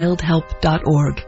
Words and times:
childhelp.org. 0.00 1.26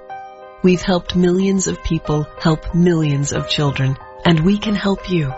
We've 0.62 0.82
helped 0.82 1.17
millions 1.17 1.67
of 1.67 1.82
people 1.82 2.25
help 2.38 2.73
millions 2.73 3.33
of 3.33 3.49
children, 3.49 3.96
and 4.25 4.45
we 4.45 4.58
can 4.58 4.77
help 4.77 5.11
you. 5.11 5.35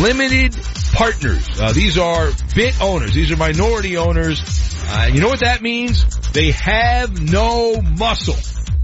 limited 0.00 0.56
partners. 0.92 1.48
Uh, 1.60 1.72
these 1.72 1.98
are 1.98 2.30
bit 2.54 2.80
owners. 2.80 3.12
These 3.14 3.30
are 3.32 3.36
minority 3.36 3.96
owners. 3.96 4.40
Uh, 4.88 5.10
you 5.12 5.20
know 5.20 5.28
what 5.28 5.40
that 5.40 5.62
means? 5.62 6.04
They 6.32 6.52
have 6.52 7.20
no 7.20 7.80
muscle. 7.82 8.36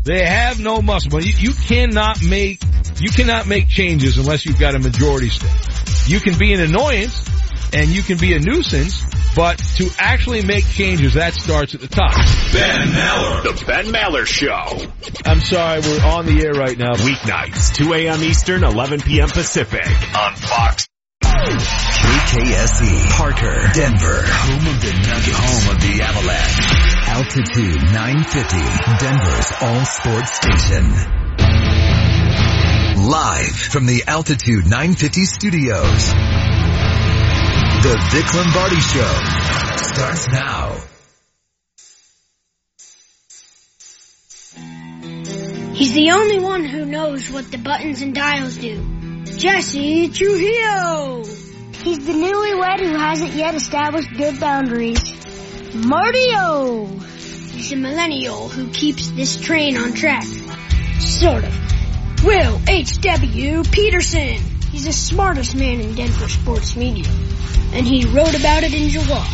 They 0.05 0.25
have 0.25 0.59
no 0.61 0.81
muscle. 0.81 1.11
But 1.11 1.25
you, 1.27 1.33
you 1.39 1.53
cannot 1.53 2.23
make 2.23 2.63
you 3.01 3.11
cannot 3.11 3.47
make 3.47 3.69
changes 3.69 4.19
unless 4.19 4.45
you've 4.45 4.59
got 4.59 4.75
a 4.75 4.79
majority 4.79 5.29
stake. 5.29 6.09
You 6.09 6.21
can 6.21 6.39
be 6.39 6.53
an 6.53 6.61
annoyance 6.61 7.29
and 7.73 7.91
you 7.91 8.03
can 8.03 8.19
be 8.19 8.35
a 8.35 8.41
nuisance, 8.41 9.05
but 9.37 9.59
to 9.77 9.91
actually 9.99 10.43
make 10.43 10.67
changes, 10.67 11.15
that 11.15 11.35
starts 11.35 11.75
at 11.75 11.81
the 11.81 11.89
top. 11.89 12.15
Ben 12.53 12.89
Maller. 12.89 13.43
The 13.43 13.65
Ben 13.67 13.87
Maller 13.87 14.27
Show. 14.27 14.91
I'm 15.25 15.41
sorry, 15.41 15.81
we're 15.81 16.05
on 16.05 16.27
the 16.27 16.45
air 16.45 16.55
right 16.55 16.77
now. 16.77 16.95
Weeknights, 16.95 17.75
2 17.75 17.93
a.m. 17.95 18.23
Eastern, 18.23 18.65
11 18.65 19.03
p.m. 19.03 19.29
Pacific 19.29 19.87
on 20.17 20.35
Fox. 20.35 20.89
KKSE, 22.09 23.11
Parker, 23.11 23.69
Denver, 23.75 24.23
home 24.25 24.67
of 24.67 24.81
the 24.81 24.93
Nugget, 24.93 25.35
home 25.35 25.77
of 25.77 25.81
the 25.83 26.03
Avalanche. 26.03 26.98
Altitude 27.19 27.83
950, 27.83 28.59
Denver's 29.05 29.53
all 29.61 29.85
sports 29.85 30.37
station. 30.37 30.85
Live 33.11 33.57
from 33.57 33.87
the 33.87 34.05
Altitude 34.07 34.65
950 34.67 35.25
studios. 35.25 36.13
The 37.83 37.99
Vic 38.13 38.35
Lombardi 38.35 38.79
Show 38.79 39.15
starts 39.83 40.29
now. 40.29 40.77
He's 45.75 45.95
the 45.95 46.13
only 46.13 46.39
one 46.39 46.65
who 46.65 46.87
knows 46.87 47.33
what 47.33 47.51
the 47.51 47.59
buttons 47.59 48.01
and 48.01 48.15
dials 48.15 48.59
do. 48.59 49.25
Jesse 49.25 50.09
Trujillo! 50.11 51.25
He's 51.83 52.07
the 52.07 52.13
newlywed 52.13 52.79
who 52.79 52.97
hasn't 52.97 53.33
yet 53.33 53.57
established 53.57 54.17
good 54.17 54.39
boundaries. 54.39 55.03
Martio! 55.73 56.87
He's 57.53 57.73
a 57.73 57.77
millennial 57.77 58.49
who 58.49 58.71
keeps 58.71 59.11
this 59.11 59.39
train 59.39 59.77
on 59.77 59.93
track. 59.93 60.25
Sort 60.99 61.45
of. 61.45 62.25
Will 62.25 62.61
H.W. 62.69 63.63
Peterson! 63.65 64.39
He's 64.71 64.85
the 64.85 64.93
smartest 64.93 65.55
man 65.55 65.81
in 65.81 65.95
Denver 65.95 66.29
sports 66.29 66.75
media. 66.75 67.11
And 67.73 67.87
he 67.87 68.07
wrote 68.07 68.39
about 68.39 68.65
it 68.65 68.73
in 68.73 68.89
July. 68.89 69.29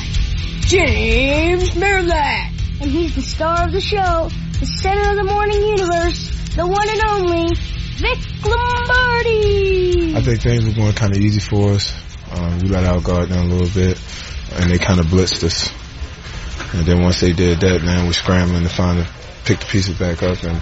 James 0.61 1.77
Merilatt! 1.77 2.51
And 2.81 2.91
he's 2.91 3.15
the 3.15 3.23
star 3.23 3.67
of 3.67 3.73
the 3.73 3.81
show, 3.81 4.29
the 4.59 4.67
center 4.67 5.11
of 5.11 5.17
the 5.17 5.25
morning 5.25 5.63
universe, 5.63 6.31
the 6.57 6.67
one 6.67 6.89
and 6.89 7.01
only 7.11 7.55
Vic 7.97 8.19
Lombardi! 8.45 10.17
I 10.17 10.21
think 10.21 10.43
things 10.43 10.67
were 10.67 10.73
going 10.73 10.95
kind 10.95 11.15
of 11.15 11.23
easy 11.23 11.41
for 11.41 11.75
us. 11.75 11.95
Um, 12.33 12.59
we 12.59 12.69
let 12.69 12.85
our 12.85 13.01
guard 13.01 13.29
down 13.29 13.47
a 13.47 13.49
little 13.49 13.69
bit, 13.69 14.01
and 14.55 14.71
they 14.71 14.79
kind 14.79 14.99
of 14.99 15.07
blitzed 15.07 15.45
us. 15.45 15.73
And 16.75 16.85
then 16.85 17.03
once 17.03 17.21
they 17.21 17.33
did 17.33 17.61
that, 17.61 17.83
man, 17.83 18.07
we're 18.07 18.13
scrambling 18.13 18.65
to 18.65 18.69
find 18.69 18.99
the, 18.99 19.09
pick 19.45 19.61
the 19.61 19.67
pieces 19.67 19.97
back 19.97 20.25
up, 20.25 20.43
and 20.43 20.61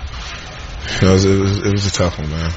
you 1.00 1.06
know, 1.06 1.10
it 1.10 1.14
was, 1.14 1.24
it 1.24 1.40
was, 1.40 1.58
it 1.58 1.72
was 1.72 1.86
a 1.86 1.90
tough 1.90 2.18
one, 2.18 2.30
man. 2.30 2.52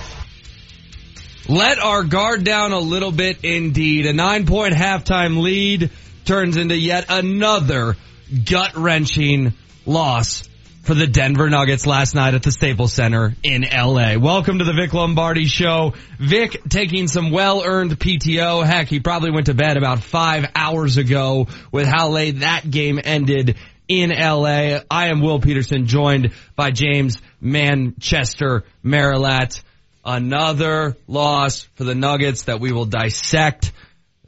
Let 1.48 1.80
our 1.80 2.04
guard 2.04 2.44
down 2.44 2.74
a 2.74 2.80
little 2.80 3.12
bit 3.12 3.44
indeed. 3.44 4.08
A 4.08 4.14
nine 4.14 4.46
point 4.46 4.74
halftime 4.74 5.42
lead 5.42 5.90
turns 6.26 6.58
into 6.58 6.76
yet 6.76 7.06
another 7.08 7.96
gut 8.46 8.76
wrenching 8.76 9.54
loss 9.86 10.45
for 10.86 10.94
the 10.94 11.08
Denver 11.08 11.50
Nuggets 11.50 11.88
last 11.88 12.14
night 12.14 12.36
at 12.36 12.44
the 12.44 12.52
Staples 12.52 12.94
Center 12.94 13.36
in 13.42 13.64
LA. 13.64 14.18
Welcome 14.20 14.60
to 14.60 14.66
the 14.66 14.74
Vic 14.74 14.94
Lombardi 14.94 15.46
show. 15.46 15.96
Vic 16.20 16.62
taking 16.70 17.08
some 17.08 17.32
well 17.32 17.64
earned 17.66 18.00
PTO. 18.00 18.64
Heck, 18.64 18.88
he 18.88 19.00
probably 19.00 19.32
went 19.32 19.48
to 19.48 19.56
bed 19.56 19.78
about 19.78 20.04
five 20.04 20.46
hours 20.56 20.98
ago 20.98 21.48
with 21.72 21.88
how 21.88 22.10
late 22.10 22.42
that 22.42 22.70
game 22.70 23.00
ended 23.04 23.58
in 23.88 24.12
LA. 24.12 24.82
I 24.92 25.08
am 25.08 25.22
Will 25.22 25.40
Peterson 25.40 25.88
joined 25.88 26.34
by 26.56 26.70
James 26.70 27.20
Manchester 27.42 28.64
Merilatt. 28.84 29.64
Another 30.06 30.96
loss 31.08 31.64
for 31.76 31.84
the 31.84 31.96
Nuggets 31.96 32.44
that 32.44 32.60
we 32.60 32.72
will 32.72 32.86
dissect 32.86 33.72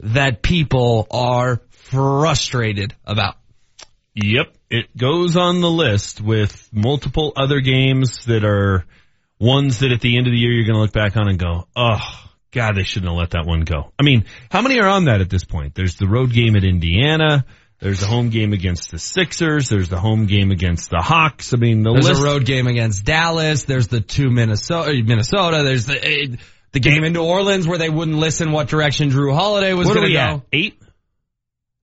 that 0.00 0.42
people 0.42 1.06
are 1.12 1.60
frustrated 1.70 2.96
about. 3.06 3.36
Yep, 4.20 4.54
it 4.70 4.96
goes 4.96 5.36
on 5.36 5.60
the 5.60 5.70
list 5.70 6.20
with 6.20 6.68
multiple 6.72 7.32
other 7.36 7.60
games 7.60 8.24
that 8.26 8.44
are 8.44 8.84
ones 9.38 9.78
that 9.80 9.92
at 9.92 10.00
the 10.00 10.16
end 10.16 10.26
of 10.26 10.32
the 10.32 10.38
year 10.38 10.50
you're 10.50 10.64
going 10.66 10.74
to 10.74 10.80
look 10.80 10.92
back 10.92 11.16
on 11.16 11.28
and 11.28 11.38
go, 11.38 11.68
oh, 11.76 12.00
God, 12.50 12.74
they 12.74 12.82
shouldn't 12.82 13.10
have 13.10 13.18
let 13.18 13.30
that 13.30 13.46
one 13.46 13.60
go. 13.60 13.92
I 13.98 14.02
mean, 14.02 14.24
how 14.50 14.60
many 14.62 14.80
are 14.80 14.88
on 14.88 15.04
that 15.04 15.20
at 15.20 15.30
this 15.30 15.44
point? 15.44 15.74
There's 15.74 15.94
the 15.96 16.08
road 16.08 16.32
game 16.32 16.56
at 16.56 16.64
Indiana. 16.64 17.44
There's 17.78 18.00
the 18.00 18.06
home 18.06 18.30
game 18.30 18.52
against 18.52 18.90
the 18.90 18.98
Sixers. 18.98 19.68
There's 19.68 19.88
the 19.88 20.00
home 20.00 20.26
game 20.26 20.50
against 20.50 20.90
the 20.90 20.98
Hawks. 21.00 21.54
I 21.54 21.58
mean, 21.58 21.84
the 21.84 21.90
list 21.90 22.06
There's 22.06 22.18
list. 22.18 22.28
a 22.28 22.34
road 22.34 22.44
game 22.44 22.66
against 22.66 23.04
Dallas. 23.04 23.64
There's 23.64 23.86
the 23.86 24.00
two 24.00 24.30
Minnesota, 24.30 25.00
Minnesota. 25.04 25.62
There's 25.62 25.86
the, 25.86 26.04
eh, 26.04 26.36
the 26.72 26.80
game 26.80 27.04
in 27.04 27.12
New 27.12 27.22
Orleans 27.22 27.68
where 27.68 27.78
they 27.78 27.88
wouldn't 27.88 28.16
listen 28.16 28.50
what 28.50 28.66
direction 28.66 29.10
Jrue 29.10 29.32
Holiday 29.32 29.74
was 29.74 29.86
going 29.86 30.06
to 30.08 30.12
go. 30.12 30.18
at? 30.18 30.40
Eight? 30.52 30.82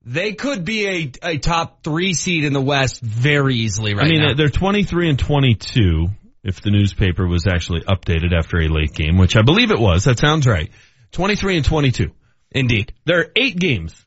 They 0.08 0.34
could 0.34 0.64
be 0.64 0.86
a, 0.86 1.30
a 1.30 1.38
top 1.38 1.82
three 1.82 2.14
seed 2.14 2.44
in 2.44 2.52
the 2.52 2.60
West 2.60 3.02
very 3.02 3.56
easily 3.56 3.94
right 3.94 4.06
I 4.06 4.08
mean, 4.08 4.20
now. 4.22 4.34
they're 4.34 4.48
23 4.48 5.10
and 5.10 5.18
22 5.18 6.06
if 6.44 6.60
the 6.60 6.70
newspaper 6.70 7.26
was 7.26 7.48
actually 7.48 7.80
updated 7.80 8.32
after 8.32 8.58
a 8.60 8.68
late 8.68 8.94
game, 8.94 9.18
which 9.18 9.36
I 9.36 9.42
believe 9.42 9.72
it 9.72 9.80
was. 9.80 10.04
That 10.04 10.20
sounds 10.20 10.46
right. 10.46 10.70
23 11.10 11.56
and 11.56 11.64
22. 11.64 12.12
Indeed. 12.52 12.92
There 13.04 13.18
are 13.18 13.32
eight 13.34 13.58
games 13.58 14.06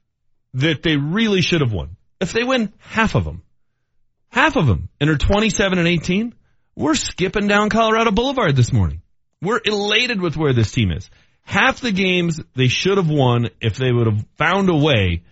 that 0.53 0.83
they 0.83 0.95
really 0.95 1.41
should 1.41 1.59
have 1.59 1.73
won. 1.73 1.97
If 2.21 2.31
they 2.31 2.45
win 2.45 2.71
half 2.79 3.15
of 3.15 3.25
them, 3.25 3.43
half 4.29 4.55
of 4.55 4.67
them, 4.67 4.87
and 5.01 5.09
are 5.09 5.17
27 5.17 5.79
and 5.79 5.87
18, 5.87 6.33
we're 6.77 6.95
skipping 6.95 7.47
down 7.47 7.69
Colorado 7.69 8.11
Boulevard 8.11 8.55
this 8.55 8.71
morning. 8.71 9.01
We're 9.41 9.59
elated 9.63 10.21
with 10.21 10.37
where 10.37 10.53
this 10.53 10.71
team 10.71 10.91
is. 10.91 11.09
Half 11.41 11.81
the 11.81 11.91
games 11.91 12.39
they 12.55 12.69
should 12.69 12.97
have 12.97 13.09
won 13.09 13.49
if 13.59 13.75
they 13.75 13.91
would 13.91 14.07
have 14.07 14.25
found 14.37 14.69
a 14.69 14.75
way, 14.75 15.23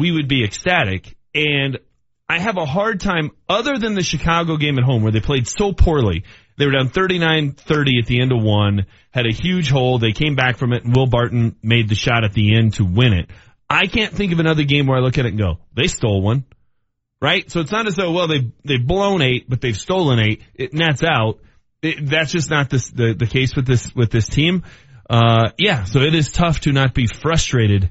we 0.00 0.10
would 0.10 0.28
be 0.28 0.42
ecstatic. 0.44 1.14
And 1.34 1.78
I 2.28 2.38
have 2.38 2.56
a 2.56 2.64
hard 2.64 3.00
time, 3.00 3.32
other 3.48 3.76
than 3.78 3.94
the 3.94 4.02
Chicago 4.02 4.56
game 4.56 4.78
at 4.78 4.84
home 4.84 5.02
where 5.02 5.12
they 5.12 5.20
played 5.20 5.46
so 5.46 5.72
poorly. 5.72 6.24
They 6.56 6.66
were 6.66 6.72
down 6.72 6.88
39-30 6.88 8.00
at 8.00 8.06
the 8.06 8.20
end 8.20 8.32
of 8.32 8.42
one, 8.42 8.86
had 9.10 9.26
a 9.26 9.32
huge 9.32 9.68
hole. 9.70 9.98
They 9.98 10.12
came 10.12 10.36
back 10.36 10.56
from 10.56 10.72
it 10.72 10.84
and 10.84 10.96
Will 10.96 11.06
Barton 11.06 11.56
made 11.62 11.88
the 11.88 11.94
shot 11.94 12.24
at 12.24 12.32
the 12.32 12.56
end 12.56 12.74
to 12.74 12.84
win 12.84 13.12
it. 13.12 13.30
I 13.68 13.86
can't 13.86 14.12
think 14.12 14.32
of 14.32 14.40
another 14.40 14.64
game 14.64 14.86
where 14.86 14.98
I 14.98 15.02
look 15.02 15.18
at 15.18 15.26
it 15.26 15.30
and 15.30 15.38
go, 15.38 15.58
they 15.74 15.86
stole 15.86 16.22
one. 16.22 16.44
Right? 17.22 17.50
So 17.50 17.60
it's 17.60 17.70
not 17.70 17.86
as 17.86 17.96
though, 17.96 18.12
well, 18.12 18.28
they, 18.28 18.50
they've 18.64 18.84
blown 18.84 19.20
eight, 19.20 19.44
but 19.48 19.60
they've 19.60 19.76
stolen 19.76 20.18
eight. 20.18 20.42
It 20.54 20.72
nets 20.72 21.04
out. 21.04 21.40
It, 21.82 22.08
that's 22.08 22.32
just 22.32 22.50
not 22.50 22.70
this, 22.70 22.88
the, 22.90 23.12
the 23.12 23.26
case 23.26 23.54
with 23.54 23.66
this, 23.66 23.94
with 23.94 24.10
this 24.10 24.26
team. 24.26 24.64
Uh, 25.08 25.50
yeah, 25.58 25.84
so 25.84 26.00
it 26.00 26.14
is 26.14 26.32
tough 26.32 26.60
to 26.60 26.72
not 26.72 26.94
be 26.94 27.06
frustrated 27.06 27.90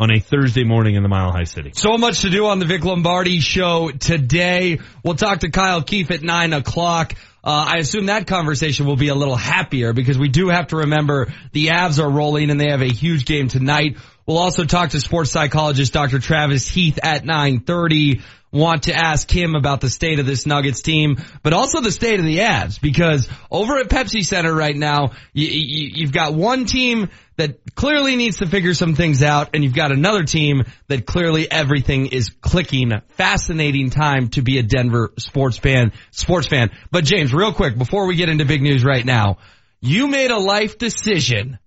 on 0.00 0.12
a 0.12 0.20
Thursday 0.20 0.62
morning 0.62 0.94
in 0.94 1.02
the 1.02 1.08
Mile 1.08 1.32
High 1.32 1.44
City. 1.44 1.72
So 1.74 1.98
much 1.98 2.22
to 2.22 2.30
do 2.30 2.46
on 2.46 2.60
the 2.60 2.66
Vic 2.66 2.84
Lombardi 2.84 3.40
show 3.40 3.90
today. 3.90 4.78
We'll 5.02 5.16
talk 5.16 5.40
to 5.40 5.50
Kyle 5.50 5.82
Keefe 5.82 6.12
at 6.12 6.22
nine 6.22 6.52
o'clock. 6.52 7.14
Uh, 7.42 7.66
I 7.72 7.78
assume 7.78 8.06
that 8.06 8.28
conversation 8.28 8.86
will 8.86 8.96
be 8.96 9.08
a 9.08 9.16
little 9.16 9.34
happier 9.34 9.92
because 9.92 10.16
we 10.16 10.28
do 10.28 10.50
have 10.50 10.68
to 10.68 10.76
remember 10.76 11.32
the 11.50 11.68
Avs 11.68 12.00
are 12.00 12.08
rolling 12.08 12.50
and 12.50 12.60
they 12.60 12.70
have 12.70 12.82
a 12.82 12.92
huge 12.92 13.24
game 13.24 13.48
tonight 13.48 13.96
We'll 14.28 14.36
also 14.36 14.64
talk 14.64 14.90
to 14.90 15.00
sports 15.00 15.30
psychologist 15.30 15.94
Dr. 15.94 16.18
Travis 16.18 16.68
Heath 16.68 16.98
at 17.02 17.24
930. 17.24 18.20
Want 18.52 18.82
to 18.82 18.94
ask 18.94 19.30
him 19.30 19.54
about 19.54 19.80
the 19.80 19.88
state 19.88 20.18
of 20.18 20.26
this 20.26 20.44
Nuggets 20.44 20.82
team, 20.82 21.16
but 21.42 21.54
also 21.54 21.80
the 21.80 21.90
state 21.90 22.20
of 22.20 22.26
the 22.26 22.40
Avs 22.40 22.78
because 22.78 23.26
over 23.50 23.78
at 23.78 23.88
Pepsi 23.88 24.22
Center 24.22 24.54
right 24.54 24.76
now, 24.76 25.12
you, 25.32 25.46
you, 25.48 25.90
you've 25.94 26.12
got 26.12 26.34
one 26.34 26.66
team 26.66 27.08
that 27.36 27.74
clearly 27.74 28.16
needs 28.16 28.36
to 28.38 28.46
figure 28.46 28.74
some 28.74 28.94
things 28.94 29.22
out 29.22 29.50
and 29.54 29.64
you've 29.64 29.74
got 29.74 29.92
another 29.92 30.24
team 30.24 30.64
that 30.88 31.06
clearly 31.06 31.50
everything 31.50 32.08
is 32.08 32.28
clicking. 32.42 32.92
Fascinating 33.12 33.88
time 33.88 34.28
to 34.30 34.42
be 34.42 34.58
a 34.58 34.62
Denver 34.62 35.14
sports 35.18 35.56
fan, 35.56 35.92
sports 36.10 36.48
fan. 36.48 36.70
But 36.90 37.04
James, 37.04 37.32
real 37.32 37.54
quick, 37.54 37.78
before 37.78 38.06
we 38.06 38.16
get 38.16 38.28
into 38.28 38.44
big 38.44 38.60
news 38.60 38.84
right 38.84 39.06
now, 39.06 39.38
you 39.80 40.06
made 40.06 40.30
a 40.30 40.38
life 40.38 40.76
decision 40.76 41.58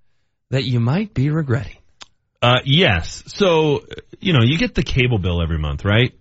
that 0.52 0.64
you 0.64 0.80
might 0.80 1.16
be 1.16 1.32
regretting. 1.32 1.81
Uh, 2.42 2.60
yes. 2.66 3.24
So, 3.28 3.86
you 4.20 4.34
know, 4.34 4.42
you 4.42 4.58
get 4.58 4.74
the 4.74 4.84
cable 4.84 5.20
bill 5.20 5.42
every 5.42 5.60
month, 5.60 5.86
right? 5.86 6.14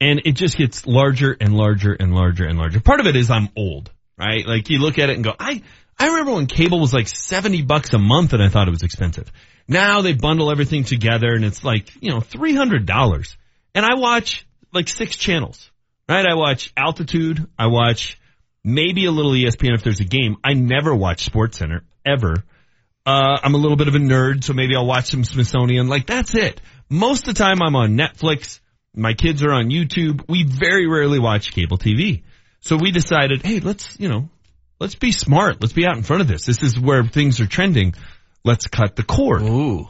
And 0.00 0.22
it 0.24 0.32
just 0.32 0.58
gets 0.58 0.86
larger 0.86 1.36
and 1.38 1.56
larger 1.56 1.92
and 1.92 2.12
larger 2.14 2.44
and 2.44 2.58
larger. 2.58 2.80
Part 2.80 3.00
of 3.00 3.06
it 3.06 3.16
is 3.16 3.30
I'm 3.30 3.48
old, 3.56 3.90
right? 4.18 4.46
Like 4.46 4.68
you 4.68 4.78
look 4.78 4.98
at 4.98 5.08
it 5.08 5.14
and 5.14 5.24
go, 5.24 5.34
I, 5.38 5.62
I 5.98 6.08
remember 6.08 6.32
when 6.32 6.46
cable 6.46 6.80
was 6.80 6.92
like 6.92 7.08
70 7.08 7.62
bucks 7.62 7.94
a 7.94 7.98
month 7.98 8.32
and 8.32 8.42
I 8.42 8.48
thought 8.48 8.68
it 8.68 8.72
was 8.72 8.82
expensive. 8.82 9.30
Now 9.68 10.02
they 10.02 10.12
bundle 10.12 10.50
everything 10.50 10.84
together 10.84 11.28
and 11.28 11.44
it's 11.44 11.64
like, 11.64 11.90
you 12.00 12.10
know, 12.10 12.18
$300. 12.18 13.36
And 13.74 13.84
I 13.84 13.94
watch 13.94 14.46
like 14.72 14.88
six 14.88 15.16
channels, 15.16 15.70
right? 16.08 16.26
I 16.26 16.34
watch 16.34 16.72
Altitude. 16.76 17.46
I 17.58 17.68
watch 17.68 18.20
maybe 18.62 19.06
a 19.06 19.10
little 19.12 19.32
ESPN 19.32 19.74
if 19.74 19.82
there's 19.82 20.00
a 20.00 20.04
game. 20.04 20.36
I 20.44 20.54
never 20.54 20.94
watch 20.94 21.24
Sports 21.24 21.58
Center 21.58 21.84
ever. 22.04 22.44
Uh, 23.06 23.38
I'm 23.42 23.54
a 23.54 23.58
little 23.58 23.76
bit 23.76 23.86
of 23.88 23.94
a 23.94 23.98
nerd, 23.98 24.42
so 24.42 24.52
maybe 24.52 24.74
I'll 24.74 24.86
watch 24.86 25.06
some 25.10 25.22
Smithsonian. 25.22 25.86
Like 25.88 26.06
that's 26.06 26.34
it. 26.34 26.60
Most 26.90 27.28
of 27.28 27.34
the 27.34 27.38
time 27.38 27.62
I'm 27.62 27.76
on 27.76 27.96
Netflix. 27.96 28.60
My 28.94 29.12
kids 29.14 29.44
are 29.44 29.52
on 29.52 29.68
YouTube. 29.70 30.24
We 30.28 30.44
very 30.44 30.88
rarely 30.88 31.18
watch 31.18 31.52
cable 31.52 31.78
TV. 31.78 32.22
So 32.60 32.76
we 32.76 32.90
decided, 32.90 33.44
hey, 33.44 33.60
let's, 33.60 34.00
you 34.00 34.08
know, 34.08 34.30
let's 34.80 34.94
be 34.94 35.12
smart. 35.12 35.60
Let's 35.60 35.74
be 35.74 35.86
out 35.86 35.96
in 35.96 36.02
front 36.02 36.22
of 36.22 36.28
this. 36.28 36.46
This 36.46 36.62
is 36.62 36.80
where 36.80 37.04
things 37.04 37.40
are 37.40 37.46
trending. 37.46 37.94
Let's 38.42 38.66
cut 38.66 38.96
the 38.96 39.02
cord. 39.02 39.42
Ooh. 39.42 39.86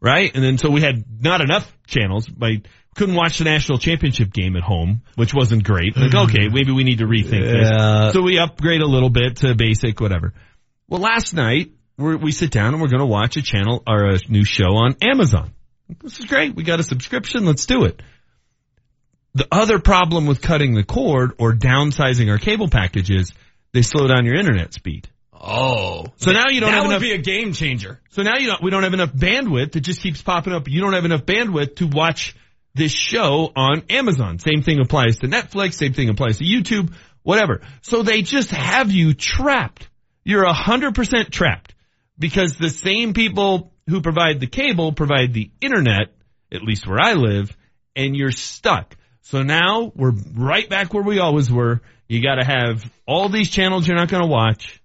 Right? 0.00 0.34
And 0.34 0.42
then 0.42 0.56
so 0.58 0.70
we 0.70 0.80
had 0.80 1.04
not 1.22 1.42
enough 1.42 1.70
channels. 1.86 2.28
I 2.40 2.62
couldn't 2.96 3.14
watch 3.16 3.38
the 3.38 3.44
national 3.44 3.78
championship 3.78 4.32
game 4.32 4.56
at 4.56 4.62
home, 4.62 5.02
which 5.14 5.34
wasn't 5.34 5.62
great. 5.64 5.96
Like, 5.96 6.14
okay, 6.14 6.48
maybe 6.48 6.72
we 6.72 6.84
need 6.84 6.98
to 6.98 7.06
rethink 7.06 7.44
Yeah. 7.44 8.04
this. 8.06 8.14
So 8.14 8.22
we 8.22 8.38
upgrade 8.38 8.80
a 8.80 8.86
little 8.86 9.10
bit 9.10 9.36
to 9.38 9.54
basic, 9.54 10.00
whatever. 10.00 10.32
Well, 10.88 11.00
last 11.00 11.34
night 11.34 11.72
we're, 11.98 12.16
we 12.16 12.32
sit 12.32 12.50
down 12.50 12.72
and 12.72 12.80
we're 12.80 12.88
going 12.88 13.00
to 13.00 13.06
watch 13.06 13.36
a 13.36 13.42
channel 13.42 13.82
or 13.86 14.06
a 14.06 14.18
new 14.28 14.44
show 14.44 14.76
on 14.76 14.96
Amazon. 15.02 15.52
This 16.02 16.20
is 16.20 16.26
great. 16.26 16.54
We 16.54 16.62
got 16.62 16.80
a 16.80 16.84
subscription. 16.84 17.44
Let's 17.44 17.66
do 17.66 17.84
it. 17.84 18.00
The 19.34 19.48
other 19.50 19.78
problem 19.78 20.26
with 20.26 20.40
cutting 20.40 20.74
the 20.74 20.84
cord 20.84 21.32
or 21.38 21.52
downsizing 21.52 22.30
our 22.30 22.38
cable 22.38 22.68
package 22.68 23.10
is 23.10 23.32
they 23.72 23.82
slow 23.82 24.06
down 24.06 24.24
your 24.24 24.36
internet 24.36 24.72
speed. 24.72 25.08
Oh. 25.32 26.06
So 26.16 26.32
now 26.32 26.46
you 26.48 26.60
don't 26.60 26.70
that 26.70 26.76
have 26.76 26.86
would 26.86 26.92
enough. 26.92 27.02
be 27.02 27.12
a 27.12 27.18
game 27.18 27.52
changer. 27.52 28.00
So 28.10 28.22
now 28.22 28.36
you 28.36 28.48
don't, 28.48 28.62
we 28.62 28.70
don't 28.70 28.82
have 28.82 28.94
enough 28.94 29.12
bandwidth. 29.12 29.76
It 29.76 29.80
just 29.80 30.00
keeps 30.00 30.22
popping 30.22 30.52
up. 30.52 30.68
You 30.68 30.80
don't 30.80 30.94
have 30.94 31.04
enough 31.04 31.24
bandwidth 31.24 31.76
to 31.76 31.86
watch 31.86 32.34
this 32.74 32.92
show 32.92 33.52
on 33.54 33.84
Amazon. 33.90 34.38
Same 34.38 34.62
thing 34.62 34.80
applies 34.80 35.18
to 35.18 35.28
Netflix. 35.28 35.74
Same 35.74 35.92
thing 35.92 36.08
applies 36.08 36.38
to 36.38 36.44
YouTube, 36.44 36.92
whatever. 37.22 37.60
So 37.82 38.02
they 38.02 38.22
just 38.22 38.50
have 38.50 38.90
you 38.90 39.14
trapped. 39.14 39.88
You're 40.24 40.44
a 40.44 40.52
hundred 40.52 40.94
percent 40.94 41.30
trapped 41.32 41.74
because 42.18 42.56
the 42.56 42.70
same 42.70 43.14
people 43.14 43.72
who 43.88 44.00
provide 44.00 44.40
the 44.40 44.46
cable 44.46 44.92
provide 44.92 45.32
the 45.32 45.50
internet, 45.60 46.12
at 46.52 46.62
least 46.62 46.86
where 46.86 47.00
I 47.00 47.14
live, 47.14 47.56
and 47.94 48.16
you're 48.16 48.32
stuck. 48.32 48.96
So 49.22 49.42
now 49.42 49.92
we're 49.94 50.14
right 50.34 50.68
back 50.68 50.94
where 50.94 51.02
we 51.02 51.18
always 51.18 51.50
were. 51.50 51.80
You 52.08 52.22
gotta 52.22 52.44
have 52.44 52.90
all 53.06 53.28
these 53.28 53.50
channels 53.50 53.86
you're 53.86 53.96
not 53.96 54.08
gonna 54.08 54.26
watch 54.26 54.80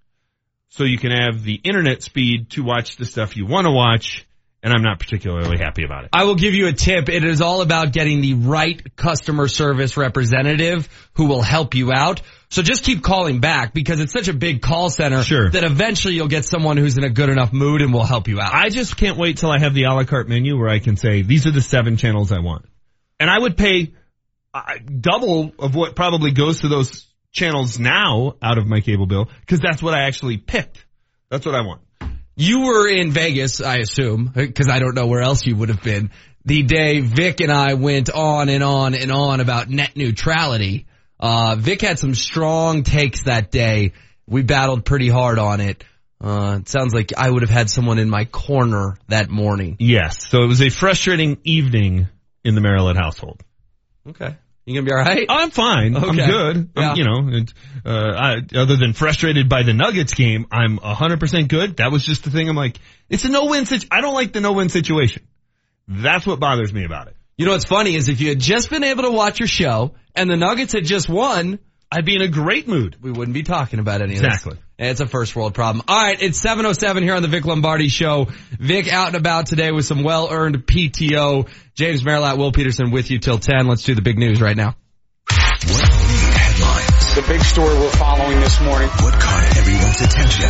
so 0.69 0.83
you 0.83 0.97
can 0.97 1.11
have 1.11 1.43
the 1.43 1.55
internet 1.63 2.01
speed 2.01 2.49
to 2.51 2.63
watch 2.63 2.95
the 2.95 3.05
stuff 3.05 3.37
you 3.37 3.45
want 3.45 3.65
to 3.65 3.71
watch. 3.71 4.25
And 4.63 4.71
I'm 4.71 4.81
not 4.81 4.97
particularly 4.97 5.57
happy 5.57 5.83
about 5.83 6.05
it. 6.05 6.11
I 6.13 6.23
will 6.23 6.35
give 6.35 6.53
you 6.53 6.67
a 6.67 6.73
tip. 6.73 7.09
It 7.09 7.25
is 7.25 7.41
all 7.41 7.61
about 7.61 7.91
getting 7.91 8.21
the 8.21 8.35
right 8.35 8.95
customer 8.95 9.49
service 9.49 9.97
representative 9.97 10.87
who 11.15 11.25
will 11.25 11.41
help 11.41 11.75
you 11.75 11.91
out. 11.91 12.21
So 12.49 12.61
just 12.61 12.85
keep 12.85 13.03
calling 13.03 13.41
back 13.41 13.73
because 13.73 13.99
it's 13.99 14.13
such 14.13 14.29
a 14.29 14.33
big 14.33 14.61
call 14.61 14.89
center 14.89 15.21
Sure. 15.21 15.49
that 15.49 15.65
eventually 15.65 16.13
you'll 16.13 16.29
get 16.29 16.45
someone 16.45 16.77
who's 16.77 16.97
in 16.97 17.03
a 17.03 17.09
good 17.09 17.29
enough 17.29 17.51
mood 17.51 17.81
and 17.81 17.93
will 17.93 18.05
help 18.05 18.29
you 18.29 18.39
out. 18.39 18.53
I 18.53 18.69
just 18.69 18.95
can't 18.95 19.17
wait 19.17 19.37
till 19.37 19.51
I 19.51 19.59
have 19.59 19.73
the 19.73 19.83
a 19.83 19.93
la 19.93 20.05
carte 20.05 20.29
menu 20.29 20.57
where 20.57 20.69
I 20.69 20.79
can 20.79 20.95
say, 20.95 21.23
these 21.23 21.45
are 21.45 21.51
the 21.51 21.61
seven 21.61 21.97
channels 21.97 22.31
I 22.31 22.39
want. 22.39 22.65
And 23.19 23.29
I 23.29 23.37
would 23.37 23.57
pay 23.57 23.93
uh, 24.53 24.61
double 25.01 25.51
of 25.59 25.75
what 25.75 25.95
probably 25.95 26.31
goes 26.31 26.61
to 26.61 26.69
those 26.69 27.05
channels 27.33 27.79
now 27.79 28.35
out 28.41 28.57
of 28.57 28.65
my 28.65 28.79
cable 28.79 29.07
bill 29.07 29.27
because 29.41 29.59
that's 29.59 29.83
what 29.83 29.93
I 29.93 30.03
actually 30.03 30.37
picked. 30.37 30.85
That's 31.29 31.45
what 31.45 31.55
I 31.55 31.61
want. 31.61 31.81
You 32.35 32.61
were 32.61 32.87
in 32.87 33.11
Vegas, 33.11 33.61
I 33.61 33.77
assume, 33.77 34.31
because 34.33 34.67
I 34.69 34.79
don't 34.79 34.95
know 34.95 35.07
where 35.07 35.21
else 35.21 35.45
you 35.45 35.55
would 35.55 35.69
have 35.69 35.83
been. 35.83 36.11
The 36.45 36.63
day 36.63 36.99
Vic 36.99 37.39
and 37.41 37.51
I 37.51 37.75
went 37.75 38.09
on 38.09 38.49
and 38.49 38.63
on 38.63 38.95
and 38.95 39.11
on 39.11 39.39
about 39.39 39.69
net 39.69 39.95
neutrality. 39.95 40.87
Uh, 41.19 41.55
Vic 41.57 41.81
had 41.81 41.99
some 41.99 42.15
strong 42.15 42.83
takes 42.83 43.23
that 43.23 43.51
day. 43.51 43.93
We 44.27 44.41
battled 44.41 44.83
pretty 44.83 45.09
hard 45.09 45.39
on 45.39 45.61
it. 45.61 45.83
Uh, 46.19 46.57
it 46.61 46.69
sounds 46.69 46.93
like 46.93 47.11
I 47.17 47.29
would 47.29 47.41
have 47.41 47.51
had 47.51 47.69
someone 47.69 47.99
in 47.99 48.09
my 48.09 48.25
corner 48.25 48.97
that 49.09 49.29
morning. 49.29 49.75
Yes. 49.79 50.29
So 50.29 50.43
it 50.43 50.47
was 50.47 50.61
a 50.61 50.69
frustrating 50.69 51.37
evening 51.43 52.07
in 52.43 52.55
the 52.55 52.61
Maryland 52.61 52.97
household. 52.97 53.41
Okay. 54.09 54.35
You 54.65 54.75
gonna 54.75 54.85
be 54.85 54.91
alright? 54.93 55.25
I'm 55.29 55.51
fine. 55.51 55.95
I'm 55.95 56.03
Okay. 56.11 56.25
good. 56.25 56.69
Yeah. 56.77 56.89
I'm, 56.91 56.97
you 56.97 57.03
know, 57.03 57.45
uh, 57.85 58.13
I, 58.15 58.35
other 58.57 58.77
than 58.77 58.93
frustrated 58.93 59.49
by 59.49 59.63
the 59.63 59.73
Nuggets 59.73 60.13
game, 60.13 60.45
I'm 60.51 60.77
100% 60.77 61.47
good. 61.49 61.77
That 61.77 61.91
was 61.91 62.05
just 62.05 62.23
the 62.23 62.31
thing. 62.31 62.47
I'm 62.47 62.55
like, 62.55 62.79
it's 63.09 63.25
a 63.25 63.29
no-win 63.29 63.65
situation. 63.65 63.89
I 63.91 63.99
don't 64.01 64.13
like 64.13 64.31
the 64.31 64.39
no-win 64.39 64.69
situation. 64.69 65.27
That's 65.87 66.25
what 66.25 66.39
bothers 66.39 66.71
me 66.73 66.85
about 66.85 67.07
it. 67.07 67.15
You 67.37 67.45
know 67.45 67.51
what's 67.51 67.65
funny 67.65 67.95
is 67.95 68.07
if 68.07 68.21
you 68.21 68.29
had 68.29 68.39
just 68.39 68.69
been 68.69 68.83
able 68.83 69.03
to 69.03 69.11
watch 69.11 69.39
your 69.39 69.47
show 69.47 69.95
and 70.15 70.29
the 70.29 70.37
Nuggets 70.37 70.71
had 70.73 70.85
just 70.85 71.09
won, 71.09 71.59
I'd 71.91 72.05
be 72.05 72.15
in 72.15 72.21
a 72.21 72.27
great 72.29 72.67
mood. 72.67 72.95
we 73.01 73.11
wouldn't 73.11 73.33
be 73.33 73.43
talking 73.43 73.79
about 73.79 74.01
any 74.01 74.15
of 74.15 74.21
this. 74.21 74.27
Exactly. 74.33 74.57
It's 74.89 74.99
a 74.99 75.07
first 75.07 75.35
world 75.35 75.53
problem. 75.53 75.85
All 75.87 76.01
right, 76.01 76.21
it's 76.21 76.39
707 76.39 77.03
here 77.03 77.15
on 77.15 77.21
the 77.21 77.27
Vic 77.27 77.45
Lombardi 77.45 77.87
show. 77.87 78.27
Vic 78.59 78.91
out 78.91 79.07
and 79.07 79.15
about 79.15 79.47
today 79.47 79.71
with 79.71 79.85
some 79.85 80.03
well-earned 80.03 80.65
PTO. 80.65 81.49
James 81.73 82.03
Merilatt, 82.03 82.37
Will 82.37 82.51
Peterson 82.51 82.91
with 82.91 83.09
you 83.09 83.19
till 83.19 83.39
10. 83.39 83.67
Let's 83.67 83.83
do 83.83 83.95
the 83.95 84.01
big 84.01 84.17
news 84.17 84.41
right 84.41 84.57
now. 84.57 84.75
What 85.27 85.89
made 85.89 86.33
headlines? 86.33 87.15
The 87.15 87.23
big 87.27 87.41
story 87.41 87.73
we're 87.75 87.89
following 87.91 88.39
this 88.41 88.59
morning. 88.61 88.89
What 88.89 89.13
caught 89.13 89.57
everyone's 89.57 90.01
attention? 90.01 90.49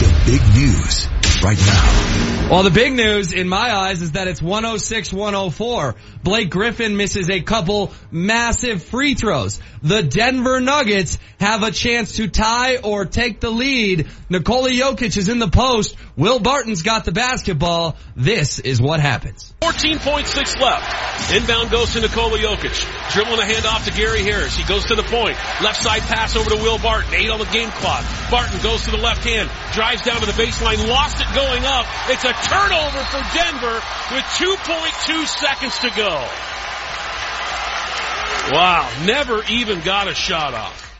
The 0.00 0.30
big 0.30 0.42
news 0.54 1.08
right 1.44 1.58
now. 1.58 2.50
Well, 2.50 2.62
the 2.62 2.70
big 2.70 2.94
news 2.94 3.32
in 3.32 3.48
my 3.48 3.74
eyes 3.74 4.00
is 4.00 4.12
that 4.12 4.28
it's 4.28 4.40
106-104. 4.40 5.94
Blake 6.22 6.50
Griffin 6.50 6.96
misses 6.96 7.28
a 7.28 7.40
couple 7.42 7.92
massive 8.10 8.82
free 8.82 9.14
throws. 9.14 9.60
The 9.82 10.02
Denver 10.02 10.60
Nuggets 10.60 11.18
have 11.38 11.62
a 11.62 11.70
chance 11.70 12.16
to 12.16 12.28
tie 12.28 12.78
or 12.78 13.04
take 13.04 13.40
the 13.40 13.50
lead. 13.50 14.08
Nikola 14.30 14.70
Jokic 14.70 15.16
is 15.18 15.28
in 15.28 15.38
the 15.38 15.48
post. 15.48 15.96
Will 16.16 16.38
Barton's 16.38 16.82
got 16.82 17.04
the 17.04 17.10
basketball. 17.10 17.96
This 18.14 18.60
is 18.60 18.80
what 18.80 19.00
happens. 19.00 19.52
14.6 19.62 20.60
left. 20.60 21.32
Inbound 21.34 21.72
goes 21.72 21.94
to 21.94 22.00
Nikola 22.00 22.38
Jokic. 22.38 23.10
Dribbling 23.12 23.40
a 23.40 23.42
handoff 23.42 23.84
to 23.86 23.90
Gary 23.90 24.22
Harris. 24.22 24.56
He 24.56 24.62
goes 24.64 24.84
to 24.86 24.94
the 24.94 25.02
point. 25.02 25.36
Left 25.60 25.82
side 25.82 26.02
pass 26.02 26.36
over 26.36 26.50
to 26.50 26.56
Will 26.56 26.78
Barton. 26.78 27.14
Eight 27.14 27.30
on 27.30 27.40
the 27.40 27.46
game 27.46 27.70
clock. 27.70 28.04
Barton 28.30 28.60
goes 28.62 28.84
to 28.84 28.92
the 28.92 28.98
left 28.98 29.24
hand. 29.24 29.50
Drives 29.72 30.02
down 30.02 30.20
to 30.20 30.26
the 30.26 30.38
baseline. 30.38 30.86
Lost 30.86 31.20
it 31.20 31.26
going 31.34 31.64
up. 31.64 31.86
It's 32.08 32.24
a 32.24 32.32
turnover 32.46 33.02
for 33.10 33.22
Denver 33.34 33.82
with 34.14 34.24
2.2 34.38 35.26
seconds 35.26 35.78
to 35.80 35.90
go. 35.96 36.28
Wow. 38.52 38.88
Never 39.04 39.42
even 39.50 39.80
got 39.80 40.06
a 40.06 40.14
shot 40.14 40.54
off. 40.54 40.93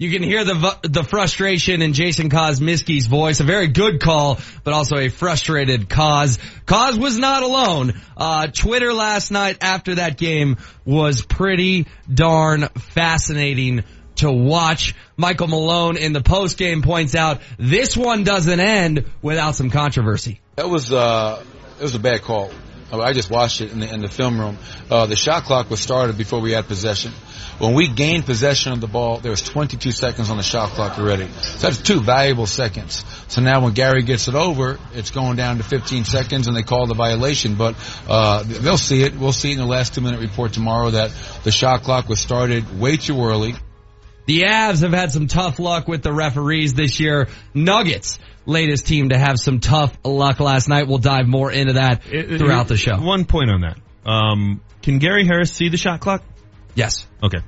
You 0.00 0.10
can 0.10 0.22
hear 0.22 0.44
the 0.44 0.78
the 0.80 1.04
frustration 1.04 1.82
in 1.82 1.92
Jason 1.92 2.30
Kosmicki's 2.30 3.06
voice. 3.06 3.40
A 3.40 3.44
very 3.44 3.66
good 3.68 4.00
call, 4.00 4.38
but 4.64 4.72
also 4.72 4.96
a 4.96 5.10
frustrated 5.10 5.90
Cos. 5.90 6.38
Cos 6.64 6.96
was 6.96 7.18
not 7.18 7.42
alone. 7.42 8.00
Uh, 8.16 8.46
Twitter 8.46 8.94
last 8.94 9.30
night 9.30 9.58
after 9.60 9.96
that 9.96 10.16
game 10.16 10.56
was 10.86 11.20
pretty 11.20 11.86
darn 12.10 12.68
fascinating 12.94 13.84
to 14.16 14.32
watch. 14.32 14.94
Michael 15.18 15.48
Malone 15.48 15.98
in 15.98 16.14
the 16.14 16.22
post 16.22 16.56
game 16.56 16.80
points 16.80 17.14
out 17.14 17.42
this 17.58 17.94
one 17.94 18.24
doesn't 18.24 18.58
end 18.58 19.04
without 19.20 19.54
some 19.54 19.68
controversy. 19.68 20.40
That 20.56 20.70
was 20.70 20.90
uh, 20.90 21.44
it 21.78 21.82
was 21.82 21.94
a 21.94 21.98
bad 21.98 22.22
call. 22.22 22.50
I 22.90 23.12
just 23.12 23.30
watched 23.30 23.60
it 23.60 23.70
in 23.70 23.80
the, 23.80 23.92
in 23.92 24.00
the 24.00 24.08
film 24.08 24.40
room. 24.40 24.58
Uh, 24.90 25.06
the 25.06 25.14
shot 25.14 25.44
clock 25.44 25.70
was 25.70 25.80
started 25.80 26.18
before 26.18 26.40
we 26.40 26.52
had 26.52 26.66
possession. 26.66 27.12
When 27.60 27.74
we 27.74 27.88
gained 27.88 28.24
possession 28.24 28.72
of 28.72 28.80
the 28.80 28.86
ball, 28.86 29.18
there 29.18 29.30
was 29.30 29.42
22 29.42 29.92
seconds 29.92 30.30
on 30.30 30.38
the 30.38 30.42
shot 30.42 30.70
clock 30.70 30.98
already. 30.98 31.28
So 31.28 31.66
that's 31.66 31.82
two 31.82 32.00
valuable 32.00 32.46
seconds. 32.46 33.04
So 33.28 33.42
now 33.42 33.62
when 33.62 33.74
Gary 33.74 34.02
gets 34.02 34.28
it 34.28 34.34
over, 34.34 34.78
it's 34.94 35.10
going 35.10 35.36
down 35.36 35.58
to 35.58 35.62
15 35.62 36.04
seconds 36.04 36.46
and 36.46 36.56
they 36.56 36.62
call 36.62 36.86
the 36.86 36.94
violation. 36.94 37.56
But, 37.56 37.76
uh, 38.08 38.44
they'll 38.44 38.78
see 38.78 39.02
it. 39.02 39.14
We'll 39.14 39.32
see 39.32 39.50
it 39.50 39.54
in 39.54 39.58
the 39.58 39.66
last 39.66 39.94
two 39.94 40.00
minute 40.00 40.20
report 40.20 40.54
tomorrow 40.54 40.90
that 40.92 41.12
the 41.44 41.52
shot 41.52 41.82
clock 41.82 42.08
was 42.08 42.18
started 42.18 42.80
way 42.80 42.96
too 42.96 43.22
early. 43.22 43.54
The 44.24 44.42
Avs 44.42 44.82
have 44.82 44.92
had 44.92 45.12
some 45.12 45.26
tough 45.26 45.58
luck 45.58 45.86
with 45.86 46.02
the 46.02 46.12
referees 46.12 46.72
this 46.72 46.98
year. 46.98 47.28
Nuggets, 47.52 48.18
latest 48.46 48.86
team 48.86 49.10
to 49.10 49.18
have 49.18 49.38
some 49.38 49.60
tough 49.60 49.98
luck 50.02 50.40
last 50.40 50.68
night. 50.68 50.88
We'll 50.88 50.98
dive 50.98 51.26
more 51.26 51.52
into 51.52 51.74
that 51.74 52.04
throughout 52.04 52.68
the 52.68 52.78
show. 52.78 52.96
One 52.96 53.26
point 53.26 53.50
on 53.50 53.62
that. 53.62 53.76
Um, 54.10 54.62
can 54.82 54.98
Gary 54.98 55.26
Harris 55.26 55.52
see 55.52 55.68
the 55.68 55.76
shot 55.76 56.00
clock? 56.00 56.22
Yes. 56.74 57.06
Okay. 57.22 57.40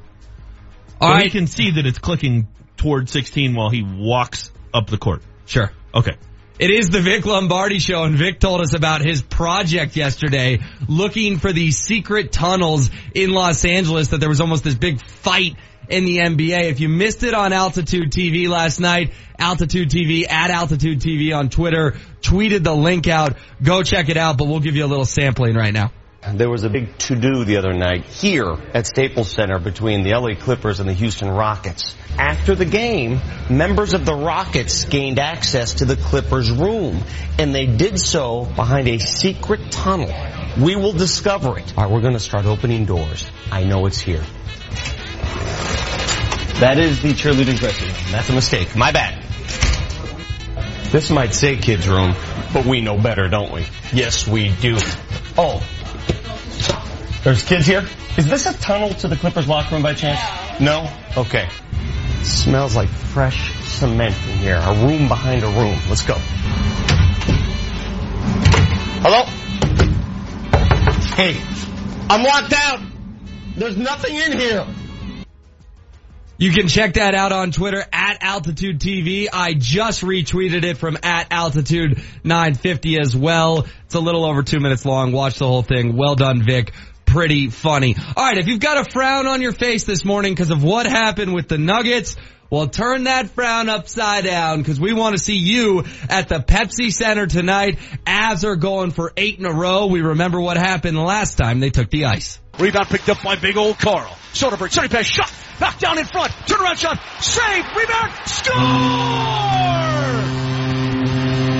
All 1.01 1.09
so 1.09 1.15
right. 1.15 1.25
he 1.25 1.31
can 1.31 1.47
see 1.47 1.73
that 1.73 1.87
it's 1.87 1.99
clicking 1.99 2.49
toward 2.77 3.09
16 3.09 3.55
while 3.55 3.71
he 3.71 3.83
walks 3.83 4.51
up 4.73 4.89
the 4.89 4.99
court. 4.99 5.23
Sure. 5.47 5.71
Okay. 5.95 6.17
It 6.59 6.71
is 6.71 6.91
the 6.91 7.01
Vic 7.01 7.25
Lombardi 7.25 7.79
show 7.79 8.05
and 8.05 8.15
Vic 8.15 8.39
told 8.39 8.61
us 8.61 8.75
about 8.75 9.01
his 9.01 9.23
project 9.23 9.97
yesterday 9.97 10.61
looking 10.87 11.39
for 11.39 11.53
these 11.53 11.79
secret 11.79 12.31
tunnels 12.31 12.91
in 13.15 13.31
Los 13.31 13.65
Angeles 13.65 14.09
that 14.09 14.19
there 14.19 14.29
was 14.29 14.41
almost 14.41 14.63
this 14.63 14.75
big 14.75 15.03
fight 15.03 15.57
in 15.89 16.05
the 16.05 16.19
NBA. 16.19 16.65
If 16.65 16.81
you 16.81 16.89
missed 16.89 17.23
it 17.23 17.35
on 17.35 17.53
Altitude 17.53 18.13
TV 18.13 18.49
last 18.49 18.81
night, 18.81 19.13
Altitude 19.39 19.91
TV 19.91 20.31
at 20.31 20.51
Altitude 20.51 21.01
TV 21.01 21.37
on 21.37 21.49
Twitter 21.49 21.97
tweeted 22.21 22.63
the 22.63 22.75
link 22.75 23.09
out. 23.09 23.37
Go 23.63 23.83
check 23.83 24.09
it 24.09 24.17
out, 24.17 24.39
but 24.39 24.47
we'll 24.47 24.61
give 24.61 24.77
you 24.77 24.85
a 24.85 24.87
little 24.87 25.05
sampling 25.05 25.55
right 25.55 25.73
now. 25.73 25.93
There 26.31 26.49
was 26.49 26.63
a 26.63 26.71
big 26.71 26.97
to-do 26.99 27.45
the 27.45 27.57
other 27.57 27.73
night 27.73 28.05
here 28.05 28.57
at 28.75 28.87
Staples 28.87 29.31
Center 29.31 29.59
between 29.59 30.05
the 30.05 30.11
LA 30.11 30.35
Clippers 30.35 30.79
and 30.79 30.89
the 30.89 30.93
Houston 30.93 31.29
Rockets. 31.29 31.97
After 32.17 32.55
the 32.55 32.65
game, 32.65 33.21
members 33.51 33.93
of 33.93 34.07
the 34.07 34.15
Rockets 34.15 34.85
gained 34.85 35.19
access 35.19 35.75
to 35.75 35.85
the 35.85 35.97
Clippers 35.97 36.51
room, 36.51 37.03
and 37.41 37.53
they 37.53 37.67
did 37.67 37.99
so 37.99 38.45
behind 38.45 38.87
a 38.87 38.99
secret 38.99 39.73
tunnel. 39.73 40.15
We 40.61 40.77
will 40.77 40.93
discover 40.93 41.59
it. 41.59 41.77
All 41.77 41.85
right, 41.85 41.93
we're 41.93 42.03
going 42.03 42.15
to 42.15 42.21
start 42.21 42.47
opening 42.47 42.85
doors. 42.85 43.27
I 43.51 43.65
know 43.65 43.87
it's 43.87 44.01
here. 44.01 44.25
That 46.61 46.79
is 46.79 47.03
the 47.03 47.15
cheerleading 47.15 47.59
dressing 47.59 47.89
room. 47.89 47.97
That's 48.13 48.31
a 48.31 48.35
mistake. 48.35 48.77
My 48.77 48.93
bad. 48.93 49.25
This 50.93 51.11
might 51.11 51.35
say 51.35 51.57
kids 51.57 51.89
room, 51.89 52.15
but 52.55 52.65
we 52.65 52.81
know 52.81 52.97
better, 52.97 53.29
don't 53.29 53.53
we? 53.53 53.67
Yes, 53.93 54.29
we 54.29 54.55
do. 54.55 54.77
Oh, 55.37 55.67
there's 57.25 57.43
kids 57.45 57.67
here? 57.67 57.87
Is 58.17 58.29
this 58.29 58.47
a 58.47 58.53
tunnel 58.59 58.95
to 58.95 59.09
the 59.09 59.17
Clippers 59.17 59.49
locker 59.49 59.75
room 59.75 59.83
by 59.83 59.95
chance? 59.95 60.21
No? 60.61 60.89
Okay. 61.17 61.49
smells 62.23 62.77
like 62.77 62.89
fresh 62.89 63.55
cement 63.65 64.15
in 64.29 64.39
here. 64.39 64.61
A 64.63 64.87
room 64.87 65.09
behind 65.09 65.43
a 65.43 65.49
room. 65.49 65.79
Let's 65.89 66.05
go. 66.05 66.15
Hello? 69.05 69.25
Hey, 71.17 71.41
I'm 72.09 72.23
locked 72.23 72.53
out. 72.53 72.81
There's 73.57 73.77
nothing 73.77 74.15
in 74.15 74.39
here. 74.39 74.67
You 76.39 76.51
can 76.51 76.67
check 76.67 76.95
that 76.95 77.15
out 77.15 77.31
on 77.31 77.53
Twitter 77.53 77.85
at 77.93 78.19
Altitude 78.23 78.81
TV. 78.81 79.29
I 79.33 79.55
just 79.55 80.03
retweeted 80.03 80.65
it 80.65 80.77
from 80.77 80.99
at 81.03 81.29
Altitude 81.31 82.03
950 82.25 82.99
as 82.99 83.17
well. 83.17 83.67
It's 83.85 83.95
a 83.95 84.01
little 84.01 84.25
over 84.25 84.43
two 84.43 84.59
minutes 84.59 84.85
long. 84.85 85.13
Watch 85.13 85.39
the 85.39 85.47
whole 85.47 85.63
thing. 85.63 85.97
Well 85.97 86.17
done, 86.17 86.43
Vic. 86.43 86.73
Pretty 87.13 87.51
funny. 87.51 87.95
All 88.17 88.25
right, 88.25 88.39
if 88.39 88.47
you've 88.47 88.59
got 88.59 88.87
a 88.87 88.91
frown 88.91 89.27
on 89.27 89.43
your 89.43 89.53
face 89.53 89.85
this 89.85 90.03
morning 90.03 90.33
because 90.33 90.51
of 90.51 90.65
what 90.65 90.87
happened 90.87 91.35
with 91.35 91.47
the 91.47 91.59
Nuggets, 91.59 92.17
well, 92.49 92.69
turn 92.69 93.05
that 93.05 93.29
frown 93.29 93.69
upside 93.69 94.25
down 94.25 94.59
because 94.59 94.81
we 94.81 94.95
want 94.95 95.15
to 95.15 95.23
see 95.23 95.37
you 95.37 95.85
at 96.09 96.31
the 96.31 96.37
Pepsi 96.37 96.91
Center 96.91 97.27
tonight. 97.27 97.79
Avs 98.07 98.45
are 98.45 98.57
going 98.57 98.93
for 98.93 99.13
eight 99.15 99.39
in 99.39 99.45
a 99.45 99.53
row. 99.53 99.89
We 99.89 100.01
remember 100.01 100.41
what 100.41 100.57
happened 100.57 100.97
last 100.97 101.37
time 101.37 101.61
they 101.61 101.69
took 101.69 101.91
the 101.91 102.07
ice. 102.07 102.41
Rebound 102.59 102.89
picked 102.89 103.11
up 103.11 103.23
by 103.23 103.37
big 103.37 103.59
old 103.59 103.79
Carl. 103.79 104.17
Soderberg, 104.33 104.71
sunny 104.71 104.89
pass, 104.89 105.05
shot, 105.05 105.31
back 105.61 105.79
down 105.81 105.99
in 105.99 106.07
front, 106.07 106.33
turnaround 106.47 106.79
shot, 106.79 106.99
save, 107.21 107.65
rebound, 107.77 108.13
score! 108.25 109.82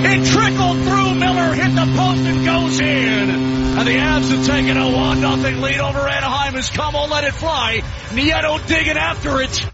It 0.05 0.25
trickled 0.27 0.77
through 0.83 1.15
Miller, 1.15 1.53
hit 1.53 1.75
the 1.75 1.93
post 1.95 2.19
and 2.19 2.45
goes 2.45 2.79
in. 2.79 3.29
And 3.29 3.87
the 3.87 3.97
Avs 3.97 4.29
have 4.29 4.45
taken 4.45 4.77
a 4.77 4.91
1 4.91 5.21
nothing 5.21 5.61
lead 5.61 5.79
over 5.79 5.99
Anaheim 5.99 6.55
as 6.55 6.69
Comeau 6.69 7.09
let 7.09 7.23
it 7.23 7.33
fly. 7.33 7.81
Nieto 8.09 8.67
digging 8.67 8.97
after 8.97 9.41
it. 9.41 9.65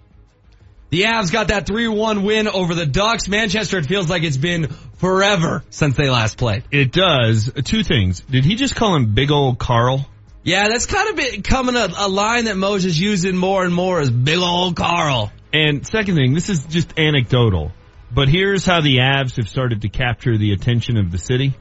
The 0.92 1.02
Avs 1.02 1.32
got 1.32 1.50
that 1.50 1.68
3-1 1.68 2.24
win 2.24 2.48
over 2.48 2.74
the 2.74 2.86
Ducks. 2.86 3.28
Manchester, 3.28 3.78
it 3.78 3.86
feels 3.86 4.10
like 4.10 4.24
it's 4.24 4.38
been 4.38 4.68
forever 4.98 5.64
since 5.70 5.96
they 5.96 6.10
last 6.10 6.38
played. 6.38 6.64
It 6.72 6.92
does. 6.92 7.52
Two 7.66 7.84
things. 7.84 8.22
Did 8.22 8.46
he 8.46 8.56
just 8.56 8.76
call 8.76 8.96
him 8.96 9.14
big 9.14 9.32
old 9.32 9.60
Carl? 9.60 10.08
Yeah, 10.44 10.70
that's 10.70 10.86
kind 10.86 11.10
of 11.10 11.16
becoming 11.16 11.76
a, 11.76 11.90
a 11.98 12.08
line 12.08 12.46
that 12.46 12.56
Moj 12.56 12.86
is 12.86 13.00
using 13.00 13.36
more 13.36 13.64
and 13.64 13.74
more 13.74 14.00
as 14.00 14.10
big 14.10 14.40
old 14.40 14.76
Carl. 14.76 15.32
And 15.54 15.86
second 15.86 16.16
thing, 16.16 16.34
this 16.34 16.50
is 16.50 16.66
just 16.66 16.98
anecdotal, 16.98 17.72
but 18.12 18.30
here's 18.30 18.66
how 18.66 18.82
the 18.82 18.98
Avs 18.98 19.38
have 19.38 19.48
started 19.50 19.82
to 19.82 19.90
capture 19.90 20.38
the 20.38 20.54
attention 20.54 20.98
of 20.98 21.12
the 21.12 21.18
city. 21.18 21.54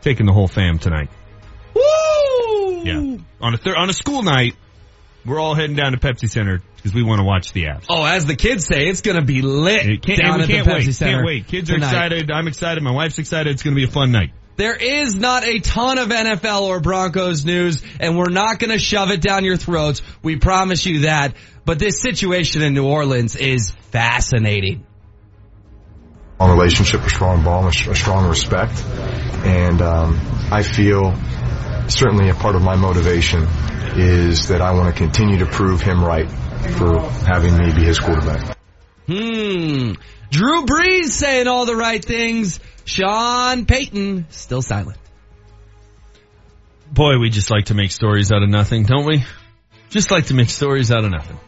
Taking 0.00 0.26
the 0.26 0.32
whole 0.32 0.46
fam 0.48 0.78
tonight. 0.78 1.10
Woo! 1.74 2.82
Yeah. 2.84 3.16
On 3.40 3.54
a 3.54 3.56
thir- 3.56 3.76
on 3.76 3.90
a 3.90 3.92
school 3.92 4.22
night, 4.22 4.54
we're 5.26 5.40
all 5.40 5.54
heading 5.54 5.76
down 5.76 5.92
to 5.92 5.98
Pepsi 5.98 6.30
Center 6.30 6.62
because 6.76 6.94
we 6.94 7.02
want 7.02 7.18
to 7.18 7.24
watch 7.24 7.52
the 7.52 7.64
Avs. 7.64 7.86
Oh, 7.88 8.04
as 8.04 8.24
the 8.24 8.36
kids 8.36 8.64
say, 8.64 8.86
it's 8.88 9.02
gonna 9.02 9.24
be 9.24 9.42
lit 9.42 9.86
It 9.86 10.02
can't, 10.02 10.20
down 10.20 10.40
at 10.40 10.48
can't 10.48 10.64
the 10.64 10.70
Pepsi 10.72 10.86
wait. 10.86 10.94
Center. 10.94 11.12
Can't 11.14 11.26
wait. 11.26 11.46
Kids 11.48 11.70
are 11.70 11.76
excited. 11.76 12.30
I'm 12.30 12.46
excited. 12.48 12.82
My 12.82 12.92
wife's 12.92 13.18
excited. 13.18 13.52
It's 13.52 13.62
going 13.62 13.74
to 13.74 13.80
be 13.80 13.84
a 13.84 13.90
fun 13.90 14.12
night. 14.12 14.30
There 14.56 14.74
is 14.74 15.14
not 15.14 15.44
a 15.44 15.60
ton 15.60 15.98
of 15.98 16.08
NFL 16.08 16.62
or 16.62 16.80
Broncos 16.80 17.44
news, 17.44 17.80
and 18.00 18.18
we're 18.18 18.30
not 18.30 18.58
going 18.58 18.70
to 18.70 18.78
shove 18.78 19.10
it 19.12 19.20
down 19.20 19.44
your 19.44 19.56
throats. 19.56 20.02
We 20.22 20.36
promise 20.36 20.84
you 20.84 21.00
that. 21.00 21.34
But 21.64 21.78
this 21.78 22.00
situation 22.00 22.62
in 22.62 22.74
New 22.74 22.84
Orleans 22.86 23.36
is 23.36 23.70
fascinating. 23.92 24.84
Strong 26.38 26.56
relationship, 26.56 27.00
a 27.02 27.10
strong 27.10 27.42
bond, 27.42 27.66
a, 27.66 27.72
sh- 27.72 27.88
a 27.88 27.94
strong 27.96 28.28
respect, 28.28 28.80
and 29.44 29.82
um, 29.82 30.20
I 30.52 30.62
feel 30.62 31.12
certainly 31.88 32.28
a 32.28 32.34
part 32.34 32.54
of 32.54 32.62
my 32.62 32.76
motivation 32.76 33.44
is 33.96 34.46
that 34.48 34.60
I 34.60 34.72
want 34.72 34.94
to 34.94 34.96
continue 34.96 35.38
to 35.38 35.46
prove 35.46 35.80
him 35.80 36.04
right 36.04 36.30
for 36.30 37.00
having 37.26 37.56
me 37.56 37.72
be 37.74 37.84
his 37.84 37.98
quarterback. 37.98 38.56
Hmm. 39.08 39.94
Drew 40.30 40.64
Brees 40.64 41.06
saying 41.06 41.48
all 41.48 41.66
the 41.66 41.74
right 41.74 42.04
things. 42.04 42.60
Sean 42.84 43.66
Payton 43.66 44.26
still 44.30 44.62
silent. 44.62 44.98
Boy, 46.92 47.18
we 47.18 47.30
just 47.30 47.50
like 47.50 47.66
to 47.66 47.74
make 47.74 47.90
stories 47.90 48.30
out 48.30 48.44
of 48.44 48.48
nothing, 48.48 48.84
don't 48.84 49.06
we? 49.06 49.24
Just 49.90 50.12
like 50.12 50.26
to 50.26 50.34
make 50.34 50.50
stories 50.50 50.92
out 50.92 51.04
of 51.04 51.10
nothing. 51.10 51.40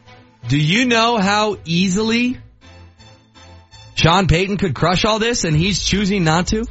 Do 0.49 0.59
you 0.59 0.87
know 0.87 1.19
how 1.19 1.59
easily 1.65 2.39
Sean 4.01 4.27
Payton 4.27 4.57
could 4.57 4.75
crush 4.75 5.05
all 5.05 5.19
this 5.19 5.45
and 5.45 5.55
he's 5.55 5.85
choosing 5.85 6.25
not 6.25 6.47
to? 6.49 6.65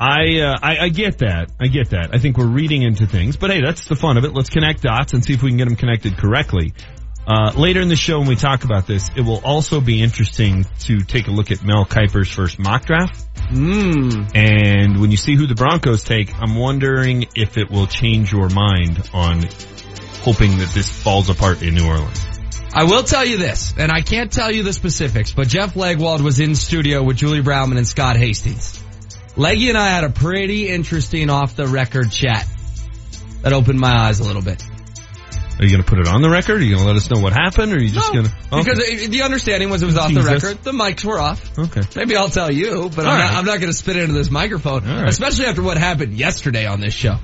I, 0.00 0.40
uh, 0.40 0.58
I 0.62 0.78
I 0.84 0.88
get 0.88 1.18
that. 1.18 1.50
I 1.60 1.66
get 1.66 1.90
that. 1.90 2.10
I 2.12 2.18
think 2.18 2.36
we're 2.36 2.46
reading 2.46 2.82
into 2.82 3.06
things, 3.06 3.36
but 3.36 3.50
hey, 3.50 3.60
that's 3.60 3.86
the 3.86 3.96
fun 3.96 4.16
of 4.16 4.24
it. 4.24 4.34
Let's 4.34 4.50
connect 4.50 4.82
dots 4.82 5.14
and 5.14 5.24
see 5.24 5.34
if 5.34 5.42
we 5.42 5.50
can 5.50 5.56
get 5.56 5.66
them 5.66 5.76
connected 5.76 6.16
correctly. 6.16 6.74
Uh, 7.26 7.52
later 7.56 7.80
in 7.80 7.88
the 7.88 7.96
show 7.96 8.18
when 8.18 8.28
we 8.28 8.36
talk 8.36 8.64
about 8.64 8.86
this, 8.86 9.10
it 9.16 9.22
will 9.22 9.40
also 9.44 9.80
be 9.80 10.02
interesting 10.02 10.64
to 10.80 11.00
take 11.00 11.26
a 11.26 11.30
look 11.30 11.50
at 11.50 11.64
Mel 11.64 11.86
Kiper's 11.86 12.30
first 12.30 12.58
mock 12.58 12.84
draft. 12.84 13.24
Hmm. 13.48 14.26
And 14.34 15.00
when 15.00 15.10
you 15.10 15.16
see 15.16 15.34
who 15.34 15.46
the 15.46 15.54
Broncos 15.54 16.04
take, 16.04 16.34
I'm 16.34 16.54
wondering 16.54 17.26
if 17.34 17.56
it 17.56 17.70
will 17.70 17.86
change 17.86 18.30
your 18.30 18.48
mind 18.50 19.08
on 19.14 19.42
hoping 20.22 20.58
that 20.58 20.70
this 20.74 20.88
falls 21.02 21.30
apart 21.30 21.62
in 21.62 21.74
New 21.74 21.86
Orleans. 21.86 22.33
I 22.76 22.84
will 22.84 23.04
tell 23.04 23.24
you 23.24 23.38
this, 23.38 23.72
and 23.78 23.92
I 23.92 24.00
can't 24.00 24.32
tell 24.32 24.50
you 24.50 24.64
the 24.64 24.72
specifics, 24.72 25.32
but 25.32 25.46
Jeff 25.46 25.74
Legwold 25.74 26.20
was 26.20 26.40
in 26.40 26.56
studio 26.56 27.02
with 27.04 27.16
Julie 27.16 27.40
Browman 27.40 27.76
and 27.78 27.86
Scott 27.86 28.16
Hastings. 28.16 28.82
Leggy 29.36 29.68
and 29.68 29.78
I 29.78 29.88
had 29.88 30.02
a 30.04 30.10
pretty 30.10 30.68
interesting 30.68 31.30
off 31.30 31.54
the 31.54 31.66
record 31.68 32.10
chat 32.10 32.46
that 33.42 33.52
opened 33.52 33.78
my 33.78 33.92
eyes 33.92 34.18
a 34.20 34.24
little 34.24 34.42
bit. 34.42 34.62
Are 35.58 35.64
you 35.64 35.70
going 35.70 35.84
to 35.84 35.88
put 35.88 36.00
it 36.00 36.08
on 36.08 36.20
the 36.20 36.28
record? 36.28 36.60
Are 36.60 36.64
you 36.64 36.74
going 36.74 36.82
to 36.82 36.86
let 36.86 36.96
us 36.96 37.08
know 37.08 37.20
what 37.20 37.32
happened? 37.32 37.72
Or 37.72 37.76
are 37.76 37.80
you 37.80 37.90
just 37.90 38.12
No, 38.12 38.22
going 38.22 38.26
to? 38.26 38.64
Because 38.64 39.08
the 39.08 39.22
understanding 39.22 39.70
was 39.70 39.82
it 39.84 39.86
was 39.86 39.96
off 39.96 40.12
the 40.12 40.22
record. 40.22 40.64
The 40.64 40.72
mics 40.72 41.04
were 41.04 41.20
off. 41.20 41.56
Okay. 41.56 41.82
Maybe 41.94 42.16
I'll 42.16 42.28
tell 42.28 42.50
you, 42.50 42.90
but 42.94 43.06
I'm 43.06 43.12
All 43.12 43.18
not. 43.18 43.34
I'm 43.34 43.44
not 43.44 43.60
going 43.60 43.70
to 43.70 43.76
spit 43.78 43.96
into 43.96 44.14
this 44.14 44.30
microphone, 44.32 44.88
All 44.88 44.96
right. 45.02 45.08
especially 45.08 45.46
after 45.46 45.62
what 45.62 45.78
happened 45.78 46.14
yesterday 46.14 46.66
on 46.66 46.80
this 46.80 46.92
show. 46.92 47.18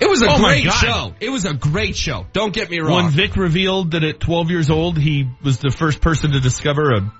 It 0.00 0.08
was 0.08 0.22
a 0.22 0.26
Oh 0.28 0.38
great 0.38 0.64
show. 0.64 1.14
It 1.20 1.30
was 1.30 1.44
a 1.44 1.54
great 1.54 1.96
show. 1.96 2.26
Don't 2.32 2.52
get 2.52 2.70
me 2.70 2.80
wrong. 2.80 3.04
When 3.04 3.10
Vic 3.10 3.36
revealed 3.36 3.92
that 3.92 4.02
at 4.02 4.20
12 4.20 4.50
years 4.50 4.70
old 4.70 4.98
he 4.98 5.28
was 5.42 5.58
the 5.58 5.70
first 5.70 6.00
person 6.00 6.32
to 6.32 6.40
discover 6.40 6.92
a 6.92 7.12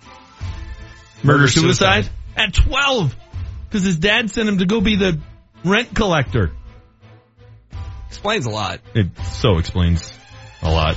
murder 1.23 1.47
suicide 1.49 2.09
at 2.37 2.52
12 2.52 3.16
because 3.69 3.85
his 3.85 3.99
dad 3.99 4.31
sent 4.31 4.49
him 4.49 4.59
to 4.59 4.66
go 4.66 4.81
be 4.81 4.97
the 4.97 5.21
rent 5.64 5.95
collector. 5.95 6.52
Explains 8.09 8.47
a 8.47 8.50
lot. 8.50 8.81
It 8.95 9.09
so 9.25 9.59
explains 9.59 10.16
a 10.62 10.71
lot. 10.71 10.97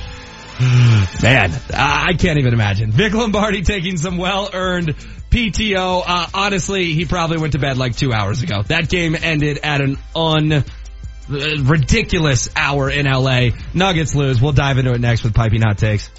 Man, 0.60 1.52
I 1.72 2.14
can't 2.18 2.38
even 2.38 2.52
imagine. 2.52 2.90
Vic 2.90 3.12
Lombardi 3.14 3.62
taking 3.62 3.96
some 3.96 4.16
well-earned 4.16 4.96
PTO. 5.30 6.02
Uh, 6.06 6.26
honestly, 6.34 6.94
he 6.94 7.04
probably 7.04 7.38
went 7.38 7.52
to 7.52 7.58
bed 7.58 7.78
like 7.78 7.96
two 7.96 8.12
hours 8.12 8.42
ago. 8.42 8.62
That 8.62 8.88
game 8.88 9.16
ended 9.20 9.60
at 9.62 9.80
an 9.80 9.98
un 10.16 10.64
ridiculous 11.28 12.48
hour 12.56 12.90
in 12.90 13.06
LA. 13.06 13.50
Nuggets 13.74 14.14
lose. 14.14 14.40
We'll 14.40 14.52
dive 14.52 14.78
into 14.78 14.92
it 14.92 15.00
next 15.00 15.24
with 15.24 15.34
piping 15.34 15.62
hot 15.62 15.78
takes. 15.78 16.10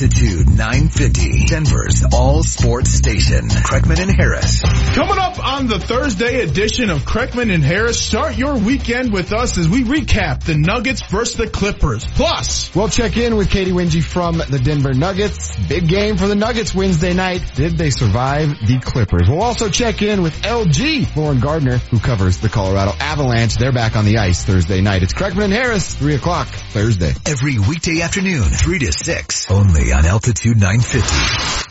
Altitude 0.00 0.48
950, 0.50 1.46
Denver's 1.46 2.04
all 2.12 2.44
sports 2.44 2.90
station. 2.90 3.48
Kreckman 3.48 3.98
and 3.98 4.14
Harris. 4.16 4.62
Coming 4.94 5.18
up 5.18 5.44
on 5.44 5.66
the 5.66 5.80
Thursday 5.80 6.42
edition 6.42 6.90
of 6.90 7.00
Kreckman 7.00 7.52
and 7.52 7.64
Harris, 7.64 8.00
start 8.00 8.38
your 8.38 8.56
weekend 8.58 9.12
with 9.12 9.32
us 9.32 9.58
as 9.58 9.68
we 9.68 9.82
recap 9.82 10.44
the 10.44 10.54
Nuggets 10.54 11.02
versus 11.10 11.34
the 11.34 11.48
Clippers. 11.48 12.06
Plus, 12.06 12.72
we'll 12.76 12.88
check 12.88 13.16
in 13.16 13.34
with 13.34 13.50
Katy 13.50 13.72
Winge 13.72 14.00
from 14.04 14.38
the 14.38 14.60
Denver 14.62 14.94
Nuggets. 14.94 15.58
Big 15.66 15.88
game 15.88 16.16
for 16.16 16.28
the 16.28 16.36
Nuggets 16.36 16.72
Wednesday 16.72 17.12
night. 17.12 17.42
Did 17.56 17.76
they 17.76 17.90
survive 17.90 18.50
the 18.50 18.78
Clippers? 18.78 19.28
We'll 19.28 19.42
also 19.42 19.68
check 19.68 20.00
in 20.00 20.22
with 20.22 20.42
LG, 20.42 21.16
Lauren 21.16 21.40
Gardner, 21.40 21.78
who 21.78 21.98
covers 21.98 22.38
the 22.38 22.48
Colorado 22.48 22.92
Avalanche. 23.00 23.56
They're 23.56 23.72
back 23.72 23.96
on 23.96 24.04
the 24.04 24.18
ice 24.18 24.44
Thursday 24.44 24.80
night. 24.80 25.02
It's 25.02 25.12
Kreckman 25.12 25.46
and 25.46 25.52
Harris, 25.52 25.96
3 25.96 26.14
o'clock 26.14 26.46
Thursday. 26.46 27.14
Every 27.26 27.58
weekday 27.58 28.02
afternoon, 28.02 28.44
3 28.44 28.78
to 28.78 28.92
6, 28.92 29.50
only 29.50 29.87
on 29.92 30.06
Altitude 30.06 30.58
950. 30.58 31.68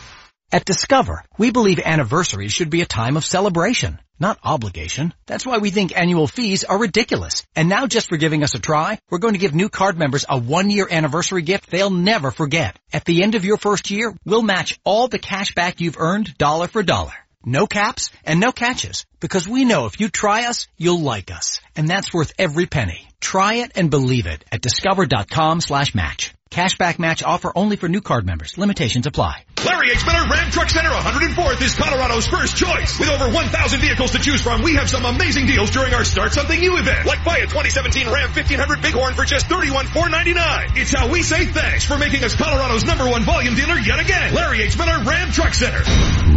At 0.50 0.64
Discover, 0.64 1.24
we 1.36 1.50
believe 1.50 1.78
anniversaries 1.78 2.52
should 2.52 2.70
be 2.70 2.80
a 2.80 2.86
time 2.86 3.16
of 3.16 3.24
celebration, 3.24 4.00
not 4.18 4.38
obligation. 4.42 5.12
That's 5.26 5.44
why 5.44 5.58
we 5.58 5.70
think 5.70 5.96
annual 5.96 6.26
fees 6.26 6.64
are 6.64 6.78
ridiculous. 6.78 7.44
And 7.54 7.68
now 7.68 7.86
just 7.86 8.08
for 8.08 8.16
giving 8.16 8.42
us 8.42 8.54
a 8.54 8.58
try, 8.58 8.98
we're 9.10 9.18
going 9.18 9.34
to 9.34 9.40
give 9.40 9.54
new 9.54 9.68
card 9.68 9.98
members 9.98 10.24
a 10.28 10.38
one-year 10.38 10.88
anniversary 10.90 11.42
gift 11.42 11.70
they'll 11.70 11.90
never 11.90 12.30
forget. 12.30 12.78
At 12.92 13.04
the 13.04 13.22
end 13.22 13.34
of 13.34 13.44
your 13.44 13.58
first 13.58 13.90
year, 13.90 14.14
we'll 14.24 14.42
match 14.42 14.78
all 14.84 15.08
the 15.08 15.18
cash 15.18 15.54
back 15.54 15.80
you've 15.80 15.98
earned 15.98 16.36
dollar 16.38 16.66
for 16.66 16.82
dollar. 16.82 17.12
No 17.44 17.66
caps 17.66 18.10
and 18.24 18.40
no 18.40 18.50
catches. 18.50 19.04
Because 19.20 19.46
we 19.46 19.64
know 19.64 19.86
if 19.86 20.00
you 20.00 20.08
try 20.08 20.46
us, 20.46 20.66
you'll 20.76 21.00
like 21.00 21.30
us. 21.30 21.60
And 21.76 21.88
that's 21.88 22.12
worth 22.12 22.32
every 22.38 22.66
penny. 22.66 23.07
Try 23.20 23.54
it 23.54 23.72
and 23.74 23.90
believe 23.90 24.26
it 24.26 24.44
at 24.52 24.60
discover.com 24.60 25.60
slash 25.60 25.94
match. 25.94 26.32
Cashback 26.50 26.98
match 26.98 27.22
offer 27.22 27.52
only 27.54 27.76
for 27.76 27.88
new 27.90 28.00
card 28.00 28.24
members. 28.24 28.56
Limitations 28.56 29.06
apply. 29.06 29.44
Larry 29.66 29.90
H. 29.90 30.06
Miller 30.06 30.24
Ram 30.30 30.50
Truck 30.50 30.70
Center 30.70 30.88
104th 30.88 31.60
is 31.60 31.74
Colorado's 31.74 32.26
first 32.26 32.56
choice. 32.56 32.98
With 32.98 33.10
over 33.10 33.28
1,000 33.28 33.80
vehicles 33.80 34.12
to 34.12 34.18
choose 34.18 34.40
from, 34.40 34.62
we 34.62 34.74
have 34.76 34.88
some 34.88 35.04
amazing 35.04 35.44
deals 35.46 35.70
during 35.70 35.92
our 35.92 36.04
Start 36.04 36.32
Something 36.32 36.58
New 36.58 36.78
event. 36.78 37.04
Like 37.06 37.22
buy 37.22 37.38
a 37.38 37.42
2017 37.46 38.06
Ram 38.06 38.30
1500 38.32 38.80
Bighorn 38.80 39.12
for 39.14 39.26
just 39.26 39.44
$31,499. 39.46 40.78
It's 40.78 40.94
how 40.96 41.08
we 41.10 41.22
say 41.22 41.44
thanks 41.44 41.84
for 41.84 41.98
making 41.98 42.24
us 42.24 42.34
Colorado's 42.34 42.84
number 42.84 43.06
one 43.10 43.24
volume 43.24 43.54
dealer 43.54 43.76
yet 43.76 44.00
again. 44.00 44.32
Larry 44.34 44.62
H. 44.62 44.78
Miller 44.78 45.04
Ram 45.04 45.30
Truck 45.30 45.52
Center. 45.52 45.80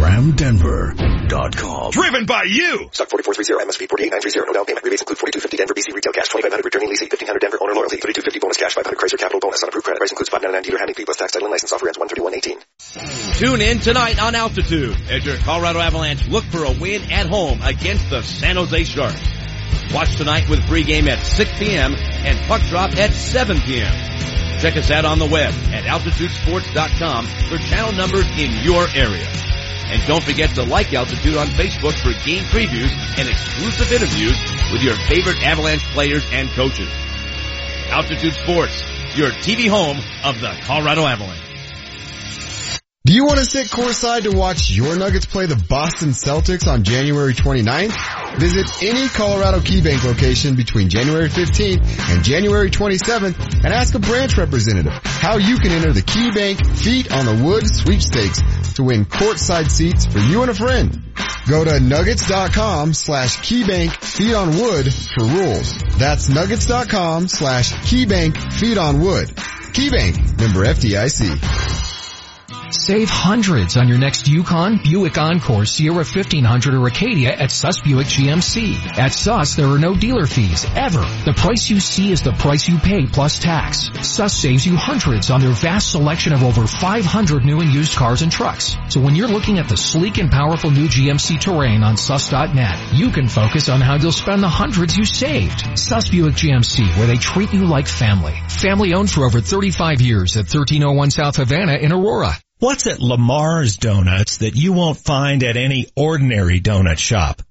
RamDenver.com. 0.02 1.90
Driven 1.92 2.26
by 2.26 2.42
you. 2.46 2.88
Stock 2.92 3.08
4430 3.08 3.64
MSV 3.64 3.88
48930. 3.88 4.46
No 4.46 4.52
down 4.52 4.66
payment. 4.66 4.84
Rebates 4.84 5.02
include 5.02 5.18
4250 5.18 5.56
Denver 5.56 5.74
BC 5.74 5.94
retail 5.94 6.12
cash 6.12 6.28
2500 6.28 6.71
returning 6.72 6.88
lease 6.88 7.02
1500 7.02 7.38
Denver 7.38 7.58
owner 7.60 7.74
loyalty 7.74 8.00
3250 8.00 8.40
bonus 8.40 8.56
cash 8.56 8.72
500 8.72 8.96
Chrysler 8.96 9.18
capital 9.18 9.40
bonus 9.40 9.62
on 9.62 9.68
approved 9.68 9.84
credit. 9.84 10.00
Price 10.00 10.10
includes 10.10 10.30
599 10.30 10.62
dealer 10.64 10.78
handling 10.78 10.94
fee 10.94 11.04
plus 11.04 11.18
tax 11.18 11.32
title 11.32 11.46
and 11.46 11.52
license 11.52 11.72
offer 11.72 11.84
ends 11.86 11.98
13118. 12.00 13.36
Tune 13.36 13.60
in 13.60 13.78
tonight 13.80 14.16
on 14.16 14.34
Altitude 14.34 14.96
as 15.10 15.20
your 15.20 15.36
Colorado 15.36 15.80
Avalanche 15.80 16.26
look 16.28 16.44
for 16.44 16.64
a 16.64 16.72
win 16.72 17.12
at 17.12 17.26
home 17.26 17.60
against 17.60 18.08
the 18.08 18.22
San 18.22 18.56
Jose 18.56 18.84
Sharks. 18.84 19.20
Watch 19.92 20.16
tonight 20.16 20.48
with 20.48 20.60
pregame 20.64 21.08
at 21.08 21.20
6 21.20 21.50
p.m. 21.58 21.94
and 21.94 22.38
puck 22.48 22.62
drop 22.72 22.96
at 22.96 23.12
7 23.12 23.60
p.m. 23.60 23.92
Check 24.60 24.76
us 24.76 24.90
out 24.90 25.04
on 25.04 25.18
the 25.18 25.28
web 25.28 25.52
at 25.76 25.84
altitudesports.com 25.84 27.26
for 27.52 27.58
channel 27.68 27.92
numbers 27.92 28.24
in 28.38 28.64
your 28.64 28.88
area. 28.96 29.51
And 29.92 30.02
don't 30.06 30.22
forget 30.22 30.54
to 30.56 30.62
like 30.62 30.92
Altitude 30.92 31.36
on 31.36 31.46
Facebook 31.48 31.94
for 31.94 32.12
game 32.24 32.44
previews 32.44 32.90
and 33.18 33.28
exclusive 33.28 33.92
interviews 33.92 34.38
with 34.72 34.82
your 34.82 34.94
favorite 35.06 35.42
Avalanche 35.42 35.84
players 35.92 36.24
and 36.32 36.48
coaches. 36.50 36.88
Altitude 37.90 38.34
Sports, 38.34 38.82
your 39.16 39.30
TV 39.30 39.68
home 39.68 39.98
of 40.24 40.40
the 40.40 40.56
Colorado 40.62 41.04
Avalanche. 41.04 41.52
Do 43.04 43.12
you 43.14 43.24
want 43.24 43.40
to 43.40 43.44
sit 43.44 43.66
courtside 43.66 44.30
to 44.30 44.30
watch 44.30 44.70
your 44.70 44.96
Nuggets 44.96 45.26
play 45.26 45.46
the 45.46 45.56
Boston 45.68 46.10
Celtics 46.10 46.68
on 46.68 46.84
January 46.84 47.34
29th? 47.34 48.38
Visit 48.38 48.70
any 48.80 49.08
Colorado 49.08 49.58
KeyBank 49.58 50.04
location 50.04 50.54
between 50.54 50.88
January 50.88 51.28
15th 51.28 52.14
and 52.14 52.22
January 52.22 52.70
27th 52.70 53.64
and 53.64 53.74
ask 53.74 53.96
a 53.96 53.98
branch 53.98 54.38
representative 54.38 54.92
how 55.02 55.36
you 55.38 55.58
can 55.58 55.72
enter 55.72 55.92
the 55.92 56.00
KeyBank 56.00 56.64
Feet 56.78 57.12
on 57.12 57.26
the 57.26 57.44
Wood 57.44 57.68
sweepstakes 57.68 58.40
to 58.74 58.84
win 58.84 59.04
courtside 59.04 59.70
seats 59.70 60.06
for 60.06 60.18
you 60.18 60.42
and 60.42 60.50
a 60.50 60.54
friend. 60.54 61.02
Go 61.48 61.64
to 61.64 61.80
nuggets.com 61.80 62.94
slash 62.94 63.38
keybank 63.38 63.92
feed 64.02 64.34
on 64.34 64.50
wood 64.56 64.92
for 64.92 65.24
rules. 65.24 65.76
That's 65.98 66.28
nuggets.com 66.28 67.28
slash 67.28 67.72
keybank 67.72 68.52
feed 68.52 68.78
on 68.78 69.00
wood. 69.00 69.28
Keybank, 69.28 70.38
member 70.38 70.64
FDIC. 70.64 71.91
Save 72.72 73.10
hundreds 73.10 73.76
on 73.76 73.86
your 73.86 73.98
next 73.98 74.26
Yukon, 74.26 74.78
Buick 74.82 75.18
Encore, 75.18 75.66
Sierra 75.66 75.96
1500 75.96 76.72
or 76.74 76.86
Acadia 76.86 77.30
at 77.30 77.50
Suss 77.50 77.80
Buick 77.82 78.06
GMC. 78.06 78.96
At 78.96 79.12
Suss, 79.12 79.54
there 79.56 79.66
are 79.66 79.78
no 79.78 79.94
dealer 79.94 80.26
fees, 80.26 80.64
ever. 80.74 81.04
The 81.26 81.34
price 81.36 81.68
you 81.68 81.80
see 81.80 82.12
is 82.12 82.22
the 82.22 82.32
price 82.32 82.66
you 82.66 82.78
pay 82.78 83.06
plus 83.06 83.38
tax. 83.38 83.90
Suss 84.00 84.34
saves 84.34 84.64
you 84.64 84.76
hundreds 84.76 85.30
on 85.30 85.42
their 85.42 85.50
vast 85.52 85.90
selection 85.90 86.32
of 86.32 86.42
over 86.42 86.66
500 86.66 87.44
new 87.44 87.60
and 87.60 87.70
used 87.70 87.94
cars 87.94 88.22
and 88.22 88.32
trucks. 88.32 88.74
So 88.88 89.00
when 89.00 89.16
you're 89.16 89.28
looking 89.28 89.58
at 89.58 89.68
the 89.68 89.76
sleek 89.76 90.16
and 90.16 90.30
powerful 90.30 90.70
new 90.70 90.88
GMC 90.88 91.40
Terrain 91.40 91.82
on 91.82 91.98
Suss.net, 91.98 92.94
you 92.94 93.10
can 93.10 93.28
focus 93.28 93.68
on 93.68 93.82
how 93.82 93.96
you'll 93.96 94.12
spend 94.12 94.42
the 94.42 94.48
hundreds 94.48 94.96
you 94.96 95.04
saved. 95.04 95.78
Suss 95.78 96.08
Buick 96.08 96.34
GMC, 96.36 96.96
where 96.96 97.06
they 97.06 97.16
treat 97.16 97.52
you 97.52 97.66
like 97.66 97.86
family. 97.86 98.34
Family 98.48 98.94
owned 98.94 99.10
for 99.10 99.24
over 99.24 99.42
35 99.42 100.00
years 100.00 100.36
at 100.36 100.46
1301 100.46 101.10
South 101.10 101.36
Havana 101.36 101.74
in 101.74 101.92
Aurora. 101.92 102.34
What's 102.62 102.86
at 102.86 103.00
Lamar's 103.00 103.76
Donuts 103.76 104.36
that 104.36 104.54
you 104.54 104.72
won't 104.72 104.96
find 104.96 105.42
at 105.42 105.56
any 105.56 105.88
ordinary 105.96 106.60
donut 106.60 106.96
shop? 106.96 107.42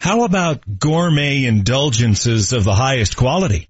How 0.00 0.24
about 0.24 0.80
gourmet 0.80 1.44
indulgences 1.44 2.52
of 2.52 2.64
the 2.64 2.74
highest 2.74 3.16
quality? 3.16 3.68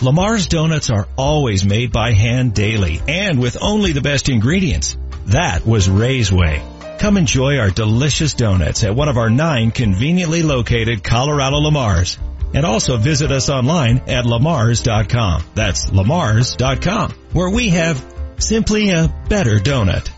Lamar's 0.00 0.46
Donuts 0.46 0.90
are 0.90 1.08
always 1.16 1.64
made 1.64 1.90
by 1.90 2.12
hand 2.12 2.54
daily 2.54 3.02
and 3.08 3.40
with 3.40 3.56
only 3.60 3.90
the 3.90 4.00
best 4.00 4.28
ingredients. 4.28 4.96
That 5.26 5.66
was 5.66 5.88
Ray's 5.88 6.30
way. 6.30 6.62
Come 7.00 7.16
enjoy 7.16 7.58
our 7.58 7.70
delicious 7.70 8.34
donuts 8.34 8.84
at 8.84 8.94
one 8.94 9.08
of 9.08 9.16
our 9.16 9.30
nine 9.30 9.72
conveniently 9.72 10.44
located 10.44 11.02
Colorado 11.02 11.56
Lamars. 11.56 12.16
And 12.54 12.64
also 12.64 12.96
visit 12.96 13.32
us 13.32 13.50
online 13.50 14.02
at 14.06 14.24
lamars.com. 14.24 15.42
That's 15.56 15.86
lamars.com, 15.86 17.10
where 17.32 17.50
we 17.50 17.70
have 17.70 18.14
simply 18.38 18.90
a 18.90 19.12
better 19.28 19.58
donut. 19.58 20.12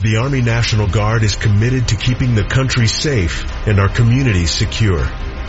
The 0.00 0.16
Army 0.16 0.40
National 0.40 0.88
Guard 0.88 1.22
is 1.24 1.36
committed 1.36 1.88
to 1.88 1.96
keeping 1.96 2.34
the 2.34 2.44
country 2.44 2.86
safe 2.86 3.44
and 3.66 3.78
our 3.78 3.90
communities 3.90 4.50
secure. 4.50 5.04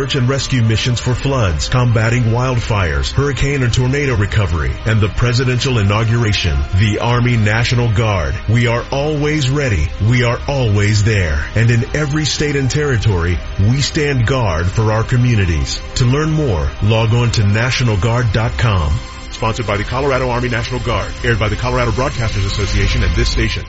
and 0.00 0.28
rescue 0.28 0.62
missions 0.62 0.98
for 0.98 1.14
floods, 1.14 1.68
combating 1.68 2.22
wildfires, 2.24 3.12
hurricane 3.12 3.62
and 3.62 3.72
tornado 3.72 4.16
recovery, 4.16 4.72
and 4.86 5.00
the 5.00 5.08
presidential 5.10 5.78
inauguration. 5.78 6.56
The 6.76 7.00
Army 7.00 7.36
National 7.36 7.92
Guard. 7.92 8.34
We 8.48 8.66
are 8.66 8.82
always 8.90 9.50
ready. 9.50 9.88
We 10.08 10.24
are 10.24 10.38
always 10.48 11.04
there. 11.04 11.44
And 11.54 11.70
in 11.70 11.94
every 11.94 12.24
state 12.24 12.56
and 12.56 12.70
territory, 12.70 13.38
we 13.58 13.82
stand 13.82 14.26
guard 14.26 14.66
for 14.66 14.90
our 14.90 15.04
communities. 15.04 15.80
To 15.96 16.06
learn 16.06 16.30
more, 16.30 16.70
log 16.82 17.12
on 17.12 17.30
to 17.32 17.42
nationalguard.com. 17.42 18.98
Sponsored 19.32 19.66
by 19.66 19.76
the 19.76 19.84
Colorado 19.84 20.30
Army 20.30 20.48
National 20.48 20.80
Guard. 20.80 21.12
Aired 21.22 21.38
by 21.38 21.48
the 21.48 21.56
Colorado 21.56 21.90
Broadcasters 21.90 22.46
Association 22.46 23.02
and 23.02 23.14
this 23.14 23.30
station. 23.30 23.64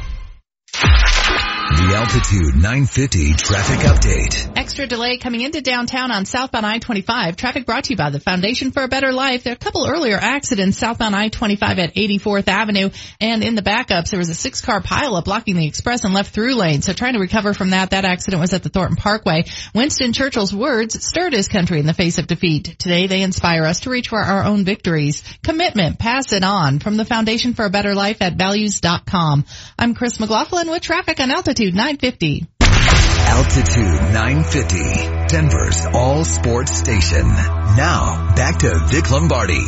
The 1.72 1.96
Altitude 1.96 2.56
950 2.56 3.34
traffic 3.36 3.80
update. 3.80 4.58
Extra 4.58 4.88
delay 4.88 5.18
coming 5.18 5.40
into 5.40 5.62
downtown 5.62 6.12
on 6.12 6.26
southbound 6.26 6.66
I-25. 6.66 7.38
Traffic 7.38 7.66
brought 7.66 7.86
to 7.86 7.92
you 7.92 7.96
by 7.96 8.10
the 8.10 8.20
Foundation 8.20 8.72
for 8.72 8.84
a 8.84 8.90
Better 8.90 9.14
Life. 9.14 9.44
There 9.44 9.54
are 9.54 9.56
a 9.56 9.58
couple 9.58 9.88
earlier 9.88 10.18
accidents 10.18 10.78
southbound 10.78 11.16
I-25 11.16 11.62
at 11.78 11.96
84th 11.96 12.50
Avenue 12.50 12.90
and 13.22 13.42
in 13.42 13.56
the 13.56 13.62
backups 13.62 14.10
there 14.10 14.20
was 14.20 14.28
a 14.28 14.36
six 14.36 14.60
car 14.60 14.82
pileup 14.82 15.24
blocking 15.24 15.56
the 15.56 15.66
express 15.66 16.04
and 16.04 16.14
left 16.14 16.34
through 16.34 16.56
lane. 16.56 16.82
So 16.82 16.92
trying 16.92 17.14
to 17.14 17.20
recover 17.20 17.54
from 17.54 17.70
that, 17.70 17.92
that 17.92 18.04
accident 18.04 18.42
was 18.42 18.54
at 18.54 18.64
the 18.64 18.70
Thornton 18.70 18.98
Parkway. 18.98 19.46
Winston 19.74 20.12
Churchill's 20.12 20.54
words 20.54 21.02
stirred 21.02 21.32
his 21.32 21.48
country 21.48 21.80
in 21.80 21.86
the 21.86 21.94
face 21.94 22.18
of 22.18 22.28
defeat. 22.28 22.76
Today 22.80 23.08
they 23.08 23.22
inspire 23.22 23.64
us 23.64 23.80
to 23.82 23.90
reach 23.90 24.10
for 24.10 24.20
our 24.20 24.44
own 24.44 24.66
victories. 24.66 25.24
Commitment, 25.42 26.00
pass 26.00 26.34
it 26.34 26.44
on 26.44 26.80
from 26.80 26.98
the 26.98 27.06
Foundation 27.06 27.54
for 27.54 27.64
a 27.64 27.70
Better 27.70 27.96
Life 27.96 28.22
at 28.22 28.36
values.com. 28.36 29.46
I'm 29.80 29.96
Chris 29.96 30.20
McLaughlin 30.20 30.70
with 30.70 30.82
traffic 30.82 31.22
on 31.22 31.32
Altitude 31.32 31.61
950. 31.70 32.48
Altitude 32.62 34.14
950, 34.14 35.28
Denver's 35.28 35.86
all 35.94 36.26
sports 36.26 36.76
station. 36.76 37.28
Now, 37.28 38.34
back 38.36 38.58
to 38.60 38.80
Vic 38.88 39.12
Lombardi. 39.12 39.64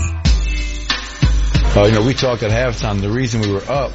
Uh, 1.75 1.85
you 1.85 1.91
know, 1.93 2.03
we 2.03 2.13
talked 2.15 2.41
at 2.43 2.51
halftime. 2.51 2.99
The 2.99 3.11
reason 3.11 3.41
we 3.41 3.51
were 3.51 3.63
up, 3.69 3.91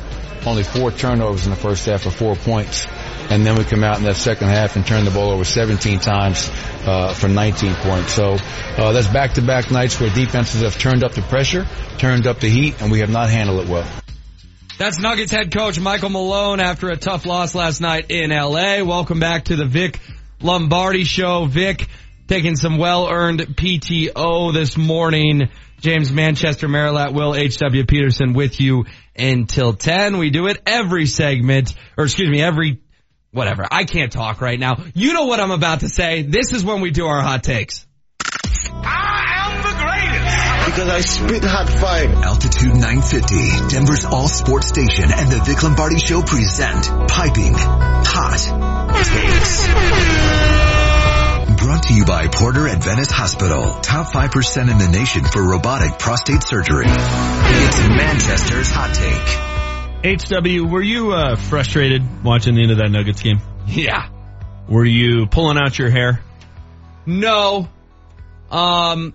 only 0.46 0.62
four 0.62 0.92
turnovers 0.92 1.44
in 1.44 1.50
the 1.50 1.56
first 1.56 1.86
half 1.86 2.02
for 2.02 2.10
four 2.10 2.36
points. 2.36 2.86
And 3.30 3.44
then 3.44 3.56
we 3.56 3.64
come 3.64 3.82
out 3.82 3.98
in 3.98 4.04
that 4.04 4.16
second 4.16 4.48
half 4.48 4.76
and 4.76 4.86
turn 4.86 5.04
the 5.04 5.10
ball 5.10 5.32
over 5.32 5.44
17 5.44 5.98
times 5.98 6.50
uh, 6.86 7.12
for 7.12 7.28
19 7.28 7.74
points. 7.74 8.12
So 8.12 8.36
uh, 8.76 8.92
that's 8.92 9.08
back-to-back 9.08 9.70
nights 9.72 10.00
where 10.00 10.08
defenses 10.08 10.62
have 10.62 10.78
turned 10.78 11.02
up 11.02 11.12
the 11.12 11.22
pressure, 11.22 11.66
turned 11.98 12.26
up 12.26 12.38
the 12.38 12.48
heat, 12.48 12.80
and 12.80 12.92
we 12.92 13.00
have 13.00 13.10
not 13.10 13.28
handled 13.28 13.64
it 13.64 13.68
well. 13.68 13.86
That's 14.78 15.00
Nuggets 15.00 15.32
head 15.32 15.52
coach 15.52 15.80
Michael 15.80 16.10
Malone 16.10 16.60
after 16.60 16.88
a 16.88 16.96
tough 16.96 17.26
loss 17.26 17.52
last 17.52 17.80
night 17.80 18.12
in 18.12 18.30
LA. 18.30 18.84
Welcome 18.84 19.18
back 19.18 19.46
to 19.46 19.56
the 19.56 19.64
Vic 19.64 19.98
Lombardi 20.40 21.02
show. 21.02 21.46
Vic 21.46 21.88
taking 22.28 22.54
some 22.54 22.78
well-earned 22.78 23.40
PTO 23.40 24.54
this 24.54 24.76
morning. 24.76 25.48
James 25.80 26.12
Manchester, 26.12 26.68
Merilatt, 26.68 27.12
Will 27.12 27.34
H.W. 27.34 27.86
Peterson 27.86 28.34
with 28.34 28.60
you 28.60 28.84
until 29.16 29.72
10. 29.72 30.16
We 30.16 30.30
do 30.30 30.46
it 30.46 30.62
every 30.64 31.06
segment, 31.06 31.74
or 31.96 32.04
excuse 32.04 32.30
me, 32.30 32.40
every, 32.40 32.80
whatever. 33.32 33.66
I 33.68 33.82
can't 33.82 34.12
talk 34.12 34.40
right 34.40 34.60
now. 34.60 34.76
You 34.94 35.12
know 35.12 35.24
what 35.24 35.40
I'm 35.40 35.50
about 35.50 35.80
to 35.80 35.88
say. 35.88 36.22
This 36.22 36.52
is 36.52 36.64
when 36.64 36.82
we 36.82 36.92
do 36.92 37.04
our 37.08 37.20
hot 37.20 37.42
takes. 37.42 37.84
Ah, 38.70 39.37
Because 40.68 40.90
I 40.90 41.00
spit 41.00 41.42
hot 41.44 41.70
fire. 41.70 42.12
Altitude 42.12 42.74
950, 42.74 43.74
Denver's 43.74 44.04
all 44.04 44.28
sports 44.28 44.68
station 44.68 45.04
and 45.10 45.32
the 45.32 45.40
Vic 45.42 45.62
Lombardi 45.62 45.98
show 45.98 46.20
present 46.20 46.84
Piping 47.08 47.54
Hot 47.56 48.36
Takes. 49.02 49.66
Brought 51.64 51.82
to 51.84 51.94
you 51.94 52.04
by 52.04 52.28
Porter 52.28 52.68
Adventist 52.68 53.12
Hospital, 53.12 53.80
top 53.80 54.08
5% 54.08 54.70
in 54.70 54.76
the 54.76 54.88
nation 54.88 55.24
for 55.24 55.42
robotic 55.42 55.98
prostate 55.98 56.42
surgery. 56.42 56.84
It's 56.86 57.78
Manchester's 57.88 58.70
Hot 58.70 58.94
Take. 58.94 60.18
HW, 60.20 60.66
were 60.70 60.82
you 60.82 61.12
uh, 61.12 61.36
frustrated 61.36 62.22
watching 62.22 62.56
the 62.56 62.62
end 62.62 62.72
of 62.72 62.76
that 62.76 62.90
Nuggets 62.90 63.22
game? 63.22 63.40
Yeah. 63.66 64.10
Were 64.68 64.84
you 64.84 65.28
pulling 65.28 65.56
out 65.56 65.78
your 65.78 65.88
hair? 65.88 66.20
No. 67.06 67.70
Um, 68.50 69.14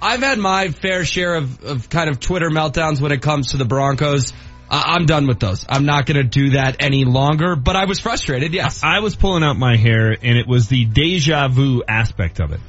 I've 0.00 0.20
had 0.20 0.38
my 0.38 0.68
fair 0.68 1.04
share 1.04 1.34
of, 1.34 1.64
of 1.64 1.88
kind 1.88 2.08
of 2.08 2.20
Twitter 2.20 2.50
meltdowns 2.50 3.00
when 3.00 3.12
it 3.12 3.20
comes 3.22 3.48
to 3.48 3.56
the 3.56 3.64
Broncos. 3.64 4.32
I'm 4.70 5.06
done 5.06 5.26
with 5.26 5.40
those. 5.40 5.64
I'm 5.68 5.86
not 5.86 6.06
going 6.06 6.18
to 6.18 6.24
do 6.24 6.50
that 6.50 6.76
any 6.80 7.04
longer, 7.04 7.56
but 7.56 7.74
I 7.74 7.86
was 7.86 7.98
frustrated, 7.98 8.52
yes. 8.52 8.82
I 8.84 9.00
was 9.00 9.16
pulling 9.16 9.42
out 9.42 9.56
my 9.56 9.76
hair 9.76 10.10
and 10.10 10.38
it 10.38 10.46
was 10.46 10.68
the 10.68 10.84
deja 10.84 11.48
vu 11.48 11.82
aspect 11.88 12.38
of 12.38 12.52
it. 12.52 12.60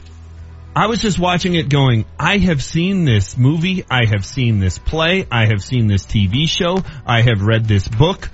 I 0.76 0.88
was 0.88 1.02
just 1.02 1.20
watching 1.20 1.56
it 1.56 1.68
going, 1.68 2.06
I 2.18 2.38
have 2.38 2.64
seen 2.64 3.04
this 3.04 3.38
movie, 3.38 3.84
I 3.90 4.06
have 4.06 4.26
seen 4.26 4.60
this 4.60 4.78
play, 4.78 5.28
I 5.30 5.48
have 5.48 5.62
seen 5.62 5.88
this 5.88 6.06
TV 6.06 6.48
show, 6.48 6.78
I 7.06 7.22
have 7.22 7.42
read 7.42 7.66
this 7.66 7.88
book 7.88 8.30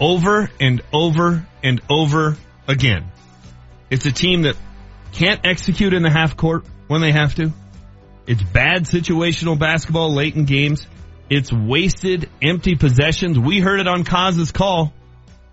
over 0.00 0.50
and 0.58 0.80
over 0.92 1.46
and 1.62 1.82
over 1.90 2.38
again. 2.66 3.12
It's 3.90 4.06
a 4.06 4.12
team 4.12 4.42
that 4.42 4.56
can't 5.12 5.44
execute 5.44 5.92
in 5.92 6.02
the 6.02 6.10
half 6.10 6.36
court 6.36 6.64
when 6.86 7.02
they 7.02 7.12
have 7.12 7.34
to. 7.34 7.52
It's 8.26 8.42
bad 8.42 8.84
situational 8.84 9.58
basketball 9.58 10.14
late 10.14 10.36
in 10.36 10.44
games. 10.44 10.86
It's 11.28 11.52
wasted, 11.52 12.28
empty 12.42 12.74
possessions. 12.74 13.38
We 13.38 13.60
heard 13.60 13.80
it 13.80 13.88
on 13.88 14.04
Kaz's 14.04 14.52
call. 14.52 14.92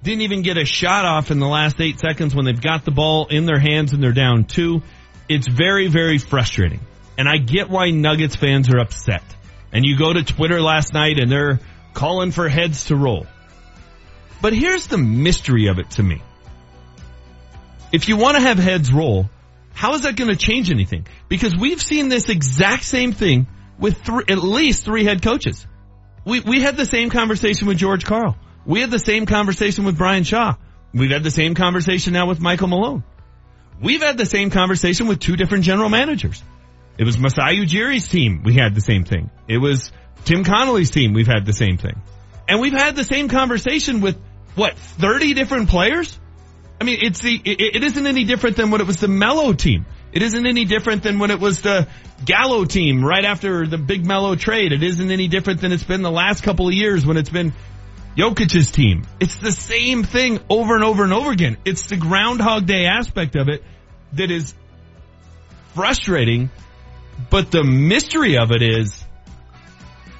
Didn't 0.03 0.21
even 0.21 0.41
get 0.41 0.57
a 0.57 0.65
shot 0.65 1.05
off 1.05 1.31
in 1.31 1.39
the 1.39 1.47
last 1.47 1.79
eight 1.81 1.99
seconds 1.99 2.35
when 2.35 2.45
they've 2.45 2.61
got 2.61 2.85
the 2.85 2.91
ball 2.91 3.27
in 3.27 3.45
their 3.45 3.59
hands 3.59 3.93
and 3.93 4.01
they're 4.01 4.11
down 4.11 4.45
two. 4.45 4.81
It's 5.27 5.47
very, 5.47 5.87
very 5.87 6.17
frustrating. 6.17 6.79
And 7.17 7.27
I 7.27 7.37
get 7.37 7.69
why 7.69 7.89
Nuggets 7.89 8.35
fans 8.35 8.69
are 8.69 8.79
upset. 8.79 9.23
And 9.71 9.85
you 9.85 9.97
go 9.97 10.13
to 10.13 10.23
Twitter 10.23 10.61
last 10.61 10.93
night 10.93 11.19
and 11.19 11.31
they're 11.31 11.59
calling 11.93 12.31
for 12.31 12.47
heads 12.47 12.85
to 12.85 12.95
roll. 12.95 13.25
But 14.41 14.53
here's 14.53 14.87
the 14.87 14.97
mystery 14.97 15.67
of 15.67 15.79
it 15.79 15.91
to 15.91 16.03
me. 16.03 16.21
If 17.91 18.07
you 18.07 18.17
want 18.17 18.35
to 18.35 18.41
have 18.41 18.57
heads 18.57 18.93
roll, 18.93 19.29
how 19.77 19.93
is 19.93 20.01
that 20.01 20.15
going 20.15 20.31
to 20.31 20.35
change 20.35 20.71
anything? 20.71 21.05
Because 21.29 21.55
we've 21.55 21.79
seen 21.79 22.09
this 22.09 22.29
exact 22.29 22.83
same 22.83 23.13
thing 23.13 23.45
with 23.77 24.01
three, 24.01 24.23
at 24.27 24.39
least 24.39 24.83
three 24.83 25.03
head 25.03 25.21
coaches. 25.21 25.67
We, 26.25 26.39
we 26.39 26.61
had 26.61 26.75
the 26.75 26.85
same 26.85 27.11
conversation 27.11 27.67
with 27.67 27.77
George 27.77 28.03
Karl. 28.03 28.35
We 28.65 28.81
had 28.81 28.89
the 28.89 28.97
same 28.97 29.27
conversation 29.27 29.85
with 29.85 29.95
Brian 29.95 30.23
Shaw. 30.23 30.55
We've 30.95 31.11
had 31.11 31.23
the 31.23 31.29
same 31.29 31.53
conversation 31.53 32.13
now 32.13 32.25
with 32.25 32.39
Michael 32.39 32.69
Malone. 32.69 33.03
We've 33.79 34.01
had 34.01 34.17
the 34.17 34.25
same 34.25 34.49
conversation 34.49 35.05
with 35.05 35.19
two 35.19 35.35
different 35.35 35.63
general 35.63 35.89
managers. 35.89 36.43
It 36.97 37.03
was 37.03 37.19
Masai 37.19 37.57
Ujiri's 37.57 38.07
team. 38.07 38.41
We 38.43 38.55
had 38.55 38.73
the 38.73 38.81
same 38.81 39.03
thing. 39.03 39.29
It 39.47 39.59
was 39.59 39.91
Tim 40.25 40.43
Connolly's 40.43 40.89
team. 40.89 41.13
We've 41.13 41.27
had 41.27 41.45
the 41.45 41.53
same 41.53 41.77
thing. 41.77 42.01
And 42.49 42.59
we've 42.61 42.73
had 42.73 42.95
the 42.95 43.03
same 43.03 43.29
conversation 43.29 44.01
with 44.01 44.19
what, 44.55 44.75
30 44.75 45.35
different 45.35 45.69
players? 45.69 46.19
I 46.79 46.83
mean, 46.83 46.99
it's 47.01 47.21
the, 47.21 47.35
it, 47.35 47.75
it 47.77 47.83
isn't 47.83 48.05
any 48.05 48.23
different 48.23 48.55
than 48.55 48.69
when 48.69 48.81
it 48.81 48.87
was 48.87 48.97
the 48.97 49.07
Melo 49.07 49.53
team. 49.53 49.85
It 50.11 50.21
isn't 50.21 50.45
any 50.45 50.65
different 50.65 51.03
than 51.03 51.19
when 51.19 51.31
it 51.31 51.39
was 51.39 51.61
the 51.61 51.87
Gallo 52.23 52.65
team 52.65 53.03
right 53.03 53.25
after 53.25 53.67
the 53.67 53.77
big 53.77 54.05
Melo 54.05 54.35
trade. 54.35 54.71
It 54.71 54.83
isn't 54.83 55.11
any 55.11 55.27
different 55.27 55.61
than 55.61 55.71
it's 55.71 55.83
been 55.83 56.01
the 56.01 56.11
last 56.11 56.43
couple 56.43 56.67
of 56.67 56.73
years 56.73 57.05
when 57.05 57.17
it's 57.17 57.29
been 57.29 57.53
Jokic's 58.15 58.71
team. 58.71 59.03
It's 59.19 59.35
the 59.35 59.51
same 59.51 60.03
thing 60.03 60.39
over 60.49 60.75
and 60.75 60.83
over 60.83 61.03
and 61.03 61.13
over 61.13 61.31
again. 61.31 61.57
It's 61.65 61.87
the 61.87 61.97
Groundhog 61.97 62.65
Day 62.65 62.85
aspect 62.85 63.35
of 63.35 63.49
it 63.49 63.63
that 64.13 64.31
is 64.31 64.53
frustrating, 65.75 66.49
but 67.29 67.51
the 67.51 67.63
mystery 67.63 68.37
of 68.37 68.51
it 68.51 68.61
is 68.61 69.03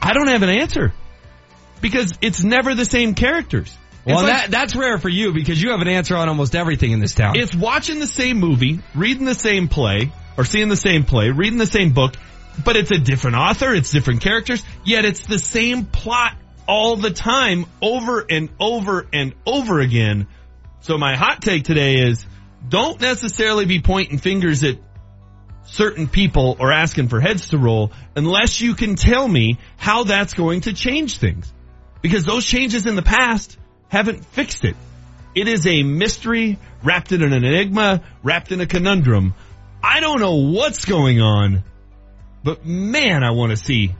I 0.01 0.13
don't 0.13 0.27
have 0.27 0.43
an 0.43 0.49
answer 0.49 0.93
because 1.81 2.13
it's 2.21 2.43
never 2.43 2.75
the 2.75 2.85
same 2.85 3.15
characters. 3.15 3.75
Well, 4.07 4.23
like- 4.23 4.27
that, 4.27 4.51
that's 4.51 4.75
rare 4.75 4.97
for 4.97 5.09
you 5.09 5.33
because 5.33 5.61
you 5.61 5.71
have 5.71 5.81
an 5.81 5.87
answer 5.87 6.15
on 6.15 6.29
almost 6.29 6.55
everything 6.55 6.91
in 6.91 6.99
this 6.99 7.13
town. 7.13 7.37
It's 7.37 7.53
watching 7.53 7.99
the 7.99 8.07
same 8.07 8.37
movie, 8.37 8.79
reading 8.95 9.25
the 9.25 9.35
same 9.35 9.67
play, 9.67 10.11
or 10.37 10.45
seeing 10.45 10.69
the 10.69 10.77
same 10.77 11.03
play, 11.03 11.29
reading 11.31 11.57
the 11.57 11.65
same 11.65 11.91
book, 11.91 12.15
but 12.63 12.75
it's 12.75 12.91
a 12.91 12.97
different 12.97 13.35
author, 13.35 13.73
it's 13.73 13.91
different 13.91 14.21
characters, 14.21 14.63
yet 14.85 15.05
it's 15.05 15.25
the 15.25 15.39
same 15.39 15.85
plot 15.85 16.35
all 16.67 16.95
the 16.95 17.11
time, 17.11 17.65
over 17.81 18.25
and 18.29 18.49
over 18.59 19.07
and 19.11 19.33
over 19.45 19.79
again. 19.79 20.27
So 20.81 20.97
my 20.97 21.15
hot 21.15 21.41
take 21.41 21.63
today 21.63 21.95
is, 21.95 22.25
don't 22.67 22.99
necessarily 22.99 23.65
be 23.65 23.81
pointing 23.81 24.17
fingers 24.17 24.63
at 24.63 24.77
certain 25.65 26.07
people 26.07 26.57
or 26.59 26.71
asking 26.71 27.09
for 27.09 27.19
heads 27.19 27.49
to 27.49 27.57
roll 27.57 27.91
unless 28.15 28.61
you 28.61 28.73
can 28.73 28.95
tell 28.95 29.27
me 29.27 29.57
how 29.77 30.03
that's 30.03 30.33
going 30.33 30.61
to 30.61 30.73
change 30.73 31.17
things. 31.17 31.51
Because 32.01 32.23
those 32.23 32.45
changes 32.45 32.85
in 32.85 32.95
the 32.95 33.01
past 33.01 33.57
haven't 33.89 34.25
fixed 34.25 34.65
it. 34.65 34.75
It 35.35 35.47
is 35.47 35.67
a 35.67 35.83
mystery 35.83 36.57
wrapped 36.83 37.11
in 37.11 37.21
an 37.21 37.33
enigma, 37.33 38.03
wrapped 38.23 38.51
in 38.51 38.61
a 38.61 38.65
conundrum. 38.65 39.33
I 39.83 39.99
don't 39.99 40.19
know 40.19 40.51
what's 40.51 40.85
going 40.85 41.21
on, 41.21 41.63
but 42.43 42.65
man, 42.65 43.23
I 43.23 43.31
want 43.31 43.51
to 43.51 43.57
see 43.57 43.93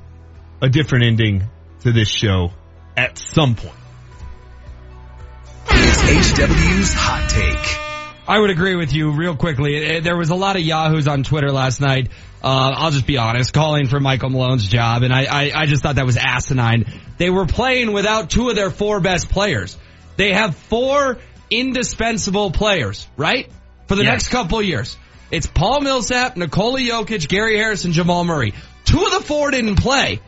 a 0.62 0.69
different 0.69 1.06
ending 1.06 1.43
to 1.82 1.91
this 1.91 2.10
show 2.10 2.52
at 2.95 3.17
some 3.17 3.56
point. 3.56 3.76
It's 5.69 6.39
HW's 6.39 6.93
Hot 6.93 7.30
Take. 7.30 7.87
I 8.28 8.40
would 8.40 8.50
agree 8.50 8.76
with 8.76 8.92
you 8.94 9.12
real 9.12 9.36
quickly. 9.36 9.78
Eh, 9.78 10.00
There 10.02 10.18
was 10.18 10.30
a 10.30 10.36
lot 10.36 10.56
of 10.58 10.62
yahoos 10.62 11.08
on 11.08 11.24
Twitter 11.24 11.52
last 11.52 11.80
night. 11.80 12.10
Uh, 12.44 12.74
I'll 12.76 12.92
just 12.92 13.08
be 13.08 13.18
honest, 13.18 13.54
calling 13.54 13.88
for 13.88 14.00
Michael 14.00 14.30
Malone's 14.30 14.68
job, 14.68 15.04
and 15.04 15.13
I, 15.13 15.24
I, 15.26 15.52
I 15.62 15.66
just 15.66 15.82
thought 15.82 15.96
that 15.96 16.06
was 16.06 16.18
asinine. 16.18 16.86
They 17.18 17.30
were 17.30 17.46
playing 17.46 17.94
without 17.94 18.30
two 18.30 18.50
of 18.50 18.56
their 18.56 18.70
four 18.70 19.00
best 19.00 19.30
players. 19.30 19.78
They 20.18 20.34
have 20.34 20.56
four 20.56 21.18
indispensable 21.50 22.52
players, 22.52 23.08
right? 23.18 23.50
For 23.88 23.96
the 23.96 24.04
Yes. 24.04 24.12
next 24.12 24.28
couple 24.30 24.62
years. 24.62 24.98
It's 25.32 25.48
Paul 25.48 25.82
Millsap, 25.82 26.38
Nikola 26.38 26.80
Jokic, 26.80 27.28
Gary 27.28 27.58
Harris, 27.58 27.86
and 27.86 27.94
Jamal 27.94 28.24
Murray. 28.24 28.54
Two 28.86 29.04
of 29.04 29.12
the 29.12 29.22
four 29.22 29.52
didn't 29.52 29.78
play. 29.78 30.22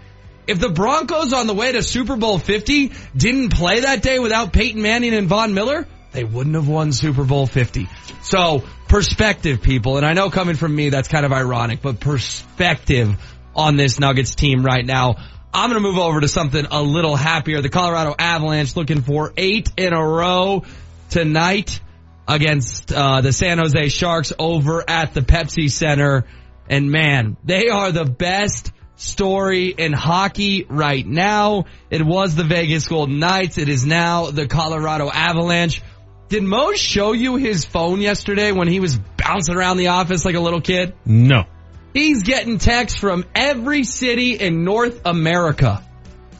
If 0.47 0.59
the 0.59 0.69
Broncos 0.69 1.31
on 1.31 1.47
the 1.47 1.53
way 1.53 1.71
to 1.73 1.83
Super 1.83 2.15
Bowl 2.15 2.39
50 2.39 2.91
didn't 3.15 3.49
play 3.49 3.81
that 3.81 4.01
day 4.01 4.19
without 4.19 4.51
Peyton 4.51 4.81
Manning 4.81 5.13
and 5.13 5.27
Von 5.27 5.53
Miller, 5.53 5.87
they 6.11 6.23
wouldn't 6.23 6.55
have 6.55 6.67
won 6.67 6.91
Super 6.91 7.23
Bowl 7.23 7.45
50. 7.45 7.87
So 8.21 8.63
perspective 8.87 9.61
people, 9.61 9.97
and 9.97 10.05
I 10.05 10.13
know 10.13 10.29
coming 10.29 10.55
from 10.55 10.75
me 10.75 10.89
that's 10.89 11.07
kind 11.07 11.25
of 11.25 11.31
ironic, 11.31 11.81
but 11.81 11.99
perspective 11.99 13.15
on 13.55 13.75
this 13.75 13.99
Nuggets 13.99 14.35
team 14.35 14.63
right 14.63 14.85
now. 14.85 15.15
I'm 15.53 15.71
going 15.71 15.81
to 15.81 15.87
move 15.87 15.97
over 15.97 16.21
to 16.21 16.27
something 16.27 16.65
a 16.69 16.81
little 16.81 17.15
happier. 17.15 17.61
The 17.61 17.69
Colorado 17.69 18.13
Avalanche 18.17 18.75
looking 18.75 19.01
for 19.01 19.33
eight 19.35 19.71
in 19.77 19.93
a 19.93 20.01
row 20.01 20.63
tonight 21.09 21.79
against 22.27 22.93
uh, 22.93 23.21
the 23.21 23.33
San 23.33 23.57
Jose 23.57 23.89
Sharks 23.89 24.31
over 24.37 24.87
at 24.87 25.15
the 25.15 25.21
Pepsi 25.21 25.71
Center. 25.71 26.25
And 26.69 26.91
man, 26.91 27.35
they 27.43 27.69
are 27.69 27.91
the 27.91 28.05
best 28.05 28.71
story 28.95 29.69
in 29.69 29.93
hockey 29.93 30.65
right 30.69 31.05
now. 31.05 31.65
It 31.89 32.05
was 32.05 32.35
the 32.35 32.43
Vegas 32.43 32.87
Golden 32.87 33.17
Knights. 33.17 33.57
It 33.57 33.69
is 33.69 33.85
now 33.85 34.29
the 34.29 34.47
Colorado 34.47 35.09
Avalanche. 35.09 35.81
Did 36.29 36.43
Mo 36.43 36.73
show 36.73 37.13
you 37.13 37.37
his 37.37 37.65
phone 37.65 38.01
yesterday 38.01 38.51
when 38.51 38.67
he 38.67 38.79
was 38.79 38.97
bouncing 39.17 39.55
around 39.55 39.77
the 39.77 39.87
office 39.87 40.23
like 40.23 40.35
a 40.35 40.39
little 40.39 40.61
kid? 40.61 40.93
No. 41.03 41.45
He's 41.91 42.21
getting 42.21 42.59
texts 42.59 42.99
from 42.99 43.25
every 43.33 43.83
city 43.83 44.35
in 44.35 44.63
North 44.63 45.01
America. 45.05 45.83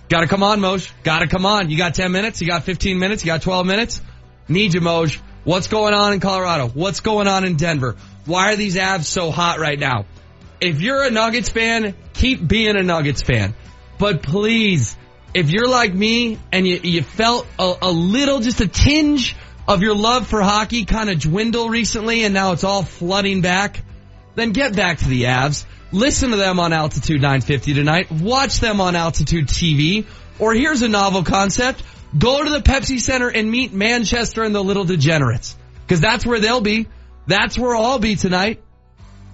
Gotta 0.07 0.27
come 0.27 0.43
on, 0.43 0.59
Moj. 0.59 0.91
Gotta 1.01 1.27
come 1.27 1.43
on. 1.47 1.71
You 1.71 1.77
got 1.77 1.95
10 1.95 2.11
minutes? 2.11 2.39
You 2.39 2.47
got 2.47 2.63
15 2.65 2.99
minutes? 2.99 3.23
You 3.23 3.31
got 3.31 3.41
12 3.41 3.65
minutes? 3.65 4.01
Need 4.47 4.75
you, 4.75 4.81
Moj. 4.81 5.19
What's 5.43 5.67
going 5.67 5.95
on 5.95 6.13
in 6.13 6.19
Colorado? 6.19 6.67
What's 6.67 6.99
going 6.99 7.27
on 7.27 7.43
in 7.43 7.55
Denver? 7.55 7.95
Why 8.25 8.53
are 8.53 8.55
these 8.55 8.75
Avs 8.75 9.05
so 9.05 9.31
hot 9.31 9.57
right 9.57 9.79
now? 9.79 10.05
If 10.61 10.81
you're 10.81 11.03
a 11.03 11.09
Nuggets 11.09 11.49
fan, 11.49 11.95
keep 12.13 12.47
being 12.47 12.75
a 12.75 12.83
Nuggets 12.83 13.23
fan. 13.23 13.55
But 13.97 14.21
please, 14.21 14.95
if 15.33 15.49
you're 15.49 15.67
like 15.67 15.95
me 15.95 16.37
and 16.51 16.67
you, 16.67 16.79
you 16.83 17.01
felt 17.01 17.47
a, 17.57 17.73
a 17.83 17.91
little, 17.91 18.39
just 18.39 18.61
a 18.61 18.67
tinge 18.67 19.35
of 19.69 19.83
your 19.83 19.93
love 19.93 20.27
for 20.27 20.41
hockey 20.41 20.83
kind 20.83 21.11
of 21.11 21.19
dwindle 21.19 21.69
recently 21.69 22.23
and 22.23 22.33
now 22.33 22.53
it's 22.53 22.63
all 22.63 22.81
flooding 22.81 23.41
back, 23.41 23.83
then 24.33 24.51
get 24.51 24.75
back 24.75 24.97
to 24.97 25.07
the 25.07 25.23
Avs. 25.23 25.63
Listen 25.91 26.31
to 26.31 26.37
them 26.37 26.59
on 26.59 26.73
Altitude 26.73 27.21
950 27.21 27.75
tonight. 27.75 28.11
Watch 28.11 28.59
them 28.59 28.81
on 28.81 28.95
Altitude 28.95 29.47
TV. 29.47 30.07
Or 30.39 30.55
here's 30.55 30.81
a 30.81 30.87
novel 30.87 31.23
concept. 31.23 31.83
Go 32.17 32.43
to 32.43 32.49
the 32.49 32.61
Pepsi 32.61 32.99
Center 32.99 33.29
and 33.29 33.49
meet 33.49 33.71
Manchester 33.71 34.41
and 34.41 34.55
the 34.55 34.63
Little 34.63 34.85
Degenerates. 34.85 35.55
Cause 35.87 36.01
that's 36.01 36.25
where 36.25 36.39
they'll 36.39 36.61
be. 36.61 36.87
That's 37.27 37.57
where 37.57 37.75
I'll 37.75 37.99
be 37.99 38.15
tonight. 38.15 38.63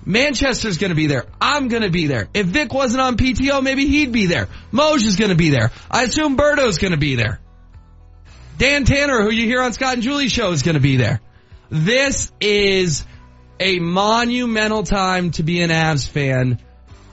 Manchester's 0.05 0.77
gonna 0.77 0.95
be 0.95 1.07
there. 1.07 1.25
I'm 1.39 1.69
gonna 1.69 1.89
be 1.89 2.07
there. 2.07 2.27
If 2.33 2.47
Vic 2.47 2.73
wasn't 2.73 3.01
on 3.01 3.15
PTO, 3.15 3.63
maybe 3.63 3.87
he'd 3.87 4.11
be 4.11 4.25
there. 4.25 4.49
Moj 4.73 5.05
is 5.05 5.15
gonna 5.15 5.35
be 5.35 5.49
there. 5.49 5.71
I 5.89 6.03
assume 6.03 6.35
Berto's 6.35 6.77
gonna 6.77 6.97
be 6.97 7.15
there. 7.15 7.39
Dan 8.57 8.85
Tanner, 8.85 9.21
who 9.21 9.31
you 9.31 9.45
hear 9.45 9.61
on 9.61 9.73
Scott 9.73 9.93
and 9.93 10.03
Julie 10.03 10.29
show, 10.29 10.51
is 10.51 10.63
gonna 10.63 10.79
be 10.79 10.97
there. 10.97 11.21
This 11.69 12.31
is 12.39 13.05
a 13.59 13.79
monumental 13.79 14.83
time 14.83 15.31
to 15.31 15.43
be 15.43 15.61
an 15.61 15.69
Avs 15.69 16.07
fan, 16.07 16.59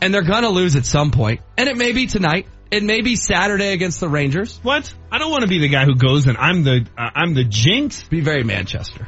and 0.01 0.15
they're 0.15 0.23
gonna 0.23 0.51
lose 0.51 0.77
at 0.77 0.87
some 0.87 1.11
point. 1.11 1.41
And 1.57 1.69
it 1.69 1.77
may 1.77 1.93
be 1.93 2.07
tonight. 2.07 2.47
It 2.71 2.83
may 2.83 3.03
be 3.03 3.17
Saturday 3.17 3.73
against 3.73 4.01
the 4.01 4.09
Rangers. 4.09 4.59
What? 4.63 4.93
I 5.11 5.19
don't 5.19 5.31
want 5.31 5.43
to 5.43 5.49
be 5.49 5.59
the 5.59 5.69
guy 5.69 5.85
who 5.85 5.95
goes 5.95 6.27
and 6.27 6.39
I'm 6.39 6.65
the 6.65 6.87
uh, 6.97 7.11
I'm 7.15 7.35
the 7.35 7.45
jinx. 7.45 8.03
Be 8.05 8.23
very 8.23 8.45
Manchester. 8.45 9.07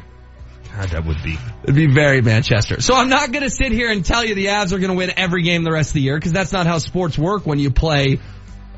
God, 0.77 0.89
that 0.91 1.07
would 1.07 1.23
be. 1.23 1.39
It'd 1.63 1.75
be 1.75 1.87
very 1.87 2.21
Manchester. 2.21 2.81
So 2.81 2.95
I'm 2.95 3.09
not 3.09 3.31
going 3.31 3.45
to 3.45 3.51
sit 3.51 3.71
here 3.71 3.91
and 3.91 4.05
tell 4.05 4.25
you 4.25 4.35
the 4.35 4.47
Avs 4.47 4.73
are 4.73 4.79
going 4.79 4.91
to 4.91 4.97
win 4.97 5.13
every 5.17 5.43
game 5.43 5.63
the 5.63 5.71
rest 5.71 5.91
of 5.91 5.95
the 5.95 6.01
year 6.01 6.17
because 6.17 6.33
that's 6.33 6.53
not 6.53 6.67
how 6.67 6.79
sports 6.79 7.17
work 7.17 7.47
when 7.47 7.59
you 7.59 7.71
play 7.71 8.19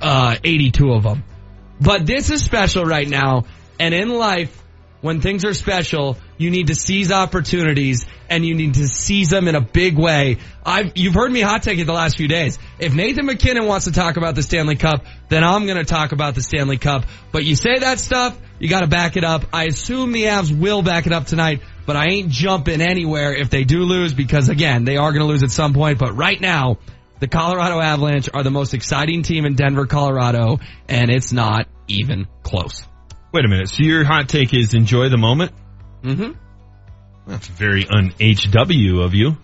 uh, 0.01 0.37
82 0.45 0.93
of 0.93 1.03
them. 1.03 1.25
But 1.81 2.07
this 2.07 2.31
is 2.31 2.43
special 2.43 2.85
right 2.85 3.09
now, 3.09 3.45
and 3.79 3.95
in 3.95 4.09
life, 4.09 4.63
when 5.01 5.21
things 5.21 5.45
are 5.45 5.55
special, 5.55 6.17
you 6.39 6.51
need 6.51 6.69
to 6.69 6.75
seize 6.75 7.13
opportunities 7.13 8.07
and 8.29 8.45
you 8.45 8.55
need 8.55 8.75
to 8.75 8.89
seize 8.89 9.29
them 9.29 9.47
in 9.47 9.55
a 9.55 9.61
big 9.61 9.97
way. 9.97 10.39
I've, 10.65 10.97
you've 10.97 11.15
heard 11.15 11.31
me 11.31 11.43
hot 11.43 11.63
take 11.63 11.79
it 11.79 11.85
the 11.85 11.93
last 11.93 12.17
few 12.17 12.29
days. 12.29 12.59
If 12.79 12.95
Nathan 12.95 13.27
MacKinnon 13.27 13.67
wants 13.67 13.85
to 13.85 13.93
talk 13.93 14.17
about 14.17 14.35
the 14.35 14.43
Stanley 14.43 14.77
Cup, 14.77 15.05
then 15.29 15.45
I'm 15.45 15.67
going 15.67 15.79
to 15.79 15.85
talk 15.85 16.13
about 16.13 16.35
the 16.35 16.43
Stanley 16.43 16.79
Cup. 16.79 17.05
But 17.31 17.45
you 17.45 17.55
say 17.55 17.79
that 17.79 18.01
stuff, 18.01 18.37
you 18.59 18.69
got 18.69 18.81
to 18.81 18.89
back 18.89 19.17
it 19.17 19.23
up. 19.23 19.45
I 19.53 19.67
assume 19.67 20.13
the 20.13 20.25
Avs 20.25 20.57
will 20.57 20.83
back 20.83 21.07
it 21.07 21.13
up 21.13 21.27
tonight, 21.27 21.61
but 21.85 21.95
I 21.95 22.07
ain't 22.09 22.31
jumping 22.31 22.81
anywhere 22.81 23.35
if 23.35 23.51
they 23.51 23.65
do 23.65 23.81
lose 23.81 24.13
because 24.13 24.49
again, 24.49 24.85
they 24.85 24.97
are 24.97 25.13
going 25.13 25.23
to 25.23 25.29
lose 25.29 25.43
at 25.43 25.51
some 25.51 25.73
point. 25.73 25.99
But 25.99 26.17
right 26.17 26.41
now, 26.41 26.79
the 27.19 27.29
Colorado 27.29 27.81
Avalanche 27.81 28.29
are 28.33 28.43
the 28.43 28.51
most 28.51 28.75
exciting 28.75 29.23
team 29.23 29.45
in 29.47 29.55
Denver, 29.55 29.87
Colorado, 29.87 30.59
and 30.89 31.11
it's 31.11 31.33
not 31.33 31.69
even 31.89 32.27
close. 32.43 32.87
Wait 33.33 33.45
a 33.45 33.49
minute. 33.49 33.69
So 33.69 33.83
your 33.83 34.05
hot 34.05 34.29
take 34.29 34.55
is 34.55 34.75
enjoy 34.75 35.09
the 35.09 35.19
moment? 35.19 35.53
Mm-hmm. 36.03 36.33
That's 37.27 37.47
very 37.49 37.87
un-HW 37.89 39.01
of 39.05 39.15
you. 39.15 39.37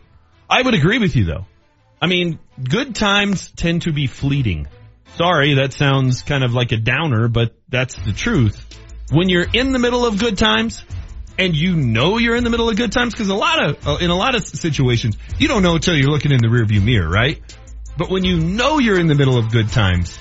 I 0.49 0.63
would 0.63 0.75
agree 0.75 0.99
with 0.99 1.17
you 1.17 1.25
though. 1.25 1.47
I 2.01 2.07
mean, 2.07 2.39
good 2.63 2.95
times 2.95 3.51
tend 3.53 3.83
to 3.83 3.93
be 3.93 4.07
fleeting. 4.07 4.67
Sorry, 5.17 5.55
that 5.55 5.73
sounds 5.73 6.23
kind 6.23 6.43
of 6.43 6.53
like 6.53 6.73
a 6.73 6.77
downer, 6.77 7.29
but 7.29 7.55
that's 7.69 7.95
the 7.95 8.13
truth. 8.13 8.67
When 9.11 9.29
you're 9.29 9.47
in 9.53 9.73
the 9.73 9.79
middle 9.79 10.07
of 10.07 10.19
good 10.19 10.39
times, 10.39 10.85
and 11.39 11.55
you 11.55 11.77
know 11.77 12.19
you're 12.19 12.37
in 12.37 12.45
the 12.45 12.51
middle 12.51 12.69
of 12.69 12.77
good 12.77 12.93
times, 12.93 13.13
because 13.15 13.29
a 13.29 13.35
lot 13.35 13.63
of, 13.63 13.87
uh, 13.87 13.97
in 14.01 14.11
a 14.11 14.17
lot 14.17 14.35
of 14.35 14.47
situations, 14.47 15.17
you 15.39 15.49
don't 15.49 15.63
know 15.63 15.75
until 15.75 15.95
you're 15.95 16.11
looking 16.11 16.33
in 16.33 16.39
the 16.39 16.49
rearview 16.49 16.83
mirror, 16.83 17.09
right? 17.09 17.41
But 17.97 18.11
when 18.11 18.25
you 18.25 18.39
know 18.39 18.79
you're 18.79 18.99
in 18.99 19.07
the 19.07 19.15
middle 19.15 19.37
of 19.37 19.51
good 19.51 19.69
times, 19.69 20.19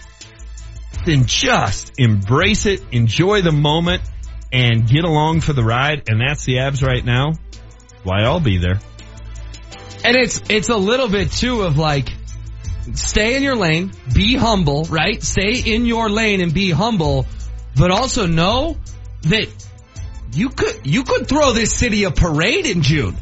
then 1.06 1.26
just 1.26 1.94
embrace 1.98 2.66
it, 2.66 2.82
enjoy 2.92 3.42
the 3.42 3.52
moment, 3.52 4.02
and 4.52 4.88
get 4.88 5.04
along 5.04 5.42
for 5.42 5.54
the 5.54 5.64
ride. 5.64 6.10
And 6.10 6.20
that's 6.22 6.44
the 6.46 6.56
Avs 6.56 6.86
right 6.86 7.04
now. 7.04 7.34
Why 8.04 8.24
I'll 8.24 8.40
be 8.40 8.58
there. 8.58 8.80
And 10.04 10.18
it's, 10.18 10.42
it's 10.50 10.70
a 10.70 10.76
little 10.76 11.08
bit 11.08 11.32
too 11.32 11.62
of 11.62 11.78
like, 11.78 12.10
stay 12.96 13.36
in 13.36 13.44
your 13.44 13.56
lane, 13.56 13.92
be 14.14 14.36
humble, 14.36 14.86
right? 14.86 15.22
Stay 15.22 15.60
in 15.60 15.86
your 15.86 16.10
lane 16.10 16.42
and 16.42 16.54
be 16.54 16.72
humble, 16.72 17.26
but 17.76 17.92
also 17.92 18.26
know 18.26 18.78
that 19.24 19.48
you 20.34 20.50
could, 20.50 20.86
you 20.86 21.04
could 21.04 21.28
throw 21.28 21.54
this 21.54 21.74
city 21.74 22.04
a 22.06 22.12
parade 22.12 22.66
in 22.66 22.82
June. 22.82 23.16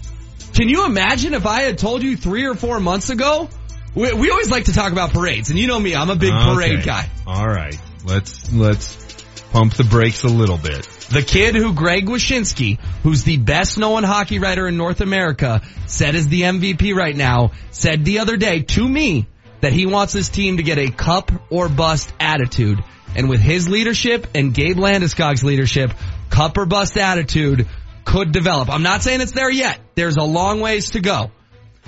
Can 0.53 0.69
you 0.69 0.85
imagine 0.85 1.33
if 1.33 1.45
I 1.45 1.62
had 1.62 1.77
told 1.77 2.01
you 2.01 2.15
three 2.15 2.45
or 2.45 2.55
four 2.55 2.79
months 2.79 3.09
ago? 3.09 3.49
We, 3.95 4.13
we 4.13 4.30
always 4.30 4.49
like 4.49 4.65
to 4.65 4.73
talk 4.73 4.91
about 4.91 5.12
parades 5.12 5.49
and 5.49 5.58
you 5.60 5.67
know 5.67 5.80
me, 5.80 5.95
I'm 5.95 6.10
a 6.10 6.15
big 6.15 6.32
parade 6.32 6.84
guy. 6.86 7.10
All 7.25 7.47
right. 7.47 7.78
Let's, 8.06 8.52
let's 8.54 9.10
pump 9.52 9.73
the 9.73 9.84
brakes 9.84 10.23
a 10.23 10.28
little 10.28 10.58
bit. 10.58 10.84
The 11.10 11.23
kid 11.23 11.56
who 11.56 11.73
Greg 11.73 12.06
Wyshynski, 12.06 12.80
who's 13.04 13.23
the 13.23 13.38
best 13.38 13.78
known 13.78 14.04
hockey 14.04 14.39
writer 14.39 14.67
in 14.67 14.78
North 14.78 15.02
America, 15.02 15.62
said 15.88 16.15
is 16.15 16.28
the 16.28 16.41
MVP 16.43 16.93
right 16.93 17.15
now, 17.15 17.52
said 17.71 18.06
the 18.06 18.19
other 18.19 18.38
day 18.38 18.62
to 18.62 18.88
me 18.88 19.28
that 19.62 19.73
he 19.73 19.86
wants 19.86 20.13
his 20.13 20.30
team 20.30 20.58
to 20.58 20.63
get 20.63 20.78
a 20.78 20.91
cup 20.91 21.32
or 21.49 21.67
bust 21.67 22.13
attitude. 22.19 22.84
And 23.15 23.28
with 23.28 23.41
his 23.41 23.67
leadership 23.67 24.28
and 24.36 24.54
Gabe 24.54 24.78
Landeskog's 24.78 25.43
leadership, 25.43 25.91
cup 26.30 26.58
or 26.58 26.65
bust 26.65 26.95
attitude 26.97 27.67
could 28.06 28.32
develop. 28.32 28.69
I'm 28.69 28.84
not 28.84 29.02
saying 29.02 29.21
it's 29.21 29.32
there 29.32 29.49
yet. 29.49 29.80
There's 29.95 30.17
a 30.17 30.23
long 30.23 30.62
ways 30.62 30.91
to 30.91 30.99
go. 30.99 31.32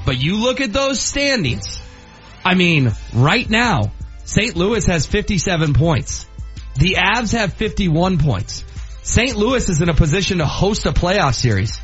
But 0.05 0.17
you 0.17 0.37
look 0.37 0.61
at 0.61 0.73
those 0.73 0.99
standings. 0.99 1.79
I 2.43 2.55
mean, 2.55 2.91
right 3.13 3.49
now, 3.49 3.91
St. 4.23 4.55
Louis 4.55 4.85
has 4.85 5.05
57 5.05 5.73
points. 5.73 6.25
The 6.75 6.95
Avs 6.95 7.33
have 7.33 7.53
51 7.53 8.17
points. 8.17 8.63
St. 9.03 9.35
Louis 9.35 9.67
is 9.67 9.81
in 9.81 9.89
a 9.89 9.93
position 9.93 10.37
to 10.37 10.45
host 10.45 10.85
a 10.85 10.91
playoff 10.91 11.35
series. 11.35 11.79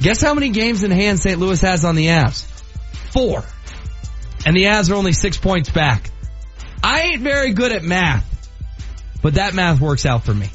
Guess 0.00 0.22
how 0.22 0.34
many 0.34 0.50
games 0.50 0.82
in 0.82 0.90
hand 0.90 1.18
St. 1.18 1.38
Louis 1.38 1.60
has 1.60 1.84
on 1.84 1.94
the 1.94 2.06
Avs? 2.06 2.44
Four. 3.12 3.44
And 4.46 4.56
the 4.56 4.64
Avs 4.64 4.90
are 4.90 4.94
only 4.94 5.12
six 5.12 5.36
points 5.36 5.68
back. 5.70 6.10
I 6.82 7.02
ain't 7.02 7.22
very 7.22 7.52
good 7.52 7.72
at 7.72 7.82
math, 7.82 8.26
but 9.20 9.34
that 9.34 9.54
math 9.54 9.80
works 9.80 10.06
out 10.06 10.24
for 10.24 10.32
me. 10.32 10.48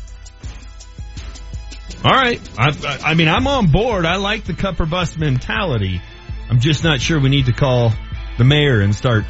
All 2.03 2.11
right. 2.11 2.39
I, 2.57 2.99
I, 3.03 3.13
mean, 3.13 3.27
I'm 3.27 3.47
on 3.47 3.71
board. 3.71 4.05
I 4.05 4.17
like 4.17 4.45
the 4.45 4.53
cup 4.53 4.79
or 4.79 4.85
bust 4.85 5.17
mentality. 5.17 6.01
I'm 6.49 6.59
just 6.59 6.83
not 6.83 7.01
sure 7.01 7.19
we 7.19 7.29
need 7.29 7.47
to 7.47 7.53
call 7.53 7.91
the 8.37 8.43
mayor 8.43 8.81
and 8.81 8.95
start 8.95 9.25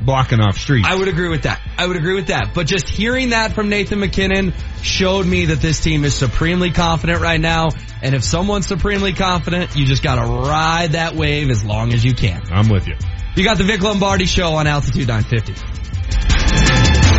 blocking 0.00 0.40
off 0.40 0.56
streets. 0.56 0.88
I 0.88 0.96
would 0.96 1.08
agree 1.08 1.28
with 1.28 1.42
that. 1.42 1.60
I 1.76 1.86
would 1.86 1.96
agree 1.96 2.14
with 2.14 2.28
that. 2.28 2.52
But 2.54 2.66
just 2.66 2.88
hearing 2.88 3.30
that 3.30 3.54
from 3.54 3.68
Nathan 3.68 4.00
MacKinnon 4.00 4.54
showed 4.82 5.26
me 5.26 5.46
that 5.46 5.60
this 5.60 5.80
team 5.80 6.04
is 6.04 6.14
supremely 6.14 6.70
confident 6.70 7.20
right 7.20 7.40
now. 7.40 7.68
And 8.02 8.14
if 8.14 8.24
someone's 8.24 8.66
supremely 8.66 9.12
confident, 9.12 9.76
you 9.76 9.84
just 9.84 10.02
gotta 10.02 10.26
ride 10.26 10.92
that 10.92 11.14
wave 11.14 11.50
as 11.50 11.64
long 11.64 11.92
as 11.92 12.04
you 12.04 12.14
can. 12.14 12.42
I'm 12.50 12.68
with 12.68 12.86
you. 12.86 12.96
You 13.36 13.44
got 13.44 13.58
the 13.58 13.64
Vic 13.64 13.82
Lombardi 13.82 14.26
show 14.26 14.54
on 14.54 14.66
Altitude 14.66 15.08
950. 15.08 17.09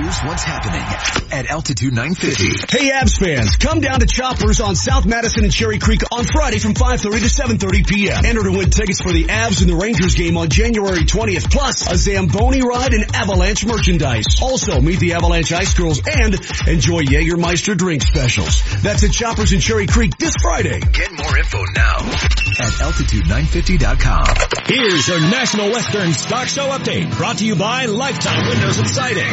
Here's 0.00 0.20
what's 0.20 0.44
happening 0.44 0.80
at 1.30 1.50
Altitude 1.50 1.92
950. 1.92 2.74
Hey 2.74 2.90
Avs 2.90 3.18
fans, 3.18 3.56
come 3.56 3.80
down 3.80 4.00
to 4.00 4.06
Choppers 4.06 4.62
on 4.62 4.74
South 4.74 5.04
Madison 5.04 5.44
and 5.44 5.52
Cherry 5.52 5.78
Creek 5.78 6.00
on 6.10 6.24
Friday 6.24 6.58
from 6.58 6.72
5.30 6.72 7.00
to 7.20 7.66
7.30 7.68 7.86
p.m. 7.86 8.24
Enter 8.24 8.42
to 8.44 8.50
win 8.50 8.70
tickets 8.70 9.02
for 9.02 9.12
the 9.12 9.24
Avs 9.24 9.60
and 9.60 9.68
the 9.68 9.76
Rangers 9.76 10.14
game 10.14 10.38
on 10.38 10.48
January 10.48 11.00
20th, 11.04 11.50
plus 11.50 11.90
a 11.90 11.98
Zamboni 11.98 12.62
ride 12.62 12.94
and 12.94 13.14
Avalanche 13.14 13.66
merchandise. 13.66 14.24
Also, 14.40 14.80
meet 14.80 15.00
the 15.00 15.12
Avalanche 15.12 15.52
Ice 15.52 15.74
Girls 15.74 16.00
and 16.06 16.34
enjoy 16.66 17.02
Jägermeister 17.02 17.76
drink 17.76 18.00
specials. 18.00 18.62
That's 18.80 19.04
at 19.04 19.12
Choppers 19.12 19.52
in 19.52 19.60
Cherry 19.60 19.86
Creek 19.86 20.16
this 20.16 20.34
Friday. 20.40 20.80
Get 20.80 21.12
more 21.12 21.36
info 21.36 21.62
now 21.76 22.49
at 22.60 22.72
altitude950.com. 22.84 24.50
Here's 24.66 25.08
your 25.08 25.20
National 25.20 25.70
Western 25.70 26.12
Stock 26.12 26.46
Show 26.46 26.68
update 26.68 27.16
brought 27.16 27.38
to 27.38 27.46
you 27.46 27.56
by 27.56 27.86
Lifetime 27.86 28.48
Windows 28.48 28.78
and 28.78 28.86
Siding. 28.86 29.26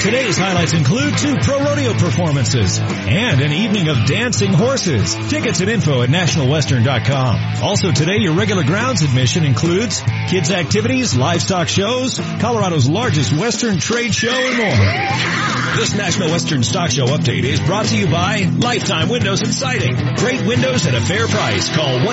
Today's 0.00 0.36
highlights 0.36 0.72
include 0.72 1.16
two 1.16 1.36
pro 1.42 1.62
rodeo 1.62 1.94
performances 1.94 2.80
and 2.80 3.40
an 3.40 3.52
evening 3.52 3.88
of 3.88 4.04
dancing 4.06 4.52
horses. 4.52 5.14
Tickets 5.30 5.60
and 5.60 5.70
info 5.70 6.02
at 6.02 6.08
nationalwestern.com. 6.08 7.62
Also 7.62 7.92
today, 7.92 8.16
your 8.18 8.34
regular 8.34 8.64
grounds 8.64 9.02
admission 9.02 9.44
includes 9.44 10.02
kids 10.28 10.50
activities, 10.50 11.16
livestock 11.16 11.68
shows, 11.68 12.18
Colorado's 12.40 12.88
largest 12.88 13.32
Western 13.32 13.78
trade 13.78 14.12
show 14.12 14.34
and 14.34 14.56
more. 14.58 15.52
This 15.76 15.94
National 15.94 16.30
Western 16.30 16.62
Stock 16.62 16.90
Show 16.90 17.06
update 17.06 17.44
is 17.44 17.58
brought 17.60 17.86
to 17.86 17.96
you 17.96 18.06
by 18.06 18.42
Lifetime 18.42 19.08
Windows 19.08 19.40
and 19.40 19.54
Siding. 19.54 19.96
Great 20.16 20.46
windows 20.46 20.86
at 20.86 20.94
a 20.94 21.00
fair 21.00 21.26
price. 21.26 21.74
Call 21.74 22.04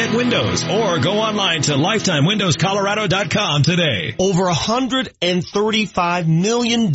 1-800-GET-WINDOWS 0.00 0.68
or 0.70 0.98
go 1.00 1.12
online 1.18 1.62
to 1.62 1.72
lifetimewindowscolorado.com 1.72 3.62
today. 3.62 4.14
Over 4.18 4.44
$135 4.44 6.26
million. 6.26 6.92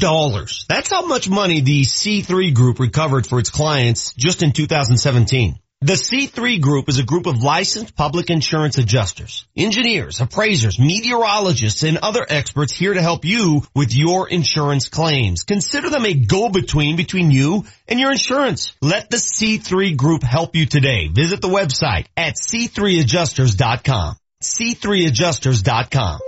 That's 0.68 0.90
how 0.90 1.06
much 1.06 1.30
money 1.30 1.62
the 1.62 1.82
C3 1.82 2.54
Group 2.54 2.80
recovered 2.80 3.28
for 3.28 3.40
its 3.40 3.50
clients 3.50 4.14
just 4.14 4.44
in 4.44 4.52
2017. 4.52 5.60
The 5.86 5.94
C3 5.94 6.60
Group 6.62 6.90
is 6.90 6.98
a 6.98 7.04
group 7.04 7.28
of 7.28 7.44
licensed 7.44 7.96
public 7.96 8.32
insurance 8.32 8.80
adjusters, 8.80 9.46
engineers, 9.56 10.20
appraisers, 10.20 10.80
meteorologists, 10.80 11.84
and 11.84 12.00
other 12.00 12.26
experts 12.28 12.74
here 12.74 12.96
to 12.96 13.02
help 13.04 13.24
you 13.24 13.62
with 13.76 13.94
your 13.94 14.28
insurance 14.28 14.90
claims. 14.90 15.44
Consider 15.44 15.92
them 15.92 16.08
a 16.08 16.16
go-between 16.16 16.96
between 16.96 17.30
you 17.30 17.66
and 17.88 18.00
your 18.00 18.10
insurance. 18.10 18.76
Let 18.82 19.12
the 19.12 19.18
C3 19.18 19.96
Group 19.96 20.24
help 20.24 20.56
you 20.56 20.66
today. 20.66 21.08
Visit 21.08 21.40
the 21.40 21.50
website 21.50 22.08
at 22.18 22.34
c3adjusters.com. 22.34 24.16
c3adjusters.com. 24.42 26.20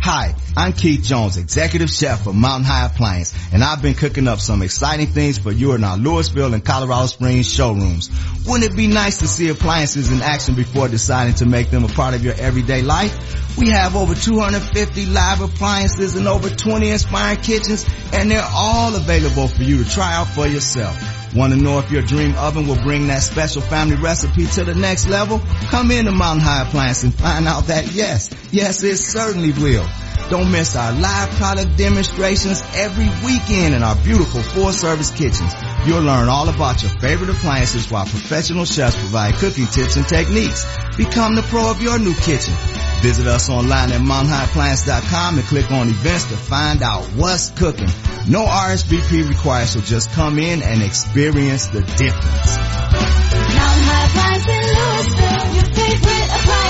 Hi, 0.00 0.36
I'm 0.56 0.72
Keith 0.72 1.02
Jones, 1.02 1.36
Executive 1.36 1.90
Chef 1.90 2.22
for 2.22 2.32
Mountain 2.32 2.64
High 2.64 2.86
Appliance, 2.86 3.34
and 3.52 3.64
I've 3.64 3.82
been 3.82 3.94
cooking 3.94 4.28
up 4.28 4.38
some 4.38 4.62
exciting 4.62 5.08
things 5.08 5.38
for 5.38 5.50
you 5.50 5.72
in 5.72 5.82
our 5.82 5.96
Louisville 5.96 6.54
and 6.54 6.64
Colorado 6.64 7.06
Springs 7.06 7.52
showrooms. 7.52 8.10
Wouldn't 8.46 8.72
it 8.72 8.76
be 8.76 8.86
nice 8.86 9.18
to 9.18 9.26
see 9.26 9.48
appliances 9.48 10.12
in 10.12 10.22
action 10.22 10.54
before 10.54 10.88
deciding 10.88 11.34
to 11.36 11.46
make 11.46 11.70
them 11.70 11.84
a 11.84 11.88
part 11.88 12.14
of 12.14 12.24
your 12.24 12.34
everyday 12.34 12.82
life? 12.82 13.58
We 13.58 13.70
have 13.70 13.96
over 13.96 14.14
250 14.14 15.06
live 15.06 15.40
appliances 15.40 16.14
and 16.14 16.28
over 16.28 16.50
20 16.50 16.88
inspiring 16.88 17.40
kitchens, 17.40 17.84
and 18.12 18.30
they're 18.30 18.48
all 18.48 18.94
available 18.94 19.48
for 19.48 19.64
you 19.64 19.82
to 19.82 19.90
try 19.90 20.14
out 20.14 20.28
for 20.28 20.46
yourself. 20.46 20.96
Want 21.34 21.52
to 21.52 21.58
know 21.58 21.78
if 21.78 21.90
your 21.90 22.02
dream 22.02 22.34
oven 22.36 22.66
will 22.66 22.82
bring 22.82 23.08
that 23.08 23.22
special 23.22 23.62
family 23.62 23.96
recipe 23.96 24.46
to 24.46 24.64
the 24.64 24.74
next 24.74 25.08
level? 25.08 25.40
Come 25.70 25.90
into 25.90 26.12
Mountain 26.12 26.44
High 26.44 26.62
Appliance 26.62 27.02
and 27.02 27.14
find 27.14 27.46
out 27.46 27.64
that 27.66 27.92
yes, 27.92 28.30
yes, 28.52 28.82
it 28.82 28.96
certainly 28.96 29.52
will. 29.52 29.86
Don't 30.28 30.50
miss 30.50 30.74
our 30.74 30.92
live 30.92 31.30
product 31.30 31.76
demonstrations 31.76 32.60
every 32.74 33.08
weekend 33.24 33.74
in 33.74 33.84
our 33.84 33.94
beautiful 33.94 34.42
full 34.42 34.72
service 34.72 35.10
kitchens. 35.10 35.52
You'll 35.86 36.02
learn 36.02 36.28
all 36.28 36.48
about 36.48 36.82
your 36.82 36.90
favorite 36.98 37.30
appliances 37.30 37.88
while 37.90 38.06
professional 38.06 38.64
chefs 38.64 38.96
provide 38.98 39.34
cooking 39.34 39.66
tips 39.66 39.94
and 39.94 40.06
techniques. 40.06 40.66
Become 40.96 41.36
the 41.36 41.42
pro 41.42 41.70
of 41.70 41.80
your 41.80 41.98
new 42.00 42.14
kitchen. 42.14 42.54
Visit 43.02 43.28
us 43.28 43.48
online 43.48 43.92
at 43.92 44.00
mountainhighappliance.com 44.00 45.38
and 45.38 45.46
click 45.46 45.70
on 45.70 45.90
events 45.90 46.24
to 46.24 46.36
find 46.36 46.82
out 46.82 47.04
what's 47.14 47.50
cooking. 47.50 47.88
No 48.26 48.44
RSVP 48.46 49.28
required, 49.28 49.68
so 49.68 49.80
just 49.80 50.10
come 50.10 50.40
in 50.40 50.62
and 50.62 50.82
experience 50.82 51.68
the 51.68 51.82
difference. 51.82 52.56
Mountain 52.56 53.84
High 53.86 54.06
Appliance 54.06 54.48
in 54.48 54.62
Louisville, 54.74 55.54
your 55.54 55.74
favorite 55.74 56.40
appliance. 56.40 56.65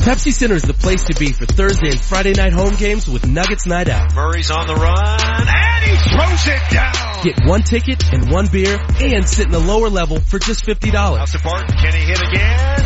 Pepsi 0.00 0.32
Center 0.32 0.54
is 0.54 0.62
the 0.62 0.72
place 0.72 1.04
to 1.04 1.14
be 1.20 1.30
for 1.30 1.44
Thursday 1.44 1.90
and 1.90 2.00
Friday 2.00 2.32
night 2.32 2.54
home 2.54 2.74
games 2.74 3.06
with 3.06 3.26
Nuggets 3.26 3.66
Night 3.66 3.86
Out. 3.86 4.14
Murray's 4.14 4.50
on 4.50 4.66
the 4.66 4.74
run, 4.74 4.96
and 4.96 5.84
he 5.84 5.94
throws 6.08 6.46
it 6.48 6.62
down. 6.70 6.94
Get 7.22 7.44
one 7.46 7.60
ticket 7.62 8.02
and 8.10 8.32
one 8.32 8.46
beer 8.46 8.78
and 8.98 9.28
sit 9.28 9.44
in 9.46 9.52
the 9.52 9.58
lower 9.58 9.90
level 9.90 10.18
for 10.18 10.38
just 10.38 10.64
$50. 10.64 10.94
Out 10.94 11.26
to 11.28 11.38
Barton, 11.42 11.76
can 11.76 11.92
he 11.92 12.00
hit 12.00 12.18
again? 12.18 12.80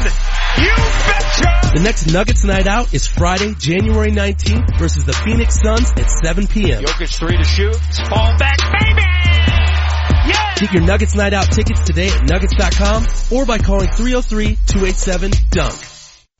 You 0.58 0.74
betcha! 1.06 1.70
The 1.74 1.80
next 1.84 2.06
Nuggets 2.12 2.42
Night 2.42 2.66
Out 2.66 2.92
is 2.92 3.06
Friday, 3.06 3.54
January 3.54 4.10
19th 4.10 4.76
versus 4.76 5.04
the 5.04 5.12
Phoenix 5.12 5.60
Suns 5.62 5.92
at 5.92 6.10
7 6.10 6.48
p.m. 6.48 6.82
Jokic 6.82 7.16
three 7.16 7.36
to 7.36 7.44
shoot. 7.44 7.76
Fall 8.08 8.36
back, 8.38 8.58
baby! 8.58 9.02
Yeah! 10.26 10.54
Get 10.56 10.72
your 10.72 10.82
Nuggets 10.82 11.14
Night 11.14 11.32
Out 11.32 11.52
tickets 11.52 11.84
today 11.84 12.08
at 12.08 12.28
nuggets.com 12.28 13.06
or 13.30 13.46
by 13.46 13.58
calling 13.58 13.86
303-287-DUNK. 13.90 15.93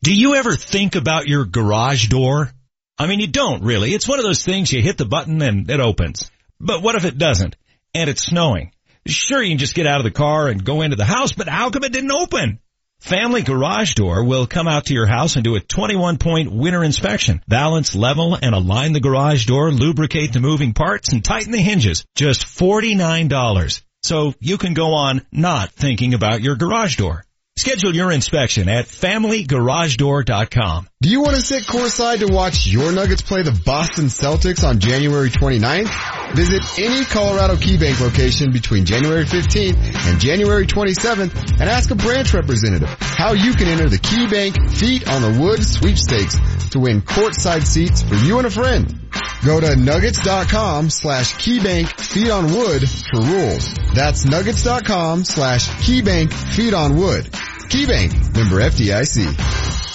Do 0.05 0.15
you 0.15 0.35
ever 0.35 0.55
think 0.55 0.97
about 0.97 1.29
your 1.29 1.47
garage 1.47 2.09
door? 2.09 2.53
I 2.99 3.07
mean, 3.07 3.21
you 3.21 3.27
don't 3.27 3.63
really. 3.63 3.95
It's 3.95 4.07
one 4.07 4.19
of 4.19 4.25
those 4.27 4.45
things 4.45 4.71
you 4.71 4.83
hit 4.83 4.99
the 4.99 5.07
button 5.07 5.41
and 5.41 5.71
it 5.71 5.81
opens. 5.81 6.31
But 6.61 6.83
what 6.83 6.95
if 6.95 7.07
it 7.07 7.17
doesn't? 7.17 7.57
And 7.95 8.11
it's 8.11 8.27
snowing. 8.27 8.73
Sure, 9.07 9.43
you 9.43 9.49
can 9.49 9.57
just 9.57 9.75
get 9.75 9.87
out 9.87 10.01
of 10.01 10.05
the 10.05 10.11
car 10.11 10.49
and 10.49 10.63
go 10.63 10.83
into 10.83 10.97
the 10.97 11.07
house, 11.07 11.33
but 11.33 11.49
how 11.49 11.71
come 11.71 11.85
it 11.85 11.93
didn't 11.95 12.13
open? 12.13 12.59
Family 13.01 13.41
Garage 13.41 13.95
Door 13.95 14.25
will 14.25 14.47
come 14.47 14.69
out 14.69 14.85
to 14.87 14.95
your 14.95 15.07
house 15.07 15.37
and 15.37 15.45
do 15.45 15.57
a 15.57 15.61
21 15.61 16.19
point 16.19 16.53
winter 16.53 16.85
inspection. 16.85 17.43
Balance, 17.49 17.95
level, 17.95 18.35
and 18.35 18.55
align 18.55 18.93
the 18.93 19.01
garage 19.01 19.47
door, 19.47 19.73
lubricate 19.73 20.35
the 20.35 20.41
moving 20.41 20.75
parts, 20.75 21.15
and 21.15 21.25
tighten 21.25 21.51
the 21.51 21.63
hinges. 21.63 22.05
Just 22.15 22.45
$49. 22.45 23.83
So 24.03 24.35
you 24.39 24.59
can 24.59 24.75
go 24.75 24.97
on 24.97 25.23
not 25.33 25.73
thinking 25.73 26.13
about 26.13 26.43
your 26.43 26.57
garage 26.57 26.97
door. 26.97 27.25
Schedule 27.57 27.95
your 27.95 28.11
inspection 28.11 28.69
at 28.69 28.87
FamilyGarageDoor.com. 28.87 30.89
Do 31.05 31.11
you 31.11 31.21
want 31.21 31.37
to 31.37 31.43
sit 31.43 31.65
courtside 31.65 32.27
to 32.27 32.33
watch 32.33 32.67
your 32.67 32.91
Nuggets 32.91 33.21
play 33.21 33.43
the 33.43 33.53
Boston 33.53 34.07
Celtics 34.07 34.67
on 34.67 34.81
January 34.81 35.29
29th? 35.29 36.35
Visit 36.35 36.63
any 36.79 37.05
Colorado 37.05 37.57
KeyBank 37.57 38.01
location 38.01 38.53
between 38.53 38.87
January 38.87 39.27
15th 39.27 40.07
and 40.07 40.19
January 40.19 40.67
27th 40.67 41.61
and 41.61 41.69
ask 41.69 41.91
a 41.91 41.95
branch 41.95 42.33
representative 42.33 42.89
how 42.89 43.35
you 43.35 43.53
can 43.53 43.69
enter 43.69 43.91
the 43.91 43.99
KeyBank 43.99 44.71
Feet 44.71 45.07
on 45.07 45.21
the 45.21 45.43
Wood 45.43 45.63
sweepstakes 45.63 46.39
to 46.71 46.81
win 46.81 47.03
courtside 47.03 47.67
seats 47.67 48.01
for 48.01 48.15
you 48.15 48.39
and 48.39 48.47
a 48.47 48.51
friend. 48.51 49.11
Go 49.45 49.61
to 49.61 49.77
nuggets.com 49.77 50.89
slash 50.89 51.35
keybank 51.35 52.01
feet 52.01 52.31
on 52.31 52.47
wood 52.47 52.89
for 52.89 53.21
rules. 53.21 53.75
That's 53.93 54.25
nuggets.com 54.25 55.25
slash 55.25 55.69
keybank 55.69 56.33
feet 56.33 56.73
on 56.73 56.97
wood. 56.97 57.27
Keybank, 57.27 58.35
member 58.35 58.57
FDIC. 58.63 59.94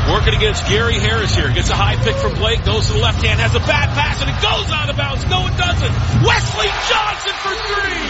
working 0.09 0.35
against 0.35 0.65
Gary 0.67 0.99
Harris 0.99 1.35
here. 1.35 1.51
Gets 1.53 1.69
a 1.69 1.75
high 1.75 1.97
pick 2.03 2.15
from 2.15 2.33
Blake, 2.35 2.63
goes 2.65 2.87
to 2.87 2.93
the 2.93 2.99
left 2.99 3.21
hand, 3.23 3.39
has 3.39 3.53
a 3.55 3.59
bad 3.59 3.89
pass, 3.93 4.21
and 4.21 4.29
it 4.29 4.41
goes 4.41 4.71
out 4.71 4.89
of 4.89 4.97
bounds. 4.97 5.25
No, 5.27 5.47
it 5.47 5.57
doesn't. 5.57 5.93
Wesley 6.25 6.69
Johnson 6.89 7.33
for 7.43 7.53
three. 7.53 8.09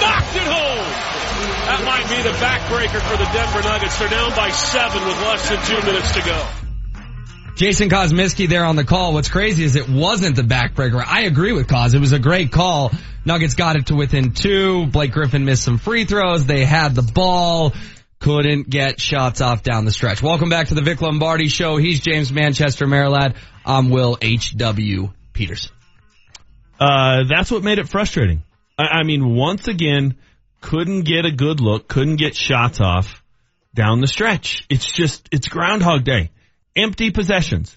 Knocked 0.00 0.34
it 0.36 0.48
home. 0.48 0.88
That 1.66 1.82
might 1.86 2.08
be 2.10 2.22
the 2.22 2.32
backbreaker 2.42 3.00
for 3.06 3.16
the 3.16 3.28
Denver 3.30 3.62
Nuggets. 3.62 3.96
They're 3.98 4.08
down 4.08 4.34
by 4.34 4.50
seven 4.50 5.04
with 5.06 5.20
less 5.22 5.48
than 5.48 5.62
two 5.64 5.80
minutes 5.86 6.12
to 6.14 6.22
go. 6.22 6.61
Jason 7.62 7.88
Kosmicki 7.88 8.48
there 8.48 8.64
on 8.64 8.74
the 8.74 8.82
call. 8.82 9.14
What's 9.14 9.28
crazy 9.28 9.62
is 9.62 9.76
it 9.76 9.88
wasn't 9.88 10.34
the 10.34 10.42
backbreaker. 10.42 11.00
I 11.06 11.22
agree 11.22 11.52
with 11.52 11.68
Cos. 11.68 11.94
It 11.94 12.00
was 12.00 12.10
a 12.10 12.18
great 12.18 12.50
call. 12.50 12.90
Nuggets 13.24 13.54
got 13.54 13.76
it 13.76 13.86
to 13.86 13.94
within 13.94 14.32
two. 14.32 14.86
Blake 14.86 15.12
Griffin 15.12 15.44
missed 15.44 15.62
some 15.62 15.78
free 15.78 16.04
throws. 16.04 16.44
They 16.44 16.64
had 16.64 16.96
the 16.96 17.02
ball. 17.02 17.72
Couldn't 18.18 18.68
get 18.68 19.00
shots 19.00 19.40
off 19.40 19.62
down 19.62 19.84
the 19.84 19.92
stretch. 19.92 20.20
Welcome 20.20 20.48
back 20.48 20.68
to 20.68 20.74
the 20.74 20.82
Vic 20.82 21.00
Lombardi 21.00 21.46
show. 21.46 21.76
He's 21.76 22.00
James 22.00 22.32
Manchester 22.32 22.84
Merilatt. 22.88 23.36
I'm 23.64 23.90
Will 23.90 24.18
H.W. 24.20 25.12
Peters. 25.32 25.70
Uh, 26.80 27.22
that's 27.28 27.52
what 27.52 27.62
made 27.62 27.78
it 27.78 27.88
frustrating. 27.88 28.42
I, 28.76 28.86
I 28.86 29.02
mean, 29.04 29.36
once 29.36 29.68
again, 29.68 30.16
couldn't 30.62 31.02
get 31.02 31.26
a 31.26 31.30
good 31.30 31.60
look, 31.60 31.86
couldn't 31.86 32.16
get 32.16 32.34
shots 32.34 32.80
off 32.80 33.22
down 33.72 34.00
the 34.00 34.08
stretch. 34.08 34.66
It's 34.68 34.90
just, 34.90 35.28
it's 35.30 35.46
Groundhog 35.46 36.02
Day. 36.02 36.32
Empty 36.74 37.10
possessions. 37.10 37.76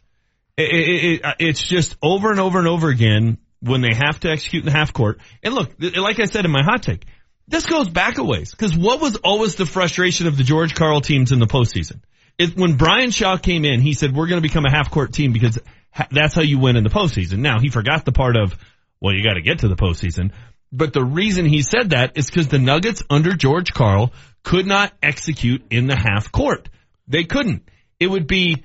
It, 0.57 0.71
it, 0.71 1.03
it, 1.03 1.25
uh, 1.25 1.33
it's 1.39 1.61
just 1.61 1.97
over 2.01 2.31
and 2.31 2.39
over 2.39 2.59
and 2.59 2.67
over 2.67 2.89
again 2.89 3.37
when 3.59 3.81
they 3.81 3.93
have 3.93 4.19
to 4.21 4.29
execute 4.29 4.63
in 4.63 4.71
the 4.71 4.77
half 4.77 4.93
court. 4.93 5.19
And 5.43 5.53
look, 5.53 5.71
like 5.79 6.19
I 6.19 6.25
said 6.25 6.45
in 6.45 6.51
my 6.51 6.63
hot 6.63 6.83
take, 6.83 7.05
this 7.47 7.65
goes 7.65 7.89
back 7.89 8.17
a 8.17 8.23
ways 8.23 8.51
because 8.51 8.75
what 8.75 9.01
was 9.01 9.17
always 9.17 9.55
the 9.55 9.65
frustration 9.65 10.27
of 10.27 10.37
the 10.37 10.43
George 10.43 10.75
Karl 10.75 11.01
teams 11.01 11.31
in 11.31 11.39
the 11.39 11.47
postseason? 11.47 11.99
It, 12.37 12.57
when 12.57 12.77
Brian 12.77 13.11
Shaw 13.11 13.37
came 13.37 13.65
in, 13.65 13.81
he 13.81 13.93
said, 13.93 14.15
we're 14.15 14.27
going 14.27 14.41
to 14.41 14.47
become 14.47 14.65
a 14.65 14.71
half 14.71 14.91
court 14.91 15.13
team 15.13 15.31
because 15.31 15.59
ha- 15.91 16.07
that's 16.11 16.35
how 16.35 16.41
you 16.41 16.59
win 16.59 16.75
in 16.75 16.83
the 16.83 16.89
postseason. 16.89 17.39
Now 17.39 17.59
he 17.59 17.69
forgot 17.69 18.05
the 18.05 18.11
part 18.11 18.35
of, 18.35 18.57
well, 18.99 19.13
you 19.13 19.23
got 19.23 19.35
to 19.35 19.41
get 19.41 19.59
to 19.59 19.67
the 19.67 19.75
postseason. 19.75 20.31
But 20.71 20.93
the 20.93 21.03
reason 21.03 21.45
he 21.45 21.61
said 21.61 21.91
that 21.91 22.17
is 22.17 22.27
because 22.27 22.47
the 22.47 22.59
Nuggets 22.59 23.03
under 23.09 23.31
George 23.31 23.73
Karl 23.73 24.11
could 24.43 24.65
not 24.65 24.91
execute 25.01 25.63
in 25.69 25.87
the 25.87 25.95
half 25.95 26.31
court. 26.31 26.69
They 27.07 27.23
couldn't. 27.23 27.69
It 27.99 28.07
would 28.07 28.27
be 28.27 28.63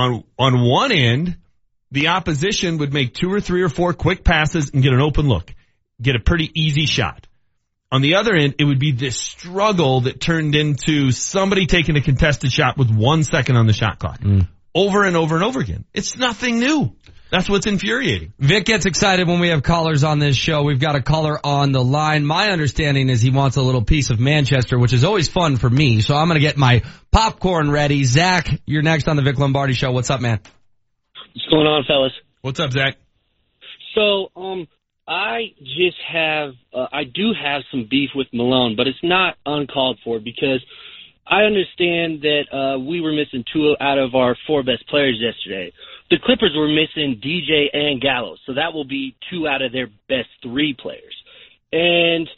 on, 0.00 0.24
on 0.38 0.68
one 0.68 0.92
end, 0.92 1.36
the 1.90 2.08
opposition 2.08 2.78
would 2.78 2.92
make 2.92 3.14
two 3.14 3.32
or 3.32 3.40
three 3.40 3.62
or 3.62 3.68
four 3.68 3.92
quick 3.92 4.24
passes 4.24 4.70
and 4.70 4.82
get 4.82 4.92
an 4.92 5.00
open 5.00 5.28
look, 5.28 5.52
get 6.00 6.16
a 6.16 6.20
pretty 6.20 6.50
easy 6.54 6.86
shot. 6.86 7.26
On 7.92 8.02
the 8.02 8.14
other 8.14 8.34
end, 8.34 8.54
it 8.58 8.64
would 8.64 8.78
be 8.78 8.92
this 8.92 9.16
struggle 9.16 10.02
that 10.02 10.20
turned 10.20 10.54
into 10.54 11.10
somebody 11.10 11.66
taking 11.66 11.96
a 11.96 12.00
contested 12.00 12.52
shot 12.52 12.78
with 12.78 12.88
one 12.88 13.24
second 13.24 13.56
on 13.56 13.66
the 13.66 13.72
shot 13.72 13.98
clock. 13.98 14.20
Mm. 14.20 14.46
Over 14.72 15.02
and 15.02 15.16
over 15.16 15.34
and 15.34 15.44
over 15.44 15.58
again. 15.58 15.84
It's 15.92 16.16
nothing 16.16 16.60
new. 16.60 16.94
That's 17.30 17.48
what's 17.48 17.66
infuriating. 17.66 18.32
Vic 18.40 18.64
gets 18.64 18.86
excited 18.86 19.28
when 19.28 19.38
we 19.38 19.48
have 19.48 19.62
callers 19.62 20.02
on 20.02 20.18
this 20.18 20.36
show. 20.36 20.64
We've 20.64 20.80
got 20.80 20.96
a 20.96 21.02
caller 21.02 21.38
on 21.44 21.70
the 21.70 21.82
line. 21.82 22.26
My 22.26 22.50
understanding 22.50 23.08
is 23.08 23.22
he 23.22 23.30
wants 23.30 23.56
a 23.56 23.62
little 23.62 23.84
piece 23.84 24.10
of 24.10 24.18
Manchester, 24.18 24.78
which 24.78 24.92
is 24.92 25.04
always 25.04 25.28
fun 25.28 25.56
for 25.56 25.70
me. 25.70 26.00
So 26.00 26.16
I'm 26.16 26.26
going 26.26 26.40
to 26.40 26.46
get 26.46 26.56
my 26.56 26.82
popcorn 27.12 27.70
ready. 27.70 28.02
Zach, 28.02 28.48
you're 28.66 28.82
next 28.82 29.06
on 29.06 29.14
the 29.14 29.22
Vic 29.22 29.38
Lombardi 29.38 29.74
show. 29.74 29.92
What's 29.92 30.10
up, 30.10 30.20
man? 30.20 30.40
What's 31.34 31.48
going 31.48 31.66
on, 31.66 31.84
fellas? 31.86 32.12
What's 32.40 32.58
up, 32.58 32.72
Zach? 32.72 32.96
So, 33.94 34.30
um, 34.34 34.66
I 35.06 35.54
just 35.60 35.98
have, 36.12 36.54
uh, 36.74 36.86
I 36.92 37.04
do 37.04 37.32
have 37.40 37.62
some 37.70 37.86
beef 37.88 38.10
with 38.14 38.26
Malone, 38.32 38.74
but 38.76 38.88
it's 38.88 39.02
not 39.02 39.36
uncalled 39.46 39.98
for 40.04 40.18
because 40.18 40.64
I 41.26 41.42
understand 41.42 42.22
that 42.22 42.44
uh, 42.52 42.78
we 42.78 43.00
were 43.00 43.12
missing 43.12 43.44
two 43.52 43.76
out 43.80 43.98
of 43.98 44.16
our 44.16 44.36
four 44.46 44.64
best 44.64 44.88
players 44.88 45.16
yesterday. 45.20 45.72
The 46.10 46.18
Clippers 46.24 46.54
were 46.56 46.68
missing 46.68 47.20
DJ 47.22 47.66
and 47.72 48.00
Gallo, 48.00 48.36
so 48.44 48.54
that 48.54 48.72
will 48.72 48.84
be 48.84 49.14
two 49.30 49.46
out 49.46 49.62
of 49.62 49.72
their 49.72 49.86
best 50.08 50.28
three 50.42 50.74
players. 50.74 51.14
And 51.72 52.28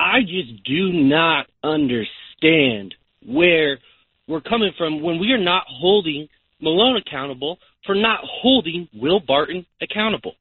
I 0.00 0.22
just 0.22 0.64
do 0.64 0.92
not 0.92 1.46
understand 1.62 2.96
where 3.24 3.78
we're 4.26 4.40
coming 4.40 4.72
from 4.76 5.02
when 5.02 5.20
we 5.20 5.30
are 5.30 5.38
not 5.38 5.64
holding 5.68 6.28
Malone 6.60 6.96
accountable 6.96 7.58
for 7.86 7.94
not 7.94 8.20
holding 8.24 8.88
Will 8.92 9.20
Barton 9.20 9.66
accountable. 9.80 10.34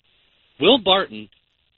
Will 0.59 0.79
Barton 0.79 1.29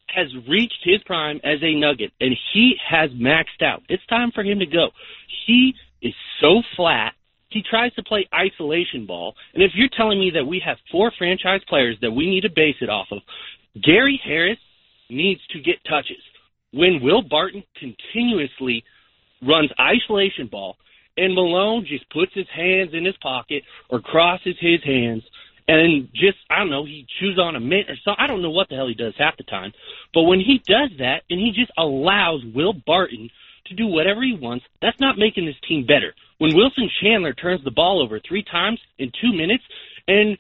has 0.08 0.28
reached 0.48 0.80
his 0.84 1.02
prime 1.06 1.42
as 1.44 1.60
a 1.62 1.76
Nugget, 1.76 2.12
and 2.22 2.36
he 2.54 2.76
has 2.88 3.10
maxed 3.12 3.62
out. 3.62 3.84
It's 3.90 4.06
time 4.08 4.32
for 4.34 4.44
him 4.44 4.60
to 4.60 4.66
go. 4.66 4.90
He 5.46 5.74
is 6.02 6.14
so 6.40 6.62
flat. 6.76 7.14
He 7.54 7.62
tries 7.62 7.94
to 7.94 8.04
play 8.04 8.28
isolation 8.34 9.06
ball, 9.06 9.36
and 9.54 9.64
if 9.64 9.72
you're 9.76 9.90
telling 9.96 10.20
me 10.20 10.32
that 10.34 10.46
we 10.46 10.62
have 10.66 10.78
four 10.92 11.12
franchise 11.18 11.62
players 11.68 11.98
that 12.02 12.12
we 12.12 12.30
need 12.30 12.42
to 12.42 12.50
base 12.50 12.76
it 12.82 12.90
off 12.90 13.08
of, 13.12 13.20
Gary 13.82 14.20
Harris 14.24 14.58
needs 15.10 15.42
to 15.52 15.60
get 15.60 15.84
touches. 15.88 16.22
When 16.72 17.02
Will 17.02 17.22
Barton 17.22 17.64
continuously 17.78 18.84
runs 19.42 19.70
isolation 19.80 20.48
ball, 20.48 20.78
and 21.16 21.36
Malone 21.36 21.86
just 21.88 22.10
puts 22.10 22.34
his 22.34 22.48
hands 22.54 22.90
in 22.94 23.06
his 23.06 23.16
pocket 23.22 23.64
or 23.90 24.02
crosses 24.02 24.56
his 24.60 24.84
hands 24.84 25.24
and 25.68 26.10
just 26.14 26.38
I 26.50 26.60
don't 26.60 26.70
know, 26.70 26.86
he 26.86 27.06
chews 27.20 27.40
on 27.40 27.56
a 27.56 27.60
mint 27.60 27.90
or 27.90 27.96
something. 28.04 28.24
I 28.24 28.28
don't 28.28 28.42
know 28.42 28.52
what 28.52 28.70
the 28.70 28.76
hell 28.76 28.88
he 28.88 28.94
does 28.94 29.14
half 29.18 29.38
the 29.38 29.44
time. 29.44 29.72
But 30.14 30.24
when 30.24 30.40
he 30.40 30.62
does 30.68 30.92
that 31.00 31.24
and 31.30 31.40
he 31.40 31.52
just 31.56 31.72
allows 31.78 32.42
Will 32.54 32.74
Barton 32.74 33.30
to 33.68 33.76
do 33.76 33.88
whatever 33.88 34.22
he 34.22 34.38
wants, 34.40 34.66
that's 34.82 35.00
not 35.00 35.18
making 35.18 35.46
this 35.46 35.56
team 35.68 35.86
better. 35.86 36.14
When 36.44 36.58
Wilson 36.58 36.90
Chandler 37.02 37.32
turns 37.32 37.64
the 37.64 37.72
ball 37.72 38.04
over 38.04 38.20
three 38.20 38.44
times 38.44 38.78
in 39.00 39.14
two 39.22 39.32
minutes 39.32 39.64
and 40.10 40.38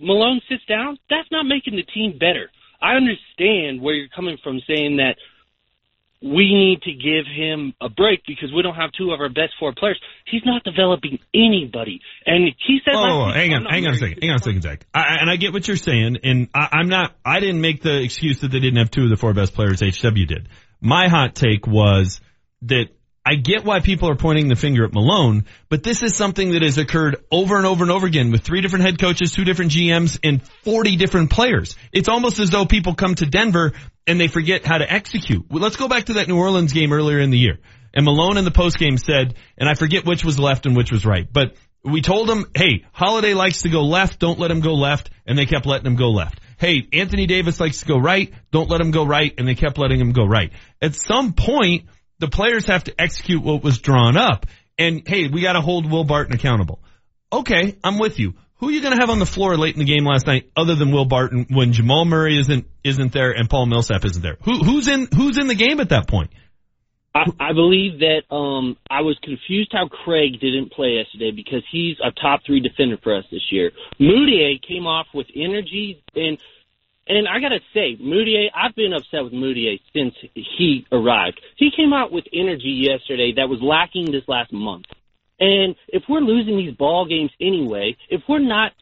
Malone 0.00 0.40
sits 0.48 0.64
down, 0.68 0.98
that's 1.08 1.30
not 1.30 1.44
making 1.46 1.76
the 1.76 1.84
team 1.84 2.18
better. 2.18 2.50
I 2.82 2.94
understand 2.96 3.80
where 3.80 3.94
you're 3.94 4.08
coming 4.08 4.38
from 4.42 4.60
saying 4.66 4.96
that 4.96 5.14
we 6.20 6.52
need 6.52 6.82
to 6.82 6.92
give 6.92 7.26
him 7.32 7.74
a 7.80 7.88
break 7.88 8.22
because 8.26 8.52
we 8.52 8.60
don't 8.60 8.74
have 8.74 8.90
two 8.98 9.12
of 9.12 9.20
our 9.20 9.28
best 9.28 9.52
four 9.60 9.72
players. 9.72 10.00
He's 10.28 10.42
not 10.44 10.64
developing 10.64 11.20
anybody. 11.32 12.00
And 12.26 12.52
he 12.66 12.80
said, 12.84 12.94
Oh, 12.96 13.30
hang 13.30 13.54
on, 13.54 13.66
hang 13.66 13.86
on 13.86 13.94
a 13.94 13.98
second, 13.98 14.18
hang 14.20 14.30
on 14.30 14.36
a 14.40 14.42
second, 14.42 14.62
Zach. 14.62 14.84
I, 14.92 14.98
I- 14.98 15.16
and 15.20 15.30
I 15.30 15.36
get 15.36 15.52
what 15.52 15.68
you're 15.68 15.76
saying, 15.76 16.16
and 16.24 16.48
I, 16.56 16.70
I'm 16.72 16.88
not. 16.88 17.14
I 17.24 17.38
didn't 17.38 17.60
make 17.60 17.82
the 17.82 18.02
excuse 18.02 18.40
that 18.40 18.48
they 18.48 18.58
didn't 18.58 18.78
have 18.78 18.90
two 18.90 19.04
of 19.04 19.10
the 19.10 19.16
four 19.16 19.32
best 19.32 19.54
players. 19.54 19.78
HW 19.78 20.26
did. 20.26 20.48
My 20.80 21.06
hot 21.06 21.36
take 21.36 21.68
was 21.68 22.20
that 22.62 22.86
I 23.28 23.34
get 23.34 23.64
why 23.64 23.80
people 23.80 24.08
are 24.08 24.14
pointing 24.14 24.46
the 24.46 24.54
finger 24.54 24.84
at 24.84 24.92
Malone, 24.92 25.46
but 25.68 25.82
this 25.82 26.04
is 26.04 26.14
something 26.14 26.52
that 26.52 26.62
has 26.62 26.78
occurred 26.78 27.16
over 27.28 27.56
and 27.56 27.66
over 27.66 27.82
and 27.82 27.90
over 27.90 28.06
again 28.06 28.30
with 28.30 28.42
three 28.42 28.60
different 28.60 28.84
head 28.84 29.00
coaches, 29.00 29.32
two 29.32 29.42
different 29.42 29.72
GMs, 29.72 30.16
and 30.22 30.46
40 30.62 30.94
different 30.94 31.30
players. 31.30 31.74
It's 31.92 32.08
almost 32.08 32.38
as 32.38 32.50
though 32.50 32.66
people 32.66 32.94
come 32.94 33.16
to 33.16 33.26
Denver 33.26 33.72
and 34.06 34.20
they 34.20 34.28
forget 34.28 34.64
how 34.64 34.78
to 34.78 34.88
execute. 34.90 35.44
Well, 35.50 35.60
let's 35.60 35.74
go 35.74 35.88
back 35.88 36.04
to 36.04 36.12
that 36.14 36.28
New 36.28 36.38
Orleans 36.38 36.72
game 36.72 36.92
earlier 36.92 37.18
in 37.18 37.30
the 37.30 37.38
year. 37.38 37.58
And 37.92 38.04
Malone 38.04 38.36
in 38.36 38.44
the 38.44 38.52
post 38.52 38.78
game 38.78 38.96
said, 38.96 39.34
and 39.58 39.68
I 39.68 39.74
forget 39.74 40.04
which 40.04 40.24
was 40.24 40.38
left 40.38 40.66
and 40.66 40.76
which 40.76 40.92
was 40.92 41.04
right, 41.04 41.26
but 41.30 41.56
we 41.82 42.02
told 42.02 42.30
him, 42.30 42.46
hey, 42.54 42.84
Holiday 42.92 43.34
likes 43.34 43.62
to 43.62 43.68
go 43.68 43.82
left, 43.82 44.20
don't 44.20 44.38
let 44.38 44.52
him 44.52 44.60
go 44.60 44.74
left, 44.74 45.10
and 45.26 45.36
they 45.36 45.46
kept 45.46 45.66
letting 45.66 45.86
him 45.86 45.96
go 45.96 46.10
left. 46.10 46.40
Hey, 46.58 46.88
Anthony 46.92 47.26
Davis 47.26 47.58
likes 47.58 47.80
to 47.80 47.86
go 47.86 47.98
right, 47.98 48.32
don't 48.52 48.70
let 48.70 48.80
him 48.80 48.92
go 48.92 49.04
right, 49.04 49.34
and 49.36 49.48
they 49.48 49.54
kept 49.54 49.78
letting 49.78 50.00
him 50.00 50.12
go 50.12 50.24
right. 50.24 50.52
At 50.80 50.94
some 50.94 51.32
point, 51.32 51.86
the 52.18 52.28
players 52.28 52.66
have 52.66 52.84
to 52.84 53.00
execute 53.00 53.42
what 53.42 53.62
was 53.62 53.78
drawn 53.78 54.16
up. 54.16 54.46
And 54.78 55.06
hey, 55.06 55.28
we 55.28 55.42
gotta 55.42 55.60
hold 55.60 55.90
Will 55.90 56.04
Barton 56.04 56.34
accountable. 56.34 56.80
Okay, 57.32 57.76
I'm 57.82 57.98
with 57.98 58.18
you. 58.18 58.34
Who 58.58 58.68
are 58.68 58.72
you 58.72 58.82
gonna 58.82 59.00
have 59.00 59.10
on 59.10 59.18
the 59.18 59.26
floor 59.26 59.56
late 59.56 59.74
in 59.74 59.80
the 59.80 59.84
game 59.84 60.04
last 60.04 60.26
night 60.26 60.50
other 60.56 60.74
than 60.74 60.92
Will 60.92 61.04
Barton 61.04 61.46
when 61.50 61.72
Jamal 61.72 62.04
Murray 62.04 62.38
isn't, 62.38 62.66
isn't 62.84 63.12
there 63.12 63.32
and 63.32 63.50
Paul 63.50 63.66
Millsap 63.66 64.04
isn't 64.04 64.22
there? 64.22 64.36
Who, 64.42 64.58
who's 64.58 64.88
in, 64.88 65.08
who's 65.14 65.38
in 65.38 65.46
the 65.46 65.54
game 65.54 65.80
at 65.80 65.90
that 65.90 66.08
point? 66.08 66.30
I, 67.14 67.24
I 67.40 67.52
believe 67.54 68.00
that 68.00 68.34
um, 68.34 68.76
I 68.90 69.00
was 69.00 69.18
confused 69.22 69.70
how 69.72 69.88
Craig 69.88 70.38
didn't 70.38 70.70
play 70.72 70.98
yesterday 70.98 71.30
because 71.34 71.62
he's 71.72 71.96
a 72.04 72.10
top 72.12 72.40
three 72.44 72.60
defender 72.60 72.98
for 73.02 73.16
us 73.16 73.24
this 73.30 73.50
year. 73.50 73.72
Mudiay 73.98 74.60
came 74.66 74.86
off 74.86 75.06
with 75.14 75.26
energy 75.34 76.02
and 76.14 76.36
and 77.08 77.28
I 77.28 77.40
gotta 77.40 77.60
say, 77.72 77.96
Mudiay, 77.96 78.46
I've 78.54 78.74
been 78.74 78.92
upset 78.92 79.22
with 79.22 79.32
Mudiay 79.32 79.80
since 79.94 80.14
he 80.34 80.86
arrived. 80.90 81.40
He 81.56 81.70
came 81.70 81.92
out 81.92 82.10
with 82.10 82.24
energy 82.32 82.86
yesterday 82.88 83.32
that 83.36 83.48
was 83.48 83.60
lacking 83.62 84.10
this 84.10 84.24
last 84.26 84.52
month. 84.52 84.86
And 85.38 85.76
if 85.88 86.02
we're 86.08 86.20
losing 86.20 86.56
these 86.56 86.74
ball 86.74 87.06
games 87.06 87.30
anyway, 87.40 87.96
if 88.08 88.22
we're 88.28 88.38
not 88.40 88.72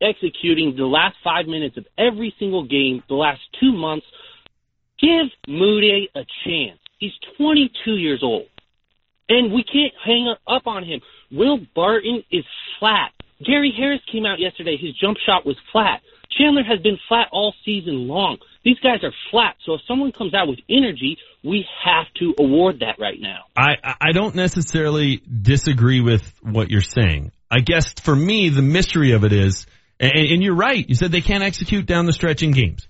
executing 0.00 0.74
the 0.76 0.86
last 0.86 1.16
five 1.22 1.46
minutes 1.46 1.76
of 1.76 1.86
every 1.96 2.34
single 2.38 2.66
game 2.66 3.02
the 3.08 3.14
last 3.14 3.40
two 3.60 3.72
months, 3.72 4.06
give 5.00 5.26
Mudiay 5.48 6.08
a 6.14 6.24
chance. 6.44 6.80
He's 6.98 7.12
22 7.36 7.92
years 7.92 8.20
old. 8.22 8.46
And 9.28 9.52
we 9.52 9.64
can't 9.64 9.92
hang 10.04 10.34
up 10.46 10.66
on 10.66 10.84
him. 10.84 11.00
Will 11.30 11.58
Barton 11.74 12.22
is 12.30 12.44
flat. 12.78 13.12
Gary 13.44 13.74
Harris 13.76 14.00
came 14.10 14.24
out 14.24 14.38
yesterday. 14.38 14.76
His 14.76 14.94
jump 14.94 15.18
shot 15.26 15.44
was 15.44 15.56
flat. 15.72 16.00
Chandler 16.36 16.62
has 16.64 16.80
been 16.80 16.98
flat 17.08 17.28
all 17.32 17.54
season 17.64 18.08
long. 18.08 18.38
These 18.64 18.78
guys 18.80 19.02
are 19.02 19.12
flat. 19.30 19.56
So 19.64 19.74
if 19.74 19.80
someone 19.86 20.12
comes 20.12 20.34
out 20.34 20.48
with 20.48 20.58
energy, 20.68 21.18
we 21.42 21.64
have 21.84 22.06
to 22.18 22.34
award 22.38 22.80
that 22.80 22.96
right 22.98 23.20
now. 23.20 23.44
I, 23.56 23.96
I 24.00 24.12
don't 24.12 24.34
necessarily 24.34 25.22
disagree 25.26 26.00
with 26.00 26.32
what 26.42 26.70
you're 26.70 26.80
saying. 26.80 27.32
I 27.50 27.60
guess 27.60 27.92
for 28.00 28.14
me, 28.14 28.48
the 28.48 28.62
mystery 28.62 29.12
of 29.12 29.24
it 29.24 29.32
is, 29.32 29.66
and, 30.00 30.12
and 30.12 30.42
you're 30.42 30.56
right, 30.56 30.86
you 30.86 30.94
said 30.94 31.12
they 31.12 31.20
can't 31.20 31.44
execute 31.44 31.86
down 31.86 32.06
the 32.06 32.12
stretch 32.12 32.42
in 32.42 32.50
games. 32.50 32.88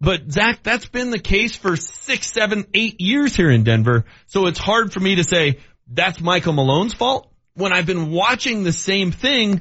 But 0.00 0.32
Zach, 0.32 0.62
that's 0.62 0.86
been 0.86 1.10
the 1.10 1.18
case 1.18 1.54
for 1.54 1.76
six, 1.76 2.32
seven, 2.32 2.64
eight 2.72 3.00
years 3.00 3.36
here 3.36 3.50
in 3.50 3.64
Denver. 3.64 4.06
So 4.26 4.46
it's 4.46 4.58
hard 4.58 4.92
for 4.92 5.00
me 5.00 5.16
to 5.16 5.24
say 5.24 5.58
that's 5.86 6.20
Michael 6.20 6.54
Malone's 6.54 6.94
fault 6.94 7.30
when 7.54 7.72
I've 7.72 7.86
been 7.86 8.10
watching 8.10 8.62
the 8.62 8.72
same 8.72 9.12
thing 9.12 9.60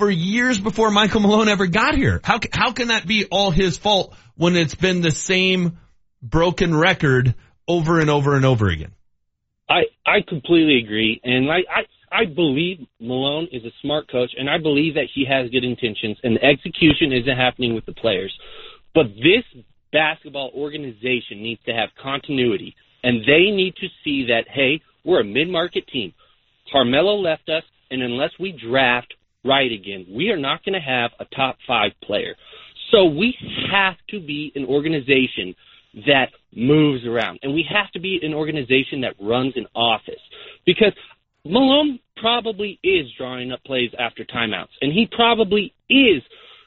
for 0.00 0.10
years 0.10 0.58
before 0.58 0.90
Michael 0.90 1.20
Malone 1.20 1.48
ever 1.48 1.66
got 1.66 1.94
here. 1.94 2.22
How, 2.24 2.40
how 2.50 2.72
can 2.72 2.88
that 2.88 3.06
be 3.06 3.26
all 3.26 3.50
his 3.50 3.76
fault 3.76 4.16
when 4.34 4.56
it's 4.56 4.74
been 4.74 5.02
the 5.02 5.10
same 5.10 5.78
broken 6.22 6.74
record 6.74 7.34
over 7.68 8.00
and 8.00 8.08
over 8.08 8.34
and 8.34 8.46
over 8.46 8.68
again? 8.68 8.92
I 9.68 9.82
I 10.06 10.22
completely 10.26 10.78
agree, 10.82 11.20
and 11.22 11.50
I, 11.50 11.58
I 11.70 12.22
I 12.22 12.24
believe 12.24 12.86
Malone 12.98 13.48
is 13.52 13.62
a 13.66 13.70
smart 13.82 14.10
coach, 14.10 14.30
and 14.38 14.48
I 14.48 14.56
believe 14.56 14.94
that 14.94 15.08
he 15.14 15.26
has 15.26 15.50
good 15.50 15.64
intentions, 15.64 16.16
and 16.24 16.36
the 16.36 16.44
execution 16.44 17.12
isn't 17.12 17.36
happening 17.36 17.74
with 17.74 17.84
the 17.84 17.92
players. 17.92 18.32
But 18.94 19.14
this 19.16 19.44
basketball 19.92 20.50
organization 20.56 21.42
needs 21.42 21.60
to 21.66 21.72
have 21.72 21.90
continuity, 22.02 22.74
and 23.04 23.20
they 23.20 23.50
need 23.52 23.76
to 23.76 23.88
see 24.02 24.28
that 24.28 24.48
hey, 24.48 24.80
we're 25.04 25.20
a 25.20 25.24
mid-market 25.24 25.86
team. 25.88 26.14
Carmelo 26.72 27.16
left 27.16 27.50
us, 27.50 27.64
and 27.90 28.02
unless 28.02 28.30
we 28.40 28.50
draft 28.52 29.14
right 29.44 29.70
again, 29.70 30.06
we 30.10 30.30
are 30.30 30.36
not 30.36 30.64
going 30.64 30.74
to 30.74 30.80
have 30.80 31.10
a 31.18 31.24
top 31.34 31.56
five 31.66 31.92
player. 32.02 32.34
So 32.90 33.04
we 33.04 33.36
have 33.70 33.94
to 34.10 34.20
be 34.20 34.52
an 34.54 34.64
organization 34.64 35.54
that 36.06 36.28
moves 36.54 37.04
around. 37.06 37.40
And 37.42 37.54
we 37.54 37.66
have 37.72 37.90
to 37.92 38.00
be 38.00 38.20
an 38.22 38.34
organization 38.34 39.00
that 39.02 39.14
runs 39.20 39.54
an 39.56 39.66
office. 39.74 40.20
Because 40.66 40.92
Malone 41.44 41.98
probably 42.16 42.78
is 42.82 43.06
drawing 43.16 43.52
up 43.52 43.62
plays 43.64 43.90
after 43.98 44.24
timeouts. 44.24 44.68
And 44.80 44.92
he 44.92 45.08
probably 45.10 45.72
is 45.88 46.22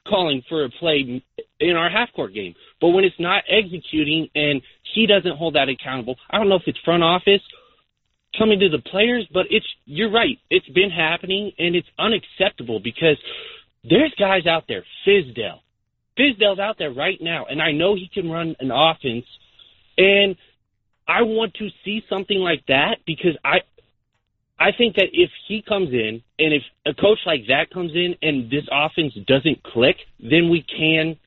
calling 0.08 0.44
for 0.50 0.66
a 0.66 0.70
play 0.70 1.24
in 1.60 1.76
our 1.76 1.90
half 1.90 2.10
court 2.14 2.34
game. 2.34 2.56
But 2.82 2.90
when 2.90 3.04
it's 3.04 3.20
not 3.20 3.44
executing 3.48 4.28
and 4.36 4.62
he 4.94 5.08
doesn't 5.08 5.38
hold 5.38 5.56
that 5.56 5.70
accountable, 5.70 6.16
I 6.30 6.38
don't 6.38 6.50
know 6.50 6.56
if 6.56 6.64
it's 6.68 6.80
front 6.84 7.04
office 7.04 7.42
coming 8.38 8.60
to 8.60 8.70
the 8.70 8.80
players, 8.80 9.28
but 9.34 9.46
it's 9.50 9.66
you're 9.86 10.12
right. 10.12 10.40
It's 10.50 10.68
been 10.70 10.90
happening 10.90 11.52
and 11.58 11.76
it's 11.76 11.88
unacceptable 12.00 12.80
because 12.80 13.18
there's 13.84 14.14
guys 14.18 14.46
out 14.48 14.64
there, 14.68 14.84
Fizdale. 15.06 15.60
Fizdale's 16.18 16.60
out 16.60 16.78
there 16.78 16.92
right 16.92 17.18
now, 17.22 17.46
and 17.46 17.62
I 17.62 17.72
know 17.72 17.96
he 17.96 18.10
can 18.14 18.30
run 18.30 18.56
an 18.60 18.72
offense. 18.72 19.26
And 19.98 20.36
I 21.08 21.24
want 21.24 21.54
to 21.56 21.70
see 21.84 22.02
something 22.10 22.38
like 22.38 22.66
that 22.68 22.98
because 23.06 23.38
I 23.44 23.60
I 24.60 24.72
think 24.78 24.96
that 24.96 25.10
if 25.12 25.30
he 25.48 25.62
comes 25.62 25.90
in 25.92 26.22
and 26.40 26.54
if 26.54 26.62
a 26.86 26.94
coach 26.94 27.20
like 27.26 27.42
that 27.48 27.70
comes 27.72 27.92
in 27.94 28.16
and 28.22 28.50
this 28.50 28.64
offense 28.72 29.14
doesn't 29.28 29.64
click, 29.64 29.98
then 30.20 30.50
we 30.50 30.64
can 30.64 31.18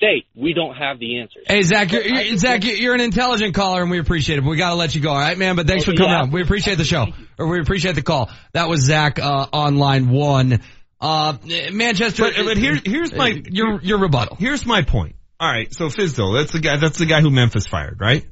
say 0.00 0.24
we 0.34 0.52
don't 0.52 0.74
have 0.74 0.98
the 0.98 1.20
answers. 1.20 1.44
Hey 1.46 1.62
Zach, 1.62 1.92
you're, 1.92 2.02
you're, 2.02 2.36
Zach, 2.36 2.64
you're 2.64 2.94
an 2.94 3.00
intelligent 3.00 3.54
caller, 3.54 3.82
and 3.82 3.90
we 3.90 3.98
appreciate 3.98 4.38
it. 4.38 4.42
But 4.42 4.50
we 4.50 4.56
got 4.56 4.70
to 4.70 4.76
let 4.76 4.94
you 4.94 5.00
go, 5.00 5.10
all 5.10 5.18
right, 5.18 5.36
man. 5.36 5.56
But 5.56 5.66
thanks 5.66 5.84
for 5.84 5.92
coming 5.92 6.10
Yeah. 6.12 6.22
on. 6.22 6.30
We 6.30 6.42
appreciate 6.42 6.76
the 6.78 6.84
show, 6.84 7.06
or 7.38 7.46
we 7.48 7.60
appreciate 7.60 7.94
the 7.94 8.02
call. 8.02 8.30
That 8.52 8.68
was 8.68 8.82
Zach 8.82 9.18
uh, 9.18 9.46
on 9.52 9.76
line 9.76 10.10
one. 10.10 10.60
Uh, 11.00 11.36
Manchester. 11.72 12.24
But, 12.24 12.44
but 12.44 12.56
here, 12.56 12.76
here's 12.84 13.14
my 13.14 13.30
uh, 13.30 13.48
your 13.50 13.80
your 13.82 13.98
rebuttal. 14.00 14.36
Here's 14.36 14.66
my 14.66 14.82
point. 14.82 15.14
All 15.40 15.48
right, 15.48 15.72
so 15.72 15.86
Fizdale, 15.86 16.40
that's 16.40 16.52
the 16.52 16.58
guy. 16.58 16.76
That's 16.78 16.98
the 16.98 17.06
guy 17.06 17.20
who 17.20 17.30
Memphis 17.30 17.66
fired, 17.68 18.00
right? 18.00 18.26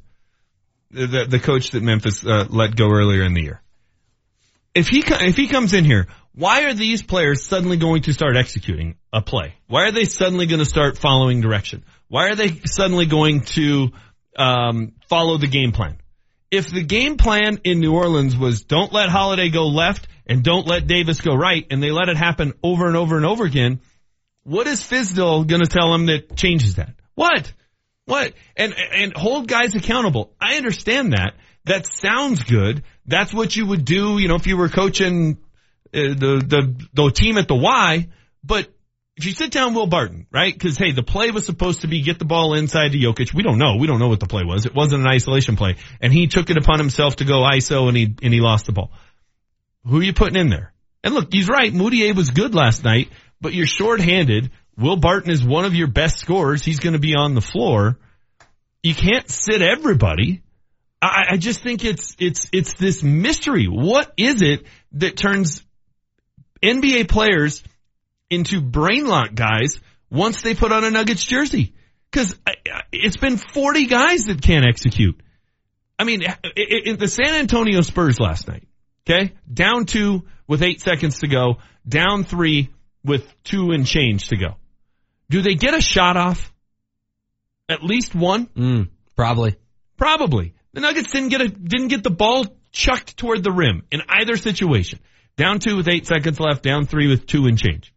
The 0.90 1.06
the, 1.06 1.24
the 1.26 1.38
coach 1.38 1.70
that 1.70 1.82
Memphis 1.82 2.26
uh, 2.26 2.46
let 2.50 2.74
go 2.74 2.90
earlier 2.90 3.22
in 3.22 3.34
the 3.34 3.42
year. 3.42 3.62
If 4.74 4.88
he 4.88 5.04
if 5.06 5.36
he 5.36 5.46
comes 5.46 5.72
in 5.72 5.84
here, 5.84 6.08
why 6.37 6.64
are 6.64 6.74
these 6.74 7.03
players 7.03 7.45
suddenly 7.45 7.78
going 7.78 8.03
to 8.03 8.12
start 8.12 8.37
executing 8.37 8.97
a 9.11 9.22
play? 9.22 9.55
Why 9.68 9.84
are 9.84 9.93
they 9.93 10.05
suddenly 10.05 10.45
going 10.47 10.59
to 10.59 10.66
start 10.66 10.99
following 10.99 11.41
direction? 11.41 11.82
Why 12.09 12.28
are 12.28 12.34
they 12.34 12.61
suddenly 12.66 13.07
going 13.07 13.41
to 13.57 13.89
um, 14.37 14.93
follow 15.09 15.39
the 15.39 15.47
game 15.47 15.72
plan? 15.72 15.97
If 16.51 16.70
the 16.70 16.82
game 16.82 17.16
plan 17.16 17.59
in 17.64 17.80
New 17.80 17.95
Orleans 17.95 18.37
was 18.37 18.64
don't 18.64 18.93
let 18.93 19.09
Holiday 19.09 19.49
go 19.49 19.66
left 19.66 20.09
and 20.26 20.45
don't 20.45 20.66
let 20.66 20.87
Davis 20.87 21.22
go 21.22 21.34
right, 21.34 21.66
and 21.70 21.82
they 21.82 21.91
let 21.91 22.11
it 22.11 22.18
happen 22.18 22.53
over 22.62 22.87
and 22.87 22.97
over 22.97 23.16
and 23.16 23.24
over 23.24 23.45
again, 23.45 23.80
what 24.43 24.66
is 24.66 24.82
Fizdale 24.82 25.47
going 25.47 25.62
to 25.62 25.68
tell 25.68 25.91
them 25.91 26.07
that 26.07 26.37
changes 26.37 26.76
that? 26.76 26.95
What? 27.14 27.51
What? 28.05 28.34
And 28.57 28.74
and 28.74 29.16
hold 29.16 29.49
guys 29.49 29.74
accountable. 29.74 30.34
I 30.41 30.57
understand 30.57 31.14
that. 31.14 31.34
That 31.64 31.87
sounds 31.87 32.45
good. 32.45 32.84
That's 33.07 33.32
what 33.32 33.57
you 33.57 33.66
would 33.66 33.84
do, 33.84 34.18
you 34.18 34.28
know, 34.28 34.37
if 34.37 34.47
you 34.47 34.57
were 34.57 34.68
coaching 34.68 35.39
Uh, 35.97 36.14
the 36.14 36.44
the 36.47 36.86
the 36.92 37.11
team 37.11 37.38
at 37.38 37.49
the 37.49 37.55
Y. 37.55 38.09
But 38.44 38.68
if 39.16 39.24
you 39.24 39.32
sit 39.32 39.51
down 39.51 39.74
Will 39.74 39.86
Barton, 39.86 40.26
right? 40.30 40.53
Because 40.53 40.76
hey, 40.76 40.92
the 40.92 41.03
play 41.03 41.30
was 41.30 41.47
supposed 41.47 41.80
to 41.80 41.88
be 41.88 42.03
get 42.03 42.18
the 42.18 42.26
ball 42.26 42.55
inside 42.55 42.92
to 42.92 42.99
Jokic. 42.99 43.32
We 43.32 43.42
don't 43.42 43.59
know. 43.59 43.76
We 43.76 43.86
don't 43.86 43.99
know 43.99 44.09
what 44.09 44.20
the 44.20 44.26
play 44.26 44.44
was. 44.44 44.66
It 44.66 44.74
wasn't 44.74 45.03
an 45.03 45.09
isolation 45.09 45.57
play, 45.57 45.76
and 46.01 46.12
he 46.12 46.26
took 46.26 46.51
it 46.51 46.59
upon 46.59 46.78
himself 46.78 47.16
to 47.16 47.24
go 47.24 47.40
ISO, 47.40 47.88
and 47.88 47.97
he 47.97 48.14
and 48.22 48.34
he 48.34 48.40
lost 48.40 48.66
the 48.66 48.72
ball. 48.72 48.90
Who 49.86 50.01
are 50.01 50.03
you 50.03 50.12
putting 50.12 50.36
in 50.36 50.49
there? 50.49 50.72
And 51.03 51.14
look, 51.14 51.32
he's 51.32 51.49
right. 51.49 51.72
Mudiay 51.72 52.14
was 52.14 52.30
good 52.30 52.55
last 52.55 52.84
night, 52.84 53.11
but 53.40 53.55
you're 53.55 53.66
shorthanded. 53.66 54.51
Will 54.76 54.97
Barton 54.97 55.30
is 55.30 55.42
one 55.42 55.64
of 55.64 55.74
your 55.74 55.86
best 55.86 56.18
scorers. 56.18 56.62
He's 56.62 56.80
going 56.80 56.92
to 56.92 56.99
be 56.99 57.14
on 57.14 57.34
the 57.34 57.40
floor. 57.40 57.99
You 58.82 58.94
can't 58.94 59.28
sit 59.30 59.62
everybody. 59.62 60.42
I, 61.01 61.24
I 61.32 61.36
just 61.36 61.61
think 61.61 61.84
it's 61.84 62.16
it's 62.18 62.49
it's 62.53 62.74
this 62.74 63.03
mystery. 63.03 63.66
What 63.66 64.12
is 64.16 64.42
it 64.42 64.64
that 64.92 65.16
turns 65.16 65.62
NBA 66.62 67.09
players 67.09 67.62
into 68.30 68.61
brain 68.61 69.07
lock 69.07 69.34
guys 69.34 69.80
once 70.11 70.42
they 70.42 70.54
put 70.54 70.72
on 70.72 70.84
a 70.84 70.90
Nuggets 70.90 71.24
jersey? 71.24 71.74
Because 72.11 72.36
it's 72.92 73.16
been 73.16 73.36
40 73.36 73.86
guys 73.86 74.24
that 74.26 74.40
can't 74.42 74.66
execute. 74.66 75.20
I 75.98 76.04
mean, 76.04 76.24
i 76.26 76.36
i 76.44 76.92
the 76.94 77.09
San 77.09 77.34
Antonio 77.34 77.80
Spurs 77.80 78.20
last 78.20 78.48
night, 78.48 78.66
okay, 79.09 79.32
down 79.52 79.86
two 79.86 80.24
with 80.46 80.62
eight 80.62 80.80
seconds 80.80 81.20
to 81.20 81.28
go, 81.28 81.57
down 81.88 82.24
three 82.24 82.70
with 83.04 83.24
two 83.44 83.70
and 83.70 83.86
change 83.86 84.28
to 84.28 84.36
go. 84.36 84.57
Do 85.30 85.42
they 85.42 85.54
get 85.54 85.74
a 85.74 85.80
shot 85.80 86.16
off? 86.16 86.52
At 87.68 87.82
least 87.82 88.14
one? 88.14 88.46
Mm, 88.46 88.88
probably. 89.16 89.57
Probably. 89.96 90.54
The 90.72 90.80
Nuggets 90.80 91.11
didn't 91.11 91.30
get 91.30 91.40
a 91.40 91.48
didn't 91.48 91.88
get 91.88 92.04
the 92.04 92.11
ball 92.11 92.46
chucked 92.70 93.16
toward 93.16 93.42
the 93.42 93.50
rim 93.50 93.84
in 93.90 94.02
either 94.09 94.36
situation. 94.36 95.00
Down 95.37 95.59
two 95.59 95.76
with 95.76 95.89
eight 95.89 96.07
seconds 96.07 96.41
left, 96.41 96.62
down 96.62 96.87
three 96.87 97.09
with 97.09 97.26
two 97.26 97.47
and 97.47 97.59
change. 97.59 97.93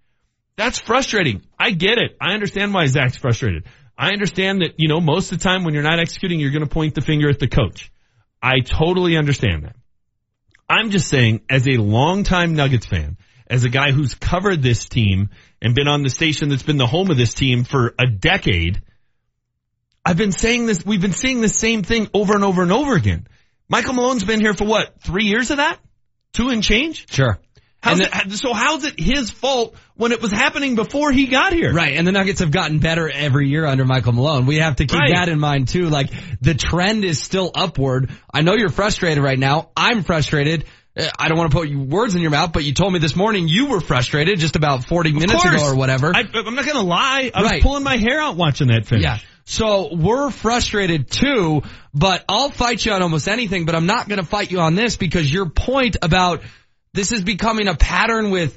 That's 0.57 0.79
frustrating. 0.79 1.43
I 1.57 1.71
get 1.71 1.97
it. 1.97 2.17
I 2.19 2.33
understand 2.33 2.73
why 2.73 2.85
Zach's 2.87 3.15
frustrated. 3.15 3.63
I 3.97 4.09
understand 4.09 4.61
that, 4.61 4.73
you 4.77 4.89
know, 4.89 4.99
most 4.99 5.31
of 5.31 5.39
the 5.39 5.43
time 5.43 5.63
when 5.63 5.73
you're 5.73 5.83
not 5.83 5.99
executing, 5.99 6.39
you're 6.39 6.51
going 6.51 6.65
to 6.65 6.69
point 6.69 6.95
the 6.95 7.01
finger 7.01 7.29
at 7.29 7.39
the 7.39 7.47
coach. 7.47 7.91
I 8.41 8.59
totally 8.59 9.15
understand 9.17 9.63
that. 9.63 9.75
I'm 10.69 10.91
just 10.91 11.07
saying, 11.07 11.41
as 11.49 11.67
a 11.67 11.77
longtime 11.77 12.55
Nuggets 12.55 12.85
fan, 12.85 13.17
as 13.47 13.63
a 13.63 13.69
guy 13.69 13.91
who's 13.91 14.15
covered 14.15 14.61
this 14.61 14.85
team 14.85 15.29
and 15.61 15.73
been 15.73 15.87
on 15.87 16.03
the 16.03 16.09
station 16.09 16.49
that's 16.49 16.63
been 16.63 16.77
the 16.77 16.87
home 16.87 17.09
of 17.09 17.17
this 17.17 17.33
team 17.33 17.63
for 17.63 17.95
a 17.97 18.05
decade, 18.05 18.81
I've 20.05 20.17
been 20.17 20.31
saying 20.31 20.65
this, 20.65 20.85
we've 20.85 21.01
been 21.01 21.11
seeing 21.11 21.41
the 21.41 21.49
same 21.49 21.83
thing 21.83 22.09
over 22.13 22.35
and 22.35 22.43
over 22.43 22.61
and 22.61 22.71
over 22.71 22.95
again. 22.95 23.27
Michael 23.67 23.93
Malone's 23.93 24.23
been 24.23 24.41
here 24.41 24.53
for 24.53 24.65
what, 24.65 25.01
three 25.01 25.25
years 25.25 25.51
of 25.51 25.57
that? 25.57 25.79
Two 26.33 26.49
and 26.49 26.63
change? 26.63 27.11
Sure. 27.11 27.39
It, 27.81 28.33
so 28.33 28.53
how's 28.53 28.83
it 28.83 28.99
his 28.99 29.31
fault 29.31 29.73
when 29.95 30.11
it 30.11 30.21
was 30.21 30.31
happening 30.31 30.75
before 30.75 31.13
he 31.13 31.27
got 31.27 31.53
here? 31.53 31.73
Right, 31.73 31.95
and 31.95 32.05
the 32.05 32.11
Nuggets 32.11 32.41
have 32.41 32.51
gotten 32.51 32.79
better 32.79 33.09
every 33.09 33.47
year 33.47 33.65
under 33.65 33.85
Michael 33.85 34.11
Malone. 34.11 34.45
We 34.45 34.57
have 34.57 34.75
to 34.77 34.85
keep 34.85 34.99
Right. 34.99 35.13
that 35.13 35.29
in 35.29 35.39
mind 35.39 35.69
too. 35.69 35.87
Like 35.87 36.09
the 36.41 36.53
trend 36.55 37.05
is 37.05 37.21
still 37.21 37.49
upward. 37.55 38.11
I 38.33 38.41
know 38.41 38.55
you're 38.55 38.67
frustrated 38.69 39.23
right 39.23 39.39
now. 39.39 39.69
I'm 39.77 40.03
frustrated. 40.03 40.65
Uh, 40.97 41.07
I 41.17 41.29
don't 41.29 41.37
want 41.37 41.51
to 41.51 41.57
put 41.57 41.73
words 41.73 42.15
in 42.15 42.21
your 42.21 42.31
mouth, 42.31 42.51
but 42.51 42.65
you 42.65 42.73
told 42.73 42.91
me 42.91 42.99
this 42.99 43.15
morning 43.15 43.47
you 43.47 43.67
were 43.67 43.79
frustrated 43.79 44.39
just 44.39 44.57
about 44.57 44.83
40 44.83 45.13
minutes 45.13 45.45
ago 45.45 45.63
or 45.63 45.75
whatever. 45.77 46.11
I, 46.13 46.23
I'm 46.33 46.55
not 46.55 46.65
gonna 46.65 46.81
lie. 46.81 47.31
I 47.33 47.41
was 47.41 47.49
Right. 47.51 47.63
pulling 47.63 47.83
my 47.83 47.95
hair 47.95 48.19
out 48.21 48.35
watching 48.35 48.67
that 48.67 48.87
finish. 48.87 49.05
Yeah. 49.05 49.19
So 49.49 49.89
we're 49.91 50.29
frustrated 50.29 51.09
too, 51.09 51.63
but 51.91 52.23
I'll 52.29 52.51
fight 52.51 52.85
you 52.85 52.91
on 52.91 53.01
almost 53.01 53.27
anything, 53.27 53.65
but 53.65 53.73
I'm 53.73 53.87
not 53.87 54.07
going 54.07 54.19
to 54.19 54.25
fight 54.25 54.51
you 54.51 54.59
on 54.59 54.75
this 54.75 54.95
because 54.95 55.33
your 55.33 55.49
point 55.49 55.97
about 56.03 56.43
this 56.93 57.11
is 57.11 57.23
becoming 57.23 57.67
a 57.67 57.73
pattern 57.73 58.29
with, 58.29 58.55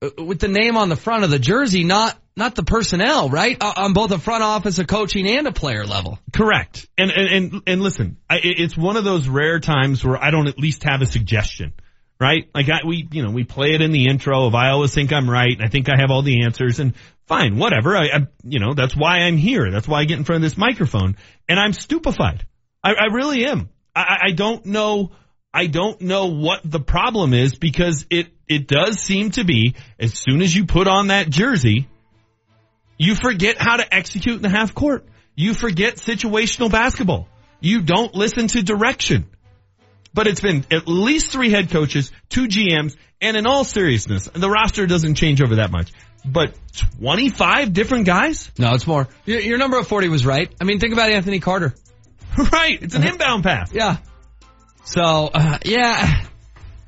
uh, 0.00 0.10
with 0.16 0.38
the 0.38 0.46
name 0.46 0.76
on 0.76 0.90
the 0.90 0.96
front 0.96 1.24
of 1.24 1.30
the 1.30 1.40
jersey, 1.40 1.82
not, 1.82 2.16
not 2.36 2.54
the 2.54 2.62
personnel, 2.62 3.28
right? 3.28 3.56
Uh, 3.60 3.72
On 3.78 3.94
both 3.94 4.12
a 4.12 4.18
front 4.20 4.44
office, 4.44 4.78
a 4.78 4.84
coaching 4.84 5.26
and 5.26 5.48
a 5.48 5.52
player 5.52 5.84
level. 5.84 6.20
Correct. 6.32 6.86
And 6.96 7.10
and 7.10 7.28
and, 7.28 7.62
and 7.66 7.82
listen, 7.82 8.16
I, 8.30 8.38
it's 8.40 8.76
one 8.76 8.96
of 8.96 9.02
those 9.02 9.26
rare 9.26 9.58
times 9.58 10.04
where 10.04 10.22
I 10.22 10.30
don't 10.30 10.46
at 10.46 10.56
least 10.56 10.84
have 10.84 11.02
a 11.02 11.06
suggestion, 11.06 11.72
right? 12.20 12.48
Like 12.54 12.68
I, 12.68 12.86
we, 12.86 13.08
you 13.10 13.24
know, 13.24 13.32
we 13.32 13.42
play 13.42 13.74
it 13.74 13.82
in 13.82 13.90
the 13.90 14.06
intro 14.06 14.46
of 14.46 14.54
I 14.54 14.70
always 14.70 14.94
think 14.94 15.12
I'm 15.12 15.28
right 15.28 15.50
and 15.52 15.64
I 15.64 15.68
think 15.68 15.88
I 15.88 15.96
have 15.98 16.12
all 16.12 16.22
the 16.22 16.44
answers 16.44 16.78
and 16.78 16.94
fine, 17.28 17.56
whatever. 17.56 17.96
I, 17.96 18.06
I 18.06 18.26
you 18.42 18.58
know, 18.58 18.74
that's 18.74 18.96
why 18.96 19.18
I'm 19.18 19.36
here. 19.36 19.70
That's 19.70 19.86
why 19.86 20.00
I 20.00 20.04
get 20.04 20.18
in 20.18 20.24
front 20.24 20.42
of 20.44 20.50
this 20.50 20.58
microphone 20.58 21.16
and 21.48 21.60
I'm 21.60 21.72
stupefied. 21.72 22.44
I, 22.82 22.92
I 22.92 23.12
really 23.12 23.44
am. 23.46 23.68
I, 23.94 24.18
I 24.28 24.30
don't 24.32 24.64
know. 24.66 25.12
I 25.52 25.66
don't 25.66 26.00
know 26.00 26.26
what 26.26 26.60
the 26.64 26.80
problem 26.80 27.32
is 27.32 27.54
because 27.54 28.06
it, 28.10 28.28
it 28.48 28.66
does 28.66 29.00
seem 29.00 29.30
to 29.32 29.44
be 29.44 29.74
as 29.98 30.14
soon 30.14 30.42
as 30.42 30.54
you 30.54 30.66
put 30.66 30.86
on 30.86 31.08
that 31.08 31.30
jersey, 31.30 31.88
you 32.98 33.14
forget 33.14 33.56
how 33.58 33.76
to 33.76 33.94
execute 33.94 34.36
in 34.36 34.42
the 34.42 34.48
half 34.48 34.74
court. 34.74 35.06
You 35.34 35.54
forget 35.54 35.96
situational 35.96 36.70
basketball. 36.70 37.28
You 37.60 37.82
don't 37.82 38.14
listen 38.14 38.48
to 38.48 38.62
direction. 38.62 39.26
But 40.12 40.26
it's 40.26 40.40
been 40.40 40.64
at 40.70 40.88
least 40.88 41.32
three 41.32 41.50
head 41.50 41.70
coaches, 41.70 42.12
two 42.28 42.48
GMs, 42.48 42.96
and 43.20 43.36
in 43.36 43.46
all 43.46 43.64
seriousness, 43.64 44.28
the 44.32 44.50
roster 44.50 44.86
doesn't 44.86 45.14
change 45.14 45.40
over 45.40 45.56
that 45.56 45.70
much. 45.70 45.92
But 46.24 46.54
25 46.98 47.72
different 47.72 48.06
guys? 48.06 48.50
No, 48.58 48.74
it's 48.74 48.86
more. 48.86 49.08
Your, 49.24 49.40
your 49.40 49.58
number 49.58 49.78
of 49.78 49.86
40 49.86 50.08
was 50.08 50.26
right. 50.26 50.52
I 50.60 50.64
mean, 50.64 50.80
think 50.80 50.92
about 50.92 51.10
Anthony 51.10 51.40
Carter. 51.40 51.74
right. 52.52 52.82
It's 52.82 52.94
an 52.94 53.04
inbound 53.06 53.44
pass. 53.44 53.72
Yeah. 53.72 53.98
So, 54.84 55.30
uh, 55.32 55.58
yeah, 55.64 56.24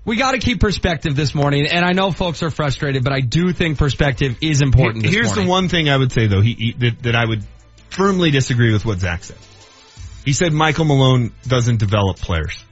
we 0.05 0.17
got 0.17 0.33
to 0.33 0.39
keep 0.39 0.61
perspective 0.61 1.15
this 1.15 1.35
morning. 1.35 1.67
And 1.67 1.85
I 1.85 1.93
know 1.93 2.11
folks 2.11 2.43
are 2.43 2.51
frustrated, 2.51 3.05
but 3.05 3.13
I 3.13 3.21
do 3.21 3.53
think 3.53 3.79
perspective 3.79 4.39
is 4.41 4.63
important. 4.63 5.05
Here's 5.05 5.29
morning. 5.29 5.45
the 5.45 5.51
one 5.51 5.69
thing 5.69 5.89
I 5.89 5.97
would 5.97 6.13
say 6.13 6.27
though, 6.27 6.41
he, 6.41 6.55
he 6.55 6.73
that, 6.79 7.03
that 7.03 7.15
I 7.15 7.25
would 7.25 7.45
firmly 7.91 8.31
disagree 8.31 8.73
with 8.73 8.85
what 8.85 9.01
Zach 9.01 9.25
said. 9.25 9.39
He 10.25 10.33
said 10.33 10.53
Michael 10.53 10.85
Malone 10.85 11.33
doesn't 11.47 11.79
develop 11.79 12.19
players. 12.19 12.63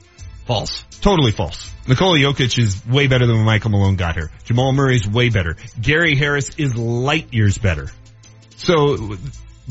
False. 0.49 0.83
Totally 1.01 1.31
false. 1.31 1.71
Nikola 1.87 2.17
Jokic 2.17 2.57
is 2.57 2.83
way 2.87 3.05
better 3.05 3.27
than 3.27 3.35
when 3.35 3.45
Michael 3.45 3.69
Malone 3.69 3.97
got 3.97 4.15
here. 4.15 4.31
Jamal 4.45 4.73
Murray 4.73 4.95
is 4.95 5.07
way 5.07 5.29
better. 5.29 5.57
Gary 5.79 6.15
Harris 6.15 6.49
is 6.57 6.75
light 6.75 7.31
years 7.31 7.59
better. 7.59 7.91
So 8.55 9.15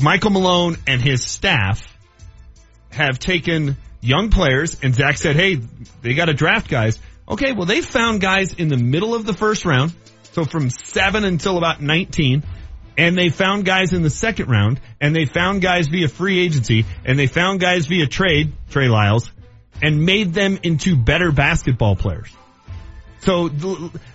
Michael 0.01 0.29
Malone 0.29 0.77
and 0.87 1.01
his 1.01 1.21
staff 1.21 1.81
have 2.91 3.19
taken 3.19 3.75
young 3.99 4.29
players 4.29 4.79
and 4.81 4.95
Zach 4.95 5.17
said, 5.17 5.35
hey, 5.35 5.59
they 6.01 6.13
got 6.13 6.27
to 6.27 6.33
draft 6.33 6.69
guys. 6.69 6.97
Okay, 7.27 7.51
well 7.51 7.65
they 7.65 7.81
found 7.81 8.21
guys 8.21 8.53
in 8.53 8.69
the 8.69 8.77
middle 8.77 9.13
of 9.13 9.25
the 9.25 9.33
first 9.33 9.65
round. 9.65 9.93
So 10.31 10.45
from 10.45 10.69
seven 10.69 11.25
until 11.25 11.57
about 11.57 11.81
19 11.81 12.41
and 12.97 13.17
they 13.17 13.27
found 13.27 13.65
guys 13.65 13.91
in 13.91 14.01
the 14.01 14.09
second 14.09 14.49
round 14.49 14.79
and 15.01 15.13
they 15.13 15.25
found 15.25 15.61
guys 15.61 15.89
via 15.89 16.07
free 16.07 16.39
agency 16.39 16.85
and 17.03 17.19
they 17.19 17.27
found 17.27 17.59
guys 17.59 17.87
via 17.87 18.07
trade, 18.07 18.53
Trey 18.69 18.87
Lyles, 18.87 19.29
and 19.81 20.05
made 20.05 20.33
them 20.33 20.59
into 20.63 20.95
better 20.95 21.31
basketball 21.31 21.95
players. 21.95 22.29
So 23.21 23.49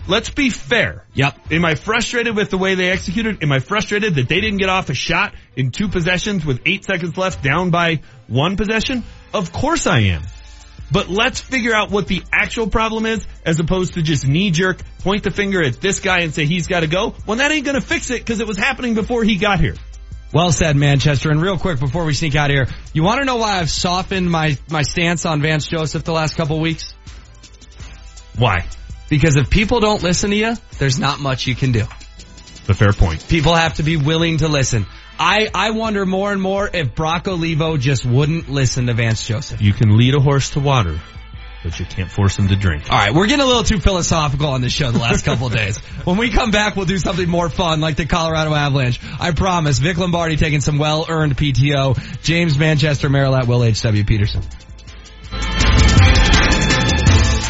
let's 0.08 0.30
be 0.30 0.50
fair. 0.50 1.04
Yep. 1.12 1.52
Am 1.52 1.64
I 1.64 1.74
frustrated 1.74 2.34
with 2.34 2.50
the 2.50 2.58
way 2.58 2.74
they 2.74 2.90
executed? 2.90 3.42
Am 3.42 3.52
I 3.52 3.58
frustrated 3.58 4.14
that 4.14 4.28
they 4.28 4.40
didn't 4.40 4.58
get 4.58 4.70
off 4.70 4.88
a 4.88 4.94
shot 4.94 5.34
in 5.56 5.70
two 5.70 5.88
possessions 5.88 6.44
with 6.44 6.62
eight 6.64 6.84
seconds 6.84 7.16
left 7.16 7.42
down 7.42 7.70
by 7.70 8.00
one 8.28 8.56
possession? 8.56 9.04
Of 9.34 9.52
course 9.52 9.86
I 9.86 10.00
am. 10.00 10.22
But 10.90 11.08
let's 11.08 11.40
figure 11.40 11.74
out 11.74 11.90
what 11.90 12.08
the 12.08 12.22
actual 12.32 12.68
problem 12.68 13.04
is 13.04 13.26
as 13.44 13.58
opposed 13.60 13.94
to 13.94 14.02
just 14.02 14.26
knee 14.26 14.50
jerk, 14.50 14.80
point 15.00 15.22
the 15.22 15.30
finger 15.30 15.62
at 15.62 15.80
this 15.80 16.00
guy 16.00 16.20
and 16.20 16.32
say 16.32 16.46
he's 16.46 16.66
got 16.66 16.80
to 16.80 16.86
go. 16.86 17.14
Well, 17.26 17.38
that 17.38 17.50
ain't 17.50 17.64
going 17.64 17.74
to 17.74 17.86
fix 17.86 18.10
it 18.10 18.20
because 18.20 18.40
it 18.40 18.46
was 18.46 18.56
happening 18.56 18.94
before 18.94 19.24
he 19.24 19.36
got 19.36 19.60
here. 19.60 19.74
Well 20.32 20.50
said, 20.50 20.76
Manchester. 20.76 21.30
And 21.30 21.40
real 21.40 21.58
quick 21.58 21.78
before 21.78 22.04
we 22.04 22.14
sneak 22.14 22.34
out 22.34 22.50
of 22.50 22.56
here, 22.56 22.66
you 22.92 23.02
want 23.02 23.20
to 23.20 23.24
know 23.24 23.36
why 23.36 23.58
I've 23.58 23.70
softened 23.70 24.30
my, 24.30 24.58
my 24.68 24.82
stance 24.82 25.26
on 25.26 25.40
Vance 25.42 25.66
Joseph 25.66 26.04
the 26.04 26.12
last 26.12 26.36
couple 26.36 26.58
weeks? 26.60 26.94
Why? 28.36 28.66
Because 29.08 29.36
if 29.36 29.50
people 29.50 29.80
don't 29.80 30.02
listen 30.02 30.30
to 30.30 30.36
you, 30.36 30.56
there's 30.78 30.98
not 30.98 31.20
much 31.20 31.46
you 31.46 31.54
can 31.54 31.72
do. 31.72 31.84
The 32.66 32.74
fair 32.74 32.92
point. 32.92 33.28
People 33.28 33.54
have 33.54 33.74
to 33.74 33.82
be 33.82 33.96
willing 33.96 34.38
to 34.38 34.48
listen. 34.48 34.86
I, 35.18 35.48
I 35.54 35.70
wonder 35.70 36.04
more 36.04 36.32
and 36.32 36.42
more 36.42 36.68
if 36.72 36.94
Brock 36.94 37.28
Olivo 37.28 37.76
just 37.76 38.04
wouldn't 38.04 38.48
listen 38.48 38.86
to 38.86 38.94
Vance 38.94 39.26
Joseph. 39.26 39.62
You 39.62 39.72
can 39.72 39.96
lead 39.96 40.14
a 40.14 40.20
horse 40.20 40.50
to 40.50 40.60
water, 40.60 40.98
but 41.64 41.80
you 41.80 41.86
can't 41.86 42.10
force 42.10 42.36
them 42.36 42.46
to 42.48 42.56
drink. 42.56 42.84
All 42.90 42.98
right, 42.98 43.12
we're 43.12 43.26
getting 43.26 43.42
a 43.42 43.46
little 43.46 43.64
too 43.64 43.80
philosophical 43.80 44.48
on 44.48 44.60
this 44.60 44.72
show 44.72 44.92
the 44.92 44.98
last 44.98 45.24
couple 45.24 45.48
of 45.48 45.54
days. 45.54 45.78
When 46.04 46.18
we 46.18 46.28
come 46.28 46.50
back, 46.50 46.76
we'll 46.76 46.84
do 46.84 46.98
something 46.98 47.26
more 47.26 47.48
fun 47.48 47.80
like 47.80 47.96
the 47.96 48.04
Colorado 48.04 48.52
Avalanche. 48.54 49.00
I 49.18 49.30
promise. 49.30 49.78
Vic 49.78 49.96
Lombardi 49.96 50.36
taking 50.36 50.60
some 50.60 50.76
well-earned 50.76 51.34
PTO. 51.34 52.22
James 52.22 52.58
Manchester, 52.58 53.08
Merilatt 53.08 53.46
Will 53.46 53.64
H.W. 53.64 54.04
Peterson. 54.04 54.42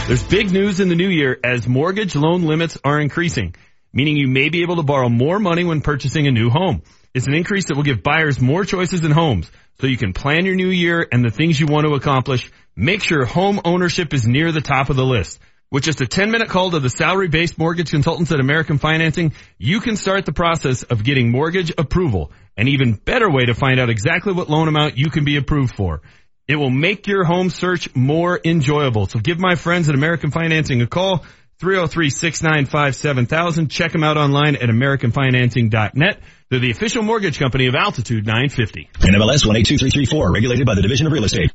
There's 0.06 0.22
big 0.22 0.52
news 0.52 0.78
in 0.78 0.88
the 0.88 0.94
new 0.94 1.08
year 1.08 1.40
as 1.42 1.66
mortgage 1.66 2.14
loan 2.14 2.42
limits 2.42 2.78
are 2.84 3.00
increasing, 3.00 3.56
meaning 3.92 4.16
you 4.16 4.28
may 4.28 4.50
be 4.50 4.62
able 4.62 4.76
to 4.76 4.84
borrow 4.84 5.08
more 5.08 5.40
money 5.40 5.64
when 5.64 5.80
purchasing 5.80 6.28
a 6.28 6.30
new 6.30 6.48
home. 6.48 6.82
It's 7.14 7.28
an 7.28 7.34
increase 7.34 7.66
that 7.66 7.76
will 7.76 7.84
give 7.84 8.02
buyers 8.02 8.40
more 8.40 8.64
choices 8.64 9.04
in 9.04 9.12
homes 9.12 9.48
so 9.80 9.86
you 9.86 9.96
can 9.96 10.12
plan 10.12 10.44
your 10.46 10.56
new 10.56 10.68
year 10.68 11.06
and 11.10 11.24
the 11.24 11.30
things 11.30 11.60
you 11.60 11.66
want 11.66 11.86
to 11.86 11.94
accomplish. 11.94 12.50
Make 12.74 13.04
sure 13.04 13.24
home 13.24 13.60
ownership 13.64 14.12
is 14.12 14.26
near 14.26 14.50
the 14.50 14.60
top 14.60 14.90
of 14.90 14.96
the 14.96 15.04
list. 15.04 15.38
With 15.70 15.84
just 15.84 16.00
a 16.00 16.08
10 16.08 16.32
minute 16.32 16.48
call 16.48 16.72
to 16.72 16.80
the 16.80 16.90
salary 16.90 17.28
based 17.28 17.56
mortgage 17.56 17.92
consultants 17.92 18.32
at 18.32 18.40
American 18.40 18.78
Financing, 18.78 19.32
you 19.58 19.80
can 19.80 19.94
start 19.94 20.26
the 20.26 20.32
process 20.32 20.82
of 20.82 21.04
getting 21.04 21.30
mortgage 21.30 21.72
approval. 21.78 22.32
An 22.56 22.66
even 22.66 22.94
better 22.94 23.30
way 23.30 23.44
to 23.44 23.54
find 23.54 23.78
out 23.78 23.90
exactly 23.90 24.32
what 24.32 24.50
loan 24.50 24.66
amount 24.66 24.98
you 24.98 25.08
can 25.08 25.24
be 25.24 25.36
approved 25.36 25.76
for. 25.76 26.02
It 26.48 26.56
will 26.56 26.70
make 26.70 27.06
your 27.06 27.24
home 27.24 27.48
search 27.48 27.94
more 27.94 28.40
enjoyable. 28.44 29.06
So 29.06 29.20
give 29.20 29.38
my 29.38 29.54
friends 29.54 29.88
at 29.88 29.94
American 29.94 30.32
Financing 30.32 30.82
a 30.82 30.86
call. 30.88 31.24
303-695-7000. 31.64 33.70
Check 33.70 33.92
them 33.92 34.04
out 34.04 34.18
online 34.18 34.56
at 34.56 34.68
AmericanFinancing.net. 34.68 36.20
They're 36.50 36.60
the 36.60 36.70
official 36.70 37.02
mortgage 37.02 37.38
company 37.38 37.66
of 37.66 37.74
Altitude 37.74 38.26
950. 38.26 38.90
NMLS 39.00 39.46
182334, 39.48 40.32
regulated 40.32 40.66
by 40.66 40.74
the 40.74 40.82
Division 40.82 41.06
of 41.06 41.12
Real 41.14 41.24
Estate. 41.24 41.50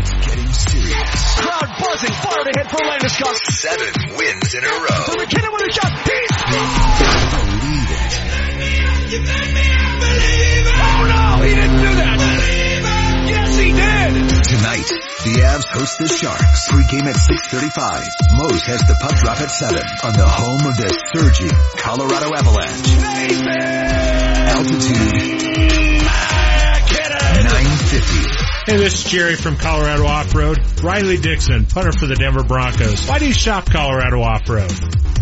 It's 0.00 0.10
getting 0.10 0.48
serious. 0.48 1.38
Crowd 1.38 1.68
buzzing, 1.84 2.12
fire 2.16 2.44
to 2.44 2.52
hit 2.56 2.70
for 2.70 2.78
Landeskog. 2.80 3.36
Seven 3.52 3.92
wins 4.16 4.54
in 4.54 4.64
a 4.64 4.68
row. 4.68 5.04
To 5.04 5.12
MacKinnon 5.18 5.52
with 5.52 5.68
a 5.68 5.72
shot. 5.72 5.92
He's 6.08 6.32
Believe 7.60 7.90
it. 7.92 8.12
Oh 10.80 11.04
no, 11.04 11.42
he 11.44 11.52
didn't 11.54 11.76
do 11.76 11.92
that. 12.00 12.16
Yes, 13.28 13.56
he 13.56 13.72
did. 13.72 14.27
Tonight, 14.58 14.90
the 15.22 15.38
Avs 15.46 15.66
host 15.68 15.98
the 15.98 16.08
Sharks. 16.08 16.68
Pre-game 16.68 17.06
at 17.06 17.14
6.35. 17.14 18.10
Mose 18.32 18.64
has 18.66 18.80
the 18.88 18.96
puck 19.00 19.14
drop 19.14 19.40
at 19.40 19.52
7 19.52 19.78
on 20.02 20.12
the 20.14 20.26
home 20.26 20.66
of 20.66 20.76
the 20.76 20.88
surging 21.14 21.54
Colorado 21.76 22.34
Avalanche. 22.34 22.98
Altitude 24.50 25.47
Hey, 28.68 28.76
this 28.76 29.02
is 29.02 29.10
Jerry 29.10 29.34
from 29.34 29.56
Colorado 29.56 30.04
Off-Road. 30.04 30.58
Riley 30.82 31.16
Dixon, 31.16 31.64
punter 31.64 31.90
for 31.90 32.06
the 32.06 32.16
Denver 32.16 32.44
Broncos. 32.44 33.08
Why 33.08 33.18
do 33.18 33.26
you 33.26 33.32
shop 33.32 33.70
Colorado 33.70 34.20
Off-Road? 34.20 34.70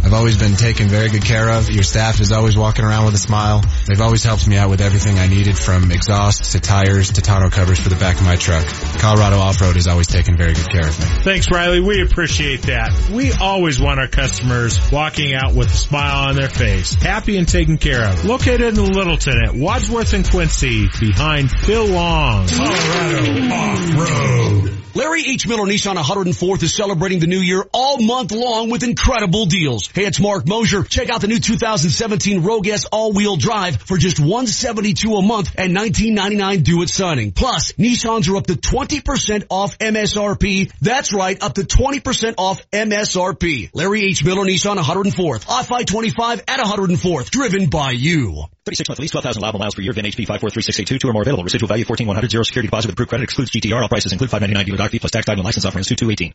I've 0.04 0.14
always 0.14 0.38
been 0.38 0.54
taken 0.54 0.88
very 0.88 1.08
good 1.08 1.24
care 1.24 1.50
of. 1.50 1.68
Your 1.68 1.82
staff 1.82 2.20
is 2.20 2.30
always 2.30 2.56
walking 2.56 2.84
around 2.84 3.06
with 3.06 3.14
a 3.14 3.18
smile. 3.18 3.64
They've 3.88 4.00
always 4.00 4.22
helped 4.22 4.46
me 4.46 4.56
out 4.56 4.70
with 4.70 4.80
everything 4.80 5.18
I 5.18 5.26
needed 5.26 5.58
from 5.58 5.90
exhausts 5.90 6.52
to 6.52 6.60
tires 6.60 7.12
to 7.14 7.22
tonneau 7.22 7.50
covers 7.50 7.80
for 7.80 7.88
the 7.88 7.96
back 7.96 8.16
of 8.16 8.24
my 8.24 8.36
truck. 8.36 8.64
Colorado 8.98 9.38
Off-Road 9.38 9.74
has 9.74 9.88
always 9.88 10.06
taken 10.06 10.36
very 10.36 10.52
good 10.52 10.68
care 10.68 10.86
of 10.86 10.98
me. 10.98 11.06
Thanks, 11.24 11.50
Riley. 11.50 11.80
We 11.80 12.02
appreciate 12.02 12.62
that. 12.62 13.10
We 13.10 13.32
always 13.32 13.80
want 13.80 13.98
our 13.98 14.06
customers 14.06 14.78
walking 14.92 15.34
out 15.34 15.54
with 15.54 15.68
a 15.68 15.76
smile 15.76 16.28
on 16.28 16.36
their 16.36 16.50
face, 16.50 16.94
happy 16.94 17.36
and 17.36 17.48
taken 17.48 17.76
care 17.76 18.08
of. 18.08 18.24
Located 18.24 18.78
in 18.78 18.92
Littleton 18.92 19.42
at 19.44 19.54
Wadsworth 19.56 20.12
and 20.12 20.28
Quincy, 20.28 20.88
behind 21.00 21.50
Phil 21.50 21.86
Long. 21.86 22.46
Colorado 22.46 23.35
Off-Road. 23.42 24.76
Larry 24.96 25.26
H. 25.26 25.46
Miller 25.46 25.66
Nissan 25.66 25.96
104th 25.96 26.62
is 26.62 26.74
celebrating 26.74 27.18
the 27.20 27.26
new 27.26 27.40
year 27.40 27.62
all 27.70 28.00
month 28.00 28.32
long 28.32 28.70
with 28.70 28.82
incredible 28.82 29.44
deals. 29.44 29.88
Hey, 29.88 30.06
it's 30.06 30.18
Mark 30.18 30.48
Mosier. 30.48 30.82
Check 30.84 31.10
out 31.10 31.20
the 31.20 31.28
new 31.28 31.38
2017 31.38 32.42
Rogue 32.42 32.66
S 32.66 32.86
all-wheel 32.86 33.36
drive 33.36 33.76
for 33.76 33.98
just 33.98 34.18
172 34.18 35.12
a 35.12 35.20
month 35.20 35.54
and 35.58 35.76
1999 35.76 36.62
due 36.62 36.82
at 36.82 36.88
signing. 36.88 37.32
Plus, 37.32 37.72
Nissans 37.72 38.26
are 38.30 38.38
up 38.38 38.46
to 38.46 38.54
20% 38.54 39.44
off 39.50 39.76
MSRP. 39.78 40.72
That's 40.80 41.12
right, 41.12 41.42
up 41.42 41.52
to 41.56 41.62
20% 41.64 42.36
off 42.38 42.62
MSRP. 42.70 43.70
Larry 43.74 44.02
H. 44.04 44.24
Miller 44.24 44.46
Nissan 44.46 44.78
104th, 44.78 45.44
I-525 45.46 46.42
at 46.48 46.58
104th, 46.58 47.28
driven 47.28 47.68
by 47.68 47.90
you. 47.90 48.46
36 48.66 48.88
month 48.88 48.98
lease, 48.98 49.12
12,000 49.12 49.40
allowable 49.40 49.60
miles 49.60 49.76
per 49.76 49.82
year, 49.82 49.92
VIN 49.92 50.06
HP 50.06 50.26
543682, 50.26 50.98
two 50.98 51.08
or 51.08 51.12
more 51.12 51.22
available. 51.22 51.44
Residual 51.44 51.68
value 51.68 51.84
14100, 51.84 52.30
zero 52.30 52.42
security 52.42 52.66
deposit 52.66 52.88
with 52.88 52.94
approved 52.94 53.10
credit, 53.10 53.25
excludes 53.26 53.50
GTR. 53.50 53.82
All 53.82 53.88
prices 53.88 54.12
include 54.12 54.30
599 54.30 54.64
dealer 54.66 54.78
doc 54.78 54.90
fee 54.90 54.98
plus 54.98 55.10
tax 55.10 55.26
title 55.26 55.40
and 55.40 55.44
license 55.44 55.64
offering 55.64 55.82
is 55.82 55.88
2218. 55.88 56.34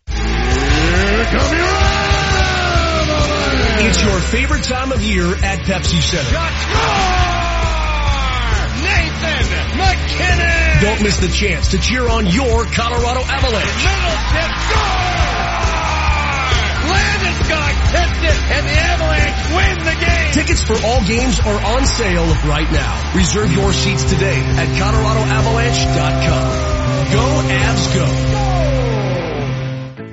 It's 3.83 4.03
your 4.03 4.19
favorite 4.19 4.63
time 4.63 4.91
of 4.91 5.01
year 5.01 5.25
at 5.25 5.59
Pepsi 5.65 5.99
Center. 5.99 6.37
Nathan 8.81 9.77
MacKinnon! 9.77 10.81
Don't 10.81 11.01
miss 11.03 11.17
the 11.17 11.27
chance 11.29 11.71
to 11.71 11.77
cheer 11.79 12.07
on 12.07 12.25
your 12.27 12.65
Colorado 12.65 13.21
Avalanche. 13.21 13.83
Middleton, 13.85 14.51
score! 14.69 15.31
Landeskog 16.91 17.73
tipped 17.91 18.23
it, 18.25 18.39
and 18.51 18.65
the 18.67 18.77
Avalanche 18.77 19.41
win 19.55 19.77
the 19.85 19.97
game. 20.05 20.31
Tickets 20.33 20.63
for 20.63 20.77
all 20.85 21.03
games 21.05 21.39
are 21.39 21.65
on 21.77 21.85
sale 21.85 22.25
right 22.49 22.71
now. 22.71 23.13
Reserve 23.15 23.51
your 23.51 23.73
seats 23.73 24.03
today 24.03 24.39
at 24.39 24.67
ColoradoAvalanche.com. 24.77 26.70
Go 27.11 27.41
Avs 27.49 27.93
go. 27.93 28.50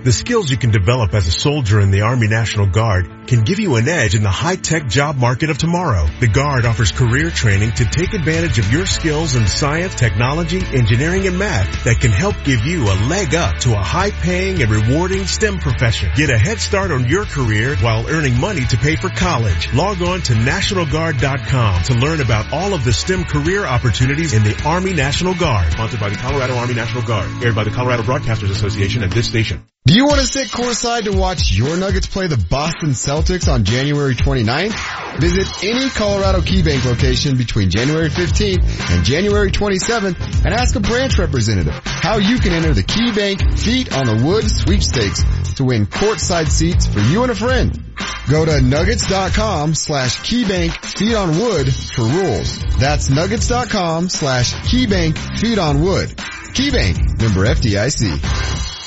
The 0.08 0.12
skills 0.12 0.50
you 0.50 0.56
can 0.56 0.70
develop 0.70 1.12
as 1.12 1.26
a 1.26 1.30
soldier 1.30 1.80
in 1.80 1.90
the 1.90 2.00
Army 2.00 2.28
National 2.28 2.66
Guard 2.66 3.26
can 3.26 3.44
give 3.44 3.58
you 3.60 3.76
an 3.76 3.88
edge 3.88 4.14
in 4.14 4.22
the 4.22 4.30
high-tech 4.30 4.88
job 4.88 5.16
market 5.16 5.50
of 5.50 5.58
tomorrow. 5.58 6.08
The 6.18 6.28
Guard 6.28 6.64
offers 6.64 6.92
career 6.92 7.28
training 7.28 7.72
to 7.72 7.84
take 7.84 8.14
advantage 8.14 8.58
of 8.58 8.72
your 8.72 8.86
skills 8.86 9.34
in 9.34 9.46
science, 9.46 9.94
technology, 9.94 10.62
engineering, 10.72 11.26
and 11.26 11.38
math 11.38 11.84
that 11.84 12.00
can 12.00 12.10
help 12.10 12.36
give 12.44 12.64
you 12.64 12.84
a 12.84 12.96
leg 13.06 13.34
up 13.34 13.58
to 13.58 13.74
a 13.74 13.82
high-paying 13.82 14.62
and 14.62 14.70
rewarding 14.70 15.26
STEM 15.26 15.58
profession. 15.58 16.10
Get 16.16 16.30
a 16.30 16.38
head 16.38 16.58
start 16.58 16.90
on 16.90 17.06
your 17.06 17.26
career 17.26 17.76
while 17.76 18.08
earning 18.08 18.40
money 18.40 18.64
to 18.64 18.78
pay 18.78 18.96
for 18.96 19.10
college. 19.10 19.74
Log 19.74 20.00
on 20.00 20.22
to 20.22 20.32
NationalGuard.com 20.32 21.82
to 21.82 21.94
learn 21.96 22.22
about 22.22 22.50
all 22.50 22.72
of 22.72 22.82
the 22.82 22.94
STEM 22.94 23.24
career 23.24 23.66
opportunities 23.66 24.32
in 24.32 24.42
the 24.42 24.58
Army 24.64 24.94
National 24.94 25.34
Guard. 25.34 25.70
Sponsored 25.72 26.00
by 26.00 26.08
the 26.08 26.16
Colorado 26.16 26.56
Army 26.56 26.72
National 26.72 27.02
Guard. 27.02 27.44
Aired 27.44 27.54
by 27.54 27.64
the 27.64 27.70
Colorado 27.70 28.04
Broadcasters 28.04 28.50
Association 28.50 29.02
and 29.02 29.12
this 29.12 29.28
station. 29.28 29.62
Do 29.88 29.94
you 29.94 30.04
want 30.04 30.20
to 30.20 30.26
sit 30.26 30.48
courtside 30.48 31.04
to 31.04 31.16
watch 31.16 31.50
your 31.50 31.74
Nuggets 31.78 32.06
play 32.06 32.26
the 32.26 32.36
Boston 32.36 32.90
Celtics 32.90 33.50
on 33.50 33.64
January 33.64 34.14
29th? 34.14 35.18
Visit 35.18 35.64
any 35.64 35.88
Colorado 35.88 36.42
KeyBank 36.42 36.84
location 36.84 37.38
between 37.38 37.70
January 37.70 38.10
15th 38.10 38.90
and 38.90 39.02
January 39.02 39.50
27th 39.50 40.44
and 40.44 40.52
ask 40.52 40.76
a 40.76 40.80
branch 40.80 41.18
representative 41.18 41.72
how 41.86 42.18
you 42.18 42.38
can 42.38 42.52
enter 42.52 42.74
the 42.74 42.82
KeyBank 42.82 43.58
Feet 43.58 43.90
on 43.90 44.04
the 44.04 44.26
Wood 44.26 44.50
sweepstakes 44.50 45.24
to 45.54 45.64
win 45.64 45.86
courtside 45.86 46.48
seats 46.48 46.86
for 46.86 47.00
you 47.00 47.22
and 47.22 47.32
a 47.32 47.34
friend. 47.34 47.82
Go 48.28 48.44
to 48.44 48.60
nuggets.com 48.60 49.72
slash 49.72 50.18
keybank 50.18 50.72
feet 50.84 51.14
on 51.14 51.30
wood 51.38 51.74
for 51.74 52.02
rules. 52.02 52.58
That's 52.76 53.08
nuggets.com 53.08 54.10
slash 54.10 54.52
keybank 54.52 55.16
feet 55.38 55.58
on 55.58 55.80
wood. 55.80 56.10
Keybank, 56.10 57.22
member 57.22 57.46
FDIC. 57.46 58.77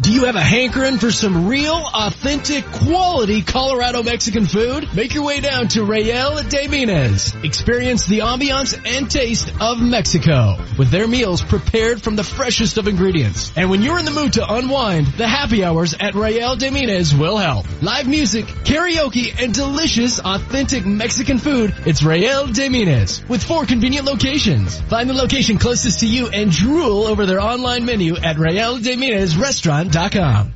Do 0.00 0.12
you 0.12 0.24
have 0.24 0.34
a 0.34 0.40
hankering 0.40 0.98
for 0.98 1.12
some 1.12 1.46
real, 1.46 1.80
authentic, 1.94 2.64
quality 2.64 3.42
Colorado 3.42 4.02
Mexican 4.02 4.44
food? 4.44 4.88
Make 4.92 5.14
your 5.14 5.22
way 5.22 5.38
down 5.38 5.68
to 5.68 5.84
Real 5.84 6.42
de 6.42 6.66
Minas. 6.66 7.32
Experience 7.44 8.04
the 8.04 8.18
ambiance 8.18 8.76
and 8.84 9.08
taste 9.08 9.52
of 9.60 9.80
Mexico 9.80 10.56
with 10.76 10.90
their 10.90 11.06
meals 11.06 11.42
prepared 11.42 12.02
from 12.02 12.16
the 12.16 12.24
freshest 12.24 12.76
of 12.76 12.88
ingredients. 12.88 13.52
And 13.56 13.70
when 13.70 13.82
you're 13.82 14.00
in 14.00 14.04
the 14.04 14.10
mood 14.10 14.32
to 14.32 14.52
unwind, 14.52 15.06
the 15.16 15.28
happy 15.28 15.62
hours 15.62 15.94
at 15.94 16.16
Real 16.16 16.56
de 16.56 16.72
Minas 16.72 17.14
will 17.14 17.36
help. 17.36 17.64
Live 17.80 18.08
music, 18.08 18.46
karaoke, 18.46 19.32
and 19.40 19.54
delicious, 19.54 20.18
authentic 20.18 20.84
Mexican 20.84 21.38
food. 21.38 21.72
It's 21.86 22.02
Real 22.02 22.48
de 22.48 22.68
Minas 22.68 23.22
with 23.28 23.44
four 23.44 23.64
convenient 23.64 24.06
locations. 24.06 24.80
Find 24.80 25.08
the 25.08 25.14
location 25.14 25.56
closest 25.58 26.00
to 26.00 26.08
you 26.08 26.30
and 26.30 26.50
drool 26.50 27.04
over 27.04 27.26
their 27.26 27.40
online 27.40 27.84
menu 27.84 28.16
at 28.16 28.40
Real 28.40 28.78
de 28.78 28.96
Minas 28.96 29.36
Restaurant 29.36 29.83
com. 30.10 30.53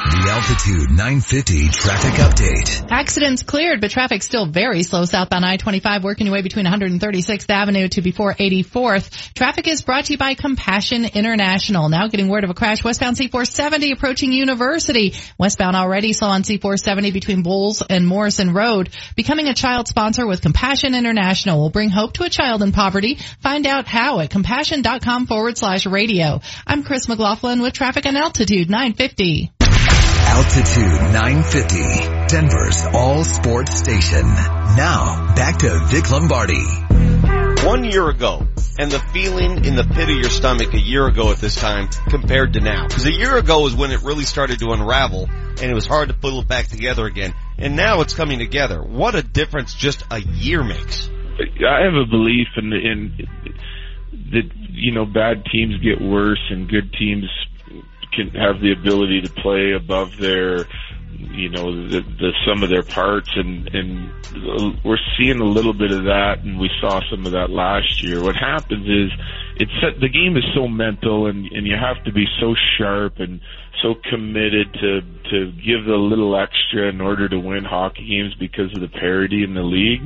The 0.00 0.30
Altitude 0.30 0.88
950 0.88 1.68
traffic 1.68 2.12
update. 2.14 2.90
Accidents 2.90 3.42
cleared, 3.42 3.82
but 3.82 3.90
traffic 3.90 4.22
still 4.22 4.46
very 4.46 4.82
slow 4.82 5.04
southbound 5.04 5.44
I-25 5.44 6.02
working 6.02 6.26
your 6.26 6.32
way 6.32 6.40
between 6.40 6.64
136th 6.64 7.50
Avenue 7.50 7.86
to 7.86 8.00
before 8.00 8.32
84th. 8.32 9.34
Traffic 9.34 9.68
is 9.68 9.82
brought 9.82 10.06
to 10.06 10.12
you 10.12 10.18
by 10.18 10.32
Compassion 10.32 11.04
International. 11.04 11.90
Now 11.90 12.08
getting 12.08 12.28
word 12.28 12.44
of 12.44 12.50
a 12.50 12.54
crash 12.54 12.82
westbound 12.82 13.18
C470 13.18 13.92
approaching 13.92 14.32
University. 14.32 15.12
Westbound 15.36 15.76
already 15.76 16.14
slow 16.14 16.28
on 16.28 16.44
C470 16.44 17.12
between 17.12 17.42
Bowles 17.42 17.82
and 17.82 18.06
Morrison 18.06 18.54
Road. 18.54 18.88
Becoming 19.16 19.48
a 19.48 19.54
child 19.54 19.86
sponsor 19.86 20.26
with 20.26 20.40
Compassion 20.40 20.94
International 20.94 21.60
will 21.60 21.68
bring 21.68 21.90
hope 21.90 22.14
to 22.14 22.22
a 22.22 22.30
child 22.30 22.62
in 22.62 22.72
poverty. 22.72 23.18
Find 23.40 23.66
out 23.66 23.86
how 23.86 24.20
at 24.20 24.30
compassion.com 24.30 25.26
forward 25.26 25.58
slash 25.58 25.84
radio. 25.84 26.40
I'm 26.66 26.84
Chris 26.84 27.06
McLaughlin 27.06 27.60
with 27.60 27.74
traffic 27.74 28.06
on 28.06 28.16
Altitude 28.16 28.70
950. 28.70 29.52
Altitude 30.26 31.12
950, 31.12 32.28
Denver's 32.28 32.84
all 32.94 33.24
sports 33.24 33.76
station. 33.76 34.22
Now, 34.22 35.34
back 35.34 35.58
to 35.58 35.78
Vic 35.86 36.10
Lombardi. 36.10 36.64
One 37.66 37.84
year 37.84 38.08
ago, 38.08 38.46
and 38.78 38.90
the 38.90 38.98
feeling 39.12 39.64
in 39.64 39.76
the 39.76 39.84
pit 39.84 40.08
of 40.08 40.16
your 40.16 40.30
stomach 40.30 40.72
a 40.72 40.80
year 40.80 41.06
ago 41.06 41.30
at 41.30 41.38
this 41.38 41.54
time 41.54 41.88
compared 42.08 42.54
to 42.54 42.60
now. 42.60 42.86
Because 42.86 43.06
a 43.06 43.12
year 43.12 43.36
ago 43.36 43.66
is 43.66 43.74
when 43.74 43.90
it 43.90 44.02
really 44.02 44.24
started 44.24 44.58
to 44.60 44.70
unravel, 44.72 45.28
and 45.28 45.70
it 45.70 45.74
was 45.74 45.86
hard 45.86 46.08
to 46.08 46.14
pull 46.14 46.40
it 46.40 46.48
back 46.48 46.68
together 46.68 47.04
again. 47.04 47.34
And 47.58 47.76
now 47.76 48.00
it's 48.00 48.14
coming 48.14 48.38
together. 48.38 48.82
What 48.82 49.14
a 49.14 49.22
difference 49.22 49.74
just 49.74 50.04
a 50.10 50.20
year 50.20 50.64
makes. 50.64 51.08
I 51.08 51.84
have 51.84 51.94
a 51.94 52.06
belief 52.06 52.48
in, 52.56 52.72
in 52.72 53.28
that, 54.32 54.50
you 54.70 54.92
know, 54.92 55.04
bad 55.04 55.44
teams 55.52 55.76
get 55.82 56.00
worse 56.00 56.42
and 56.50 56.68
good 56.68 56.92
teams 56.98 57.24
can 58.12 58.30
have 58.30 58.60
the 58.60 58.72
ability 58.72 59.22
to 59.22 59.30
play 59.30 59.72
above 59.72 60.16
their 60.18 60.66
you 61.32 61.48
know 61.48 61.88
the, 61.88 62.00
the 62.00 62.32
sum 62.46 62.62
of 62.62 62.70
their 62.70 62.82
parts 62.82 63.30
and 63.36 63.68
and 63.74 64.10
we're 64.84 64.98
seeing 65.18 65.40
a 65.40 65.44
little 65.44 65.72
bit 65.72 65.90
of 65.90 66.04
that 66.04 66.40
and 66.44 66.58
we 66.58 66.70
saw 66.80 67.00
some 67.10 67.26
of 67.26 67.32
that 67.32 67.50
last 67.50 68.02
year. 68.02 68.22
What 68.22 68.36
happens 68.36 68.86
is 68.86 69.10
it's 69.56 70.00
the 70.00 70.08
game 70.08 70.36
is 70.36 70.44
so 70.54 70.68
mental 70.68 71.26
and 71.26 71.46
and 71.52 71.66
you 71.66 71.76
have 71.76 72.02
to 72.04 72.12
be 72.12 72.26
so 72.40 72.54
sharp 72.78 73.18
and 73.18 73.40
so 73.82 73.94
committed 74.08 74.72
to 74.74 75.00
to 75.30 75.52
give 75.52 75.86
a 75.86 75.96
little 75.96 76.36
extra 76.36 76.88
in 76.88 77.00
order 77.00 77.28
to 77.28 77.38
win 77.38 77.64
hockey 77.64 78.06
games 78.08 78.34
because 78.34 78.72
of 78.74 78.80
the 78.80 78.88
parity 78.88 79.42
in 79.42 79.54
the 79.54 79.62
league 79.62 80.02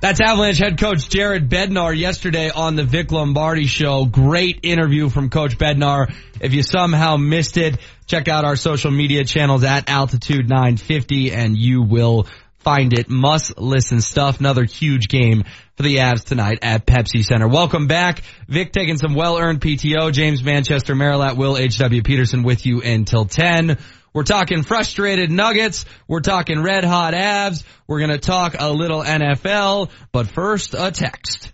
that's 0.00 0.20
Avalanche 0.20 0.58
head 0.58 0.78
coach 0.78 1.08
Jared 1.10 1.50
Bednar 1.50 1.96
yesterday 1.96 2.50
on 2.50 2.74
the 2.74 2.84
Vic 2.84 3.12
Lombardi 3.12 3.66
show. 3.66 4.06
Great 4.06 4.60
interview 4.62 5.10
from 5.10 5.28
Coach 5.28 5.58
Bednar. 5.58 6.14
If 6.40 6.54
you 6.54 6.62
somehow 6.62 7.18
missed 7.18 7.58
it, 7.58 7.76
check 8.06 8.26
out 8.26 8.46
our 8.46 8.56
social 8.56 8.90
media 8.90 9.24
channels 9.24 9.62
at 9.62 9.90
Altitude 9.90 10.48
950 10.48 11.32
and 11.32 11.56
you 11.56 11.82
will 11.82 12.26
find 12.60 12.92
it. 12.92 13.10
Must 13.10 13.58
listen 13.58 14.00
stuff. 14.00 14.40
Another 14.40 14.64
huge 14.64 15.08
game 15.08 15.44
for 15.76 15.82
the 15.82 15.96
Avs 15.96 16.24
tonight 16.24 16.60
at 16.62 16.86
Pepsi 16.86 17.22
Center. 17.22 17.48
Welcome 17.48 17.86
back. 17.86 18.22
Vic 18.48 18.72
taking 18.72 18.96
some 18.96 19.14
well-earned 19.14 19.60
PTO. 19.60 20.12
James 20.12 20.42
Manchester, 20.42 20.94
Merilatt, 20.94 21.36
Will 21.36 21.58
H.W. 21.58 22.02
Peterson 22.02 22.42
with 22.42 22.64
you 22.64 22.80
until 22.82 23.26
10. 23.26 23.78
We're 24.12 24.24
talking 24.24 24.62
frustrated 24.62 25.30
Nuggets. 25.30 25.84
We're 26.08 26.20
talking 26.20 26.62
red 26.62 26.84
hot 26.84 27.14
Avs. 27.14 27.64
We're 27.86 28.00
going 28.00 28.10
to 28.10 28.18
talk 28.18 28.56
a 28.58 28.72
little 28.72 29.02
NFL. 29.02 29.90
But 30.12 30.26
first, 30.26 30.74
a 30.74 30.90
text. 30.90 31.52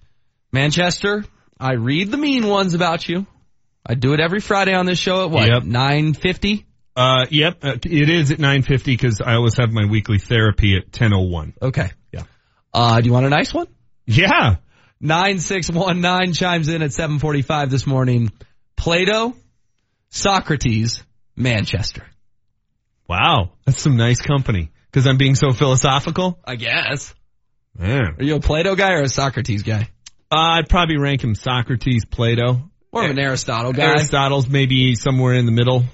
Manchester, 0.52 1.24
I 1.60 1.74
read 1.74 2.10
the 2.10 2.16
mean 2.16 2.46
ones 2.46 2.74
about 2.74 3.06
you. 3.08 3.26
I 3.84 3.94
do 3.94 4.14
it 4.14 4.20
every 4.20 4.40
Friday 4.40 4.74
on 4.74 4.86
this 4.86 4.98
show 4.98 5.24
at 5.24 5.30
what? 5.30 5.48
Yep. 5.48 5.64
950? 5.64 6.66
Uh, 6.96 7.26
yep. 7.30 7.62
Uh, 7.62 7.76
it 7.84 8.08
is 8.08 8.30
at 8.30 8.38
950 8.38 8.92
because 8.92 9.20
I 9.20 9.34
always 9.34 9.56
have 9.58 9.70
my 9.70 9.84
weekly 9.84 10.18
therapy 10.18 10.76
at 10.76 10.84
1001. 10.84 11.54
Okay. 11.60 11.90
Yeah. 12.10 12.22
Uh, 12.72 13.00
do 13.00 13.06
you 13.06 13.12
want 13.12 13.26
a 13.26 13.30
nice 13.30 13.52
one? 13.52 13.66
Yeah. 14.06 14.56
9619 15.00 16.32
chimes 16.32 16.68
in 16.68 16.80
at 16.80 16.92
745 16.92 17.70
this 17.70 17.86
morning. 17.86 18.32
Plato, 18.76 19.34
Socrates, 20.08 21.02
Manchester. 21.36 22.06
Wow. 23.08 23.50
That's 23.64 23.80
some 23.80 23.96
nice 23.96 24.20
company. 24.20 24.70
Cause 24.92 25.06
I'm 25.06 25.16
being 25.18 25.34
so 25.34 25.52
philosophical? 25.52 26.38
I 26.44 26.56
guess. 26.56 27.14
Man. 27.78 28.16
Are 28.18 28.24
you 28.24 28.36
a 28.36 28.40
Plato 28.40 28.74
guy 28.74 28.92
or 28.92 29.02
a 29.02 29.08
Socrates 29.08 29.62
guy? 29.62 29.88
Uh, 30.32 30.36
I'd 30.58 30.68
probably 30.70 30.96
rank 30.96 31.22
him 31.22 31.34
Socrates, 31.34 32.04
Plato. 32.06 32.70
or 32.92 33.04
an 33.04 33.18
Aristotle 33.18 33.72
guy. 33.72 33.90
Aristotle's 33.90 34.48
maybe 34.48 34.94
somewhere 34.94 35.34
in 35.34 35.44
the 35.46 35.52
middle. 35.52 35.84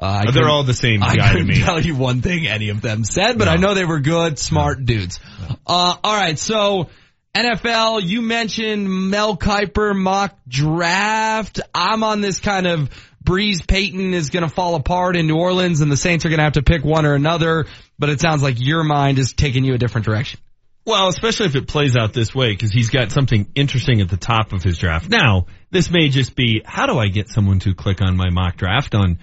Uh, 0.00 0.30
they're 0.32 0.48
all 0.48 0.64
the 0.64 0.74
same 0.74 1.02
I 1.02 1.16
guy 1.16 1.26
to 1.28 1.32
couldn't 1.32 1.46
me. 1.48 1.62
tell 1.62 1.80
you 1.80 1.94
one 1.96 2.20
thing 2.22 2.46
any 2.46 2.68
of 2.70 2.80
them 2.80 3.04
said, 3.04 3.38
but 3.38 3.46
No. 3.46 3.52
I 3.52 3.56
know 3.56 3.74
they 3.74 3.84
were 3.84 4.00
good, 4.00 4.38
smart 4.38 4.84
dudes. 4.84 5.18
Uh, 5.66 5.96
all 6.04 6.16
right, 6.16 6.38
so 6.38 6.88
NFL, 7.34 8.02
you 8.02 8.20
mentioned 8.22 8.88
Mel 9.10 9.36
Kiper 9.36 9.96
mock 9.96 10.36
draft. 10.46 11.60
I'm 11.74 12.02
on 12.04 12.20
this 12.20 12.38
kind 12.40 12.66
of 12.66 12.90
Brees 13.28 13.66
Payton 13.68 14.14
is 14.14 14.30
going 14.30 14.42
to 14.42 14.48
fall 14.48 14.74
apart 14.74 15.14
in 15.14 15.26
New 15.26 15.36
Orleans, 15.36 15.82
and 15.82 15.92
the 15.92 15.98
Saints 15.98 16.24
are 16.24 16.30
going 16.30 16.38
to 16.38 16.44
have 16.44 16.54
to 16.54 16.62
pick 16.62 16.82
one 16.82 17.04
or 17.04 17.12
another. 17.12 17.66
But 17.98 18.08
it 18.08 18.22
sounds 18.22 18.42
like 18.42 18.54
your 18.58 18.82
mind 18.82 19.18
is 19.18 19.34
taking 19.34 19.64
you 19.64 19.74
a 19.74 19.78
different 19.78 20.06
direction. 20.06 20.40
Well, 20.86 21.08
especially 21.08 21.44
if 21.44 21.54
it 21.54 21.68
plays 21.68 21.94
out 21.94 22.14
this 22.14 22.34
way, 22.34 22.52
because 22.52 22.72
he's 22.72 22.88
got 22.88 23.12
something 23.12 23.50
interesting 23.54 24.00
at 24.00 24.08
the 24.08 24.16
top 24.16 24.54
of 24.54 24.62
his 24.62 24.78
draft. 24.78 25.10
Now, 25.10 25.44
this 25.70 25.90
may 25.90 26.08
just 26.08 26.34
be, 26.34 26.62
how 26.64 26.86
do 26.86 26.98
I 26.98 27.08
get 27.08 27.28
someone 27.28 27.58
to 27.60 27.74
click 27.74 28.00
on 28.00 28.16
my 28.16 28.30
mock 28.30 28.56
draft 28.56 28.94
on 28.94 29.18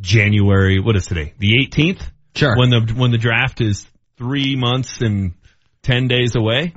January, 0.00 0.80
what 0.80 0.96
is 0.96 1.04
today? 1.04 1.34
The 1.36 1.58
18th? 1.66 2.00
Sure. 2.34 2.56
When 2.56 2.70
the, 2.70 2.94
when 2.96 3.10
the 3.10 3.18
draft 3.18 3.60
is 3.60 3.86
three 4.16 4.56
months 4.56 5.02
and 5.02 5.34
10 5.82 6.08
days 6.08 6.34
away? 6.34 6.72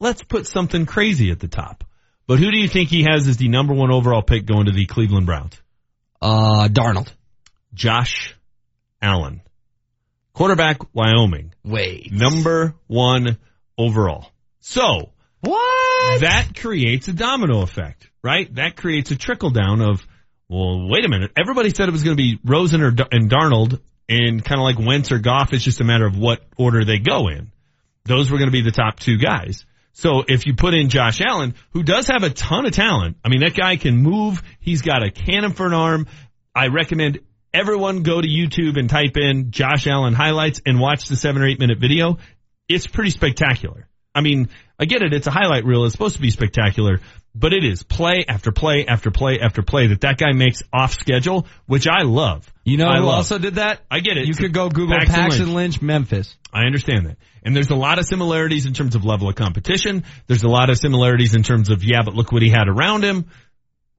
Let's 0.00 0.22
put 0.22 0.46
something 0.46 0.86
crazy 0.86 1.30
at 1.30 1.40
the 1.40 1.48
top. 1.48 1.84
But 2.26 2.38
who 2.38 2.50
do 2.50 2.58
you 2.58 2.68
think 2.68 2.88
he 2.88 3.02
has 3.02 3.28
as 3.28 3.36
the 3.36 3.48
number 3.48 3.74
one 3.74 3.92
overall 3.92 4.22
pick 4.22 4.46
going 4.46 4.64
to 4.64 4.72
the 4.72 4.86
Cleveland 4.86 5.26
Browns? 5.26 5.60
Uh, 6.24 6.68
Darnold. 6.68 7.12
Josh 7.74 8.34
Allen, 9.02 9.42
quarterback, 10.32 10.94
Wyoming. 10.94 11.52
Wait. 11.62 12.10
Number 12.12 12.74
one 12.86 13.36
overall. 13.76 14.30
So 14.60 15.10
what? 15.40 16.20
That 16.20 16.52
creates 16.56 17.08
a 17.08 17.12
domino 17.12 17.60
effect, 17.60 18.08
right? 18.22 18.52
That 18.54 18.74
creates 18.76 19.10
a 19.10 19.16
trickle 19.16 19.50
down 19.50 19.82
of, 19.82 20.06
well, 20.48 20.88
wait 20.88 21.04
a 21.04 21.08
minute. 21.10 21.32
Everybody 21.38 21.68
said 21.68 21.88
it 21.88 21.92
was 21.92 22.04
going 22.04 22.16
to 22.16 22.22
be 22.22 22.38
Rosen 22.42 22.80
or 22.80 22.94
and 23.12 23.30
Darnold, 23.30 23.80
and 24.08 24.42
kind 24.42 24.60
of 24.60 24.64
like 24.64 24.78
Wentz 24.78 25.12
or 25.12 25.18
Goff. 25.18 25.52
It's 25.52 25.64
just 25.64 25.82
a 25.82 25.84
matter 25.84 26.06
of 26.06 26.16
what 26.16 26.40
order 26.56 26.86
they 26.86 27.00
go 27.00 27.28
in. 27.28 27.52
Those 28.04 28.30
were 28.30 28.38
going 28.38 28.48
to 28.48 28.52
be 28.52 28.62
the 28.62 28.70
top 28.70 28.98
two 28.98 29.18
guys. 29.18 29.66
So 29.94 30.24
if 30.26 30.46
you 30.46 30.54
put 30.54 30.74
in 30.74 30.88
Josh 30.88 31.20
Allen, 31.20 31.54
who 31.72 31.82
does 31.82 32.08
have 32.08 32.24
a 32.24 32.30
ton 32.30 32.66
of 32.66 32.72
talent, 32.72 33.16
I 33.24 33.28
mean, 33.28 33.40
that 33.40 33.54
guy 33.54 33.76
can 33.76 33.96
move. 33.96 34.42
He's 34.60 34.82
got 34.82 35.02
a 35.04 35.10
cannon 35.10 35.52
for 35.52 35.66
an 35.66 35.72
arm. 35.72 36.08
I 36.54 36.66
recommend 36.68 37.20
everyone 37.52 38.02
go 38.02 38.20
to 38.20 38.26
YouTube 38.26 38.76
and 38.78 38.90
type 38.90 39.16
in 39.16 39.52
Josh 39.52 39.86
Allen 39.86 40.12
highlights 40.12 40.60
and 40.66 40.80
watch 40.80 41.06
the 41.06 41.16
seven 41.16 41.42
or 41.42 41.46
eight 41.46 41.60
minute 41.60 41.78
video. 41.78 42.18
It's 42.68 42.86
pretty 42.86 43.10
spectacular. 43.10 43.88
I 44.14 44.20
mean, 44.20 44.48
I 44.78 44.84
get 44.84 45.02
it. 45.02 45.12
It's 45.12 45.26
a 45.26 45.30
highlight 45.30 45.64
reel. 45.64 45.84
It's 45.84 45.92
supposed 45.92 46.16
to 46.16 46.20
be 46.22 46.30
spectacular, 46.30 47.00
but 47.34 47.52
it 47.52 47.64
is 47.64 47.82
play 47.82 48.24
after 48.28 48.52
play 48.52 48.86
after 48.86 49.10
play 49.10 49.38
after 49.40 49.62
play 49.62 49.88
that 49.88 50.00
that 50.02 50.18
guy 50.18 50.32
makes 50.32 50.62
off 50.72 50.92
schedule, 50.94 51.46
which 51.66 51.86
I 51.86 52.02
love. 52.02 52.52
You 52.64 52.76
know 52.78 52.88
I 52.88 52.98
who 52.98 53.04
love. 53.04 53.16
also 53.16 53.38
did 53.38 53.56
that? 53.56 53.80
I 53.90 54.00
get 54.00 54.16
it. 54.16 54.26
You 54.26 54.34
could 54.34 54.52
go 54.52 54.68
Google 54.68 54.96
Paxton 54.98 55.14
Paxton, 55.14 55.46
Lynch. 55.54 55.74
Lynch. 55.74 55.82
Memphis. 55.82 56.36
I 56.52 56.64
understand 56.66 57.06
that. 57.06 57.16
And 57.44 57.54
there's 57.54 57.70
a 57.70 57.76
lot 57.76 57.98
of 57.98 58.06
similarities 58.06 58.66
in 58.66 58.72
terms 58.72 58.94
of 58.94 59.04
level 59.04 59.28
of 59.28 59.34
competition. 59.34 60.04
There's 60.26 60.44
a 60.44 60.48
lot 60.48 60.70
of 60.70 60.78
similarities 60.78 61.34
in 61.34 61.42
terms 61.42 61.68
of, 61.68 61.84
yeah, 61.84 62.02
but 62.04 62.14
look 62.14 62.32
what 62.32 62.42
he 62.42 62.48
had 62.48 62.68
around 62.68 63.04
him. 63.04 63.26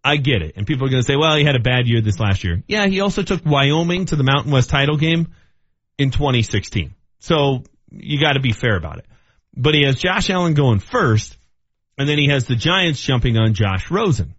I 0.04 0.18
get 0.18 0.42
it. 0.42 0.54
And 0.56 0.68
people 0.68 0.88
are 0.88 0.90
going 0.90 1.02
to 1.02 1.06
say, 1.06 1.16
well, 1.16 1.36
he 1.36 1.44
had 1.44 1.56
a 1.56 1.60
bad 1.60 1.88
year 1.88 2.02
this 2.02 2.20
last 2.20 2.44
year. 2.44 2.64
Yeah, 2.68 2.88
he 2.88 3.02
also 3.02 3.24
took 3.24 3.46
Wyoming 3.46 4.06
to 4.06 4.16
the 4.16 4.24
Mountain 4.24 4.52
West 4.52 4.70
title 4.70 4.98
game 4.98 5.34
in 5.98 6.12
2016. 6.12 6.94
So 7.20 7.64
you 7.92 8.20
got 8.20 8.34
to 8.34 8.40
be 8.40 8.52
fair 8.52 8.78
about 8.78 9.00
it. 9.00 9.06
But 9.56 9.74
he 9.74 9.84
has 9.86 9.96
Josh 9.96 10.30
Allen 10.30 10.54
going 10.54 10.80
first, 10.80 11.38
and 11.98 12.10
then 12.10 12.18
he 12.18 12.28
has 12.28 12.46
the 12.46 12.56
Giants 12.56 13.02
jumping 13.02 13.38
on 13.38 13.54
Josh 13.54 13.90
Rosen. 13.90 14.36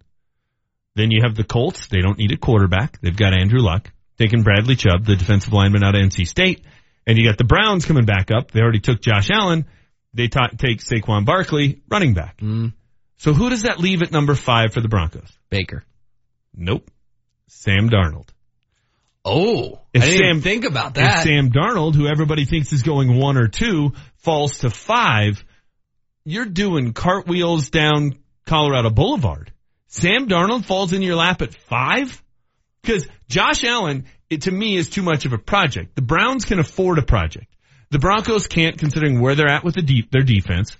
Then 0.95 1.11
you 1.11 1.21
have 1.23 1.35
the 1.35 1.43
Colts. 1.43 1.87
They 1.87 2.01
don't 2.01 2.17
need 2.17 2.31
a 2.31 2.37
quarterback. 2.37 2.99
They've 3.01 3.15
got 3.15 3.33
Andrew 3.33 3.61
Luck, 3.61 3.91
taking 4.17 4.43
Bradley 4.43 4.75
Chubb, 4.75 5.05
the 5.05 5.15
defensive 5.15 5.53
lineman 5.53 5.83
out 5.83 5.95
of 5.95 6.01
NC 6.01 6.27
State. 6.27 6.63
And 7.07 7.17
you 7.17 7.25
got 7.27 7.37
the 7.39 7.43
Browns 7.45 7.85
coming 7.85 8.05
back 8.05 8.29
up. 8.29 8.51
They 8.51 8.59
already 8.59 8.81
took 8.81 9.01
Josh 9.01 9.31
Allen. 9.31 9.65
They 10.13 10.27
ta- 10.27 10.49
take 10.57 10.79
Saquon 10.83 11.25
Barkley, 11.25 11.81
running 11.89 12.13
back. 12.13 12.37
Mm. 12.39 12.73
So 13.17 13.33
who 13.33 13.49
does 13.49 13.63
that 13.63 13.79
leave 13.79 14.03
at 14.03 14.11
number 14.11 14.35
five 14.35 14.73
for 14.73 14.81
the 14.81 14.87
Broncos? 14.89 15.31
Baker. 15.49 15.83
Nope. 16.53 16.91
Sam 17.47 17.89
Darnold. 17.89 18.27
Oh, 19.23 19.81
If 19.93 20.03
I 20.03 20.05
didn't 20.05 20.35
Sam- 20.35 20.41
think 20.41 20.65
about 20.65 20.93
that. 20.95 21.19
If 21.19 21.23
Sam 21.23 21.49
Darnold, 21.51 21.95
who 21.95 22.07
everybody 22.07 22.45
thinks 22.45 22.71
is 22.71 22.83
going 22.83 23.17
one 23.17 23.37
or 23.37 23.47
two, 23.47 23.93
falls 24.17 24.59
to 24.59 24.69
five, 24.69 25.43
you're 26.25 26.45
doing 26.45 26.93
cartwheels 26.93 27.69
down 27.69 28.17
Colorado 28.45 28.89
Boulevard. 28.89 29.51
Sam 29.87 30.27
Darnold 30.27 30.65
falls 30.65 30.93
in 30.93 31.01
your 31.01 31.15
lap 31.15 31.41
at 31.41 31.53
five? 31.53 32.21
Because 32.81 33.07
Josh 33.27 33.63
Allen, 33.63 34.05
it, 34.29 34.43
to 34.43 34.51
me, 34.51 34.75
is 34.75 34.89
too 34.89 35.01
much 35.01 35.25
of 35.25 35.33
a 35.33 35.37
project. 35.37 35.95
The 35.95 36.01
Browns 36.01 36.45
can 36.45 36.59
afford 36.59 36.97
a 36.97 37.03
project. 37.03 37.47
The 37.89 37.99
Broncos 37.99 38.47
can't, 38.47 38.77
considering 38.77 39.21
where 39.21 39.35
they're 39.35 39.49
at 39.49 39.63
with 39.63 39.75
the 39.75 39.81
deep, 39.81 40.11
their 40.11 40.23
defense. 40.23 40.75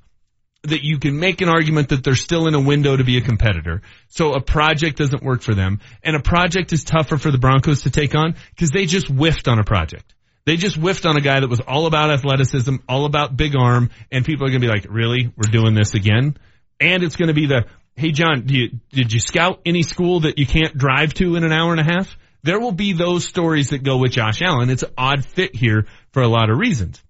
That 0.63 0.83
you 0.83 0.99
can 0.99 1.19
make 1.19 1.39
an 1.41 1.47
argument 1.47 1.89
that 1.89 2.03
they're 2.03 2.15
still 2.15 2.47
in 2.47 2.55
a 2.55 2.59
window 2.59 2.97
to 2.97 3.03
be 3.03 3.17
a 3.17 3.21
competitor. 3.21 3.81
So 4.09 4.33
a 4.33 4.41
project 4.41 4.97
doesn't 4.97 5.23
work 5.23 5.41
for 5.41 5.53
them. 5.53 5.79
And 6.03 6.15
a 6.15 6.21
project 6.21 6.73
is 6.73 6.83
tougher 6.83 7.17
for 7.17 7.31
the 7.31 7.37
Broncos 7.37 7.83
to 7.83 7.91
take 7.91 8.15
on 8.15 8.35
because 8.49 8.71
they 8.71 8.85
just 8.85 9.07
whiffed 9.07 9.47
on 9.47 9.59
a 9.59 9.63
project. 9.63 10.13
They 10.45 10.57
just 10.57 10.75
whiffed 10.77 11.05
on 11.05 11.15
a 11.15 11.21
guy 11.21 11.39
that 11.39 11.49
was 11.49 11.59
all 11.59 11.87
about 11.87 12.09
athleticism, 12.09 12.77
all 12.89 13.05
about 13.05 13.37
big 13.37 13.53
arm, 13.57 13.89
and 14.11 14.25
people 14.25 14.45
are 14.45 14.49
going 14.49 14.61
to 14.61 14.67
be 14.67 14.73
like, 14.73 14.87
really? 14.89 15.31
We're 15.35 15.51
doing 15.51 15.73
this 15.73 15.93
again? 15.93 16.37
And 16.79 17.03
it's 17.03 17.15
going 17.15 17.27
to 17.27 17.33
be 17.33 17.47
the, 17.47 17.65
hey 17.95 18.11
John, 18.11 18.47
you, 18.47 18.79
did 18.91 19.11
you 19.11 19.19
scout 19.19 19.61
any 19.65 19.83
school 19.83 20.21
that 20.21 20.37
you 20.37 20.45
can't 20.45 20.77
drive 20.77 21.13
to 21.15 21.35
in 21.35 21.43
an 21.43 21.51
hour 21.51 21.71
and 21.71 21.79
a 21.79 21.83
half? 21.83 22.17
There 22.47 22.61
will 22.61 22.71
be 22.71 22.93
those 22.93 23.25
stories 23.25 23.71
that 23.71 23.83
go 23.83 23.97
with 23.97 24.13
Josh 24.13 24.41
Allen. 24.41 24.69
It's 24.69 24.83
an 24.83 24.93
odd 24.97 25.25
fit 25.25 25.53
here 25.53 25.85
for 26.11 26.21
a 26.21 26.29
lot 26.29 26.49
of 26.49 26.57
reasons. 26.57 27.03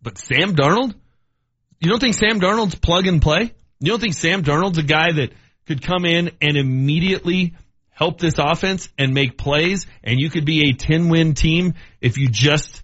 But 0.00 0.16
Sam 0.16 0.56
Darnold? 0.56 0.94
You 1.78 1.90
don't 1.90 2.00
think 2.00 2.14
Sam 2.14 2.40
Darnold's 2.40 2.74
plug 2.74 3.06
and 3.06 3.20
play? 3.20 3.52
You 3.80 3.90
don't 3.90 4.00
think 4.00 4.14
Sam 4.14 4.42
Darnold's 4.42 4.78
a 4.78 4.82
guy 4.82 5.12
that 5.12 5.32
could 5.66 5.82
come 5.82 6.06
in 6.06 6.30
and 6.40 6.56
immediately 6.56 7.52
help 7.90 8.18
this 8.18 8.36
offense 8.38 8.88
and 8.96 9.12
make 9.12 9.36
plays 9.36 9.84
and 10.02 10.18
you 10.18 10.30
could 10.30 10.46
be 10.46 10.70
a 10.70 10.72
10 10.72 11.10
win 11.10 11.34
team 11.34 11.74
if 12.00 12.16
you 12.16 12.30
just 12.30 12.82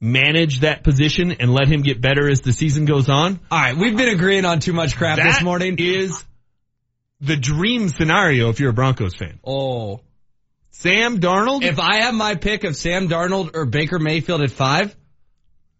manage 0.00 0.60
that 0.60 0.84
position 0.84 1.32
and 1.32 1.52
let 1.52 1.68
him 1.68 1.82
get 1.82 2.00
better 2.00 2.30
as 2.30 2.40
the 2.40 2.52
season 2.54 2.86
goes 2.86 3.10
on? 3.10 3.40
All 3.50 3.60
right, 3.60 3.76
we've 3.76 3.94
been 3.94 4.08
agreeing 4.08 4.46
on 4.46 4.60
too 4.60 4.72
much 4.72 4.96
crap 4.96 5.18
this 5.18 5.42
morning. 5.42 5.76
is 5.78 6.24
the 7.20 7.36
dream 7.36 7.90
scenario 7.90 8.48
if 8.48 8.58
you're 8.58 8.70
a 8.70 8.72
Broncos 8.72 9.14
fan. 9.14 9.38
Oh. 9.44 10.00
Sam 10.72 11.20
Darnold? 11.20 11.62
If 11.62 11.78
I 11.78 11.98
have 12.02 12.14
my 12.14 12.34
pick 12.34 12.64
of 12.64 12.74
Sam 12.76 13.08
Darnold 13.08 13.50
or 13.54 13.64
Baker 13.66 13.98
Mayfield 13.98 14.42
at 14.42 14.50
five, 14.50 14.94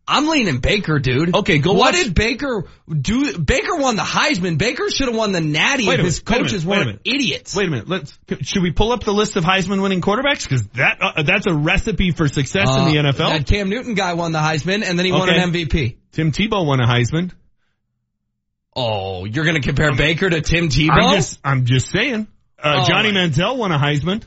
I'm 0.07 0.27
leaning 0.29 0.59
Baker, 0.59 0.99
dude. 0.99 1.35
Okay, 1.35 1.59
go 1.59 1.73
What 1.73 1.95
watch- 1.95 2.05
did 2.05 2.15
Baker 2.15 2.65
do? 2.89 3.39
Baker 3.39 3.77
won 3.77 3.97
the 3.97 4.03
Heisman. 4.03 4.59
Baker 4.59 4.91
should 4.91 5.07
have 5.09 5.17
won 5.17 5.33
the 5.33 5.41
Natty 5.41 5.87
Wait 5.89 6.01
if 6.01 6.05
his 6.05 6.25
minute, 6.25 6.43
coaches 6.43 6.67
wait 6.67 6.77
weren't 6.77 6.87
minute. 6.87 7.03
idiots. 7.05 7.55
Wait 7.57 7.69
a 7.69 7.71
minute. 7.71 7.89
Let's. 7.89 8.19
Should 8.43 8.63
we 8.63 8.73
pull 8.73 8.93
up 8.93 9.05
the 9.05 9.13
list 9.13 9.37
of 9.37 9.45
Heisman 9.45 9.81
winning 9.81 10.01
quarterbacks? 10.01 10.43
Because 10.43 10.67
that 10.75 10.99
uh, 11.01 11.23
that's 11.23 11.47
a 11.47 11.55
recipe 11.55 12.11
for 12.11 12.27
success 12.29 12.69
in 12.69 12.87
the 12.93 12.99
Uh, 12.99 13.13
NFL. 13.13 13.17
That 13.31 13.47
Cam 13.47 13.69
Newton 13.71 13.95
guy 13.95 14.15
won 14.15 14.33
the 14.33 14.41
Heisman 14.41 14.83
and 14.85 14.99
then 14.99 15.07
he 15.07 15.13
won 15.13 15.29
an 15.31 15.53
MVP. 15.53 15.97
Tim 16.13 16.33
Tebow 16.33 16.67
won 16.67 16.81
a 16.81 16.87
Heisman. 16.87 17.31
Oh, 18.75 19.25
you're 19.25 19.45
gonna 19.45 19.61
compare 19.61 19.95
Baker 19.95 20.29
to 20.31 20.41
Tim 20.41 20.69
Tebow? 20.69 20.91
I'm 20.91 21.15
just 21.17 21.41
I'm 21.45 21.65
just 21.65 21.89
saying. 21.91 22.27
Uh, 22.63 22.83
Oh, 22.83 22.89
Johnny 22.89 23.11
Manziel 23.13 23.57
won 23.57 23.73
a 23.73 23.79
Heisman. 23.79 24.23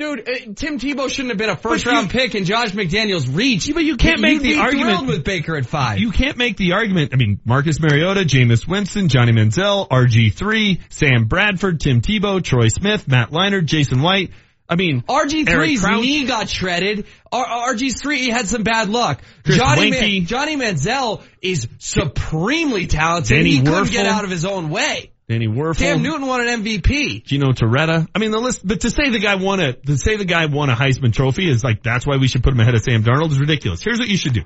Dude, 0.00 0.20
uh, 0.28 0.32
Tim 0.56 0.78
Tebow 0.78 1.10
shouldn't 1.10 1.28
have 1.28 1.36
been 1.38 1.50
a 1.50 1.56
first 1.56 1.84
But 1.84 1.92
round 1.92 2.10
pick 2.10 2.34
and 2.34 2.46
Josh 2.46 2.70
McDaniels 2.70 3.28
reached. 3.36 3.72
but 3.74 3.84
you 3.84 3.96
can't 3.96 4.20
make 4.20 4.40
the 4.40 4.56
argument- 4.56 5.06
with 5.06 5.24
Baker 5.24 5.56
at 5.56 5.66
five. 5.66 5.98
You 6.00 6.10
can't 6.10 6.38
make 6.38 6.56
the 6.56 6.72
argument. 6.72 7.10
I 7.12 7.16
mean, 7.16 7.38
Marcus 7.44 7.78
Mariota, 7.80 8.22
Jameis 8.22 8.66
Winston, 8.66 9.08
Johnny 9.08 9.32
Manziel, 9.32 9.86
RG3, 9.90 10.80
Sam 10.88 11.26
Bradford, 11.26 11.80
Tim 11.80 12.00
Tebow, 12.00 12.42
Troy 12.42 12.68
Smith, 12.68 13.06
Matt 13.08 13.30
Leinart, 13.30 13.66
Jason 13.66 14.00
White. 14.00 14.30
I 14.68 14.76
mean, 14.76 15.02
RG3's 15.02 15.80
Crouch. 15.80 16.00
knee 16.00 16.24
got 16.24 16.48
shredded. 16.48 17.04
R- 17.32 17.74
RG3 17.74 18.30
had 18.30 18.46
some 18.46 18.62
bad 18.62 18.88
luck. 18.88 19.20
Chris 19.44 19.58
Johnny, 19.58 19.90
Man- 19.90 20.26
Johnny 20.26 20.56
Manziel 20.56 21.22
is 21.42 21.66
supremely 21.78 22.86
talented. 22.86 23.36
Danny 23.36 23.50
he 23.56 23.62
couldn't 23.62 23.90
get 23.90 24.06
out 24.06 24.24
of 24.24 24.30
his 24.30 24.44
own 24.44 24.70
way. 24.70 25.09
Danny 25.30 25.46
Wuerffel. 25.46 25.78
Cam 25.78 26.02
Newton 26.02 26.26
won 26.26 26.40
an 26.46 26.64
MVP. 26.64 27.22
Gino 27.24 27.52
Torretta. 27.52 28.08
I 28.12 28.18
mean, 28.18 28.32
the 28.32 28.40
list, 28.40 28.66
but 28.66 28.80
to 28.80 28.90
say 28.90 29.10
the 29.10 29.20
guy 29.20 29.36
won 29.36 29.60
a, 29.60 29.74
to 29.74 29.96
say 29.96 30.16
the 30.16 30.24
guy 30.24 30.46
won 30.46 30.70
a 30.70 30.74
Heisman 30.74 31.12
trophy 31.12 31.48
is 31.48 31.62
like, 31.62 31.84
that's 31.84 32.04
why 32.04 32.16
we 32.16 32.26
should 32.26 32.42
put 32.42 32.52
him 32.52 32.58
ahead 32.58 32.74
of 32.74 32.82
Sam 32.82 33.04
Darnold 33.04 33.30
is 33.30 33.38
ridiculous. 33.38 33.80
Here's 33.80 34.00
what 34.00 34.08
you 34.08 34.16
should 34.16 34.32
do. 34.34 34.42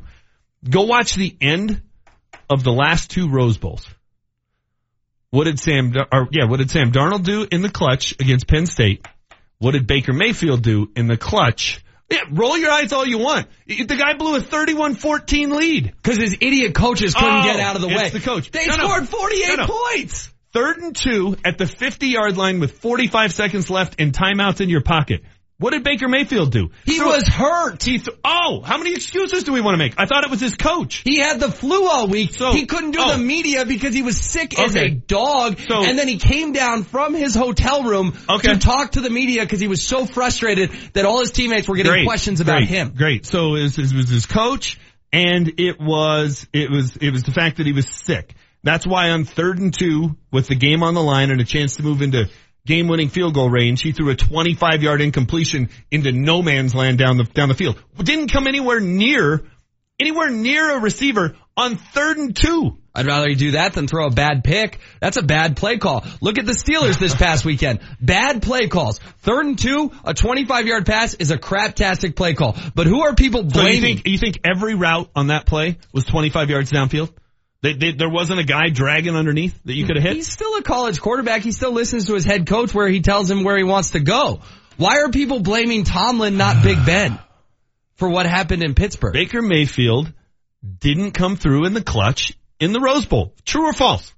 Go 0.69 0.83
watch 0.83 1.15
the 1.15 1.35
end 1.41 1.81
of 2.51 2.63
the 2.65 2.71
last 2.71 3.11
two 3.11 3.31
Rose 3.31 3.57
Bowls. 3.57 3.89
What 5.31 5.45
did 5.45 5.59
Sam, 5.59 5.95
or 6.13 6.29
yeah, 6.31 6.45
what 6.45 6.59
did 6.59 6.71
Sam 6.71 6.93
Darnold 6.93 7.25
do 7.25 7.47
in 7.51 7.63
the 7.63 7.71
clutch 7.71 8.13
against 8.21 8.47
Penn 8.47 8.67
State? 8.67 9.07
What 9.59 9.73
did 9.73 9.87
Baker 9.87 10.13
Mayfield 10.13 10.63
do 10.63 10.91
in 10.95 11.07
the 11.07 11.17
clutch? 11.17 11.83
Yeah, 12.11 12.21
roll 12.31 12.59
your 12.59 12.71
eyes 12.71 12.93
all 12.93 13.07
you 13.07 13.17
want. 13.19 13.47
The 13.67 13.87
guy 13.87 14.13
blew 14.15 14.37
a 14.37 14.41
31-14 14.41 15.57
lead. 15.57 15.95
Cause 16.03 16.19
his 16.19 16.35
idiot 16.41 16.75
coaches 16.75 17.15
couldn't 17.15 17.39
Oh, 17.41 17.43
get 17.45 17.59
out 17.59 17.75
of 17.77 17.81
the 17.83 17.89
way. 17.89 18.11
the 18.11 18.21
coach. 18.21 18.51
They 18.51 18.67
No, 18.67 18.77
no. 18.77 18.85
scored 18.85 19.09
48 19.09 19.49
No, 19.49 19.55
no. 19.55 19.67
points. 19.67 20.31
Third 20.55 20.79
and 20.79 20.95
two 20.95 21.37
at 21.45 21.59
the 21.59 21.67
50 21.67 22.07
yard 22.07 22.37
line 22.37 22.61
with 22.61 22.79
45 22.79 23.33
seconds 23.33 23.71
left 23.71 24.01
and 24.01 24.13
timeouts 24.13 24.61
in 24.61 24.69
your 24.69 24.83
pocket. 24.83 25.23
What 25.59 25.73
did 25.73 25.83
Baker 25.83 26.07
Mayfield 26.09 26.53
do? 26.53 26.71
He 26.85 27.01
was 27.01 27.27
hurt. 27.27 27.83
He 27.83 27.99
th- 27.99 28.17
oh, 28.25 28.61
how 28.65 28.79
many 28.79 28.93
excuses 28.93 29.43
do 29.43 29.53
we 29.53 29.61
want 29.61 29.75
to 29.75 29.79
make? 29.79 29.95
I 29.99 30.07
thought 30.07 30.23
it 30.23 30.31
was 30.31 30.41
his 30.41 30.55
coach. 30.55 31.03
He 31.05 31.19
had 31.19 31.41
the 31.41 31.51
flu 31.51 31.89
all 31.89 32.07
week. 32.07 32.35
So- 32.35 32.53
he 32.53 32.67
couldn't 32.67 32.93
do 32.93 33.01
oh. 33.01 33.13
the 33.13 33.19
media 33.19 33.67
because 33.67 33.95
he 33.95 34.03
was 34.03 34.17
sick 34.17 34.57
as 34.57 34.77
a 34.77 34.91
dog. 34.91 35.59
So- 35.59 35.85
and 35.85 35.99
then 35.99 36.07
he 36.07 36.19
came 36.19 36.53
down 36.53 36.85
from 36.85 37.15
his 37.15 37.35
hotel 37.35 37.83
room 37.83 38.17
Okay. 38.29 38.53
to 38.53 38.59
talk 38.59 38.93
to 38.93 39.01
the 39.01 39.11
media 39.11 39.43
because 39.43 39.59
he 39.61 39.69
was 39.69 39.85
so 39.85 40.07
frustrated 40.07 40.71
that 40.93 41.05
all 41.05 41.19
his 41.19 41.33
teammates 41.33 41.67
were 41.67 41.75
getting 41.75 41.91
Great, 41.91 42.07
questions 42.07 42.41
about 42.41 42.59
great, 42.59 42.69
him. 42.69 42.95
Great. 42.97 43.27
So 43.27 43.57
it 43.57 43.63
was, 43.63 43.79
it 43.79 43.93
was 43.93 44.09
his 44.09 44.27
coach 44.27 44.79
and 45.13 45.53
it 45.59 45.81
was, 45.81 46.47
it 46.53 46.71
was, 46.71 46.97
it 46.97 47.11
was 47.11 47.25
the 47.25 47.33
fact 47.33 47.57
that 47.57 47.67
he 47.67 47.73
was 47.73 47.89
sick. 47.89 48.35
That's 48.65 48.87
why 48.87 49.11
on 49.11 49.25
third 49.25 49.59
and 49.59 49.73
two 49.73 50.17
with 50.33 50.49
the 50.49 50.55
game 50.57 50.83
on 50.83 50.95
the 50.95 51.03
line 51.03 51.31
and 51.31 51.41
a 51.41 51.45
chance 51.45 51.77
to 51.77 51.83
move 51.83 52.03
into 52.03 52.29
game 52.67 52.89
winning 52.89 53.11
field 53.11 53.35
goal 53.35 53.51
range, 53.51 53.83
he 53.83 53.93
threw 53.93 54.11
a 54.11 54.17
25 54.17 54.83
yard 54.83 55.01
incompletion 55.03 55.69
into 55.91 56.13
no 56.13 56.43
man's 56.43 56.75
land 56.75 56.99
down 56.99 57.19
the, 57.19 57.25
down 57.25 57.49
the 57.49 57.55
field. 57.55 57.79
Didn't 58.03 58.33
come 58.33 58.47
anywhere 58.47 58.81
near, 58.81 59.45
anywhere 60.01 60.31
near 60.31 60.77
a 60.77 60.81
receiver 60.81 61.37
on 61.57 61.77
third 61.77 62.17
and 62.17 62.35
two. 62.35 62.79
I'd 62.97 63.07
rather 63.07 63.29
you 63.29 63.35
do 63.37 63.51
that 63.53 63.73
than 63.75 63.89
throw 63.89 64.07
a 64.07 64.11
bad 64.11 64.45
pick. 64.45 64.79
That's 65.01 65.17
a 65.17 65.23
bad 65.23 65.57
play 65.57 65.79
call. 65.79 66.05
Look 66.21 66.39
at 66.39 66.47
the 66.47 66.53
Steelers 66.53 66.99
this 66.99 67.15
past 67.15 67.45
weekend. 67.45 67.81
Bad 68.01 68.41
play 68.41 68.69
calls. 68.69 69.01
Third 69.19 69.47
and 69.47 69.59
two, 69.59 69.91
a 70.05 70.15
25 70.15 70.67
yard 70.67 70.87
pass 70.87 71.15
is 71.15 71.33
a 71.33 71.37
craptastic 71.37 72.15
play 72.15 72.35
call. 72.35 72.57
But 72.75 72.87
who 72.87 73.03
are 73.03 73.15
people 73.15 73.43
So 73.43 73.49
blaming? 73.49 73.75
you 73.75 73.81
think 73.81 74.07
you 74.07 74.19
think 74.19 74.41
every 74.45 74.75
route 74.75 75.11
on 75.15 75.27
that 75.27 75.45
play 75.45 75.79
was 75.93 76.05
25 76.05 76.51
yards 76.51 76.71
downfield? 76.71 77.13
They, 77.65 77.73
they, 77.73 77.93
there 77.93 78.11
wasn't 78.11 78.41
a 78.41 78.45
guy 78.45 78.69
dragging 78.69 79.17
underneath 79.17 79.59
that 79.65 79.73
you 79.73 79.87
could 79.87 79.97
have 79.97 80.03
hit. 80.03 80.17
He's 80.17 80.31
still 80.31 80.55
a 80.57 80.63
college 80.63 81.01
quarterback. 81.01 81.41
He 81.41 81.51
still 81.51 81.73
listens 81.73 82.09
to 82.09 82.15
his 82.15 82.23
head 82.23 82.47
coach 82.47 82.75
where 82.75 82.87
he 82.87 83.01
tells 83.01 83.31
him 83.31 83.43
where 83.43 83.57
he 83.57 83.65
wants 83.65 83.93
to 83.93 84.01
go. 84.01 84.43
Why 84.77 84.99
are 84.99 85.09
people 85.09 85.41
blaming 85.41 85.85
Tomlin, 85.85 86.37
not 86.37 86.63
Big 86.63 86.77
Ben, 86.87 87.19
for 87.95 88.11
what 88.11 88.27
happened 88.27 88.63
in 88.63 88.75
Pittsburgh? 88.75 89.15
Baker 89.15 89.41
Mayfield 89.41 90.13
didn't 90.79 91.13
come 91.13 91.37
through 91.37 91.65
in 91.65 91.73
the 91.73 91.83
clutch 91.83 92.37
in 92.61 92.75
the 92.75 92.81
Rose 92.81 93.07
Bowl. 93.07 93.33
True 93.47 93.71
or 93.71 93.73
false? 93.73 94.13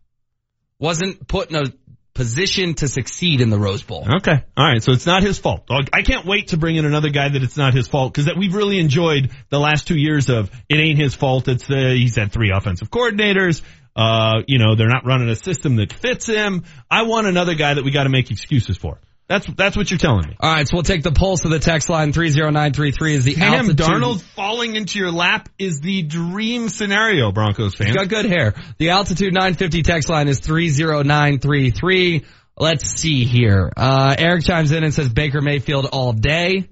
Wasn't 0.80 1.28
put 1.28 1.48
in 1.48 1.54
a 1.54 1.72
position 2.16 2.74
to 2.74 2.88
succeed 2.88 3.40
in 3.40 3.50
the 3.50 3.58
Rose 3.58 3.82
Bowl. 3.82 4.06
Okay. 4.16 4.42
All 4.56 4.66
right. 4.66 4.82
So 4.82 4.92
it's 4.92 5.06
not 5.06 5.22
his 5.22 5.38
fault. 5.38 5.66
I 5.70 6.02
can't 6.02 6.26
wait 6.26 6.48
to 6.48 6.56
bring 6.56 6.76
in 6.76 6.84
another 6.84 7.10
guy 7.10 7.28
that 7.28 7.42
it's 7.42 7.56
not 7.56 7.74
his 7.74 7.86
fault 7.86 8.12
because 8.12 8.24
that 8.24 8.36
we've 8.36 8.54
really 8.54 8.78
enjoyed 8.78 9.30
the 9.50 9.60
last 9.60 9.86
two 9.86 9.96
years 9.96 10.30
of 10.30 10.50
it 10.68 10.76
ain't 10.76 10.98
his 10.98 11.14
fault. 11.14 11.46
It's 11.46 11.70
uh, 11.70 11.92
he's 11.94 12.16
had 12.16 12.32
three 12.32 12.50
offensive 12.50 12.90
coordinators. 12.90 13.62
Uh, 13.94 14.42
you 14.46 14.58
know, 14.58 14.74
they're 14.74 14.88
not 14.88 15.06
running 15.06 15.28
a 15.28 15.36
system 15.36 15.76
that 15.76 15.92
fits 15.92 16.26
him. 16.26 16.64
I 16.90 17.02
want 17.02 17.26
another 17.26 17.54
guy 17.54 17.74
that 17.74 17.84
we 17.84 17.90
got 17.90 18.04
to 18.04 18.10
make 18.10 18.30
excuses 18.30 18.76
for. 18.76 18.98
That's 19.28 19.46
that's 19.56 19.76
what 19.76 19.90
you're 19.90 19.98
telling 19.98 20.28
me. 20.28 20.36
All 20.38 20.52
right, 20.52 20.68
so 20.68 20.76
we'll 20.76 20.84
take 20.84 21.02
the 21.02 21.10
pulse 21.10 21.44
of 21.44 21.50
the 21.50 21.58
text 21.58 21.88
line 21.88 22.12
30933 22.12 23.14
is 23.14 23.24
the 23.24 23.34
Sam 23.34 23.54
altitude. 23.54 23.76
Darnold 23.76 24.20
falling 24.20 24.76
into 24.76 25.00
your 25.00 25.10
lap 25.10 25.48
is 25.58 25.80
the 25.80 26.02
dream 26.02 26.68
scenario, 26.68 27.32
Broncos 27.32 27.74
fan. 27.74 27.88
He's 27.88 27.96
got 27.96 28.08
good 28.08 28.26
hair. 28.26 28.54
The 28.78 28.90
altitude 28.90 29.34
950 29.34 29.82
text 29.82 30.08
line 30.08 30.28
is 30.28 30.38
30933. 30.40 32.24
Let's 32.56 32.88
see 32.88 33.24
here. 33.24 33.72
Uh, 33.76 34.14
Eric 34.16 34.44
chimes 34.44 34.70
in 34.70 34.84
and 34.84 34.94
says 34.94 35.08
Baker 35.08 35.40
Mayfield 35.40 35.86
all 35.86 36.12
day. 36.12 36.68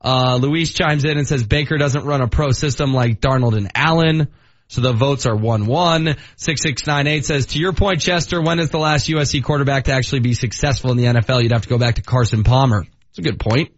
Uh, 0.00 0.36
Luis 0.42 0.72
chimes 0.72 1.04
in 1.04 1.16
and 1.16 1.28
says 1.28 1.44
Baker 1.44 1.78
doesn't 1.78 2.04
run 2.04 2.20
a 2.20 2.26
pro 2.26 2.50
system 2.50 2.92
like 2.92 3.20
Darnold 3.20 3.56
and 3.56 3.70
Allen. 3.76 4.28
So 4.72 4.80
the 4.80 4.94
votes 4.94 5.26
are 5.26 5.34
1-1. 5.36 6.18
6698 6.36 7.26
says, 7.26 7.46
to 7.48 7.58
your 7.58 7.74
point, 7.74 8.00
Chester, 8.00 8.40
when 8.40 8.58
is 8.58 8.70
the 8.70 8.78
last 8.78 9.06
USC 9.06 9.44
quarterback 9.44 9.84
to 9.84 9.92
actually 9.92 10.20
be 10.20 10.32
successful 10.32 10.90
in 10.92 10.96
the 10.96 11.04
NFL? 11.04 11.42
You'd 11.42 11.52
have 11.52 11.64
to 11.64 11.68
go 11.68 11.76
back 11.76 11.96
to 11.96 12.02
Carson 12.02 12.42
Palmer. 12.42 12.86
It's 13.10 13.18
a 13.18 13.22
good 13.22 13.38
point. 13.38 13.70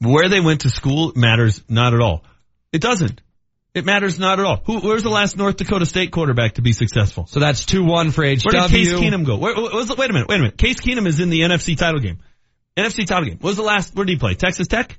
Where 0.00 0.28
they 0.28 0.40
went 0.40 0.62
to 0.62 0.70
school 0.70 1.12
matters 1.14 1.62
not 1.68 1.94
at 1.94 2.00
all. 2.00 2.24
It 2.72 2.80
doesn't. 2.82 3.20
It 3.72 3.84
matters 3.84 4.18
not 4.18 4.40
at 4.40 4.44
all. 4.44 4.62
Who, 4.66 4.80
where's 4.80 5.04
the 5.04 5.10
last 5.10 5.36
North 5.36 5.58
Dakota 5.58 5.86
State 5.86 6.10
quarterback 6.10 6.54
to 6.54 6.62
be 6.62 6.72
successful? 6.72 7.26
So 7.28 7.38
that's 7.38 7.64
2-1 7.64 8.12
for 8.12 8.24
HW. 8.24 8.50
Where 8.50 8.62
did 8.62 8.70
Case 8.70 8.92
Keenum 8.92 9.24
go? 9.24 9.36
Where, 9.36 9.54
the- 9.54 9.94
wait 9.96 10.10
a 10.10 10.12
minute, 10.12 10.28
wait 10.28 10.36
a 10.36 10.40
minute. 10.40 10.58
Case 10.58 10.80
Keenum 10.80 11.06
is 11.06 11.20
in 11.20 11.30
the 11.30 11.42
NFC 11.42 11.78
title 11.78 12.00
game. 12.00 12.18
NFC 12.76 13.06
title 13.06 13.26
game. 13.28 13.38
What 13.40 13.50
was 13.50 13.56
the 13.56 13.62
last, 13.62 13.94
where 13.94 14.04
did 14.04 14.14
he 14.14 14.18
play? 14.18 14.34
Texas 14.34 14.66
Tech? 14.66 14.98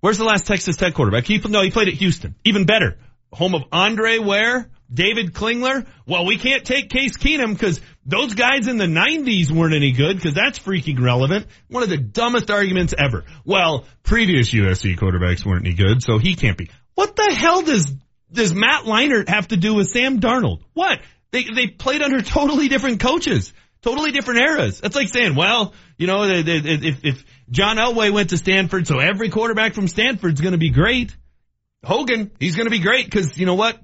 Where's 0.00 0.18
the 0.18 0.24
last 0.24 0.46
Texas 0.46 0.76
Tech 0.76 0.94
quarterback? 0.94 1.24
He, 1.26 1.38
no, 1.38 1.62
he 1.62 1.72
played 1.72 1.88
at 1.88 1.94
Houston. 1.94 2.36
Even 2.44 2.66
better. 2.66 2.98
Home 3.32 3.54
of 3.54 3.64
Andre 3.72 4.18
Ware, 4.18 4.70
David 4.92 5.32
Klingler. 5.32 5.86
Well, 6.06 6.24
we 6.26 6.38
can't 6.38 6.64
take 6.64 6.90
Case 6.90 7.16
Keenum 7.16 7.52
because 7.52 7.80
those 8.04 8.34
guys 8.34 8.68
in 8.68 8.78
the 8.78 8.86
90s 8.86 9.50
weren't 9.50 9.74
any 9.74 9.92
good 9.92 10.16
because 10.16 10.34
that's 10.34 10.58
freaking 10.58 11.00
relevant. 11.02 11.46
One 11.68 11.82
of 11.82 11.88
the 11.88 11.96
dumbest 11.96 12.50
arguments 12.50 12.94
ever. 12.96 13.24
Well, 13.44 13.84
previous 14.02 14.50
USC 14.52 14.96
quarterbacks 14.96 15.44
weren't 15.44 15.66
any 15.66 15.74
good, 15.74 16.02
so 16.02 16.18
he 16.18 16.36
can't 16.36 16.56
be. 16.56 16.70
What 16.94 17.16
the 17.16 17.34
hell 17.34 17.62
does, 17.62 17.92
does 18.32 18.54
Matt 18.54 18.84
Leinart 18.84 19.28
have 19.28 19.48
to 19.48 19.56
do 19.56 19.74
with 19.74 19.88
Sam 19.88 20.20
Darnold? 20.20 20.60
What? 20.72 21.00
They, 21.32 21.44
they 21.44 21.66
played 21.66 22.02
under 22.02 22.22
totally 22.22 22.68
different 22.68 23.00
coaches. 23.00 23.52
Totally 23.82 24.10
different 24.10 24.40
eras. 24.40 24.80
That's 24.80 24.96
like 24.96 25.08
saying, 25.08 25.34
well, 25.34 25.74
you 25.98 26.06
know, 26.06 26.24
if, 26.24 27.04
if 27.04 27.24
John 27.50 27.76
Elway 27.76 28.10
went 28.10 28.30
to 28.30 28.38
Stanford, 28.38 28.86
so 28.86 28.98
every 28.98 29.28
quarterback 29.28 29.74
from 29.74 29.86
Stanford's 29.86 30.40
going 30.40 30.52
to 30.52 30.58
be 30.58 30.70
great. 30.70 31.16
Hogan, 31.84 32.30
he's 32.38 32.56
going 32.56 32.66
to 32.66 32.70
be 32.70 32.80
great 32.80 33.04
because 33.06 33.38
you 33.38 33.46
know 33.46 33.54
what? 33.54 33.78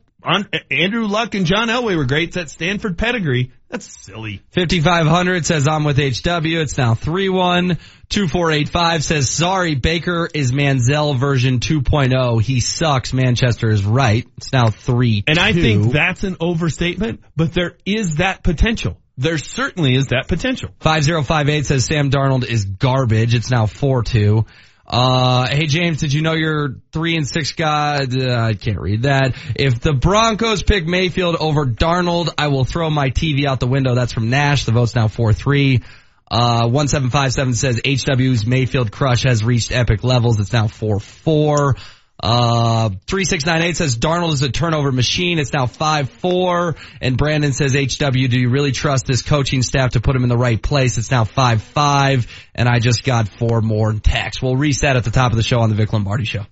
Andrew 0.70 1.06
Luck 1.06 1.34
and 1.34 1.46
John 1.46 1.68
Elway 1.68 1.96
were 1.96 2.04
great. 2.04 2.32
That 2.32 2.48
Stanford 2.48 2.96
pedigree. 2.96 3.52
That's 3.68 4.04
silly. 4.04 4.42
5500 4.50 5.46
says 5.46 5.66
I'm 5.66 5.84
with 5.84 5.96
HW. 5.96 6.60
It's 6.60 6.78
now 6.78 6.94
3-1. 6.94 7.78
2485 8.08 9.04
says 9.04 9.30
sorry, 9.30 9.74
Baker 9.74 10.28
is 10.32 10.52
Manziel 10.52 11.18
version 11.18 11.58
2.0. 11.58 12.42
He 12.42 12.60
sucks. 12.60 13.12
Manchester 13.12 13.70
is 13.70 13.84
right. 13.84 14.26
It's 14.36 14.52
now 14.52 14.68
3 14.68 15.24
And 15.26 15.38
I 15.38 15.52
think 15.52 15.92
that's 15.92 16.22
an 16.22 16.36
overstatement, 16.38 17.22
but 17.34 17.54
there 17.54 17.76
is 17.86 18.16
that 18.16 18.42
potential. 18.42 18.98
There 19.16 19.38
certainly 19.38 19.94
is 19.94 20.08
that 20.08 20.28
potential. 20.28 20.70
5058 20.80 21.66
says 21.66 21.84
Sam 21.86 22.10
Darnold 22.10 22.44
is 22.44 22.64
garbage. 22.64 23.34
It's 23.34 23.50
now 23.50 23.66
4-2. 23.66 24.46
Uh, 24.92 25.46
hey 25.48 25.64
James, 25.64 26.00
did 26.00 26.12
you 26.12 26.20
know 26.20 26.34
your 26.34 26.76
three 26.92 27.16
and 27.16 27.26
six 27.26 27.52
guy? 27.52 28.00
Uh, 28.04 28.38
I 28.38 28.52
can't 28.52 28.78
read 28.78 29.04
that. 29.04 29.34
If 29.56 29.80
the 29.80 29.94
Broncos 29.94 30.62
pick 30.62 30.86
Mayfield 30.86 31.36
over 31.36 31.64
Darnold, 31.64 32.28
I 32.36 32.48
will 32.48 32.66
throw 32.66 32.90
my 32.90 33.08
TV 33.08 33.46
out 33.46 33.58
the 33.58 33.66
window. 33.66 33.94
That's 33.94 34.12
from 34.12 34.28
Nash. 34.28 34.66
The 34.66 34.72
vote's 34.72 34.94
now 34.94 35.08
4-3. 35.08 35.82
Uh, 36.30 36.68
1757 36.68 37.54
says 37.54 37.80
HW's 37.82 38.46
Mayfield 38.46 38.92
crush 38.92 39.22
has 39.22 39.42
reached 39.42 39.72
epic 39.72 40.04
levels. 40.04 40.38
It's 40.38 40.52
now 40.52 40.66
4-4. 40.66 41.78
Uh, 42.22 42.90
3698 43.08 43.76
says 43.76 43.98
Darnold 43.98 44.34
is 44.34 44.42
a 44.42 44.50
turnover 44.50 44.92
machine. 44.92 45.40
It's 45.40 45.52
now 45.52 45.66
5-4. 45.66 46.76
And 47.00 47.16
Brandon 47.16 47.52
says, 47.52 47.72
HW, 47.72 48.28
do 48.28 48.38
you 48.38 48.48
really 48.48 48.70
trust 48.70 49.06
this 49.06 49.22
coaching 49.22 49.62
staff 49.62 49.92
to 49.92 50.00
put 50.00 50.14
him 50.14 50.22
in 50.22 50.28
the 50.28 50.38
right 50.38 50.62
place? 50.62 50.98
It's 50.98 51.10
now 51.10 51.24
5-5. 51.24 52.28
And 52.54 52.68
I 52.68 52.78
just 52.78 53.02
got 53.02 53.28
four 53.28 53.60
more 53.60 53.92
texts. 53.94 54.40
We'll 54.40 54.56
reset 54.56 54.96
at 54.96 55.04
the 55.04 55.10
top 55.10 55.32
of 55.32 55.36
the 55.36 55.42
show 55.42 55.60
on 55.60 55.68
the 55.68 55.74
Vic 55.74 55.92
Lombardi 55.92 56.24
show. 56.24 56.46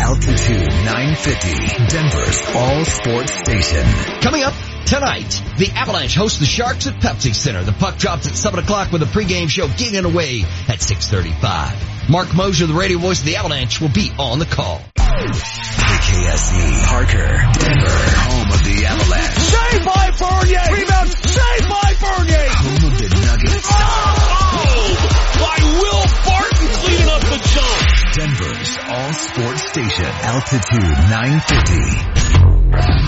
Altitude 0.00 0.68
950, 0.68 1.86
Denver's 1.86 2.42
all 2.54 2.84
sports 2.84 3.32
station. 3.32 3.84
Coming 4.20 4.42
up 4.42 4.54
tonight, 4.84 5.42
the 5.58 5.70
Avalanche 5.74 6.14
host 6.14 6.40
the 6.40 6.46
Sharks 6.46 6.86
at 6.86 6.94
Pepsi 6.94 7.34
Center. 7.34 7.62
The 7.62 7.72
puck 7.72 7.98
drops 7.98 8.26
at 8.26 8.36
7 8.36 8.58
o'clock 8.58 8.90
with 8.90 9.02
a 9.02 9.06
pregame 9.06 9.48
show 9.48 9.68
getting 9.68 10.04
away 10.04 10.42
at 10.68 10.80
6.35. 10.80 11.91
Marc 12.10 12.34
Moser, 12.34 12.66
the 12.66 12.74
radio 12.74 12.98
voice 12.98 13.20
of 13.20 13.26
the 13.26 13.36
Avalanche, 13.36 13.80
will 13.80 13.88
be 13.88 14.10
on 14.18 14.38
the 14.38 14.46
call. 14.46 14.80
KKSE, 14.96 16.84
Parker, 16.86 17.30
Denver, 17.58 17.98
home 18.26 18.50
of 18.50 18.62
the 18.64 18.84
Avalanche. 18.84 19.38
Saved 19.38 19.84
by 19.86 20.10
Fournier! 20.18 20.66
Rebound! 20.72 21.08
Saved 21.08 21.68
by 21.68 21.94
Fournier! 22.02 22.48
Home 22.48 22.84
of 22.90 22.98
the 22.98 23.08
Nuggets. 23.22 23.68
Oh, 23.70 24.96
by 25.40 25.58
Will 25.78 26.04
Barton 26.26 26.68
cleaning 26.82 27.08
up 27.08 27.22
the 27.22 27.38
jump. 27.54 27.80
Denver's 28.14 28.70
all 28.88 29.12
sports 29.14 29.62
station. 29.68 30.10
Altitude 30.26 30.98
950. 31.08 32.32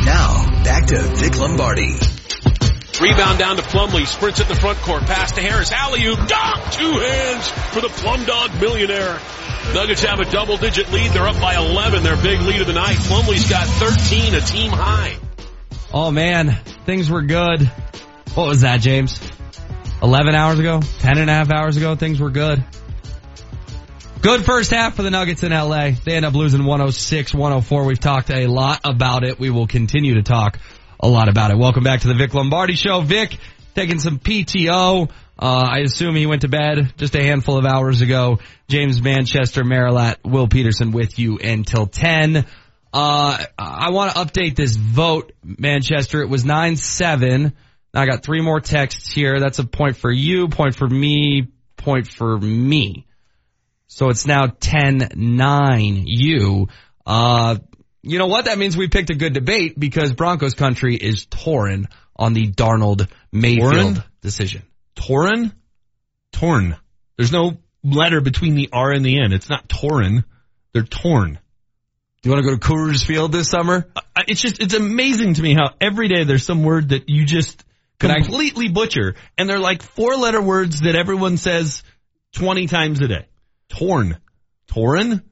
Now, 0.07 0.63
back 0.63 0.87
to 0.87 1.03
Vic 1.17 1.37
Lombardi. 1.39 2.24
Rebound 3.05 3.39
down 3.39 3.57
to 3.57 3.63
Plumlee, 3.63 4.07
sprints 4.07 4.41
at 4.41 4.49
the 4.49 4.55
front 4.55 4.79
court, 4.79 5.03
pass 5.03 5.33
to 5.33 5.43
Harris, 5.43 5.71
alley-oop, 5.71 6.27
dunk, 6.27 6.73
two 6.73 6.91
hands 6.91 7.49
for 7.75 7.83
the 7.83 7.91
Plum 7.91 8.25
Dog 8.25 8.59
millionaire. 8.59 9.21
Nuggets 9.75 10.03
have 10.05 10.21
a 10.21 10.25
double-digit 10.25 10.91
lead. 10.91 11.11
They're 11.11 11.29
up 11.29 11.39
by 11.39 11.55
11, 11.55 12.03
their 12.03 12.17
big 12.17 12.41
lead 12.41 12.63
of 12.63 12.67
the 12.67 12.73
night. 12.73 12.97
Plumlee's 12.97 13.47
got 13.47 13.67
13, 13.67 14.35
a 14.35 14.41
team 14.41 14.71
high. 14.71 15.19
Oh 15.93 16.11
man, 16.11 16.57
things 16.87 17.11
were 17.11 17.21
good. 17.21 17.71
What 18.33 18.47
was 18.47 18.63
that, 18.63 18.81
James? 18.81 19.21
11 20.03 20.35
hours 20.35 20.59
ago? 20.59 20.81
10 21.01 21.19
and 21.19 21.29
a 21.29 21.33
half 21.35 21.53
hours 21.53 21.77
ago, 21.77 21.97
things 21.97 22.21
were 22.21 22.31
good. 22.31 22.65
Good 24.23 24.47
first 24.47 24.71
half 24.71 24.97
for 24.97 25.03
the 25.03 25.11
Nuggets 25.11 25.43
in 25.43 25.53
LA. 25.53 25.91
They 26.03 26.15
end 26.15 26.25
up 26.25 26.33
losing 26.33 26.63
106-104. 26.63 27.87
We've 27.87 28.01
talked 28.01 28.31
a 28.31 28.47
lot 28.47 28.81
about 28.85 29.25
it. 29.25 29.39
We 29.39 29.51
will 29.51 29.67
continue 29.67 30.15
to 30.15 30.23
talk 30.23 30.59
a 31.05 31.07
lot 31.07 31.29
about 31.29 31.51
it. 31.51 31.59
Welcome 31.59 31.85
back 31.85 32.01
to 32.01 32.09
the 32.09 32.15
Vic 32.15 32.33
Lombardi 32.33 32.75
Show. 32.75 33.03
Vic 33.03 33.37
taking 33.75 33.99
some 33.99 34.19
PTO. 34.19 35.11
Uh, 35.39 35.69
I 35.71 35.81
assume 35.81 36.17
he 36.17 36.25
went 36.25 36.43
to 36.43 36.49
bed 36.49 36.95
just 36.97 37.15
a 37.15 37.23
handful 37.23 37.59
of 37.59 37.67
hours 37.67 38.01
ago. 38.01 38.39
James 38.69 39.03
Manchester, 39.03 39.65
Merilatt, 39.65 40.25
Will 40.25 40.49
Peterson 40.49 40.93
with 40.93 41.19
you 41.19 41.39
until 41.39 41.87
10. 41.87 42.47
Uh, 42.91 43.45
I 43.59 43.91
want 43.91 44.15
to 44.15 44.19
update 44.19 44.57
this 44.57 44.77
vote, 44.77 45.33
Manchester. 45.43 46.23
It 46.23 46.31
was 46.31 46.43
9-7. 46.43 47.53
I 47.93 48.07
got 48.07 48.23
three 48.23 48.41
more 48.41 48.61
texts 48.61 49.13
here. 49.13 49.41
That's 49.41 49.59
a 49.59 49.67
point 49.67 49.99
for 49.99 50.11
you, 50.11 50.49
point 50.49 50.75
for 50.75 50.89
me, 50.89 51.49
point 51.77 52.09
for 52.09 52.39
me. 52.39 53.07
So 53.89 54.09
it's 54.09 54.27
now 54.27 54.47
10-9 54.47 56.05
you. 56.07 56.69
Uh, 57.05 57.57
you 58.05 58.19
know 58.19 58.27
what? 58.27 58.45
That 58.47 58.59
means 58.59 58.77
we 58.77 58.89
picked 58.89 59.11
a 59.11 59.15
good 59.15 59.33
debate 59.33 59.79
because 59.79 60.13
Broncos 60.13 60.55
country 60.55 60.95
is 60.97 61.27
torn 61.27 61.89
on 62.17 62.33
the 62.35 62.49
Darnold 62.51 63.09
Mayfield 63.33 63.97
Torn? 63.97 64.05
decision. 64.21 64.63
Torn? 64.95 65.53
Torn. 66.33 66.77
There's 67.17 67.33
no 67.33 67.59
letter 67.83 68.21
between 68.21 68.55
the 68.55 68.71
R 68.73 68.93
and 68.93 69.05
the 69.05 69.21
N. 69.21 69.33
It's 69.33 69.49
not 69.49 69.69
torn. 69.69 70.25
They're 70.73 70.83
torn. 70.83 71.39
Do 72.23 72.29
you 72.31 72.35
want 72.35 72.45
to 72.45 72.51
go 72.51 72.57
to 72.57 72.61
Coors 72.61 73.05
Field 73.07 73.33
this 73.33 73.49
summer? 73.51 73.87
I- 74.17 74.25
It's 74.29 74.41
just, 74.41 74.61
it's 74.61 74.75
amazing 74.75 75.35
to 75.35 75.43
me 75.43 75.55
how 75.55 75.71
every 75.81 76.09
day 76.09 76.25
there's 76.25 76.45
some 76.45 76.63
word 76.63 76.89
that 76.91 77.09
you 77.09 77.27
just 77.27 77.65
completely 77.99 78.69
butcher. 78.69 79.15
And 79.37 79.49
they're 79.49 79.59
like 79.59 79.83
four 79.83 80.17
letter 80.17 80.41
words 80.41 80.81
that 80.81 80.95
everyone 80.97 81.37
says 81.37 81.83
20 82.33 82.67
times 82.67 83.01
a 83.03 83.09
day. 83.09 83.27
Torn. 83.69 84.17
Torn? 84.69 85.23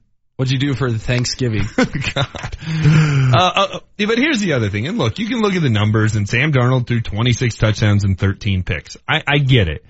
What'd 0.43 0.61
you 0.61 0.71
do 0.71 0.73
for 0.75 0.91
Thanksgiving? 0.91 1.63
God. 1.77 2.57
Uh, 2.67 3.37
uh, 3.55 3.79
but 3.97 4.17
here's 4.17 4.41
the 4.41 4.51
other 4.51 4.69
thing. 4.69 4.87
And 4.87 4.97
look, 4.97 5.17
you 5.17 5.29
can 5.29 5.39
look 5.39 5.53
at 5.53 5.61
the 5.61 5.69
numbers 5.69 6.17
and 6.17 6.27
Sam 6.27 6.51
Darnold 6.51 6.85
threw 6.85 6.99
26 6.99 7.55
touchdowns 7.55 8.03
and 8.03 8.19
13 8.19 8.63
picks. 8.63 8.97
I, 9.07 9.23
I 9.25 9.37
get 9.37 9.69
it. 9.69 9.85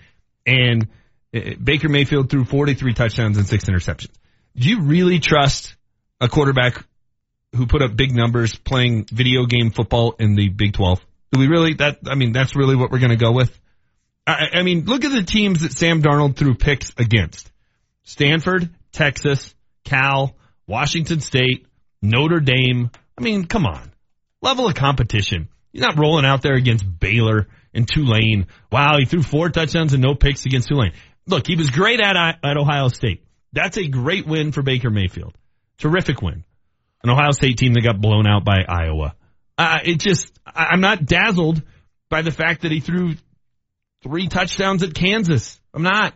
And 0.45 0.89
uh, 1.35 1.55
Baker 1.63 1.89
Mayfield 1.89 2.29
threw 2.29 2.45
43 2.45 2.93
touchdowns 2.93 3.39
and 3.39 3.47
six 3.47 3.63
interceptions. 3.63 4.11
Do 4.55 4.69
you 4.69 4.83
really 4.83 5.17
trust 5.17 5.75
a 6.21 6.29
quarterback 6.29 6.85
who 7.55 7.65
put 7.65 7.81
up 7.81 7.95
big 7.95 8.11
numbers 8.11 8.55
playing 8.55 9.05
video 9.05 9.47
game 9.47 9.71
football 9.71 10.13
in 10.19 10.35
the 10.35 10.49
Big 10.49 10.73
12? 10.73 11.03
Do 11.31 11.39
we 11.39 11.47
really, 11.47 11.73
that, 11.79 11.97
I 12.07 12.13
mean, 12.13 12.31
that's 12.31 12.55
really 12.55 12.75
what 12.75 12.91
we're 12.91 12.99
going 12.99 13.09
to 13.09 13.15
go 13.15 13.31
with? 13.31 13.59
I, 14.27 14.49
I 14.53 14.61
mean, 14.61 14.85
look 14.85 15.03
at 15.03 15.11
the 15.11 15.23
teams 15.23 15.61
that 15.61 15.73
Sam 15.73 16.03
Darnold 16.03 16.35
threw 16.35 16.53
picks 16.53 16.93
against. 16.95 17.51
Stanford, 18.03 18.69
Texas, 18.91 19.55
Cal, 19.83 20.35
Washington 20.67 21.19
State, 21.19 21.67
Notre 22.01 22.39
Dame. 22.39 22.89
I 23.17 23.21
mean, 23.21 23.45
come 23.45 23.65
on. 23.65 23.91
Level 24.41 24.67
of 24.67 24.75
competition. 24.75 25.49
You're 25.71 25.87
not 25.87 25.97
rolling 25.97 26.25
out 26.25 26.41
there 26.41 26.55
against 26.55 26.85
Baylor 26.99 27.47
and 27.73 27.87
Tulane. 27.87 28.47
Wow, 28.71 28.97
he 28.99 29.05
threw 29.05 29.23
four 29.23 29.49
touchdowns 29.49 29.93
and 29.93 30.03
no 30.03 30.15
picks 30.15 30.45
against 30.45 30.67
Tulane. 30.67 30.93
Look, 31.25 31.47
he 31.47 31.55
was 31.55 31.69
great 31.69 31.99
at, 32.01 32.15
at 32.15 32.57
Ohio 32.57 32.89
State. 32.89 33.23
That's 33.53 33.77
a 33.77 33.87
great 33.87 34.27
win 34.27 34.51
for 34.51 34.61
Baker 34.61 34.89
Mayfield. 34.89 35.35
Terrific 35.77 36.21
win. 36.21 36.43
An 37.03 37.09
Ohio 37.09 37.31
State 37.31 37.57
team 37.57 37.73
that 37.73 37.81
got 37.81 38.01
blown 38.01 38.27
out 38.27 38.43
by 38.45 38.63
Iowa. 38.67 39.15
Uh, 39.57 39.79
it 39.83 39.99
just, 39.99 40.31
I'm 40.45 40.81
not 40.81 41.05
dazzled 41.05 41.61
by 42.09 42.21
the 42.21 42.31
fact 42.31 42.61
that 42.61 42.71
he 42.71 42.79
threw 42.79 43.15
three 44.03 44.27
touchdowns 44.27 44.83
at 44.83 44.93
Kansas. 44.93 45.59
I'm 45.73 45.83
not. 45.83 46.13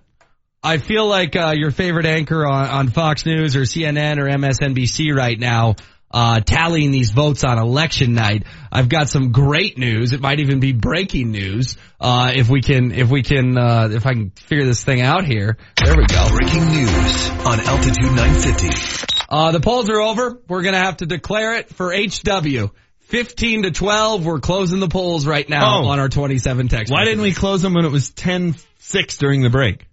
I 0.63 0.77
feel 0.77 1.07
like 1.07 1.35
uh, 1.35 1.53
your 1.55 1.71
favorite 1.71 2.05
anchor 2.05 2.45
on, 2.45 2.67
on 2.69 2.87
Fox 2.89 3.25
News 3.25 3.55
or 3.55 3.61
CNN 3.61 4.17
or 4.17 4.25
MSNBC 4.25 5.15
right 5.15 5.39
now, 5.39 5.75
uh, 6.11 6.39
tallying 6.39 6.91
these 6.91 7.11
votes 7.11 7.43
on 7.43 7.59
election 7.59 8.13
night. 8.13 8.43
I've 8.71 8.89
got 8.89 9.07
some 9.07 9.31
great 9.31 9.77
news. 9.77 10.13
It 10.13 10.21
might 10.21 10.39
even 10.39 10.59
be 10.59 10.73
breaking 10.73 11.31
news. 11.31 11.77
Uh, 11.99 12.31
if 12.35 12.49
we 12.49 12.61
can, 12.61 12.91
if 12.91 13.09
we 13.09 13.21
can, 13.23 13.57
uh, 13.57 13.89
if 13.91 14.05
I 14.05 14.13
can 14.13 14.31
figure 14.31 14.65
this 14.65 14.83
thing 14.83 15.01
out 15.01 15.25
here. 15.25 15.57
There 15.83 15.95
we 15.95 16.05
go. 16.05 16.27
Breaking 16.35 16.65
news 16.69 17.29
on 17.45 17.59
Altitude 17.59 18.11
950. 18.15 19.15
Uh, 19.29 19.51
the 19.51 19.59
polls 19.59 19.89
are 19.89 19.99
over. 20.01 20.41
We're 20.47 20.63
gonna 20.63 20.79
have 20.79 20.97
to 20.97 21.05
declare 21.05 21.57
it 21.57 21.69
for 21.69 21.93
HW. 21.93 22.69
15 23.01 23.63
to 23.63 23.71
12. 23.71 24.25
We're 24.25 24.39
closing 24.39 24.79
the 24.81 24.89
polls 24.89 25.25
right 25.25 25.47
now 25.47 25.79
Oh. 25.83 25.87
on 25.87 25.99
our 25.99 26.09
27 26.09 26.67
text. 26.67 26.91
Why 26.91 27.05
didn't 27.05 27.21
we 27.21 27.31
close 27.31 27.61
them 27.61 27.73
when 27.73 27.85
it 27.85 27.91
was 27.91 28.11
10-6 28.11 29.17
during 29.17 29.43
the 29.43 29.49
break? 29.49 29.86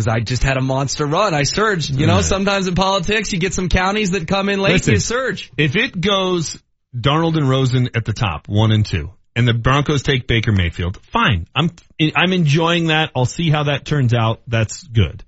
Cause 0.00 0.08
I 0.08 0.20
just 0.20 0.42
had 0.42 0.56
a 0.56 0.62
monster 0.62 1.04
run. 1.04 1.34
I 1.34 1.42
surged. 1.42 1.90
You 1.90 2.06
know, 2.06 2.22
sometimes 2.22 2.66
in 2.66 2.74
politics 2.74 3.34
you 3.34 3.38
get 3.38 3.52
some 3.52 3.68
counties 3.68 4.12
that 4.12 4.26
come 4.26 4.48
in 4.48 4.58
late 4.58 4.72
Listen. 4.72 4.92
and 4.92 4.96
you 4.96 5.00
surge. 5.00 5.52
If 5.58 5.76
it 5.76 6.00
goes 6.00 6.58
Darnold 6.96 7.36
and 7.36 7.46
Rosen 7.46 7.90
at 7.94 8.06
the 8.06 8.14
top, 8.14 8.48
one 8.48 8.72
and 8.72 8.86
two, 8.86 9.10
and 9.36 9.46
the 9.46 9.52
Broncos 9.52 10.02
take 10.02 10.26
Baker 10.26 10.52
Mayfield, 10.52 10.96
fine. 11.12 11.46
I'm 11.54 11.68
I'm 12.16 12.32
enjoying 12.32 12.86
that. 12.86 13.10
I'll 13.14 13.26
see 13.26 13.50
how 13.50 13.64
that 13.64 13.84
turns 13.84 14.14
out. 14.14 14.40
That's 14.46 14.82
good. 14.84 15.22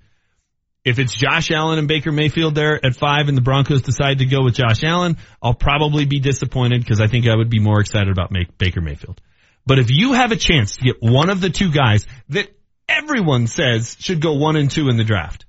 If 0.83 0.97
it's 0.97 1.13
Josh 1.13 1.51
Allen 1.51 1.77
and 1.77 1.87
Baker 1.87 2.11
Mayfield 2.11 2.55
there 2.55 2.83
at 2.83 2.95
five, 2.95 3.27
and 3.27 3.37
the 3.37 3.41
Broncos 3.41 3.83
decide 3.83 4.17
to 4.17 4.25
go 4.25 4.43
with 4.43 4.55
Josh 4.55 4.83
Allen, 4.83 5.17
I'll 5.39 5.53
probably 5.53 6.05
be 6.05 6.19
disappointed 6.19 6.81
because 6.81 6.99
I 6.99 7.05
think 7.05 7.27
I 7.27 7.35
would 7.35 7.51
be 7.51 7.59
more 7.59 7.79
excited 7.79 8.09
about 8.09 8.31
make, 8.31 8.57
Baker 8.57 8.81
Mayfield. 8.81 9.21
But 9.67 9.77
if 9.77 9.91
you 9.91 10.13
have 10.13 10.31
a 10.31 10.35
chance 10.35 10.77
to 10.77 10.83
get 10.83 10.95
one 10.99 11.29
of 11.29 11.41
the 11.41 11.51
two 11.51 11.71
guys 11.71 12.07
that 12.29 12.49
everyone 12.87 13.47
says 13.47 13.95
should 13.99 14.21
go 14.21 14.33
one 14.33 14.55
and 14.55 14.69
two 14.69 14.89
in 14.89 14.97
the 14.97 15.03
draft, 15.03 15.45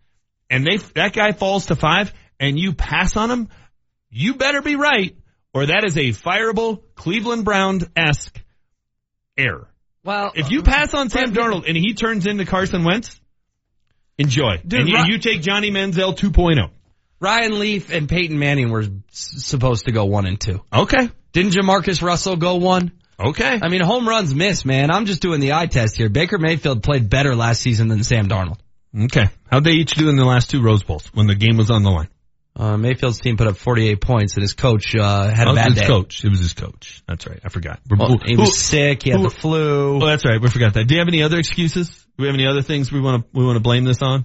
and 0.51 0.67
they 0.67 0.77
that 0.95 1.13
guy 1.13 1.33
falls 1.33 1.67
to 1.67 1.77
five, 1.77 2.13
and 2.41 2.59
you 2.59 2.73
pass 2.75 3.17
on 3.17 3.31
him, 3.31 3.49
you 4.11 4.35
better 4.35 4.63
be 4.63 4.77
right, 4.77 5.17
or 5.53 5.67
that 5.67 5.85
is 5.85 5.97
a 5.97 6.11
fireable 6.11 6.83
Cleveland 6.95 7.45
Brown 7.45 7.81
esque 7.97 8.41
error. 9.37 9.69
Well, 10.05 10.33
If 10.35 10.51
you 10.51 10.63
pass 10.63 10.93
on 10.93 11.09
Sam 11.09 11.33
Darnold 11.33 11.67
and 11.67 11.77
he 11.77 11.95
turns 11.95 12.27
into 12.27 12.45
Carson 12.45 12.85
Wentz, 12.85 13.19
enjoy. 14.19 14.59
Dude, 14.67 14.81
and 14.81 14.89
you, 14.89 15.15
you 15.15 15.19
take 15.19 15.41
Johnny 15.41 15.71
Manziel 15.71 16.09
oh. 16.09 16.13
2.0. 16.13 16.71
Ryan 17.21 17.59
Leaf 17.59 17.91
and 17.91 18.07
Peyton 18.07 18.39
Manning 18.39 18.71
were 18.71 18.83
s- 18.83 18.91
supposed 19.13 19.87
to 19.87 19.93
go 19.93 20.05
one 20.05 20.27
and 20.27 20.39
two. 20.39 20.63
Okay. 20.71 21.09
Didn't 21.33 21.53
Jamarcus 21.53 22.03
Russell 22.03 22.37
go 22.37 22.57
one? 22.57 22.93
Okay. 23.19 23.59
I 23.63 23.69
mean, 23.69 23.81
home 23.83 24.09
runs 24.09 24.35
miss, 24.35 24.65
man. 24.65 24.91
I'm 24.91 25.07
just 25.07 25.23
doing 25.23 25.41
the 25.41 25.53
eye 25.53 25.67
test 25.67 25.97
here. 25.97 26.09
Baker 26.09 26.39
Mayfield 26.39 26.83
played 26.83 27.09
better 27.09 27.35
last 27.37 27.61
season 27.63 27.89
than 27.89 28.03
Sam 28.05 28.29
Darnold. 28.29 28.59
Okay. 28.97 29.29
How'd 29.51 29.65
they 29.65 29.73
each 29.73 29.95
do 29.95 30.09
in 30.09 30.17
the 30.17 30.25
last 30.25 30.51
two 30.51 30.63
Rose 30.63 30.83
Bowls 30.83 31.07
when 31.15 31.27
the 31.27 31.35
game 31.35 31.57
was 31.57 31.71
on 31.71 31.83
the 31.83 31.91
line? 31.91 32.09
Uh, 32.57 32.77
Mayfield's 32.77 33.19
team 33.19 33.37
put 33.37 33.49
up 33.49 33.57
48 33.57 34.01
points 34.01 34.35
and 34.35 34.43
his 34.43 34.53
coach, 34.53 34.95
uh, 34.95 35.29
had 35.29 35.49
Oh, 35.49 35.53
a 35.53 35.55
bad 35.57 35.73
his 35.73 35.81
day. 35.81 35.87
coach. 35.87 36.25
It 36.25 36.29
was 36.29 36.39
his 36.39 36.53
coach. 36.55 37.03
That's 37.09 37.27
right. 37.27 37.41
I 37.45 37.49
forgot. 37.49 37.81
Well, 37.91 38.19
he 38.25 38.37
was 38.37 38.57
sick. 38.57 39.03
He 39.03 39.11
had 39.11 39.19
who- 39.19 39.25
the 39.29 39.35
flu. 39.35 40.01
Oh, 40.01 40.07
that's 40.07 40.25
right. 40.25 40.41
We 40.41 40.49
forgot 40.49 40.75
that. 40.75 40.87
Do 40.87 40.95
you 40.95 41.01
have 41.01 41.09
any 41.09 41.23
other 41.25 41.39
excuses? 41.39 41.89
Do 41.91 42.23
we 42.23 42.27
have 42.27 42.35
any 42.35 42.47
other 42.47 42.63
things 42.63 42.93
we 42.93 43.01
want 43.01 43.25
to 43.25 43.39
we 43.39 43.45
want 43.45 43.57
to 43.57 43.61
blame 43.61 43.83
this 43.85 44.03
on? 44.03 44.25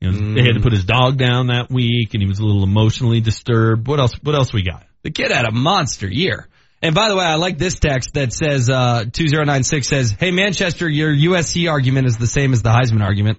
You 0.00 0.12
know, 0.12 0.34
They 0.34 0.42
had 0.42 0.56
to 0.56 0.60
put 0.60 0.72
his 0.72 0.84
dog 0.84 1.16
down 1.16 1.46
that 1.46 1.70
week, 1.70 2.12
and 2.12 2.22
he 2.22 2.28
was 2.28 2.38
a 2.38 2.44
little 2.44 2.64
emotionally 2.64 3.22
disturbed. 3.22 3.86
What 3.88 3.98
else? 3.98 4.12
What 4.22 4.34
else 4.34 4.52
we 4.52 4.62
got? 4.62 4.84
The 5.02 5.10
kid 5.10 5.30
had 5.30 5.46
a 5.46 5.50
monster 5.52 6.06
year. 6.06 6.48
And 6.84 6.94
by 6.94 7.08
the 7.08 7.16
way, 7.16 7.24
I 7.24 7.36
like 7.36 7.56
this 7.56 7.78
text 7.80 8.12
that 8.12 8.30
says, 8.34 8.68
uh, 8.68 9.06
2096 9.10 9.88
says, 9.88 10.10
Hey 10.10 10.30
Manchester, 10.30 10.86
your 10.86 11.10
USC 11.10 11.70
argument 11.70 12.06
is 12.06 12.18
the 12.18 12.26
same 12.26 12.52
as 12.52 12.60
the 12.60 12.68
Heisman 12.68 13.02
argument. 13.02 13.38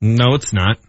No, 0.00 0.34
it's 0.34 0.52
not. 0.52 0.80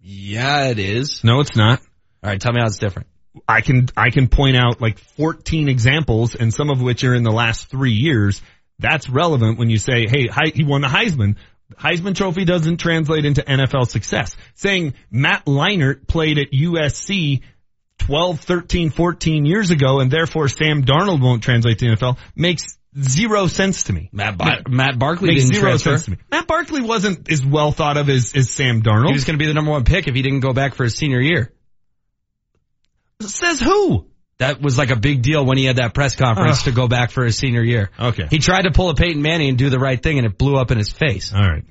Yeah, 0.00 0.70
it 0.70 0.80
is. 0.80 1.22
No, 1.22 1.38
it's 1.38 1.54
not. 1.54 1.78
All 2.24 2.30
right, 2.30 2.40
tell 2.40 2.52
me 2.52 2.58
how 2.60 2.66
it's 2.66 2.78
different. 2.78 3.06
I 3.46 3.60
can 3.60 3.86
I 3.96 4.10
can 4.10 4.26
point 4.26 4.56
out 4.56 4.80
like 4.80 4.98
14 4.98 5.68
examples, 5.68 6.34
and 6.34 6.52
some 6.52 6.70
of 6.70 6.82
which 6.82 7.04
are 7.04 7.14
in 7.14 7.22
the 7.22 7.30
last 7.30 7.70
three 7.70 7.92
years. 7.92 8.42
That's 8.80 9.08
relevant 9.08 9.56
when 9.56 9.70
you 9.70 9.78
say, 9.78 10.06
"Hey, 10.08 10.26
he 10.52 10.64
won 10.64 10.80
the 10.80 10.88
Heisman." 10.88 11.36
Heisman 11.74 12.16
Trophy 12.16 12.44
doesn't 12.44 12.78
translate 12.78 13.24
into 13.24 13.42
NFL 13.42 13.88
success. 13.88 14.36
Saying 14.54 14.94
Matt 15.12 15.44
Leinart 15.44 16.08
played 16.08 16.38
at 16.38 16.52
USC 16.52 17.42
12, 17.98 18.40
13, 18.40 18.90
14 18.90 19.46
years 19.46 19.70
ago, 19.70 20.00
and 20.00 20.10
therefore 20.10 20.48
Sam 20.48 20.84
Darnold 20.84 21.20
won't 21.22 21.42
translate 21.42 21.78
to 21.80 21.86
the 21.90 21.96
NFL 21.96 22.18
makes 22.34 22.78
zero 22.98 23.46
sense 23.46 23.84
to 23.84 23.92
me. 23.92 24.08
Matt, 24.12 24.38
Bar- 24.38 24.62
Matt 24.68 24.98
Barkley 24.98 25.28
makes 25.28 25.42
didn't 25.44 25.54
zero 25.54 25.68
transfer. 25.70 25.90
sense 25.90 26.04
to 26.04 26.10
me. 26.12 26.16
Matt 26.30 26.46
Barkley 26.46 26.82
wasn't 26.82 27.30
as 27.30 27.44
well 27.44 27.72
thought 27.72 27.96
of 27.96 28.08
as, 28.08 28.34
as 28.34 28.50
Sam 28.50 28.82
Darnold. 28.82 29.08
He 29.08 29.12
was 29.12 29.24
going 29.24 29.38
to 29.38 29.42
be 29.42 29.46
the 29.46 29.54
number 29.54 29.70
one 29.72 29.84
pick 29.84 30.08
if 30.08 30.14
he 30.14 30.22
didn't 30.22 30.40
go 30.40 30.52
back 30.52 30.74
for 30.74 30.84
his 30.84 30.94
senior 30.96 31.20
year. 31.20 31.52
Says 33.22 33.60
who? 33.60 34.06
That 34.38 34.60
was 34.60 34.76
like 34.76 34.90
a 34.90 34.96
big 34.96 35.22
deal 35.22 35.44
when 35.44 35.56
he 35.56 35.64
had 35.64 35.76
that 35.76 35.94
press 35.94 36.14
conference 36.14 36.58
Ugh. 36.60 36.64
to 36.66 36.72
go 36.72 36.88
back 36.88 37.10
for 37.10 37.24
his 37.24 37.38
senior 37.38 37.62
year. 37.62 37.90
Okay. 37.98 38.26
He 38.30 38.38
tried 38.38 38.62
to 38.62 38.70
pull 38.70 38.90
a 38.90 38.94
Peyton 38.94 39.22
Manning 39.22 39.48
and 39.48 39.58
do 39.58 39.70
the 39.70 39.78
right 39.78 40.00
thing 40.00 40.18
and 40.18 40.26
it 40.26 40.36
blew 40.36 40.56
up 40.56 40.70
in 40.70 40.76
his 40.78 40.92
face. 40.92 41.32
All 41.34 41.40
right. 41.40 41.64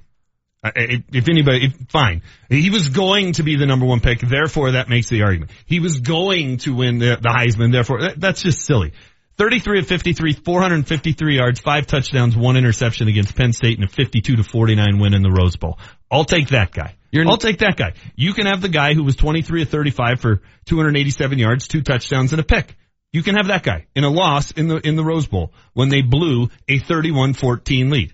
Uh, 0.66 0.68
uh, 0.68 0.72
I- 0.76 0.82
I- 0.96 1.04
If 1.14 1.30
anybody, 1.30 1.66
if, 1.66 1.74
fine. 1.90 2.22
He 2.50 2.70
was 2.70 2.90
going 2.90 3.34
to 3.34 3.44
be 3.44 3.56
the 3.56 3.66
number 3.66 3.86
one 3.86 4.00
pick, 4.00 4.20
therefore 4.20 4.72
that 4.72 4.90
makes 4.90 5.10
the 5.10 5.22
argument. 5.24 5.52
He 5.66 5.80
was 5.80 6.00
going 6.00 6.58
to 6.60 6.74
win 6.76 6.98
the, 7.00 7.18
the 7.22 7.30
Heisman, 7.30 7.72
therefore 7.72 8.02
that, 8.02 8.20
that's 8.20 8.42
just 8.42 8.62
silly. 8.66 8.94
33 9.38 9.80
of 9.80 9.88
53, 9.88 10.34
453 10.34 11.36
yards, 11.36 11.60
five 11.60 11.88
touchdowns, 11.88 12.38
one 12.38 12.56
interception 12.56 13.10
against 13.10 13.36
Penn 13.36 13.52
State, 13.52 13.78
and 13.78 13.84
a 13.88 13.92
52 13.92 14.38
to 14.38 14.44
49 14.44 14.98
win 15.00 15.14
in 15.14 15.24
the 15.24 15.32
Rose 15.32 15.58
Bowl. 15.58 15.78
I'll 16.10 16.24
take 16.24 16.50
that 16.50 16.72
guy. 16.72 16.96
I'll 17.30 17.38
take 17.38 17.60
that 17.60 17.76
guy. 17.76 17.94
You 18.16 18.34
can 18.34 18.46
have 18.46 18.62
the 18.62 18.70
guy 18.70 18.94
who 18.94 19.04
was 19.04 19.16
23 19.18 19.64
of 19.64 19.70
35 19.70 20.22
for 20.22 20.42
287 20.68 21.38
yards, 21.38 21.68
two 21.68 21.82
touchdowns, 21.82 22.32
and 22.32 22.40
a 22.40 22.44
pick. 22.46 22.76
You 23.12 23.24
can 23.24 23.36
have 23.36 23.48
that 23.48 23.64
guy 23.64 23.88
in 23.96 24.04
a 24.06 24.10
loss 24.10 24.52
in 24.52 24.68
the 24.68 24.78
in 24.78 24.96
the 24.96 25.04
Rose 25.04 25.28
Bowl 25.28 25.54
when 25.74 25.90
they 25.90 26.02
blew 26.02 26.50
a 26.68 26.80
31-14 26.80 27.92
lead. 27.92 28.14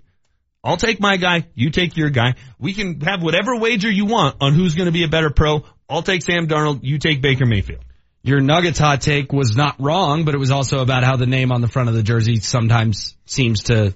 I'll 0.64 0.78
take 0.78 1.00
my 1.00 1.18
guy. 1.18 1.48
You 1.56 1.72
take 1.72 1.98
your 1.98 2.10
guy. 2.10 2.36
We 2.60 2.74
can 2.74 3.02
have 3.02 3.24
whatever 3.24 3.56
wager 3.56 3.90
you 3.90 4.06
want 4.06 4.38
on 4.42 4.54
who's 4.54 4.76
going 4.76 4.86
to 4.86 4.92
be 4.92 5.04
a 5.04 5.08
better 5.08 5.32
pro. 5.32 5.64
I'll 5.90 6.04
take 6.04 6.22
Sam 6.22 6.48
Darnold. 6.48 6.82
You 6.84 7.00
take 7.00 7.22
Baker 7.22 7.46
Mayfield. 7.46 7.84
Your 8.24 8.40
Nuggets 8.40 8.78
hot 8.78 9.02
take 9.02 9.34
was 9.34 9.56
not 9.56 9.76
wrong, 9.80 10.26
but 10.26 10.36
it 10.36 10.38
was 10.38 10.52
also 10.52 10.80
about 10.80 11.04
how 11.04 11.16
the 11.16 11.26
name 11.26 11.52
on 11.52 11.62
the 11.62 11.68
front 11.68 11.90
of 11.90 11.96
the 11.96 12.04
jersey 12.04 12.36
sometimes 12.36 13.18
seems 13.26 13.64
to 13.64 13.96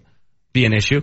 be 0.52 0.66
an 0.66 0.74
issue. 0.74 1.02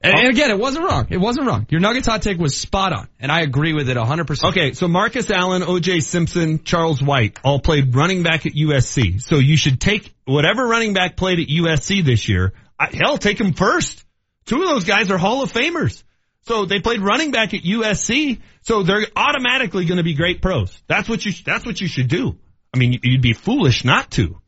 And, 0.00 0.14
and 0.14 0.28
again, 0.28 0.50
it 0.50 0.58
wasn't 0.58 0.84
wrong. 0.84 1.08
It 1.10 1.16
wasn't 1.16 1.48
wrong. 1.48 1.66
Your 1.68 1.80
Nuggets 1.80 2.06
hot 2.06 2.22
take 2.22 2.38
was 2.38 2.56
spot 2.56 2.92
on, 2.92 3.08
and 3.18 3.32
I 3.32 3.40
agree 3.40 3.72
with 3.72 3.88
it 3.88 3.96
100%. 3.96 4.50
Okay, 4.50 4.72
so 4.72 4.86
Marcus 4.86 5.28
Allen, 5.30 5.64
O.J. 5.64 6.00
Simpson, 6.00 6.62
Charles 6.62 7.02
White 7.02 7.40
all 7.42 7.58
played 7.58 7.96
running 7.96 8.22
back 8.22 8.46
at 8.46 8.52
USC. 8.52 9.20
So 9.20 9.38
you 9.38 9.56
should 9.56 9.80
take 9.80 10.14
whatever 10.24 10.64
running 10.64 10.92
back 10.92 11.16
played 11.16 11.40
at 11.40 11.48
USC 11.48 12.04
this 12.04 12.28
year. 12.28 12.52
I, 12.78 12.88
hell, 12.92 13.18
take 13.18 13.40
him 13.40 13.52
first. 13.52 14.04
Two 14.44 14.62
of 14.62 14.68
those 14.68 14.84
guys 14.84 15.10
are 15.10 15.18
Hall 15.18 15.42
of 15.42 15.52
Famers. 15.52 16.02
So 16.42 16.64
they 16.64 16.80
played 16.80 17.00
running 17.00 17.32
back 17.32 17.54
at 17.54 17.62
USC. 17.62 18.40
So 18.62 18.82
they're 18.82 19.06
automatically 19.16 19.84
going 19.84 19.98
to 19.98 20.04
be 20.04 20.14
great 20.14 20.40
pros. 20.40 20.80
That's 20.86 21.08
what 21.08 21.24
you, 21.24 21.32
that's 21.44 21.66
what 21.66 21.80
you 21.80 21.88
should 21.88 22.08
do. 22.08 22.36
I 22.72 22.78
mean, 22.78 22.98
you'd 23.02 23.22
be 23.22 23.32
foolish 23.32 23.84
not 23.84 24.10
to. 24.12 24.40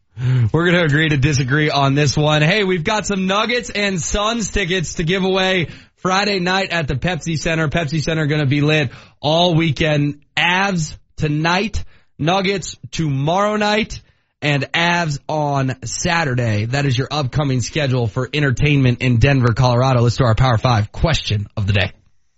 We're 0.53 0.71
going 0.71 0.77
to 0.77 0.85
agree 0.85 1.09
to 1.09 1.17
disagree 1.17 1.71
on 1.71 1.95
this 1.95 2.17
one. 2.17 2.43
Hey, 2.43 2.65
we've 2.65 2.85
got 2.85 3.07
some 3.07 3.27
Nuggets 3.27 3.71
and 3.71 4.01
Suns 4.01 4.51
tickets 4.51 4.95
to 4.95 5.05
give 5.05 5.25
away 5.25 5.69
Friday 5.97 6.41
night 6.41 6.71
at 6.71 6.89
the 6.89 6.95
Pepsi 6.95 7.39
Center. 7.39 7.69
Pepsi 7.69 8.03
Center 8.03 8.27
going 8.27 8.41
to 8.41 8.47
be 8.47 8.61
lit 8.61 8.91
all 9.21 9.55
weekend. 9.55 10.23
Avs 10.37 10.97
tonight, 11.17 11.85
Nuggets 12.19 12.77
tomorrow 12.91 13.57
night, 13.57 14.01
and 14.41 14.71
Avs 14.73 15.19
on 15.29 15.77
Saturday. 15.85 16.67
That 16.67 16.87
is 16.87 16.97
your 16.97 17.09
upcoming 17.11 17.61
schedule 17.61 18.07
for 18.07 18.29
entertainment 18.33 19.03
in 19.03 19.19
Denver, 19.19 19.53
Colorado. 19.53 20.03
Let's 20.03 20.17
do 20.17 20.25
our 20.25 20.35
Power 20.35 20.59
5 20.59 20.93
question 20.93 21.49
of 21.57 21.67
the 21.67 21.73
day. 21.73 21.93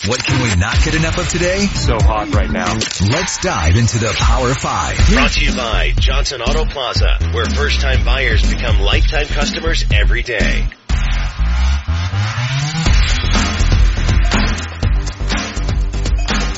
What 0.06 0.24
can 0.24 0.42
we 0.42 0.56
not 0.58 0.82
get 0.82 0.94
enough 0.94 1.18
of 1.18 1.28
today? 1.28 1.66
So 1.66 1.98
hot 2.00 2.32
right 2.32 2.50
now. 2.50 2.72
Let's 2.72 3.38
dive 3.40 3.76
into 3.76 3.98
the 3.98 4.14
Power 4.16 4.54
5. 4.54 5.08
Brought 5.12 5.32
to 5.32 5.44
you 5.44 5.54
by 5.54 5.92
Johnson 5.94 6.40
Auto 6.40 6.64
Plaza, 6.64 7.18
where 7.32 7.44
first 7.44 7.82
time 7.82 8.02
buyers 8.02 8.42
become 8.48 8.80
lifetime 8.80 9.26
customers 9.26 9.84
every 9.92 10.22
day. 10.22 10.66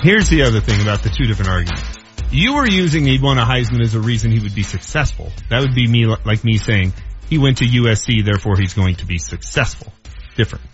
Here's 0.04 0.28
the 0.28 0.42
other 0.46 0.60
thing 0.60 0.80
about 0.80 1.02
the 1.02 1.10
two 1.10 1.26
different 1.26 1.50
arguments. 1.50 2.01
You 2.32 2.54
were 2.54 2.66
using 2.66 3.04
he 3.04 3.18
won 3.18 3.36
a 3.36 3.44
Heisman 3.44 3.82
as 3.82 3.94
a 3.94 4.00
reason 4.00 4.30
he 4.30 4.40
would 4.40 4.54
be 4.54 4.62
successful. 4.62 5.30
That 5.50 5.60
would 5.60 5.74
be 5.74 5.86
me, 5.86 6.06
like 6.06 6.42
me 6.44 6.56
saying 6.56 6.94
he 7.28 7.36
went 7.36 7.58
to 7.58 7.66
USC, 7.66 8.24
therefore 8.24 8.56
he's 8.56 8.72
going 8.72 8.94
to 8.96 9.04
be 9.04 9.18
successful. 9.18 9.92
Different, 10.34 10.64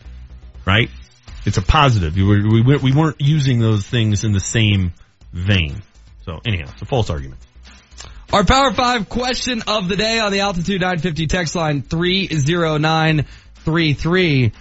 right? 0.64 0.88
It's 1.44 1.56
a 1.56 1.62
positive. 1.62 2.14
We, 2.14 2.22
were, 2.22 2.40
we, 2.48 2.62
we 2.76 2.92
weren't 2.92 3.20
using 3.20 3.58
those 3.58 3.84
things 3.84 4.22
in 4.22 4.30
the 4.30 4.38
same 4.38 4.92
vein. 5.32 5.82
So 6.24 6.38
anyhow, 6.46 6.70
it's 6.72 6.82
a 6.82 6.86
false 6.86 7.10
argument. 7.10 7.40
Our 8.32 8.44
Power 8.44 8.72
5 8.72 9.08
question 9.08 9.64
of 9.66 9.88
the 9.88 9.96
day 9.96 10.20
on 10.20 10.30
the 10.30 10.38
Altitude 10.40 10.80
950 10.80 11.26
text 11.26 11.56
line 11.56 11.82
30933. 11.82 14.52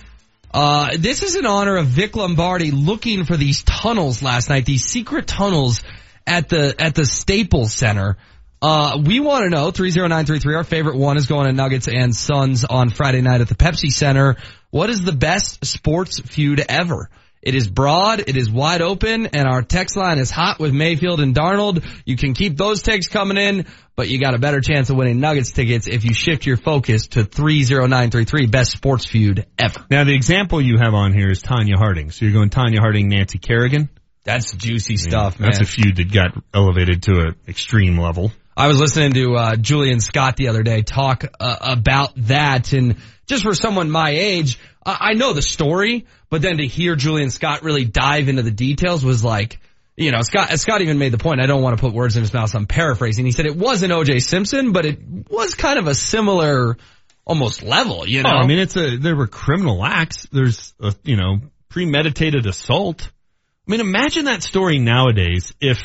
Uh, 0.52 0.98
this 0.98 1.22
is 1.22 1.36
in 1.36 1.46
honor 1.46 1.78
of 1.78 1.86
Vic 1.86 2.16
Lombardi 2.16 2.72
looking 2.72 3.24
for 3.24 3.38
these 3.38 3.62
tunnels 3.62 4.24
last 4.24 4.50
night, 4.50 4.66
these 4.66 4.86
secret 4.86 5.28
tunnels 5.28 5.84
at 6.28 6.50
the, 6.50 6.76
at 6.78 6.94
the 6.94 7.06
Staples 7.06 7.74
Center. 7.74 8.18
Uh, 8.62 9.00
we 9.04 9.20
want 9.20 9.44
to 9.44 9.50
know, 9.50 9.72
30933, 9.72 10.56
our 10.56 10.64
favorite 10.64 10.98
one 10.98 11.18
is 11.18 11.28
going 11.28 11.46
to 11.46 11.54
Nuggets 11.54 11.88
and 11.88 12.16
Suns 12.16 12.66
on 12.66 12.90
Friday 12.90 13.22
night 13.22 13.42
at 13.42 13.48
the 13.48 13.56
Pepsi 13.56 13.92
Center. 13.92 14.36
What 14.72 14.90
is 14.90 15.02
the 15.02 15.12
best 15.12 15.66
sports 15.66 16.20
feud 16.20 16.64
ever? 16.68 17.10
It 17.40 17.54
is 17.54 17.70
broad, 17.70 18.20
it 18.20 18.36
is 18.36 18.50
wide 18.50 18.82
open, 18.82 19.28
and 19.28 19.48
our 19.48 19.62
text 19.62 19.96
line 19.96 20.18
is 20.18 20.32
hot 20.32 20.60
with 20.60 20.74
Mayfield 20.74 21.22
and 21.22 21.36
Darnold. 21.36 21.86
You 22.04 22.18
can 22.18 22.34
keep 22.34 22.58
those 22.58 22.82
takes 22.82 23.08
coming 23.08 23.38
in, 23.38 23.68
but 23.96 24.10
you 24.10 24.20
got 24.20 24.34
a 24.34 24.40
better 24.40 24.60
chance 24.60 24.90
of 24.90 24.98
winning 24.98 25.20
Nuggets 25.20 25.52
tickets 25.52 25.88
if 25.88 26.04
you 26.04 26.14
shift 26.14 26.48
your 26.48 26.58
focus 26.58 27.08
to 27.10 27.24
30933, 27.24 28.48
best 28.48 28.72
sports 28.72 29.06
feud 29.06 29.46
ever. 29.58 29.86
Now 29.90 30.04
the 30.04 30.16
example 30.16 30.60
you 30.60 30.78
have 30.80 30.96
on 30.96 31.14
here 31.14 31.30
is 31.30 31.44
Tonya 31.44 31.78
Harding. 31.78 32.10
So 32.10 32.26
you're 32.26 32.34
going 32.34 32.50
Tonya 32.50 32.80
Harding, 32.80 33.08
Nancy 33.08 33.38
Kerrigan. 33.38 33.90
That's 34.28 34.52
juicy 34.52 34.98
stuff, 34.98 35.40
man. 35.40 35.52
That's 35.52 35.62
a 35.62 35.66
feud 35.66 35.96
that 35.96 36.12
got 36.12 36.32
elevated 36.54 37.04
to 37.04 37.12
an 37.14 37.36
extreme 37.48 37.98
level. 37.98 38.34
I 38.58 38.68
was 38.68 38.78
listening 38.78 39.14
to 39.14 39.36
uh, 39.36 39.56
Julian 39.56 40.02
Scott 40.02 40.36
the 40.36 40.50
other 40.50 40.64
day 40.64 40.82
talk 40.82 41.24
uh, 41.40 41.58
about 41.62 42.12
that, 42.28 42.74
and 42.74 42.98
just 43.26 43.44
for 43.44 43.54
someone 43.54 43.90
my 43.90 44.10
age, 44.10 44.60
I 44.86 45.14
know 45.14 45.32
the 45.32 45.42
story, 45.42 46.08
but 46.30 46.42
then 46.42 46.58
to 46.58 46.68
hear 46.68 46.98
Julian 46.98 47.30
Scott 47.30 47.64
really 47.64 47.86
dive 47.86 48.28
into 48.28 48.42
the 48.42 48.52
details 48.52 49.06
was 49.06 49.24
like, 49.24 49.60
you 49.96 50.12
know, 50.12 50.22
Scott, 50.24 50.50
Scott 50.60 50.82
even 50.82 50.98
made 50.98 51.14
the 51.14 51.18
point, 51.18 51.40
I 51.40 51.46
don't 51.46 51.62
want 51.62 51.78
to 51.78 51.82
put 51.82 51.94
words 51.94 52.18
in 52.18 52.22
his 52.22 52.34
mouth, 52.34 52.50
so 52.50 52.58
I'm 52.58 52.68
paraphrasing. 52.68 53.26
He 53.26 53.32
said 53.32 53.46
it 53.46 53.56
wasn't 53.56 53.94
OJ 53.94 54.22
Simpson, 54.22 54.74
but 54.74 54.86
it 54.86 55.00
was 55.30 55.56
kind 55.56 55.80
of 55.80 55.88
a 55.88 55.96
similar, 55.96 56.78
almost 57.26 57.64
level, 57.64 58.08
you 58.08 58.24
know? 58.24 58.30
Oh, 58.34 58.38
I 58.40 58.46
mean, 58.46 58.60
it's 58.60 58.76
a, 58.76 58.98
there 58.98 59.16
were 59.16 59.28
criminal 59.28 59.86
acts. 59.86 60.28
There's 60.32 60.74
a, 60.82 60.94
you 61.04 61.16
know, 61.16 61.40
premeditated 61.70 62.46
assault. 62.46 63.10
I 63.68 63.72
mean, 63.72 63.82
imagine 63.82 64.26
that 64.26 64.44
story 64.44 64.80
nowadays 64.80 65.54
if 65.60 65.78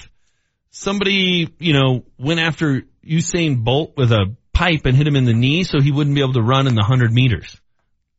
somebody, 0.70 1.52
you 1.58 1.72
know, 1.72 2.04
went 2.16 2.38
after 2.38 2.82
Usain 3.04 3.64
Bolt 3.64 3.94
with 3.96 4.12
a 4.12 4.36
pipe 4.52 4.82
and 4.84 4.96
hit 4.96 5.06
him 5.06 5.16
in 5.16 5.24
the 5.24 5.32
knee 5.32 5.64
so 5.64 5.80
he 5.80 5.90
wouldn't 5.90 6.14
be 6.14 6.22
able 6.22 6.34
to 6.34 6.42
run 6.42 6.68
in 6.68 6.74
the 6.74 6.84
hundred 6.84 7.12
meters. 7.12 7.56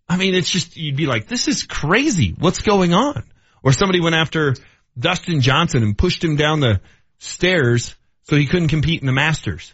I 0.10 0.18
mean, 0.18 0.36
it's 0.36 0.50
just, 0.50 0.76
you'd 0.76 0.98
be 0.98 1.06
like, 1.06 1.28
this 1.28 1.48
is 1.48 1.64
crazy. 1.64 2.36
What's 2.38 2.62
going 2.62 2.94
on? 2.94 3.24
Or 3.64 3.72
somebody 3.72 4.02
went 4.02 4.16
after 4.16 4.56
Dustin 5.00 5.40
Johnson 5.40 5.82
and 5.82 5.98
pushed 5.98 6.22
him 6.22 6.36
down 6.36 6.60
the 6.60 6.82
stairs 7.20 7.96
so 8.24 8.36
he 8.36 8.48
couldn't 8.48 8.68
compete 8.68 9.00
in 9.00 9.08
the 9.08 9.14
Masters. 9.14 9.74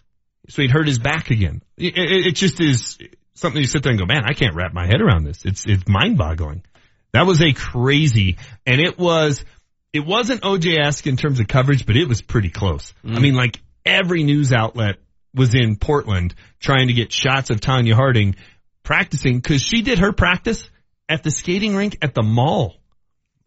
So 0.50 0.62
he'd 0.62 0.72
hurt 0.72 0.88
his 0.88 1.00
back 1.00 1.32
again. 1.32 1.64
It, 1.78 1.98
it, 1.98 2.28
it 2.28 2.36
just 2.36 2.62
is 2.62 3.00
something 3.34 3.60
you 3.60 3.68
sit 3.68 3.82
there 3.82 3.92
and 3.92 4.00
go, 4.00 4.06
man, 4.06 4.24
I 4.26 4.34
can't 4.34 4.56
wrap 4.56 4.74
my 4.74 4.86
head 4.86 5.02
around 5.02 5.24
this. 5.24 5.46
It's, 5.46 5.66
it's 5.66 5.88
mind 5.88 6.18
boggling. 6.18 6.64
That 7.12 7.26
was 7.26 7.42
a 7.42 7.54
crazy, 7.54 8.38
and 8.68 8.80
it 8.80 9.00
was, 9.00 9.44
it 9.94 10.06
wasn't 10.06 10.42
OJ-esque 10.42 11.08
in 11.08 11.18
terms 11.18 11.40
of 11.40 11.48
coverage, 11.48 11.86
but 11.86 11.96
it 11.96 12.08
was 12.08 12.22
pretty 12.22 12.50
close. 12.50 12.94
Mm. 13.04 13.18
I 13.18 13.20
mean, 13.20 13.36
like 13.36 13.62
every 13.86 14.24
news 14.24 14.54
outlet 14.54 14.98
was 15.34 15.54
in 15.54 15.76
Portland 15.76 16.36
trying 16.60 16.88
to 16.88 16.94
get 16.94 17.12
shots 17.12 17.50
of 17.50 17.60
Tonya 17.60 17.94
Harding 17.94 18.36
practicing 18.84 19.38
because 19.38 19.62
she 19.62 19.82
did 19.82 20.00
her 20.00 20.12
practice 20.12 20.70
at 21.08 21.24
the 21.24 21.32
skating 21.32 21.76
rink 21.76 21.98
at 22.02 22.14
the 22.14 22.24
mall. 22.24 22.76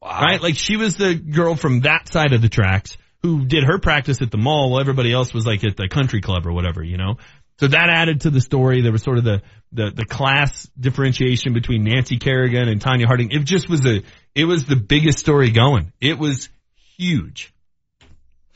Wow. 0.01 0.21
Right? 0.21 0.43
Like 0.43 0.57
she 0.57 0.77
was 0.77 0.97
the 0.97 1.15
girl 1.15 1.55
from 1.55 1.81
that 1.81 2.09
side 2.09 2.33
of 2.33 2.43
the 2.43 2.49
tracks 2.49 2.97
who 3.23 3.45
did 3.45 3.65
her 3.65 3.79
practice 3.79 4.21
at 4.21 4.31
the 4.31 4.39
mall 4.39 4.71
while 4.71 4.81
everybody 4.81 5.13
else 5.13 5.33
was 5.33 5.47
like 5.47 5.63
at 5.65 5.77
the 5.77 5.89
country 5.89 6.21
club 6.21 6.47
or 6.47 6.53
whatever, 6.53 6.83
you 6.83 6.97
know? 6.97 7.19
So 7.61 7.69
that 7.69 7.89
added 7.89 8.23
to 8.23 8.31
the 8.31 8.41
story. 8.41 8.83
There 8.83 8.91
was 8.91 9.03
sort 9.03 9.19
of 9.19 9.25
the, 9.25 9.43
the, 9.73 9.91
the 9.91 10.05
class 10.05 10.69
differentiation 10.79 11.55
between 11.55 11.85
Nancy 11.85 12.19
Kerrigan 12.19 12.69
and 12.69 12.81
Tonya 12.81 13.07
Harding. 13.07 13.31
It 13.31 13.45
just 13.45 13.69
was 13.69 13.87
a, 13.87 14.03
it 14.35 14.45
was 14.45 14.65
the 14.65 14.77
biggest 14.77 15.19
story 15.19 15.51
going. 15.51 15.93
It 16.01 16.19
was 16.19 16.49
huge. 16.97 17.53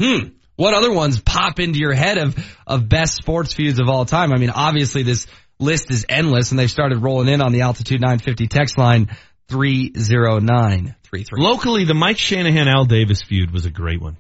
Hmm. 0.00 0.28
What 0.56 0.74
other 0.74 0.92
ones 0.92 1.20
pop 1.20 1.58
into 1.58 1.78
your 1.78 1.92
head 1.92 2.18
of, 2.18 2.36
of 2.66 2.88
best 2.88 3.14
sports 3.14 3.52
feuds 3.52 3.78
of 3.78 3.88
all 3.88 4.04
time? 4.04 4.32
I 4.32 4.38
mean, 4.38 4.50
obviously 4.50 5.02
this 5.02 5.26
list 5.58 5.90
is 5.90 6.06
endless 6.08 6.50
and 6.50 6.58
they've 6.58 6.70
started 6.70 7.02
rolling 7.02 7.28
in 7.28 7.40
on 7.40 7.52
the 7.52 7.62
altitude 7.62 8.00
950 8.00 8.46
text 8.46 8.78
line 8.78 9.08
30933. 9.48 11.42
Locally, 11.42 11.84
the 11.84 11.94
Mike 11.94 12.18
Shanahan 12.18 12.68
Al 12.68 12.84
Davis 12.84 13.22
feud 13.22 13.52
was 13.52 13.64
a 13.64 13.70
great 13.70 14.00
one. 14.00 14.16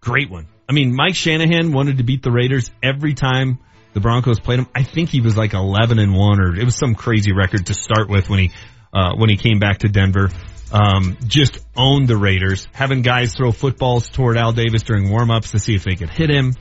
Great 0.00 0.30
one. 0.30 0.46
I 0.68 0.72
mean, 0.72 0.94
Mike 0.94 1.14
Shanahan 1.14 1.72
wanted 1.72 1.98
to 1.98 2.04
beat 2.04 2.22
the 2.22 2.30
Raiders 2.30 2.70
every 2.82 3.14
time 3.14 3.58
the 3.92 4.00
Broncos 4.00 4.40
played 4.40 4.60
him. 4.60 4.68
I 4.74 4.82
think 4.82 5.08
he 5.08 5.20
was 5.20 5.36
like 5.36 5.54
11 5.54 5.98
and 5.98 6.14
1 6.14 6.40
or 6.40 6.56
it 6.56 6.64
was 6.64 6.76
some 6.76 6.94
crazy 6.94 7.32
record 7.32 7.66
to 7.66 7.74
start 7.74 8.08
with 8.08 8.28
when 8.28 8.38
he, 8.38 8.50
uh, 8.92 9.14
when 9.16 9.30
he 9.30 9.36
came 9.36 9.58
back 9.58 9.78
to 9.78 9.88
Denver. 9.88 10.30
Um, 10.72 11.16
just 11.26 11.58
owned 11.76 12.06
the 12.06 12.16
Raiders, 12.16 12.68
having 12.72 13.02
guys 13.02 13.34
throw 13.34 13.50
footballs 13.50 14.08
toward 14.08 14.36
Al 14.36 14.52
Davis 14.52 14.84
during 14.84 15.08
warmups 15.08 15.50
to 15.50 15.58
see 15.58 15.74
if 15.74 15.82
they 15.82 15.96
could 15.96 16.10
hit 16.10 16.30
him, 16.30 16.54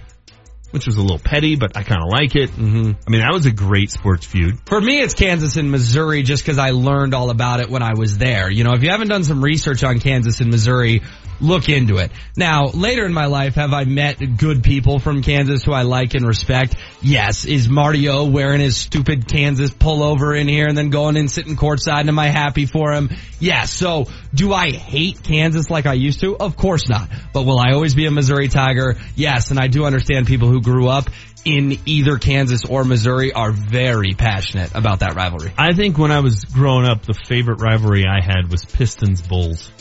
which 0.71 0.87
was 0.87 0.97
a 0.97 1.01
little 1.01 1.19
petty, 1.19 1.55
but 1.55 1.77
I 1.77 1.83
kind 1.83 2.01
of 2.01 2.09
like 2.09 2.35
it. 2.35 2.49
Mm-hmm. 2.49 2.91
I 3.07 3.11
mean, 3.11 3.21
that 3.21 3.31
was 3.31 3.45
a 3.45 3.51
great 3.51 3.91
sports 3.91 4.25
feud. 4.25 4.57
For 4.65 4.81
me, 4.81 4.99
it's 4.99 5.13
Kansas 5.13 5.57
and 5.57 5.69
Missouri 5.69 6.23
just 6.23 6.43
because 6.43 6.57
I 6.57 6.71
learned 6.71 7.13
all 7.13 7.29
about 7.29 7.59
it 7.59 7.69
when 7.69 7.83
I 7.83 7.93
was 7.93 8.17
there. 8.17 8.49
You 8.49 8.63
know, 8.63 8.73
if 8.73 8.81
you 8.81 8.89
haven't 8.89 9.09
done 9.09 9.23
some 9.23 9.43
research 9.43 9.83
on 9.83 9.99
Kansas 9.99 10.39
and 10.39 10.49
Missouri, 10.49 11.03
look 11.41 11.69
into 11.69 11.97
it. 11.97 12.11
Now, 12.35 12.67
later 12.67 13.05
in 13.05 13.13
my 13.13 13.25
life, 13.25 13.55
have 13.55 13.73
I 13.73 13.83
met 13.85 14.17
good 14.37 14.63
people 14.63 14.99
from 14.99 15.21
Kansas 15.21 15.63
who 15.63 15.71
I 15.71 15.83
like 15.83 16.13
and 16.13 16.25
respect? 16.25 16.75
Yes. 17.01 17.45
Is 17.45 17.69
Marty 17.69 18.09
O 18.09 18.25
wearing 18.25 18.61
his 18.61 18.77
stupid 18.77 19.27
Kansas 19.27 19.71
pullover 19.71 20.39
in 20.39 20.47
here 20.47 20.67
and 20.67 20.77
then 20.77 20.89
going 20.89 21.17
and 21.17 21.29
sitting 21.29 21.55
courtside 21.55 22.01
and 22.01 22.09
am 22.09 22.19
I 22.19 22.27
happy 22.27 22.65
for 22.65 22.91
him? 22.91 23.09
Yes. 23.39 23.71
So, 23.71 24.05
do 24.33 24.53
I 24.53 24.71
hate 24.71 25.23
Kansas 25.23 25.69
like 25.69 25.85
I 25.85 25.93
used 25.93 26.19
to? 26.21 26.37
Of 26.37 26.57
course 26.57 26.89
not. 26.89 27.09
But 27.33 27.43
will 27.43 27.59
I 27.59 27.71
always 27.71 27.95
be 27.95 28.05
a 28.05 28.11
Missouri 28.11 28.47
Tiger? 28.47 28.95
Yes. 29.15 29.51
And 29.51 29.59
I 29.59 29.67
do 29.67 29.85
understand 29.85 30.27
people 30.27 30.49
who 30.49 30.61
grew 30.61 30.87
up 30.87 31.09
in 31.45 31.77
either 31.85 32.17
Kansas 32.17 32.65
or 32.65 32.83
Missouri 32.83 33.31
are 33.33 33.51
very 33.51 34.13
passionate 34.13 34.75
about 34.75 34.99
that 34.99 35.15
rivalry. 35.15 35.53
I 35.57 35.73
think 35.73 35.97
when 35.97 36.11
I 36.11 36.19
was 36.19 36.45
growing 36.45 36.85
up, 36.85 37.03
the 37.03 37.13
favorite 37.13 37.61
rivalry 37.61 38.05
I 38.05 38.23
had 38.23 38.51
was 38.51 38.65
Pistons 38.65 39.21
Bulls. 39.21 39.71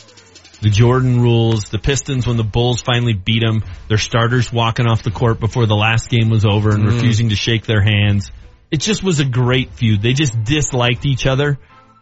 The 0.61 0.69
Jordan 0.69 1.21
rules, 1.21 1.69
the 1.69 1.79
Pistons 1.79 2.27
when 2.27 2.35
the 2.37 2.43
Bulls 2.43 2.81
finally 2.81 3.13
beat 3.13 3.41
them, 3.41 3.63
their 3.87 3.97
starters 3.97 4.51
walking 4.51 4.87
off 4.87 5.03
the 5.03 5.11
court 5.11 5.39
before 5.39 5.65
the 5.65 5.75
last 5.75 6.09
game 6.09 6.29
was 6.29 6.45
over 6.45 6.71
and 6.71 6.83
Mm. 6.83 6.93
refusing 6.95 7.29
to 7.29 7.35
shake 7.35 7.65
their 7.65 7.81
hands. 7.81 8.31
It 8.69 8.81
just 8.81 9.01
was 9.03 9.19
a 9.19 9.25
great 9.25 9.71
feud. 9.71 10.01
They 10.01 10.13
just 10.13 10.43
disliked 10.43 11.05
each 11.05 11.25
other 11.25 11.57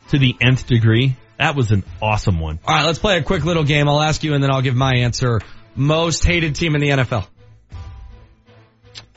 to 0.10 0.18
the 0.18 0.36
nth 0.42 0.66
degree. 0.68 1.16
That 1.38 1.56
was 1.56 1.72
an 1.72 1.84
awesome 2.02 2.40
one. 2.40 2.60
All 2.66 2.74
right, 2.76 2.86
let's 2.86 2.98
play 3.00 3.18
a 3.18 3.22
quick 3.24 3.46
little 3.46 3.64
game. 3.64 3.88
I'll 3.88 4.02
ask 4.02 4.24
you 4.24 4.34
and 4.34 4.44
then 4.44 4.50
I'll 4.52 4.64
give 4.64 4.76
my 4.76 4.96
answer. 4.96 5.40
Most 5.76 6.26
hated 6.26 6.56
team 6.56 6.74
in 6.74 6.82
the 6.82 6.90
NFL. 6.90 7.28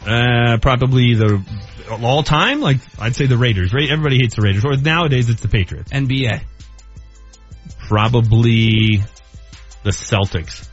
Uh, 0.06 0.58
probably 0.60 1.14
the 1.14 1.42
all 2.02 2.22
time, 2.22 2.60
like 2.60 2.78
I'd 2.98 3.16
say 3.16 3.26
the 3.26 3.36
Raiders. 3.38 3.72
Right? 3.72 3.90
Everybody 3.90 4.16
hates 4.18 4.34
the 4.36 4.42
Raiders. 4.42 4.64
Or 4.64 4.76
nowadays 4.76 5.28
it's 5.30 5.40
the 5.42 5.48
Patriots. 5.48 5.90
NBA. 5.92 6.42
Probably 7.88 9.02
the 9.82 9.90
Celtics. 9.90 10.68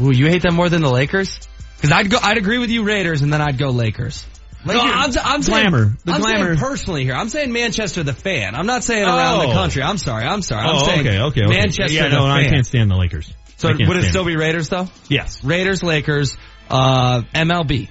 Ooh, 0.00 0.10
you 0.10 0.26
hate 0.26 0.42
them 0.42 0.54
more 0.54 0.68
than 0.68 0.82
the 0.82 0.90
Lakers? 0.90 1.40
Because 1.76 1.92
I'd 1.92 2.10
go, 2.10 2.18
I'd 2.20 2.38
agree 2.38 2.58
with 2.58 2.70
you 2.70 2.84
Raiders, 2.84 3.22
and 3.22 3.32
then 3.32 3.40
I'd 3.40 3.58
go 3.58 3.68
Lakers. 3.68 4.26
Lakers 4.64 4.82
no, 4.82 4.90
I'm, 4.90 5.12
I'm 5.24 5.40
glamour. 5.40 5.78
Saying, 5.84 5.98
the 6.04 6.12
I'm 6.12 6.20
glamour. 6.20 6.56
personally 6.56 7.04
here. 7.04 7.14
I'm 7.14 7.28
saying 7.28 7.52
Manchester 7.52 8.02
the 8.02 8.12
fan. 8.12 8.54
I'm 8.54 8.66
not 8.66 8.82
saying 8.82 9.04
around 9.04 9.40
Oh. 9.40 9.48
the 9.48 9.54
country. 9.54 9.82
I'm 9.82 9.98
sorry. 9.98 10.24
I'm 10.24 10.42
sorry. 10.42 10.66
I'm 10.66 10.76
oh, 10.76 10.86
saying 10.86 11.00
okay, 11.00 11.18
okay, 11.20 11.44
okay. 11.44 11.56
Manchester 11.56 11.94
Yeah, 11.94 12.08
no, 12.08 12.26
I 12.26 12.44
can't 12.44 12.66
stand 12.66 12.90
the 12.90 12.96
Lakers. 12.96 13.32
So 13.56 13.68
would 13.68 13.96
it 13.96 14.10
still 14.10 14.24
be 14.24 14.36
Raiders 14.36 14.68
though? 14.68 14.88
Yes. 15.08 15.42
Raiders, 15.44 15.82
Lakers, 15.82 16.36
uh, 16.70 17.22
MLB. 17.34 17.88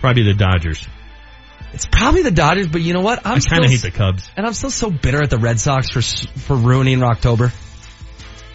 Probably 0.00 0.22
the 0.24 0.34
Dodgers. 0.34 0.86
It's 1.72 1.86
probably 1.86 2.22
the 2.22 2.30
Dodgers, 2.30 2.68
but 2.68 2.80
you 2.80 2.94
know 2.94 3.00
what? 3.00 3.20
I'm 3.24 3.36
I 3.36 3.40
kind 3.40 3.64
of 3.64 3.70
hate 3.70 3.82
the 3.82 3.90
Cubs. 3.90 4.28
And 4.36 4.46
I'm 4.46 4.54
still 4.54 4.70
so 4.70 4.90
bitter 4.90 5.22
at 5.22 5.30
the 5.30 5.38
Red 5.38 5.60
Sox 5.60 5.90
for 5.90 6.02
for 6.02 6.56
ruining 6.56 7.02
October. 7.02 7.52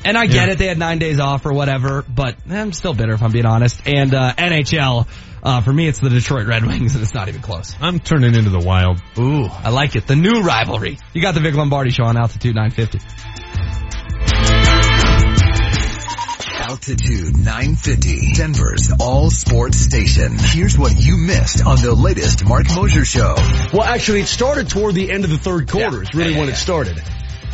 And 0.06 0.18
I 0.18 0.27
get 0.27 0.48
Yeah. 0.48 0.53
it; 0.53 0.57
they 0.60 0.68
had 0.68 0.77
nine 0.77 0.99
days 0.99 1.19
off 1.19 1.45
or 1.45 1.53
whatever, 1.53 2.03
but 2.07 2.36
I'm 2.49 2.72
still 2.72 2.94
bitter 2.94 3.14
if 3.14 3.22
I'm 3.23 3.32
being 3.32 3.45
honest. 3.45 3.82
And 3.88 4.14
uh, 4.14 4.34
NHL, 4.38 5.07
uh, 5.44 5.61
for 5.61 5.73
me, 5.73 5.88
it's 5.88 5.99
the 5.99 6.10
Detroit 6.10 6.48
Red 6.48 6.65
Wings, 6.65 6.94
and 6.94 7.03
it's 7.03 7.14
not 7.14 7.27
even 7.27 7.41
close. 7.41 7.76
I'm 7.82 7.99
turning 7.99 8.36
into 8.36 8.52
the 8.52 8.60
Wild. 8.60 9.02
Ooh, 9.18 9.45
I 9.45 9.69
like 9.72 9.95
it. 9.95 10.07
The 10.07 10.15
new 10.15 10.41
rivalry. 10.41 10.99
You 11.14 11.22
got 11.22 11.34
the 11.34 11.41
Vic 11.41 11.56
Lombardi 11.56 11.90
show 11.90 12.03
on 12.06 12.18
Altitude 12.18 12.56
950. 12.56 12.99
Altitude 16.57 17.38
950, 17.38 18.34
Denver's 18.34 18.91
all 18.99 19.30
sports 19.30 19.77
station. 19.77 20.36
Here's 20.38 20.77
what 20.77 20.94
you 20.99 21.18
missed 21.18 21.65
on 21.65 21.77
the 21.82 21.94
latest 21.94 22.45
Marc 22.45 22.65
Moser 22.76 23.06
show. 23.06 23.36
Well, 23.73 23.84
actually, 23.84 24.22
it 24.22 24.27
started 24.27 24.69
toward 24.69 24.95
the 24.95 25.11
end 25.11 25.23
of 25.23 25.30
the 25.30 25.38
third 25.38 25.69
quarter. 25.69 26.02
Is 26.03 26.14
really 26.14 26.36
when 26.38 26.49
it 26.49 26.56
started. 26.56 27.02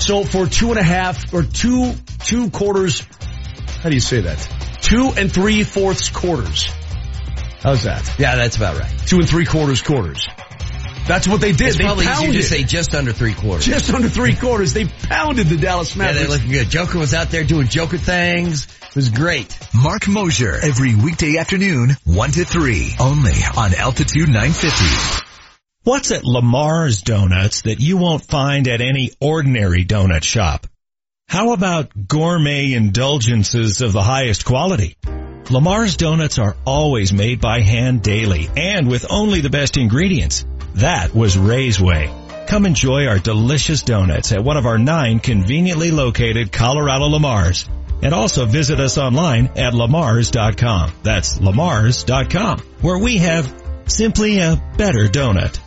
So 0.01 0.23
for 0.23 0.47
two 0.47 0.69
and 0.69 0.79
a 0.79 0.83
half 0.83 1.31
or 1.31 1.43
two 1.43 1.93
two 2.25 2.49
quarters, 2.49 3.01
how 3.81 3.89
do 3.89 3.95
you 3.95 4.01
say 4.01 4.21
that? 4.21 4.39
Two 4.81 5.11
and 5.15 5.31
three 5.31 5.63
fourths 5.63 6.09
quarters. 6.09 6.63
How's 7.61 7.83
that? 7.83 8.15
Yeah, 8.17 8.35
that's 8.35 8.57
about 8.57 8.79
right. 8.79 8.91
Two 9.05 9.17
and 9.17 9.29
three 9.29 9.45
quarters 9.45 9.83
quarters. 9.83 10.27
That's 11.07 11.27
what 11.27 11.39
they 11.39 11.51
did. 11.51 11.69
It's 11.69 11.77
they 11.77 11.83
probably 11.83 12.05
easier 12.05 12.15
pounded. 12.15 12.33
to 12.33 12.43
say 12.43 12.63
just 12.63 12.95
under 12.95 13.13
three 13.13 13.35
quarters. 13.35 13.65
just 13.65 13.93
under 13.93 14.09
three 14.09 14.35
quarters. 14.35 14.73
They 14.73 14.85
pounded 14.85 15.47
the 15.47 15.57
Dallas 15.57 15.95
Mavericks. 15.95 16.19
Yeah, 16.19 16.27
they're 16.27 16.35
looking 16.35 16.51
good. 16.51 16.69
Joker 16.69 16.97
was 16.97 17.13
out 17.13 17.29
there 17.29 17.43
doing 17.43 17.67
Joker 17.67 17.99
things. 17.99 18.65
It 18.81 18.95
was 18.95 19.09
great. 19.09 19.55
Marc 19.73 20.07
Moser, 20.07 20.55
every 20.55 20.95
weekday 20.95 21.37
afternoon, 21.37 21.95
1 22.05 22.31
to 22.31 22.45
3, 22.45 22.95
only 22.99 23.33
on 23.55 23.75
Altitude 23.75 24.29
950. 24.29 25.30
What's 25.83 26.11
at 26.11 26.23
Lamar's 26.23 27.01
Donuts 27.01 27.63
that 27.63 27.79
you 27.79 27.97
won't 27.97 28.21
find 28.23 28.67
at 28.67 28.81
any 28.81 29.13
ordinary 29.19 29.83
donut 29.83 30.23
shop? 30.23 30.67
How 31.27 31.53
about 31.53 32.07
gourmet 32.07 32.73
indulgences 32.73 33.81
of 33.81 33.91
the 33.91 34.03
highest 34.03 34.45
quality? 34.45 34.95
Lamar's 35.49 35.97
Donuts 35.97 36.37
are 36.37 36.55
always 36.67 37.11
made 37.11 37.41
by 37.41 37.61
hand 37.61 38.03
daily 38.03 38.47
and 38.55 38.87
with 38.87 39.07
only 39.09 39.41
the 39.41 39.49
best 39.49 39.75
ingredients. 39.75 40.45
That 40.75 41.15
was 41.15 41.35
Ray's 41.35 41.81
way. 41.81 42.13
Come 42.45 42.67
enjoy 42.67 43.07
our 43.07 43.17
delicious 43.17 43.81
donuts 43.81 44.31
at 44.31 44.43
one 44.43 44.57
of 44.57 44.67
our 44.67 44.77
nine 44.77 45.19
conveniently 45.19 45.89
located 45.89 46.51
Colorado 46.51 47.09
Lamars. 47.09 47.67
And 48.03 48.13
also 48.13 48.45
visit 48.45 48.79
us 48.79 48.99
online 48.99 49.47
at 49.55 49.73
lamars.com. 49.73 50.91
That's 51.01 51.39
lamars.com, 51.39 52.59
where 52.81 52.99
we 52.99 53.17
have 53.17 53.51
simply 53.87 54.37
a 54.37 54.61
better 54.77 55.07
donut. 55.07 55.59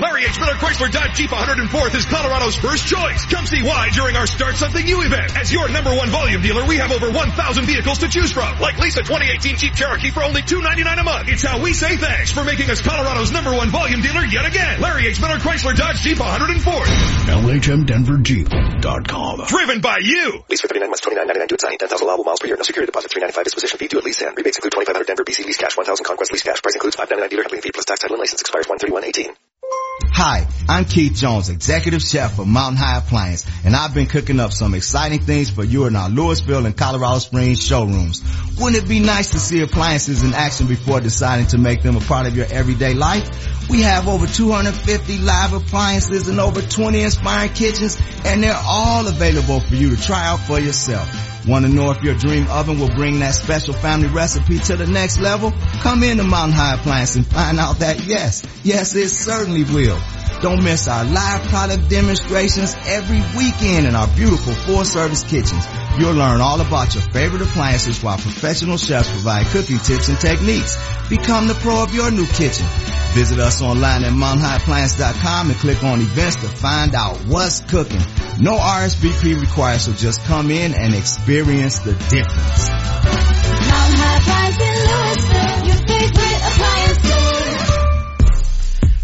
Larry 0.00 0.24
H. 0.26 0.38
Miller 0.38 0.54
Chrysler 0.54 0.90
Dodge 0.90 1.14
Jeep 1.14 1.30
104th 1.30 1.94
is 1.94 2.06
Colorado's 2.06 2.54
first 2.54 2.86
choice. 2.86 3.26
Come 3.26 3.46
see 3.46 3.62
why 3.62 3.90
during 3.90 4.14
our 4.14 4.28
Start 4.28 4.54
Something 4.54 4.84
New 4.84 5.02
event. 5.02 5.36
As 5.36 5.52
your 5.52 5.68
number 5.68 5.92
one 5.94 6.08
volume 6.10 6.40
dealer, 6.40 6.64
we 6.66 6.76
have 6.76 6.92
over 6.92 7.10
1,000 7.10 7.64
vehicles 7.66 7.98
to 7.98 8.08
choose 8.08 8.30
from. 8.30 8.60
Like 8.60 8.78
Lisa 8.78 9.02
2018 9.02 9.56
Jeep 9.56 9.74
Cherokee 9.74 10.10
for 10.10 10.22
only 10.22 10.42
299 10.42 10.98
a 10.98 11.02
month. 11.02 11.28
It's 11.28 11.42
how 11.42 11.60
we 11.60 11.72
say 11.72 11.96
thanks 11.96 12.30
for 12.30 12.44
making 12.44 12.70
us 12.70 12.80
Colorado's 12.80 13.32
number 13.32 13.52
one 13.52 13.70
volume 13.70 14.00
dealer 14.00 14.24
yet 14.24 14.46
again. 14.46 14.80
Larry 14.80 15.08
H. 15.08 15.20
Miller 15.20 15.38
Chrysler 15.38 15.74
Dodge 15.74 15.96
Jeep 15.98 16.18
104th. 16.18 16.86
LHMDenverJeep.com. 17.28 19.44
Driven 19.48 19.80
by 19.80 19.98
you. 20.00 20.44
Lease 20.48 20.60
for 20.60 20.68
39 20.68 20.90
months, 20.90 21.04
29.99 21.04 21.48
due 21.48 21.54
at 21.54 21.60
signing, 21.60 21.78
10,000 21.78 22.06
allowable 22.06 22.24
miles 22.24 22.38
per 22.38 22.46
year. 22.46 22.56
No 22.56 22.62
security 22.62 22.86
deposit, 22.86 23.10
395 23.10 23.44
disposition 23.44 23.78
fee 23.78 23.88
due 23.88 23.98
at 23.98 24.04
lease 24.04 24.22
end. 24.22 24.36
Rebates 24.36 24.58
include 24.58 24.72
2,500 24.72 25.06
Denver 25.06 25.24
BC 25.24 25.44
lease 25.44 25.58
cash, 25.58 25.76
1,000 25.76 26.04
Conquest 26.04 26.30
lease 26.30 26.44
cash. 26.44 26.62
Price 26.62 26.76
includes 26.76 26.94
599 26.94 27.30
dealer 27.30 27.42
handling 27.42 27.62
fee 27.62 27.72
plus 27.72 27.84
tax 27.84 28.00
title 28.00 28.14
and 28.14 28.20
license 28.20 28.40
expires 28.40 28.66
131.18. 28.66 29.34
Hi, 29.70 30.48
I'm 30.68 30.84
Keith 30.84 31.14
Jones, 31.14 31.48
executive 31.48 32.02
chef 32.02 32.36
for 32.36 32.44
Mountain 32.44 32.78
High 32.78 32.98
Appliance, 32.98 33.46
and 33.64 33.76
I've 33.76 33.94
been 33.94 34.06
cooking 34.06 34.40
up 34.40 34.52
some 34.52 34.74
exciting 34.74 35.20
things 35.20 35.50
for 35.50 35.62
you 35.62 35.86
in 35.86 35.94
our 35.94 36.08
Louisville 36.08 36.66
and 36.66 36.76
Colorado 36.76 37.18
Springs 37.18 37.64
showrooms. 37.64 38.22
Wouldn't 38.58 38.82
it 38.82 38.88
be 38.88 39.00
nice 39.00 39.30
to 39.32 39.38
see 39.38 39.60
appliances 39.60 40.24
in 40.24 40.34
action 40.34 40.66
before 40.66 41.00
deciding 41.00 41.46
to 41.48 41.58
make 41.58 41.82
them 41.82 41.96
a 41.96 42.00
part 42.00 42.26
of 42.26 42.36
your 42.36 42.46
everyday 42.46 42.94
life? 42.94 43.28
We 43.70 43.82
have 43.82 44.08
over 44.08 44.26
250 44.26 45.18
live 45.18 45.52
appliances 45.52 46.28
and 46.28 46.40
over 46.40 46.62
20 46.62 47.02
inspiring 47.02 47.52
kitchens, 47.52 48.00
and 48.24 48.42
they're 48.42 48.60
all 48.64 49.06
available 49.06 49.60
for 49.60 49.74
you 49.74 49.94
to 49.94 50.02
try 50.02 50.26
out 50.26 50.40
for 50.40 50.58
yourself. 50.58 51.06
Want 51.46 51.64
to 51.64 51.70
know 51.70 51.90
if 51.90 52.02
your 52.02 52.14
dream 52.14 52.46
oven 52.48 52.78
will 52.78 52.90
bring 52.90 53.20
that 53.20 53.34
special 53.34 53.72
family 53.72 54.08
recipe 54.08 54.58
to 54.58 54.76
the 54.76 54.86
next 54.86 55.18
level? 55.18 55.52
Come 55.80 56.02
in 56.02 56.12
into 56.12 56.24
Mountain 56.24 56.56
High 56.56 56.74
Appliance 56.74 57.16
and 57.16 57.26
find 57.26 57.58
out 57.58 57.78
that 57.78 58.04
yes, 58.04 58.42
yes, 58.64 58.94
it 58.94 59.08
certainly 59.08 59.64
will. 59.64 59.98
Don't 60.40 60.62
miss 60.62 60.86
our 60.88 61.04
live 61.04 61.42
product 61.48 61.88
demonstrations 61.88 62.76
every 62.86 63.20
weekend 63.36 63.86
in 63.86 63.94
our 63.94 64.06
beautiful 64.08 64.54
full 64.54 64.84
service 64.84 65.24
kitchens. 65.24 65.66
You'll 65.98 66.14
learn 66.14 66.40
all 66.40 66.60
about 66.60 66.94
your 66.94 67.02
favorite 67.02 67.42
appliances 67.42 68.02
while 68.02 68.18
professional 68.18 68.76
chefs 68.76 69.10
provide 69.10 69.46
cooking 69.46 69.78
tips 69.78 70.08
and 70.08 70.18
techniques. 70.20 70.76
Become 71.08 71.48
the 71.48 71.54
pro 71.54 71.82
of 71.82 71.94
your 71.94 72.10
new 72.10 72.26
kitchen. 72.26 72.66
Visit 73.14 73.40
us 73.40 73.57
online 73.62 74.04
at 74.04 74.12
mountainhighappliance.com 74.12 75.50
and 75.50 75.58
click 75.58 75.82
on 75.84 76.00
events 76.00 76.36
to 76.36 76.48
find 76.48 76.94
out 76.94 77.16
what's 77.26 77.60
cooking. 77.60 78.00
No 78.38 78.56
RSVP 78.56 79.40
required, 79.40 79.80
so 79.80 79.92
just 79.92 80.22
come 80.24 80.50
in 80.50 80.74
and 80.74 80.94
experience 80.94 81.80
the 81.80 81.92
difference. 81.92 82.68
Mountain 82.68 83.98
High 83.98 84.18
Appliance 84.18 84.60
in 84.60 84.74
Louisville, 84.88 85.66
your 85.66 85.76
favorite 85.86 86.40
appliance 86.48 86.98
store. 87.08 87.17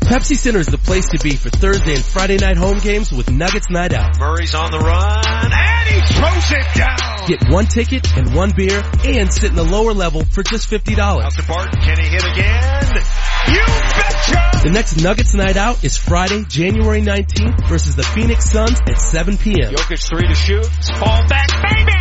Pepsi 0.04 0.36
Center 0.36 0.58
is 0.58 0.66
the 0.66 0.76
place 0.78 1.08
to 1.08 1.18
be 1.24 1.34
for 1.34 1.48
Thursday 1.48 1.94
and 1.94 2.04
Friday 2.04 2.36
night 2.36 2.58
home 2.58 2.78
games 2.78 3.10
with 3.10 3.30
Nuggets 3.30 3.70
Night 3.70 3.94
Out. 3.94 4.18
Murray's 4.18 4.54
on 4.54 4.70
the 4.70 4.78
run, 4.78 5.50
and 5.50 5.88
he 5.88 5.98
throws 6.14 6.52
it 6.52 6.66
down. 6.76 6.98
Get 7.26 7.48
one 7.50 7.64
ticket 7.66 8.06
and 8.14 8.34
one 8.34 8.50
beer 8.54 8.82
and 9.02 9.32
sit 9.32 9.48
in 9.50 9.56
the 9.56 9.64
lower 9.64 9.94
level 9.94 10.22
for 10.24 10.42
just 10.42 10.68
$50. 10.70 10.98
Out 10.98 11.30
to 11.32 11.42
Barton, 11.46 11.80
can 11.80 11.96
he 11.98 12.06
hit 12.08 12.22
again? 12.22 13.02
You 13.48 13.64
betcha! 13.64 14.50
The 14.64 14.70
next 14.72 15.02
Nuggets 15.02 15.32
Night 15.34 15.56
Out 15.56 15.82
is 15.82 15.96
Friday, 15.96 16.44
January 16.44 17.00
19th 17.00 17.66
versus 17.66 17.96
the 17.96 18.02
Phoenix 18.02 18.50
Suns 18.50 18.78
at 18.86 19.00
7 19.00 19.38
p.m. 19.38 19.72
Jokic 19.72 20.06
three 20.06 20.28
to 20.28 20.34
shoot. 20.34 20.66
Fall 20.98 21.26
back, 21.28 21.48
baby! 21.62 21.92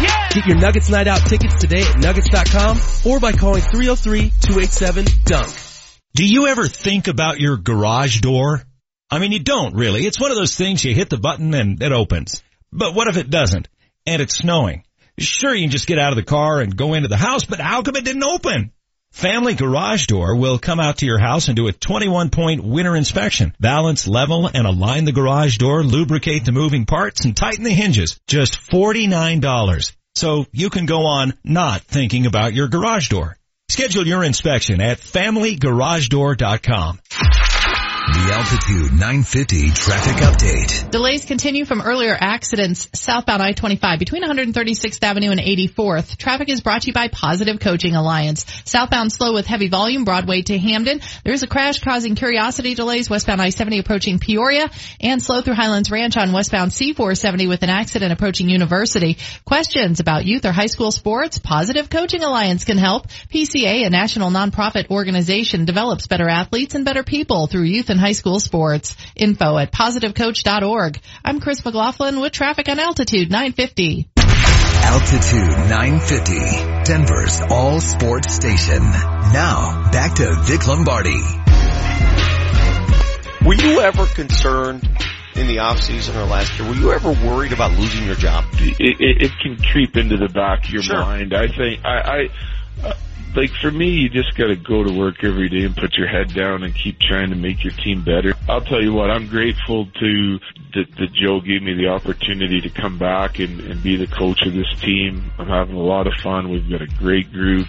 Yeah! 0.00 0.28
Get 0.30 0.46
your 0.46 0.56
Nuggets 0.56 0.88
Night 0.88 1.06
Out 1.06 1.20
tickets 1.20 1.56
today 1.60 1.82
at 1.82 1.98
nuggets.com 1.98 2.78
or 3.04 3.20
by 3.20 3.32
calling 3.32 3.60
303-287-DUNK. 3.62 5.67
Do 6.18 6.26
you 6.26 6.48
ever 6.48 6.66
think 6.66 7.06
about 7.06 7.38
your 7.38 7.56
garage 7.56 8.18
door? 8.18 8.64
I 9.08 9.20
mean, 9.20 9.30
you 9.30 9.38
don't 9.38 9.76
really. 9.76 10.04
It's 10.04 10.18
one 10.18 10.32
of 10.32 10.36
those 10.36 10.56
things 10.56 10.84
you 10.84 10.92
hit 10.92 11.10
the 11.10 11.16
button 11.16 11.54
and 11.54 11.80
it 11.80 11.92
opens. 11.92 12.42
But 12.72 12.92
what 12.96 13.06
if 13.06 13.16
it 13.16 13.30
doesn't? 13.30 13.68
And 14.04 14.20
it's 14.20 14.34
snowing. 14.34 14.82
Sure, 15.16 15.54
you 15.54 15.62
can 15.62 15.70
just 15.70 15.86
get 15.86 16.00
out 16.00 16.10
of 16.10 16.16
the 16.16 16.24
car 16.24 16.60
and 16.60 16.76
go 16.76 16.94
into 16.94 17.06
the 17.06 17.16
house, 17.16 17.44
but 17.44 17.60
how 17.60 17.82
come 17.82 17.94
it 17.94 18.04
didn't 18.04 18.24
open? 18.24 18.72
Family 19.12 19.54
Garage 19.54 20.06
Door 20.06 20.34
will 20.38 20.58
come 20.58 20.80
out 20.80 20.98
to 20.98 21.06
your 21.06 21.20
house 21.20 21.46
and 21.46 21.54
do 21.54 21.68
a 21.68 21.72
21 21.72 22.30
point 22.30 22.64
winter 22.64 22.96
inspection. 22.96 23.54
Balance, 23.60 24.08
level, 24.08 24.50
and 24.52 24.66
align 24.66 25.04
the 25.04 25.12
garage 25.12 25.58
door, 25.58 25.84
lubricate 25.84 26.44
the 26.44 26.50
moving 26.50 26.84
parts, 26.84 27.24
and 27.24 27.36
tighten 27.36 27.62
the 27.62 27.70
hinges. 27.70 28.18
Just 28.26 28.58
$49. 28.58 29.94
So 30.16 30.46
you 30.50 30.68
can 30.68 30.86
go 30.86 31.06
on 31.06 31.34
not 31.44 31.82
thinking 31.82 32.26
about 32.26 32.54
your 32.54 32.66
garage 32.66 33.08
door. 33.08 33.36
Schedule 33.68 34.06
your 34.06 34.24
inspection 34.24 34.80
at 34.80 34.98
familygaragedoor.com. 34.98 37.00
The 38.10 38.32
Altitude 38.32 38.92
950 38.92 39.70
traffic 39.72 40.16
update. 40.16 40.90
Delays 40.90 41.26
continue 41.26 41.66
from 41.66 41.82
earlier 41.82 42.16
accidents 42.18 42.88
southbound 42.94 43.42
I-25 43.42 43.98
between 43.98 44.22
136th 44.22 45.02
Avenue 45.02 45.30
and 45.30 45.38
84th. 45.38 46.16
Traffic 46.16 46.48
is 46.48 46.62
brought 46.62 46.82
to 46.82 46.86
you 46.86 46.94
by 46.94 47.08
Positive 47.08 47.60
Coaching 47.60 47.94
Alliance. 47.94 48.46
Southbound 48.64 49.12
slow 49.12 49.34
with 49.34 49.46
heavy 49.46 49.68
volume 49.68 50.04
Broadway 50.04 50.40
to 50.40 50.58
Hampden. 50.58 51.02
There 51.22 51.34
is 51.34 51.42
a 51.42 51.46
crash 51.46 51.80
causing 51.80 52.14
curiosity 52.14 52.74
delays 52.74 53.10
westbound 53.10 53.42
I-70 53.42 53.80
approaching 53.80 54.18
Peoria 54.18 54.70
and 55.02 55.22
slow 55.22 55.42
through 55.42 55.56
Highlands 55.56 55.90
Ranch 55.90 56.16
on 56.16 56.32
westbound 56.32 56.70
C470 56.70 57.46
with 57.46 57.62
an 57.62 57.68
accident 57.68 58.14
approaching 58.14 58.48
University. 58.48 59.18
Questions 59.44 60.00
about 60.00 60.24
youth 60.24 60.46
or 60.46 60.52
high 60.52 60.66
school 60.66 60.92
sports? 60.92 61.38
Positive 61.40 61.90
Coaching 61.90 62.24
Alliance 62.24 62.64
can 62.64 62.78
help. 62.78 63.08
PCA, 63.30 63.84
a 63.84 63.90
national 63.90 64.30
nonprofit 64.30 64.90
organization, 64.90 65.66
develops 65.66 66.06
better 66.06 66.28
athletes 66.28 66.74
and 66.74 66.86
better 66.86 67.02
people 67.02 67.48
through 67.48 67.64
youth 67.64 67.90
and 67.90 67.97
and 67.98 68.06
high 68.06 68.12
school 68.12 68.40
sports. 68.40 68.96
Info 69.16 69.58
at 69.58 69.72
positivecoach.org. 69.72 71.00
I'm 71.24 71.40
Chris 71.40 71.64
McLaughlin 71.64 72.20
with 72.20 72.32
traffic 72.32 72.68
on 72.68 72.78
Altitude 72.78 73.30
950. 73.30 74.08
Altitude 74.16 75.68
950, 75.68 76.84
Denver's 76.84 77.40
all 77.50 77.80
sports 77.80 78.34
station. 78.34 78.82
Now, 78.82 79.90
back 79.90 80.14
to 80.14 80.34
Vic 80.44 80.66
Lombardi. 80.66 81.20
Were 83.44 83.54
you 83.54 83.80
ever 83.80 84.06
concerned 84.06 84.88
in 85.34 85.46
the 85.46 85.58
off 85.58 85.80
season 85.80 86.16
or 86.16 86.24
last 86.24 86.58
year? 86.58 86.68
Were 86.68 86.74
you 86.74 86.92
ever 86.92 87.10
worried 87.10 87.52
about 87.52 87.72
losing 87.72 88.06
your 88.06 88.14
job? 88.14 88.44
It, 88.54 88.76
it, 89.00 89.22
it 89.22 89.32
can 89.42 89.56
creep 89.72 89.96
into 89.96 90.16
the 90.16 90.28
back 90.32 90.64
of 90.64 90.70
your 90.70 90.82
Sure. 90.82 91.00
mind. 91.00 91.34
I 91.34 91.48
think 91.48 91.84
I, 91.84 91.98
I 91.98 92.86
uh, 92.88 92.94
like 93.38 93.52
for 93.60 93.70
me, 93.70 93.90
you 93.90 94.08
just 94.08 94.36
got 94.36 94.48
to 94.48 94.56
go 94.56 94.82
to 94.82 94.90
work 94.90 95.22
every 95.22 95.48
day 95.48 95.64
and 95.64 95.76
put 95.76 95.94
your 95.94 96.08
head 96.08 96.34
down 96.34 96.64
and 96.64 96.74
keep 96.74 96.98
trying 96.98 97.30
to 97.30 97.36
make 97.36 97.62
your 97.62 97.72
team 97.74 98.02
better. 98.02 98.34
I'll 98.48 98.64
tell 98.64 98.82
you 98.82 98.92
what, 98.92 99.10
I'm 99.10 99.28
grateful 99.28 99.86
to 99.86 100.38
that, 100.74 100.86
that 100.98 101.12
Joe 101.12 101.40
gave 101.40 101.62
me 101.62 101.74
the 101.74 101.86
opportunity 101.86 102.60
to 102.60 102.68
come 102.68 102.98
back 102.98 103.38
and, 103.38 103.60
and 103.60 103.80
be 103.80 103.96
the 103.96 104.08
coach 104.08 104.42
of 104.42 104.54
this 104.54 104.66
team. 104.80 105.30
I'm 105.38 105.46
having 105.46 105.76
a 105.76 105.82
lot 105.82 106.08
of 106.08 106.14
fun. 106.20 106.50
We've 106.50 106.68
got 106.68 106.82
a 106.82 106.88
great 106.98 107.32
group. 107.32 107.68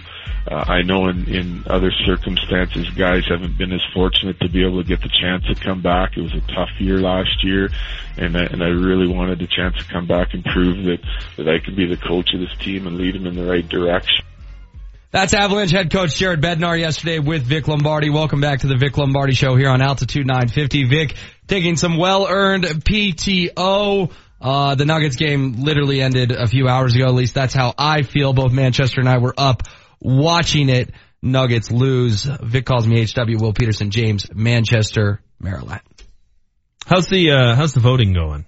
Uh, 0.50 0.64
I 0.66 0.82
know 0.82 1.06
in, 1.06 1.28
in 1.28 1.62
other 1.68 1.92
circumstances, 2.04 2.90
guys 2.90 3.22
haven't 3.28 3.56
been 3.56 3.72
as 3.72 3.82
fortunate 3.94 4.40
to 4.40 4.48
be 4.48 4.64
able 4.66 4.82
to 4.82 4.88
get 4.88 5.02
the 5.02 5.10
chance 5.20 5.44
to 5.46 5.54
come 5.54 5.82
back. 5.82 6.16
It 6.16 6.22
was 6.22 6.34
a 6.34 6.40
tough 6.52 6.70
year 6.80 6.98
last 6.98 7.44
year, 7.44 7.68
and 8.16 8.36
I, 8.36 8.44
and 8.46 8.62
I 8.62 8.68
really 8.68 9.06
wanted 9.06 9.38
the 9.38 9.46
chance 9.46 9.76
to 9.76 9.84
come 9.84 10.08
back 10.08 10.34
and 10.34 10.44
prove 10.44 10.84
that 10.86 11.00
that 11.36 11.48
I 11.48 11.60
could 11.60 11.76
be 11.76 11.86
the 11.86 11.98
coach 11.98 12.32
of 12.34 12.40
this 12.40 12.56
team 12.58 12.88
and 12.88 12.96
lead 12.96 13.14
them 13.14 13.26
in 13.26 13.36
the 13.36 13.44
right 13.44 13.68
direction. 13.68 14.24
That's 15.12 15.34
Avalanche 15.34 15.72
head 15.72 15.90
coach 15.90 16.14
Jared 16.14 16.40
Bednar 16.40 16.78
yesterday 16.78 17.18
with 17.18 17.42
Vic 17.42 17.66
Lombardi. 17.66 18.10
Welcome 18.10 18.40
back 18.40 18.60
to 18.60 18.68
the 18.68 18.76
Vic 18.76 18.96
Lombardi 18.96 19.34
show 19.34 19.56
here 19.56 19.68
on 19.68 19.82
Altitude 19.82 20.24
950. 20.24 20.84
Vic 20.84 21.16
taking 21.48 21.74
some 21.74 21.96
well-earned 21.96 22.62
PTO. 22.62 24.12
Uh, 24.40 24.74
the 24.76 24.84
Nuggets 24.84 25.16
game 25.16 25.64
literally 25.64 26.00
ended 26.00 26.30
a 26.30 26.46
few 26.46 26.68
hours 26.68 26.94
ago. 26.94 27.06
At 27.06 27.14
least 27.14 27.34
that's 27.34 27.52
how 27.52 27.74
I 27.76 28.02
feel. 28.02 28.32
Both 28.32 28.52
Manchester 28.52 29.00
and 29.00 29.08
I 29.08 29.18
were 29.18 29.34
up 29.36 29.64
watching 29.98 30.68
it. 30.68 30.92
Nuggets 31.20 31.72
lose. 31.72 32.22
Vic 32.22 32.64
calls 32.64 32.86
me 32.86 33.04
HW 33.04 33.36
Will 33.40 33.52
Peterson 33.52 33.90
James, 33.90 34.32
Manchester, 34.32 35.20
Maryland. 35.40 35.80
How's 36.86 37.08
the 37.08 37.32
uh, 37.32 37.56
how's 37.56 37.74
the 37.74 37.80
voting 37.80 38.12
going? 38.12 38.46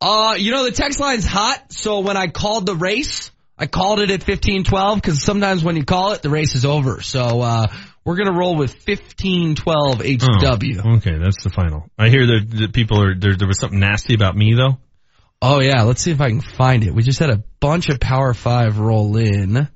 Uh, 0.00 0.36
you 0.38 0.52
know, 0.52 0.62
the 0.62 0.70
text 0.70 1.00
line's 1.00 1.26
hot, 1.26 1.72
so 1.72 2.00
when 2.00 2.16
I 2.16 2.28
called 2.28 2.66
the 2.66 2.76
race, 2.76 3.32
I 3.58 3.66
called 3.66 4.00
it 4.00 4.10
at 4.10 4.20
1512 4.26 5.00
because 5.00 5.22
sometimes 5.22 5.64
when 5.64 5.76
you 5.76 5.84
call 5.84 6.12
it, 6.12 6.22
the 6.22 6.28
race 6.30 6.54
is 6.54 6.64
over. 6.64 7.00
So, 7.00 7.40
uh, 7.40 7.66
we're 8.04 8.16
gonna 8.16 8.36
roll 8.36 8.56
with 8.56 8.74
1512 8.86 10.00
HW. 10.00 10.80
Oh, 10.84 10.96
okay, 10.96 11.18
that's 11.18 11.42
the 11.42 11.50
final. 11.50 11.88
I 11.98 12.08
hear 12.08 12.26
that, 12.26 12.46
that 12.60 12.72
people 12.72 13.02
are 13.02 13.14
there. 13.18 13.34
There 13.34 13.48
was 13.48 13.58
something 13.58 13.80
nasty 13.80 14.14
about 14.14 14.36
me 14.36 14.54
though. 14.54 14.78
Oh 15.42 15.60
yeah, 15.60 15.82
let's 15.82 16.02
see 16.02 16.12
if 16.12 16.20
I 16.20 16.28
can 16.28 16.40
find 16.40 16.84
it. 16.84 16.94
We 16.94 17.02
just 17.02 17.18
had 17.18 17.30
a 17.30 17.42
bunch 17.60 17.88
of 17.88 17.98
Power 18.00 18.32
5 18.34 18.78
roll 18.78 19.16
in. 19.16 19.68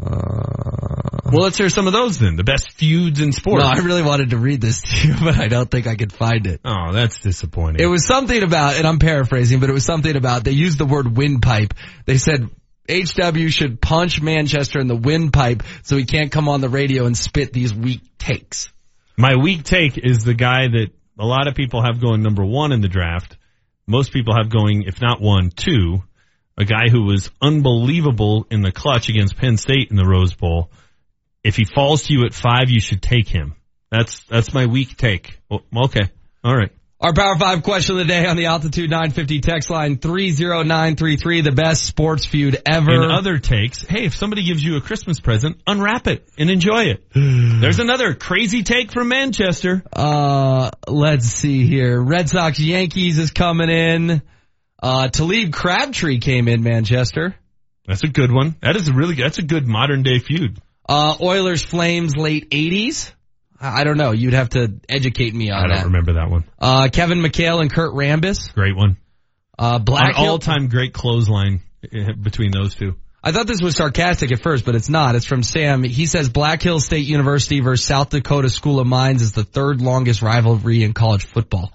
Uh, 0.00 1.30
Well, 1.30 1.42
let's 1.42 1.58
hear 1.58 1.68
some 1.68 1.86
of 1.86 1.92
those 1.92 2.18
then. 2.18 2.36
The 2.36 2.44
best 2.44 2.72
feuds 2.72 3.20
in 3.20 3.32
sports. 3.32 3.62
no, 3.64 3.68
I 3.70 3.78
really 3.78 4.02
wanted 4.02 4.30
to 4.30 4.38
read 4.38 4.60
this 4.60 4.82
to 5.02 5.08
you, 5.08 5.14
but 5.22 5.38
I 5.38 5.48
don't 5.48 5.70
think 5.70 5.86
I 5.86 5.96
could 5.96 6.12
find 6.12 6.46
it. 6.46 6.60
oh, 6.64 6.92
that's 6.92 7.20
disappointing. 7.20 7.82
It 7.82 7.86
was 7.86 8.06
something 8.06 8.42
about, 8.42 8.76
and 8.76 8.86
I'm 8.86 8.98
paraphrasing, 8.98 9.60
but 9.60 9.68
it 9.70 9.72
was 9.72 9.84
something 9.84 10.14
about, 10.16 10.44
they 10.44 10.52
used 10.52 10.78
the 10.78 10.86
word 10.86 11.16
windpipe. 11.16 11.74
They 12.06 12.16
said, 12.18 12.48
HW 12.88 13.48
should 13.48 13.80
punch 13.80 14.20
Manchester 14.22 14.80
in 14.80 14.86
the 14.86 14.96
windpipe 14.96 15.62
so 15.82 15.96
he 15.96 16.04
can't 16.04 16.32
come 16.32 16.48
on 16.48 16.60
the 16.60 16.68
radio 16.68 17.06
and 17.06 17.16
spit 17.16 17.52
these 17.52 17.74
weak 17.74 18.00
takes. 18.18 18.72
My 19.16 19.36
weak 19.36 19.64
take 19.64 19.98
is 19.98 20.24
the 20.24 20.34
guy 20.34 20.68
that 20.68 20.88
a 21.18 21.26
lot 21.26 21.48
of 21.48 21.54
people 21.54 21.82
have 21.82 22.00
going 22.00 22.22
number 22.22 22.44
one 22.44 22.72
in 22.72 22.80
the 22.80 22.88
draft. 22.88 23.36
Most 23.86 24.12
people 24.12 24.34
have 24.34 24.50
going, 24.50 24.84
if 24.84 25.00
not 25.00 25.20
one, 25.20 25.50
two. 25.50 26.02
A 26.56 26.64
guy 26.64 26.88
who 26.90 27.04
was 27.04 27.30
unbelievable 27.40 28.46
in 28.50 28.62
the 28.62 28.72
clutch 28.72 29.08
against 29.08 29.36
Penn 29.36 29.56
State 29.56 29.90
in 29.90 29.96
the 29.96 30.06
Rose 30.06 30.34
Bowl. 30.34 30.70
If 31.44 31.56
he 31.56 31.64
falls 31.64 32.04
to 32.04 32.12
you 32.12 32.24
at 32.24 32.34
five, 32.34 32.68
you 32.68 32.80
should 32.80 33.00
take 33.00 33.28
him. 33.28 33.54
That's 33.90 34.20
that's 34.24 34.52
my 34.52 34.66
weak 34.66 34.96
take. 34.96 35.38
Okay, 35.50 36.10
all 36.44 36.56
right. 36.56 36.72
Our 37.00 37.12
Power 37.12 37.38
5 37.38 37.62
question 37.62 37.94
of 37.94 37.98
the 38.04 38.12
day 38.12 38.26
on 38.26 38.36
the 38.36 38.46
Altitude 38.46 38.90
950 38.90 39.40
text 39.40 39.70
line 39.70 39.98
30933, 39.98 41.42
the 41.42 41.52
best 41.52 41.84
sports 41.84 42.26
feud 42.26 42.60
ever. 42.66 42.92
In 42.92 43.12
other 43.12 43.38
takes, 43.38 43.82
hey, 43.86 44.04
if 44.04 44.16
somebody 44.16 44.42
gives 44.42 44.64
you 44.64 44.76
a 44.78 44.80
Christmas 44.80 45.20
present, 45.20 45.60
unwrap 45.64 46.08
it 46.08 46.28
and 46.38 46.50
enjoy 46.50 46.86
it. 46.86 47.04
There's 47.14 47.78
another 47.78 48.14
crazy 48.14 48.64
take 48.64 48.90
from 48.90 49.06
Manchester. 49.06 49.84
Uh, 49.92 50.72
let's 50.88 51.26
see 51.26 51.68
here. 51.68 52.02
Red 52.02 52.28
Sox 52.28 52.58
Yankees 52.58 53.16
is 53.16 53.30
coming 53.30 53.70
in. 53.70 54.20
Uh, 54.82 55.06
Talib 55.06 55.52
Crabtree 55.52 56.18
came 56.18 56.48
in 56.48 56.64
Manchester. 56.64 57.36
That's 57.86 58.02
a 58.02 58.08
good 58.08 58.32
one. 58.32 58.56
That 58.60 58.74
is 58.74 58.88
a 58.88 58.92
really 58.92 59.14
that's 59.14 59.38
a 59.38 59.42
good 59.42 59.68
modern 59.68 60.02
day 60.02 60.18
feud. 60.18 60.60
Uh, 60.88 61.14
Oilers 61.20 61.62
Flames 61.62 62.16
late 62.16 62.50
80s. 62.50 63.12
I 63.60 63.84
don't 63.84 63.96
know. 63.96 64.12
You'd 64.12 64.34
have 64.34 64.50
to 64.50 64.74
educate 64.88 65.34
me 65.34 65.50
on 65.50 65.60
that. 65.60 65.64
I 65.64 65.68
don't 65.68 65.76
that. 65.76 65.84
remember 65.86 66.12
that 66.14 66.30
one. 66.30 66.44
Uh, 66.58 66.88
Kevin 66.92 67.18
McHale 67.18 67.60
and 67.60 67.72
Kurt 67.72 67.92
Rambis. 67.92 68.54
Great 68.54 68.76
one. 68.76 68.96
Uh, 69.58 69.78
Black 69.78 70.16
all-time 70.16 70.68
great 70.68 70.92
clothesline 70.92 71.62
eh, 71.84 72.12
between 72.12 72.52
those 72.52 72.74
two. 72.74 72.94
I 73.22 73.32
thought 73.32 73.48
this 73.48 73.60
was 73.60 73.76
sarcastic 73.76 74.30
at 74.30 74.40
first, 74.40 74.64
but 74.64 74.76
it's 74.76 74.88
not. 74.88 75.16
It's 75.16 75.26
from 75.26 75.42
Sam. 75.42 75.82
He 75.82 76.06
says 76.06 76.28
Black 76.28 76.62
Hill 76.62 76.78
State 76.78 77.06
University 77.06 77.58
versus 77.58 77.84
South 77.84 78.10
Dakota 78.10 78.48
School 78.48 78.78
of 78.78 78.86
Mines 78.86 79.22
is 79.22 79.32
the 79.32 79.42
third 79.42 79.82
longest 79.82 80.22
rivalry 80.22 80.84
in 80.84 80.92
college 80.92 81.24
football. 81.24 81.72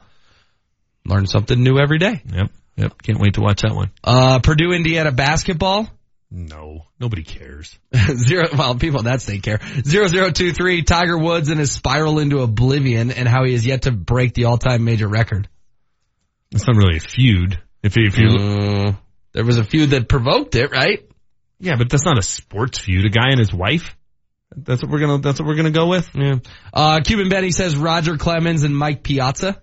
Learn 1.05 1.27
something 1.27 1.61
new 1.61 1.79
every 1.79 1.97
day. 1.97 2.21
Yep. 2.33 2.51
Yep. 2.77 3.01
Can't 3.03 3.19
wait 3.19 3.33
to 3.33 3.41
watch 3.41 3.61
that 3.61 3.75
one. 3.75 3.91
Uh, 4.03 4.39
Purdue 4.39 4.71
Indiana 4.71 5.11
basketball. 5.11 5.89
No, 6.35 6.87
nobody 6.99 7.21
cares. 7.23 7.77
Zero, 8.15 8.47
well, 8.57 8.73
people 8.73 8.99
in 8.99 9.05
that 9.05 9.21
state 9.21 9.43
care. 9.43 9.59
Zero 9.85 10.07
zero 10.07 10.31
two 10.31 10.51
three. 10.51 10.81
Tiger 10.81 11.15
Woods 11.15 11.49
and 11.49 11.59
his 11.59 11.71
spiral 11.71 12.17
into 12.17 12.39
oblivion, 12.39 13.11
and 13.11 13.27
how 13.27 13.43
he 13.43 13.51
has 13.53 13.63
yet 13.65 13.83
to 13.83 13.91
break 13.91 14.33
the 14.33 14.45
all-time 14.45 14.83
major 14.83 15.07
record. 15.07 15.47
It's 16.51 16.67
not 16.67 16.75
really 16.75 16.97
a 16.97 16.99
feud. 16.99 17.61
If 17.83 17.95
you, 17.97 18.07
if 18.07 18.17
you, 18.17 18.27
Mm, 18.29 18.97
there 19.33 19.45
was 19.45 19.59
a 19.59 19.63
feud 19.63 19.91
that 19.91 20.09
provoked 20.09 20.55
it, 20.55 20.71
right? 20.71 21.07
yeah, 21.59 21.75
but 21.77 21.89
that's 21.91 22.05
not 22.05 22.17
a 22.17 22.23
sports 22.23 22.79
feud. 22.79 23.05
A 23.05 23.09
guy 23.09 23.29
and 23.29 23.39
his 23.39 23.53
wife. 23.53 23.95
That's 24.55 24.81
what 24.81 24.91
we're 24.91 24.99
gonna. 25.01 25.19
That's 25.19 25.39
what 25.39 25.47
we're 25.47 25.55
gonna 25.55 25.69
go 25.71 25.87
with. 25.87 26.09
Yeah. 26.15 26.35
Uh, 26.73 27.01
Cuban 27.05 27.29
Benny 27.29 27.51
says 27.51 27.75
Roger 27.77 28.17
Clemens 28.17 28.63
and 28.63 28.75
Mike 28.75 29.03
Piazza. 29.03 29.61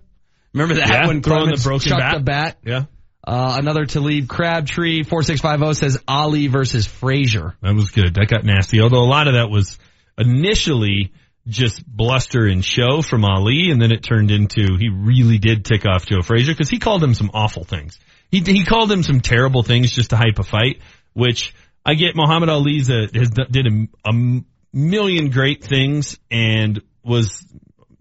Remember 0.53 0.75
that 0.75 0.87
Yeah, 0.89 1.07
when 1.07 1.21
throwing 1.21 1.49
the 1.49 1.57
Clemens 1.57 1.63
broken 1.63 1.89
chucked 1.89 1.99
bat. 2.01 2.13
the 2.13 2.19
bat? 2.23 2.57
Yeah, 2.65 2.83
Uh, 3.25 3.55
another 3.59 3.85
Talib 3.85 4.27
Crabtree. 4.27 5.03
4650 5.03 5.73
says 5.79 6.03
Ali 6.07 6.47
versus 6.47 6.85
Frazier. 6.85 7.55
that 7.61 7.75
was 7.75 7.91
good. 7.91 8.15
That 8.15 8.27
got 8.27 8.43
nasty. 8.43 8.81
Although 8.81 9.03
a 9.03 9.09
lot 9.09 9.27
of 9.27 9.33
that 9.33 9.49
was 9.49 9.77
initially 10.17 11.13
just 11.47 11.85
bluster 11.85 12.45
and 12.45 12.63
show 12.63 13.01
from 13.01 13.25
Ali, 13.25 13.71
and 13.71 13.81
then 13.81 13.91
it 13.91 14.03
turned 14.03 14.31
into 14.31 14.77
he 14.77 14.89
really 14.89 15.37
did 15.37 15.65
tick 15.65 15.85
off 15.85 16.05
Joe 16.05 16.21
Frazier 16.21 16.53
because 16.53 16.69
he 16.69 16.79
called 16.79 17.03
him 17.03 17.13
some 17.13 17.31
awful 17.33 17.63
things. 17.63 17.99
He 18.29 18.39
he 18.39 18.63
called 18.63 18.91
him 18.91 19.03
some 19.03 19.21
terrible 19.21 19.63
things 19.63 19.91
just 19.91 20.11
to 20.11 20.17
hype 20.17 20.39
a 20.39 20.43
fight, 20.43 20.81
which 21.13 21.53
I 21.85 21.95
get. 21.95 22.15
Muhammad 22.15 22.49
Ali's 22.49 22.89
a, 22.89 23.07
has 23.13 23.29
did 23.29 23.67
a, 23.67 24.09
a 24.09 24.41
million 24.73 25.29
great 25.31 25.63
things 25.63 26.17
and 26.29 26.81
was 27.03 27.43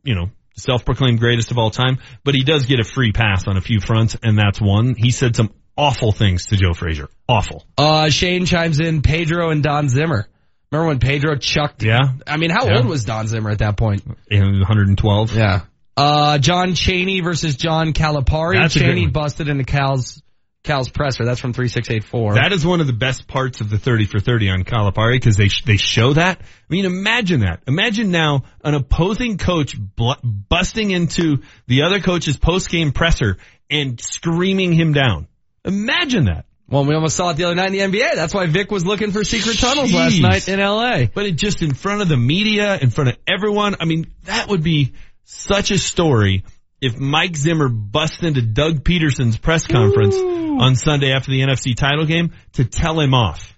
you 0.04 0.14
know 0.14 0.30
self-proclaimed 0.62 1.18
greatest 1.20 1.50
of 1.50 1.58
all 1.58 1.70
time, 1.70 1.98
but 2.24 2.34
he 2.34 2.42
does 2.44 2.66
get 2.66 2.80
a 2.80 2.84
free 2.84 3.12
pass 3.12 3.46
on 3.48 3.56
a 3.56 3.60
few 3.60 3.80
fronts, 3.80 4.16
and 4.22 4.38
that's 4.38 4.60
one. 4.60 4.94
He 4.94 5.10
said 5.10 5.34
some 5.36 5.50
awful 5.76 6.12
things 6.12 6.46
to 6.46 6.56
Joe 6.56 6.74
Frazier. 6.74 7.08
Awful. 7.28 7.64
Uh, 7.78 8.10
Shane 8.10 8.46
chimes 8.46 8.80
in 8.80 9.02
Pedro 9.02 9.50
and 9.50 9.62
Don 9.62 9.88
Zimmer. 9.88 10.26
Remember 10.70 10.88
when 10.88 10.98
Pedro 11.00 11.36
chucked? 11.36 11.82
Yeah. 11.82 12.00
I 12.26 12.36
mean, 12.36 12.50
how 12.50 12.66
Yeah. 12.66 12.76
old 12.78 12.86
was 12.86 13.04
Don 13.04 13.26
Zimmer 13.26 13.50
at 13.50 13.58
that 13.58 13.76
point? 13.76 14.02
And 14.30 14.60
112. 14.60 15.34
Yeah. 15.34 15.62
Uh, 15.96 16.38
John 16.38 16.74
Chaney 16.74 17.20
versus 17.20 17.56
John 17.56 17.92
Calipari. 17.92 18.54
That's 18.60 18.74
Chaney 18.74 19.06
busted 19.08 19.48
into 19.48 19.64
Cal's, 19.64 20.22
Cal's 20.62 20.90
presser. 20.90 21.24
That's 21.24 21.40
from 21.40 21.52
3684. 21.54 22.34
That 22.34 22.52
is 22.52 22.66
one 22.66 22.80
of 22.80 22.86
the 22.86 22.92
best 22.92 23.26
parts 23.26 23.60
of 23.62 23.70
the 23.70 23.78
30 23.78 24.04
for 24.06 24.20
30 24.20 24.50
on 24.50 24.64
Calipari 24.64 25.14
because 25.14 25.36
they 25.36 25.48
sh- 25.48 25.64
they 25.64 25.76
show 25.76 26.12
that. 26.12 26.40
I 26.40 26.44
mean, 26.68 26.84
imagine 26.84 27.40
that. 27.40 27.62
Imagine 27.66 28.10
now 28.10 28.44
an 28.62 28.74
opposing 28.74 29.38
coach 29.38 29.74
bl- 29.78 30.12
busting 30.22 30.90
into 30.90 31.38
the 31.66 31.82
other 31.82 32.00
coach's 32.00 32.36
post 32.36 32.68
game 32.70 32.92
presser 32.92 33.38
and 33.70 33.98
screaming 34.00 34.72
him 34.74 34.92
down. 34.92 35.28
Imagine 35.64 36.24
that. 36.26 36.44
well, 36.68 36.84
we 36.84 36.94
almost 36.94 37.16
saw 37.16 37.30
it 37.30 37.36
the 37.36 37.44
other 37.44 37.54
night 37.54 37.72
in 37.74 37.90
the 37.90 37.98
NBA. 37.98 38.14
That's 38.14 38.34
why 38.34 38.46
Vic 38.46 38.70
was 38.70 38.84
looking 38.84 39.12
for 39.12 39.24
secret 39.24 39.58
tunnels 39.58 39.92
last 39.92 40.20
night 40.20 40.46
in 40.48 40.60
LA. 40.60 41.06
But 41.12 41.26
it 41.26 41.32
just 41.36 41.62
in 41.62 41.72
front 41.74 42.02
of 42.02 42.08
the 42.08 42.16
media, 42.16 42.76
in 42.76 42.90
front 42.90 43.10
of 43.10 43.16
everyone. 43.26 43.76
I 43.80 43.86
mean, 43.86 44.12
that 44.24 44.48
would 44.48 44.62
be 44.62 44.92
such 45.24 45.70
a 45.70 45.78
story 45.78 46.44
if 46.80 46.98
Mike 46.98 47.36
Zimmer 47.36 47.68
busts 47.68 48.22
into 48.22 48.42
Doug 48.42 48.84
Pederson's 48.84 49.36
press 49.36 49.66
conference 49.66 50.16
on 50.16 50.76
Sunday 50.76 51.12
after 51.12 51.30
the 51.30 51.40
NFC 51.40 51.76
title 51.76 52.06
game 52.06 52.32
to 52.54 52.64
tell 52.64 52.98
him 52.98 53.14
off. 53.14 53.56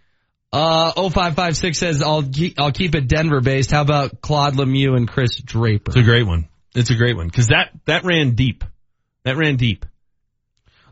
Uh, 0.53 0.93
0556 0.93 1.78
says, 1.78 2.03
I'll, 2.03 2.23
keep, 2.23 2.61
I'll 2.61 2.73
keep 2.73 2.94
it 2.94 3.09
Denver 3.09 3.40
based. 3.40 3.70
How 3.70 3.81
about 3.81 4.20
Claude 4.20 4.55
Lemieux 4.55 4.97
and 4.97 5.09
Kris 5.09 5.36
Draper? 5.36 5.93
It's 5.93 5.97
a 5.97 6.03
great 6.03 6.27
one. 6.27 6.49
It's 6.74 6.90
a 6.90 6.94
great 6.94 7.16
one 7.16 7.27
because 7.27 7.49
that 7.49 7.70
that 7.86 8.05
ran 8.05 8.35
deep. 8.35 8.65
That 9.24 9.36
ran 9.36 9.57
deep. 9.57 9.85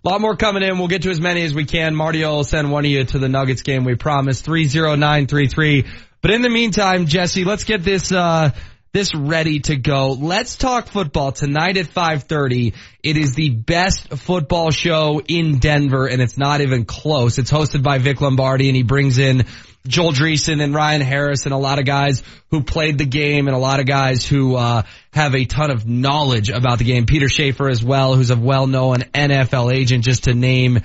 A 0.03 0.09
lot 0.09 0.21
more 0.21 0.37
coming 0.37 0.63
in. 0.63 0.79
We'll 0.79 0.89
get 0.89 1.03
to 1.03 1.11
as 1.11 1.21
many 1.21 1.43
as 1.43 1.55
we 1.55 1.65
can. 1.65 1.95
Marty 1.95 2.23
will 2.23 2.45
send 2.45 2.71
one 2.71 2.85
of 2.85 2.91
you 2.91 3.05
to 3.05 3.19
the 3.19 3.29
Nuggets 3.29 3.63
game. 3.63 3.85
We 3.85 3.97
promise. 3.97 4.41
30933. 4.41 5.87
But 6.23 6.31
in 6.31 6.43
the 6.43 6.49
meantime, 6.49 7.07
Jesse, 7.07 7.45
let's 7.45 7.65
get 7.65 7.83
this, 7.83 8.13
uh, 8.13 8.51
this 8.93 9.15
ready 9.15 9.61
to 9.61 9.77
go. 9.77 10.13
Let's 10.13 10.57
talk 10.57 10.89
football 10.89 11.33
tonight 11.33 11.77
at 11.77 11.87
5:30. 11.87 12.75
It 13.03 13.17
is 13.17 13.35
the 13.35 13.51
best 13.51 14.09
football 14.19 14.71
show 14.71 15.21
in 15.27 15.59
Denver 15.59 16.07
and 16.07 16.21
it's 16.21 16.37
not 16.37 16.61
even 16.61 16.85
close. 16.85 17.39
It's 17.39 17.51
hosted 17.51 17.83
by 17.83 17.99
Vic 17.99 18.21
Lombardi 18.21 18.69
and 18.69 18.77
he 18.77 18.83
brings 18.83 19.19
in 19.19 19.45
Joel 19.87 20.13
Dreessen 20.13 20.63
and 20.63 20.75
Ryan 20.75 21.01
Harris 21.01 21.45
and 21.45 21.55
a 21.55 21.57
lot 21.57 21.79
of 21.79 21.85
guys 21.85 22.23
who 22.51 22.63
played 22.63 22.99
the 22.99 23.07
game 23.07 23.47
and 23.47 23.57
a 23.57 23.61
lot 23.61 23.81
of 23.81 23.87
guys 23.87 24.27
who 24.27 24.57
uh, 24.57 24.83
have 25.13 25.35
a 25.35 25.45
ton 25.45 25.71
of 25.71 25.87
knowledge 25.87 26.51
about 26.51 26.79
the 26.79 26.85
game. 26.85 27.07
Peter 27.07 27.29
Schaffer 27.29 27.69
as 27.69 27.83
well, 27.83 28.15
who's 28.15 28.31
a 28.31 28.37
well-known 28.37 28.99
NFL 29.15 29.73
agent, 29.73 30.05
just 30.05 30.25
to 30.25 30.35
name 30.35 30.81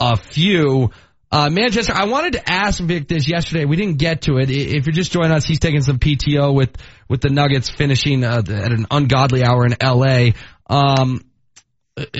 a 0.00 0.16
few. 0.16 0.90
Uh, 1.32 1.48
Manchester, 1.50 1.92
I 1.94 2.06
wanted 2.06 2.32
to 2.32 2.50
ask 2.50 2.82
Vic 2.82 3.06
this 3.06 3.28
yesterday. 3.28 3.64
We 3.64 3.76
didn't 3.76 3.98
get 3.98 4.22
to 4.22 4.38
it. 4.38 4.50
If 4.50 4.86
you're 4.86 4.92
just 4.92 5.12
joining 5.12 5.30
us, 5.30 5.44
he's 5.44 5.60
taking 5.60 5.80
some 5.80 5.98
PTO 5.98 6.52
with, 6.52 6.76
with 7.08 7.20
the 7.20 7.28
Nuggets 7.28 7.70
finishing 7.70 8.24
uh, 8.24 8.42
at 8.48 8.72
an 8.72 8.86
ungodly 8.90 9.44
hour 9.44 9.64
in 9.64 9.76
LA. 9.80 10.30
Um, 10.68 11.24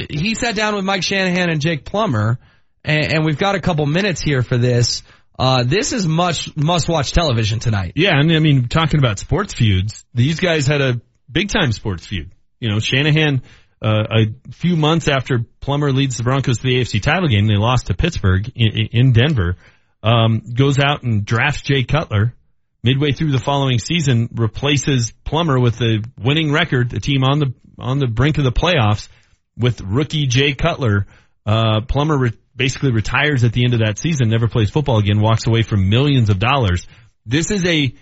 he 0.08 0.34
sat 0.34 0.54
down 0.54 0.76
with 0.76 0.84
Mike 0.84 1.02
Shanahan 1.02 1.50
and 1.50 1.60
Jake 1.60 1.84
Plummer 1.84 2.38
and, 2.84 3.12
and 3.12 3.24
we've 3.24 3.38
got 3.38 3.54
a 3.54 3.60
couple 3.60 3.86
minutes 3.86 4.20
here 4.20 4.42
for 4.42 4.56
this. 4.56 5.02
Uh, 5.38 5.64
this 5.64 5.92
is 5.92 6.06
much 6.06 6.54
must-watch 6.56 7.12
television 7.12 7.60
tonight. 7.60 7.92
Yeah, 7.96 8.18
and 8.18 8.30
I 8.30 8.38
mean, 8.40 8.68
talking 8.68 8.98
about 8.98 9.18
sports 9.18 9.54
feuds, 9.54 10.04
these 10.12 10.38
guys 10.38 10.66
had 10.66 10.80
a 10.82 11.00
big-time 11.30 11.72
sports 11.72 12.06
feud. 12.06 12.30
You 12.58 12.68
know, 12.68 12.78
Shanahan, 12.78 13.42
uh, 13.82 14.04
a 14.10 14.52
few 14.52 14.76
months 14.76 15.08
after 15.08 15.44
Plummer 15.60 15.92
leads 15.92 16.16
the 16.16 16.22
Broncos 16.22 16.58
to 16.58 16.62
the 16.62 16.80
AFC 16.80 17.00
title 17.02 17.28
game, 17.28 17.46
they 17.46 17.56
lost 17.56 17.86
to 17.86 17.94
Pittsburgh 17.94 18.50
in, 18.54 18.88
in 18.92 19.12
Denver, 19.12 19.56
um, 20.02 20.42
goes 20.54 20.78
out 20.78 21.02
and 21.02 21.24
drafts 21.24 21.62
Jay 21.62 21.84
Cutler. 21.84 22.34
Midway 22.82 23.12
through 23.12 23.32
the 23.32 23.38
following 23.38 23.78
season, 23.78 24.28
replaces 24.32 25.12
Plummer 25.24 25.60
with 25.60 25.80
a 25.82 26.02
winning 26.18 26.50
record, 26.50 26.94
a 26.94 27.00
team 27.00 27.24
on 27.24 27.38
the 27.38 27.54
on 27.78 27.98
the 27.98 28.06
brink 28.06 28.38
of 28.38 28.44
the 28.44 28.52
playoffs 28.52 29.08
with 29.56 29.80
rookie 29.80 30.26
Jay 30.26 30.54
Cutler. 30.54 31.06
Uh, 31.44 31.80
Plummer 31.82 32.16
re- 32.16 32.32
basically 32.56 32.92
retires 32.92 33.44
at 33.44 33.52
the 33.52 33.64
end 33.64 33.74
of 33.74 33.80
that 33.80 33.98
season, 33.98 34.28
never 34.28 34.48
plays 34.48 34.70
football 34.70 34.98
again, 34.98 35.20
walks 35.20 35.46
away 35.46 35.62
from 35.62 35.88
millions 35.88 36.30
of 36.30 36.38
dollars. 36.38 36.86
This 37.26 37.50
is 37.50 37.64
a 37.66 37.94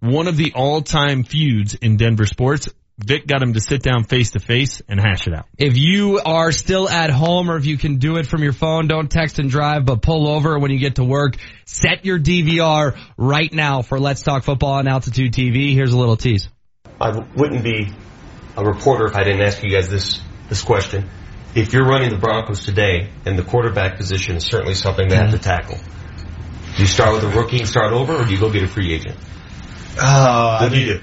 one 0.00 0.26
of 0.26 0.36
the 0.36 0.52
all-time 0.54 1.22
feuds 1.22 1.74
in 1.74 1.96
Denver 1.96 2.26
sports. 2.26 2.68
Vic 2.98 3.26
got 3.26 3.42
him 3.42 3.54
to 3.54 3.60
sit 3.60 3.82
down 3.82 4.04
face 4.04 4.32
to 4.32 4.40
face 4.40 4.82
and 4.88 5.00
hash 5.00 5.26
it 5.26 5.34
out. 5.34 5.46
If 5.58 5.76
you 5.76 6.20
are 6.24 6.52
still 6.52 6.88
at 6.88 7.10
home 7.10 7.50
or 7.50 7.56
if 7.56 7.66
you 7.66 7.78
can 7.78 7.96
do 7.98 8.16
it 8.16 8.26
from 8.26 8.42
your 8.42 8.52
phone, 8.52 8.86
don't 8.86 9.10
text 9.10 9.38
and 9.38 9.50
drive, 9.50 9.84
but 9.84 10.02
pull 10.02 10.28
over 10.28 10.58
when 10.58 10.70
you 10.70 10.78
get 10.78 10.96
to 10.96 11.04
work. 11.04 11.36
Set 11.64 12.04
your 12.04 12.18
DVR 12.18 12.96
right 13.16 13.52
now 13.52 13.82
for 13.82 13.98
Let's 13.98 14.22
Talk 14.22 14.44
Football 14.44 14.74
on 14.74 14.88
Altitude 14.88 15.32
TV. 15.32 15.72
Here's 15.72 15.92
a 15.92 15.98
little 15.98 16.16
tease. 16.16 16.48
I 17.00 17.10
wouldn't 17.34 17.64
be 17.64 17.88
a 18.56 18.64
reporter 18.64 19.06
if 19.06 19.16
I 19.16 19.24
didn't 19.24 19.42
ask 19.42 19.62
you 19.62 19.70
guys 19.70 19.88
this, 19.88 20.20
this 20.48 20.62
question 20.62 21.08
if 21.54 21.72
you're 21.72 21.84
running 21.84 22.10
the 22.10 22.16
Broncos 22.16 22.64
today, 22.64 23.10
and 23.26 23.38
the 23.38 23.42
quarterback 23.42 23.96
position 23.96 24.36
is 24.36 24.44
certainly 24.44 24.74
something 24.74 25.08
they 25.08 25.16
have 25.16 25.32
to 25.32 25.38
tackle, 25.38 25.78
do 26.76 26.82
you 26.82 26.86
start 26.86 27.12
with 27.12 27.24
a 27.24 27.36
rookie 27.36 27.58
and 27.58 27.68
start 27.68 27.92
over, 27.92 28.14
or 28.14 28.24
do 28.24 28.30
you 28.32 28.40
go 28.40 28.50
get 28.50 28.62
a 28.62 28.68
free 28.68 28.94
agent? 28.94 29.16
Uh, 29.98 30.60
what 30.60 30.72
do 30.72 30.80
you 30.80 30.94
do? 30.94 31.00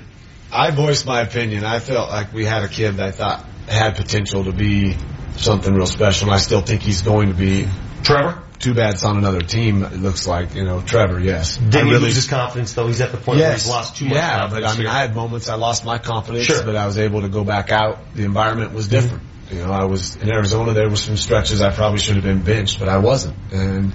I 0.51 0.71
voiced 0.71 1.05
my 1.05 1.21
opinion. 1.21 1.63
I 1.63 1.79
felt 1.79 2.09
like 2.09 2.33
we 2.33 2.45
had 2.45 2.63
a 2.63 2.67
kid 2.67 2.97
that 2.97 3.07
I 3.07 3.11
thought 3.11 3.45
had 3.67 3.95
potential 3.95 4.45
to 4.45 4.51
be 4.51 4.97
something 5.37 5.73
real 5.73 5.85
special, 5.85 6.27
and 6.27 6.35
I 6.35 6.39
still 6.39 6.61
think 6.61 6.81
he's 6.81 7.01
going 7.01 7.29
to 7.29 7.35
be. 7.35 7.67
Trevor? 8.03 8.43
Too 8.59 8.73
bad 8.73 8.95
it's 8.95 9.03
on 9.03 9.17
another 9.17 9.39
team. 9.39 9.83
It 9.83 9.93
looks 9.93 10.27
like 10.27 10.53
you 10.53 10.65
know 10.65 10.81
Trevor. 10.81 11.19
Yes. 11.19 11.55
Did 11.55 11.85
he 11.85 11.95
lose 11.95 12.15
his 12.15 12.27
confidence 12.27 12.73
though? 12.73 12.87
He's 12.87 12.99
at 12.99 13.11
the 13.11 13.17
point 13.17 13.39
yes. 13.39 13.47
where 13.47 13.53
he's 13.53 13.69
lost 13.69 13.95
too 13.95 14.05
much. 14.05 14.15
Yeah, 14.15 14.47
but 14.49 14.65
I 14.65 14.77
mean. 14.77 14.87
I 14.87 14.99
had 14.99 15.15
moments 15.15 15.47
I 15.47 15.55
lost 15.55 15.85
my 15.85 15.97
confidence, 15.97 16.45
Sure. 16.45 16.63
but 16.65 16.75
I 16.75 16.85
was 16.85 16.97
able 16.97 17.21
to 17.21 17.29
go 17.29 17.45
back 17.45 17.71
out. 17.71 18.13
The 18.15 18.25
environment 18.25 18.73
was 18.73 18.87
mm-hmm. 18.87 18.95
different. 18.95 19.23
You 19.51 19.65
know, 19.65 19.71
I 19.71 19.85
was 19.85 20.17
in 20.17 20.29
Arizona. 20.29 20.73
There 20.73 20.89
were 20.89 20.97
some 20.97 21.15
stretches 21.15 21.61
I 21.61 21.71
probably 21.71 21.99
should 21.99 22.15
have 22.15 22.25
been 22.25 22.41
benched, 22.41 22.79
but 22.79 22.89
I 22.89 22.97
wasn't. 22.97 23.37
And 23.53 23.93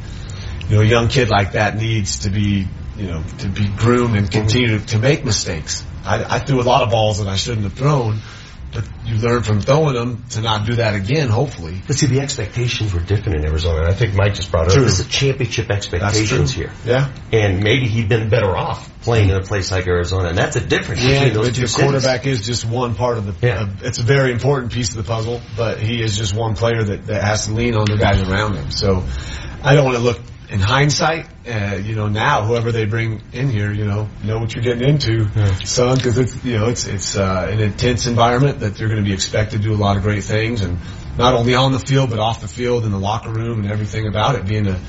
you 0.68 0.76
know, 0.76 0.80
a 0.80 0.86
young 0.86 1.08
kid 1.08 1.28
like 1.28 1.52
that 1.52 1.76
needs 1.76 2.20
to 2.20 2.30
be, 2.30 2.66
you 2.96 3.06
know, 3.06 3.22
to 3.40 3.48
be 3.48 3.68
groomed 3.68 4.16
and 4.16 4.30
continue 4.30 4.78
to, 4.78 4.86
to 4.86 4.98
make 4.98 5.24
mistakes. 5.26 5.84
I, 6.04 6.36
I 6.36 6.38
threw 6.40 6.60
a 6.60 6.62
lot 6.62 6.82
of 6.82 6.90
balls 6.90 7.18
that 7.18 7.28
I 7.28 7.36
shouldn't 7.36 7.64
have 7.64 7.74
thrown, 7.74 8.18
but 8.72 8.84
you 9.04 9.16
learn 9.16 9.42
from 9.42 9.60
throwing 9.60 9.94
them 9.94 10.24
to 10.30 10.40
not 10.40 10.66
do 10.66 10.74
that 10.76 10.94
again. 10.94 11.28
Hopefully. 11.28 11.80
But 11.86 11.96
see, 11.96 12.06
the 12.06 12.20
expectations 12.20 12.92
were 12.92 13.00
different 13.00 13.38
in 13.38 13.44
Arizona. 13.44 13.80
And 13.80 13.88
I 13.88 13.94
think 13.94 14.14
Mike 14.14 14.34
just 14.34 14.50
brought 14.50 14.66
it 14.66 14.72
up. 14.72 14.74
True. 14.74 14.84
This 14.84 14.98
is 14.98 15.08
championship 15.08 15.70
expectations 15.70 16.50
here. 16.52 16.72
Yeah. 16.84 17.12
And 17.32 17.62
maybe 17.62 17.86
he'd 17.86 18.08
been 18.08 18.28
better 18.30 18.56
off 18.56 18.90
playing 19.02 19.30
in 19.30 19.36
a 19.36 19.42
place 19.42 19.70
like 19.70 19.86
Arizona. 19.86 20.30
And 20.30 20.38
that's 20.38 20.56
a 20.56 20.60
difference 20.60 21.02
Yeah, 21.02 21.24
between 21.24 21.34
those 21.34 21.46
but 21.48 21.54
two 21.54 21.60
the 21.62 21.68
cities. 21.68 21.84
quarterback 21.84 22.26
is 22.26 22.44
just 22.44 22.64
one 22.64 22.94
part 22.96 23.18
of 23.18 23.40
the. 23.40 23.52
Uh, 23.52 23.68
it's 23.82 23.98
a 23.98 24.02
very 24.02 24.32
important 24.32 24.72
piece 24.72 24.90
of 24.90 24.96
the 24.96 25.04
puzzle, 25.04 25.40
but 25.56 25.78
he 25.78 26.02
is 26.02 26.16
just 26.16 26.34
one 26.34 26.56
player 26.56 26.82
that, 26.82 27.06
that 27.06 27.22
has 27.22 27.46
to 27.46 27.52
lean 27.52 27.76
on 27.76 27.84
the 27.84 27.96
guys 27.96 28.20
around 28.22 28.56
him. 28.56 28.70
So 28.70 29.04
I 29.62 29.74
don't 29.74 29.84
want 29.84 29.98
to 29.98 30.02
look 30.02 30.20
in 30.54 30.60
hindsight. 30.60 31.26
Uh, 31.46 31.74
you 31.82 31.96
know, 31.96 32.08
now 32.08 32.44
whoever 32.44 32.70
they 32.70 32.86
bring 32.86 33.20
in 33.32 33.50
here, 33.50 33.72
you 33.72 33.84
know, 33.84 34.08
know 34.22 34.38
what 34.38 34.54
you're 34.54 34.62
getting 34.62 34.88
into, 34.88 35.26
son, 35.66 35.96
because 35.96 36.16
it's 36.16 36.44
you 36.44 36.56
know 36.56 36.68
it's 36.68 36.86
it's 36.86 37.16
uh, 37.16 37.48
an 37.50 37.60
intense 37.60 38.06
environment 38.06 38.60
that 38.60 38.76
they're 38.76 38.88
going 38.88 39.02
to 39.02 39.06
be 39.06 39.12
expected 39.12 39.62
to 39.62 39.68
do 39.68 39.74
a 39.74 39.76
lot 39.76 39.96
of 39.96 40.04
great 40.04 40.22
things, 40.22 40.62
and 40.62 40.78
not 41.18 41.34
only 41.34 41.54
on 41.54 41.72
the 41.72 41.80
field 41.80 42.08
but 42.08 42.20
off 42.20 42.40
the 42.40 42.48
field 42.48 42.84
in 42.84 42.92
the 42.92 42.98
locker 42.98 43.30
room 43.30 43.60
and 43.60 43.70
everything 43.70 44.06
about 44.06 44.36
it. 44.36 44.46
Being 44.46 44.68
a 44.68 44.80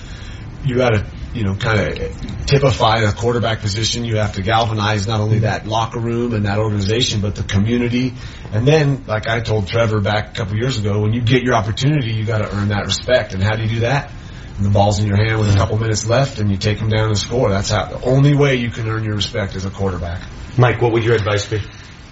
you 0.64 0.76
got 0.76 0.90
to 0.90 1.06
you 1.34 1.44
know 1.44 1.56
kind 1.56 1.80
of 1.80 2.46
typify 2.46 3.02
the 3.02 3.12
quarterback 3.12 3.62
position. 3.62 4.06
You 4.06 4.18
have 4.18 4.34
to 4.34 4.44
galvanize 4.44 5.08
not 5.08 5.20
only 5.20 5.40
that 5.40 5.66
locker 5.66 6.00
room 6.00 6.36
and 6.36 6.46
that 6.46 6.60
organization, 6.60 7.22
but 7.22 7.36
the 7.36 7.44
community. 7.44 8.14
And 8.54 8.68
then, 8.68 9.06
like 9.08 9.28
I 9.28 9.40
told 9.40 9.68
Trevor 9.68 10.00
back 10.00 10.30
a 10.30 10.34
couple 10.34 10.58
years 10.58 10.78
ago, 10.78 11.02
when 11.02 11.14
you 11.14 11.22
get 11.22 11.42
your 11.42 11.56
opportunity, 11.56 12.14
you 12.14 12.24
got 12.24 12.44
to 12.44 12.56
earn 12.56 12.70
that 12.70 12.86
respect. 12.86 13.34
And 13.34 13.42
how 13.42 13.56
do 13.56 13.64
you 13.64 13.70
do 13.70 13.80
that? 13.80 14.12
And 14.58 14.66
the 14.66 14.70
ball's 14.70 15.00
in 15.00 15.08
your 15.08 15.18
hand 15.18 15.40
with 15.40 15.54
a 15.54 15.58
couple 15.58 15.78
minutes 15.78 16.06
left, 16.08 16.40
and 16.40 16.50
you 16.50 16.58
take 16.58 16.80
them 16.80 16.90
down 16.90 17.10
and 17.10 17.18
score. 17.18 17.50
That's 17.50 17.70
how 17.70 17.86
the 17.86 18.02
only 18.06 18.34
way 18.36 18.56
you 18.56 18.72
can 18.72 18.88
earn 18.88 19.04
your 19.04 19.16
respect 19.16 19.56
as 19.56 19.66
a 19.66 19.70
quarterback. 19.70 20.22
Mike, 20.58 20.82
what 20.82 20.94
would 20.94 21.04
your 21.04 21.16
advice 21.16 21.46
be? 21.46 21.62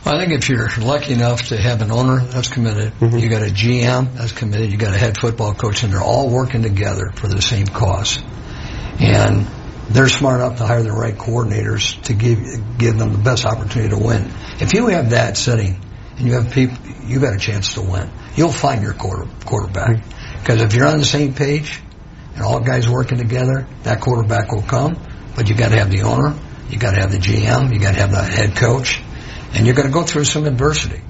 Well, 0.06 0.16
I 0.16 0.20
think 0.20 0.34
if 0.34 0.50
you're 0.50 0.68
lucky 0.82 1.14
enough 1.14 1.48
to 1.50 1.58
have 1.58 1.82
an 1.82 1.90
owner 1.90 2.20
that's 2.20 2.50
committed, 2.50 2.92
mm-hmm. 3.00 3.18
you 3.18 3.30
got 3.30 3.42
a 3.42 3.52
GM 3.52 4.14
that's 4.16 4.34
committed, 4.34 4.70
you 4.70 4.78
got 4.78 4.94
a 4.94 4.98
head 4.98 5.18
football 5.18 5.54
coach, 5.54 5.84
and 5.84 5.94
they're 5.94 6.02
all 6.02 6.30
working 6.30 6.62
together 6.62 7.12
for 7.16 7.30
the 7.30 7.42
same 7.42 7.66
cause. 7.66 8.22
And 9.00 9.48
they're 9.90 10.10
smart 10.10 10.42
enough 10.42 10.58
to 10.58 10.66
hire 10.66 10.84
the 10.84 10.92
right 10.92 11.16
coordinators 11.16 12.02
to 12.04 12.14
give 12.14 12.78
give 12.78 12.98
them 12.98 13.14
the 13.14 13.18
best 13.18 13.46
opportunity 13.46 13.90
to 13.90 13.98
win. 13.98 14.30
If 14.60 14.74
you 14.74 14.88
have 14.88 15.12
that 15.12 15.38
setting 15.38 15.80
and 16.18 16.28
you 16.28 16.34
have 16.34 16.52
people, 16.52 16.78
you 17.06 17.22
got 17.22 17.34
a 17.34 17.40
chance 17.40 17.76
to 17.76 17.82
win. 17.82 18.10
You'll 18.36 18.52
find 18.52 18.84
your 18.84 18.94
quarter, 18.94 19.30
quarterback 19.46 19.98
mm-hmm. 19.98 20.40
because 20.40 20.62
if 20.62 20.74
you're 20.74 20.88
on 20.88 21.00
the 21.00 21.06
same 21.06 21.34
page 21.34 21.82
and 22.36 22.44
all 22.44 22.60
guys 22.60 22.90
working 22.90 23.18
together, 23.18 23.68
that 23.84 24.02
quarterback 24.02 24.52
will 24.52 24.62
come. 24.62 24.98
But 25.36 25.50
you 25.50 25.56
got 25.56 25.70
to 25.70 25.78
have 25.78 25.90
the 25.90 26.02
owner, 26.02 26.38
you 26.70 26.78
got 26.78 26.92
to 26.92 27.02
have 27.02 27.12
the 27.12 27.18
GM, 27.18 27.74
you 27.74 27.80
got 27.80 27.94
to 27.94 28.00
have 28.00 28.12
the 28.12 28.24
head 28.24 28.56
coach, 28.56 29.02
and 29.54 29.66
you're 29.66 29.76
going 29.76 29.88
to 29.88 29.94
go 29.94 30.04
through 30.04 30.26
some 30.26 30.46
adversity. 30.46 31.02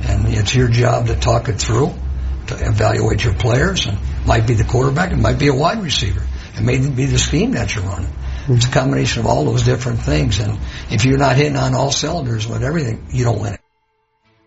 And 0.00 0.28
it's 0.28 0.54
your 0.54 0.68
job 0.68 1.06
to 1.06 1.16
talk 1.16 1.48
it 1.48 1.60
through, 1.60 1.92
to 2.48 2.54
evaluate 2.54 3.24
your 3.24 3.34
players, 3.34 3.86
and 3.86 3.98
it 3.98 4.26
might 4.26 4.46
be 4.46 4.54
the 4.54 4.64
quarterback, 4.64 5.12
it 5.12 5.16
might 5.16 5.38
be 5.38 5.48
a 5.48 5.54
wide 5.54 5.82
receiver, 5.82 6.22
it 6.54 6.62
may 6.62 6.78
be 6.78 7.06
the 7.06 7.18
scheme 7.18 7.52
that 7.52 7.74
you're 7.74 7.84
running. 7.84 8.08
Mm-hmm. 8.08 8.54
It's 8.54 8.66
a 8.66 8.70
combination 8.70 9.20
of 9.20 9.26
all 9.26 9.44
those 9.44 9.62
different 9.62 10.00
things, 10.00 10.40
and 10.40 10.58
if 10.90 11.04
you're 11.04 11.18
not 11.18 11.36
hitting 11.36 11.56
on 11.56 11.74
all 11.74 11.92
cylinders 11.92 12.46
with 12.46 12.64
everything, 12.64 13.06
you 13.10 13.24
don't 13.24 13.40
win 13.40 13.54
it. 13.54 13.60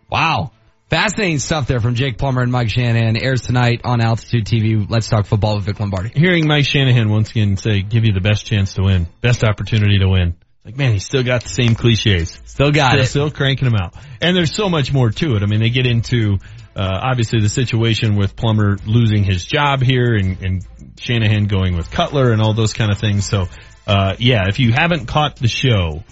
Wow. 0.10 0.52
Fascinating 0.90 1.40
stuff 1.40 1.66
there 1.66 1.80
from 1.80 1.95
Jake 1.95 2.20
Plummer 2.20 2.44
and 2.44 2.52
Mike 2.52 2.70
Shanahan. 2.70 3.18
Airs 3.18 3.41
tonight 3.41 3.82
on 3.84 4.02
Altitude 4.02 4.45
TV. 4.45 4.88
Let's 4.88 5.10
talk 5.10 5.26
football 5.26 5.56
with 5.56 5.66
Vic 5.66 5.80
Lombardi. 5.80 6.12
Hearing 6.14 6.48
Mike 6.48 6.66
Shanahan 6.66 7.10
once 7.10 7.32
again 7.32 7.57
say, 7.57 7.82
give 7.82 8.06
you 8.06 8.14
the 8.14 8.22
best 8.22 8.45
chance 8.45 8.76
to 8.76 8.84
win, 8.84 9.07
best 9.20 9.44
opportunity 9.44 9.98
to 9.98 10.07
win. 10.07 10.36
Like, 10.64 10.78
man, 10.78 10.94
he's 10.94 11.06
still 11.06 11.24
got 11.24 11.41
the 11.41 11.49
same 11.49 11.74
cliches. 11.74 12.40
Still 12.45 12.72
got 12.72 12.91
still, 12.91 13.02
it. 13.02 13.06
Still 13.07 13.32
cranking 13.32 13.68
them 13.68 13.76
out. 13.76 13.95
And 14.22 14.38
there's 14.38 14.56
so 14.56 14.70
much 14.70 14.94
more 14.94 15.10
to 15.10 15.36
it. 15.36 15.41
I 15.41 15.48
mean, 15.48 15.60
they 15.60 15.72
get 15.72 15.88
into, 15.88 16.38
uh, 16.76 16.99
obviously 17.03 17.40
the 17.40 17.49
situation 17.49 18.16
with 18.16 18.36
Plummer 18.36 18.78
losing 18.86 19.24
his 19.24 19.44
job 19.44 19.82
here 19.82 20.14
and, 20.14 20.41
and 20.44 20.66
Shanahan 20.99 21.45
going 21.45 21.76
with 21.76 21.90
Cutler 21.90 22.32
and 22.32 22.41
all 22.44 22.53
those 22.53 22.74
kind 22.74 22.91
of 22.91 22.99
things. 22.99 23.28
So, 23.28 23.48
uh, 23.88 24.16
yeah, 24.20 24.49
if 24.49 24.60
you 24.60 24.72
haven't 24.72 25.07
caught 25.07 25.38
the 25.38 25.48
show, 25.48 26.03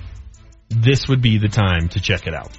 this 0.69 1.07
would 1.07 1.21
be 1.21 1.37
the 1.37 1.47
time 1.47 1.89
to 1.89 1.99
check 1.99 2.25
it 2.25 2.33
out. 2.33 2.51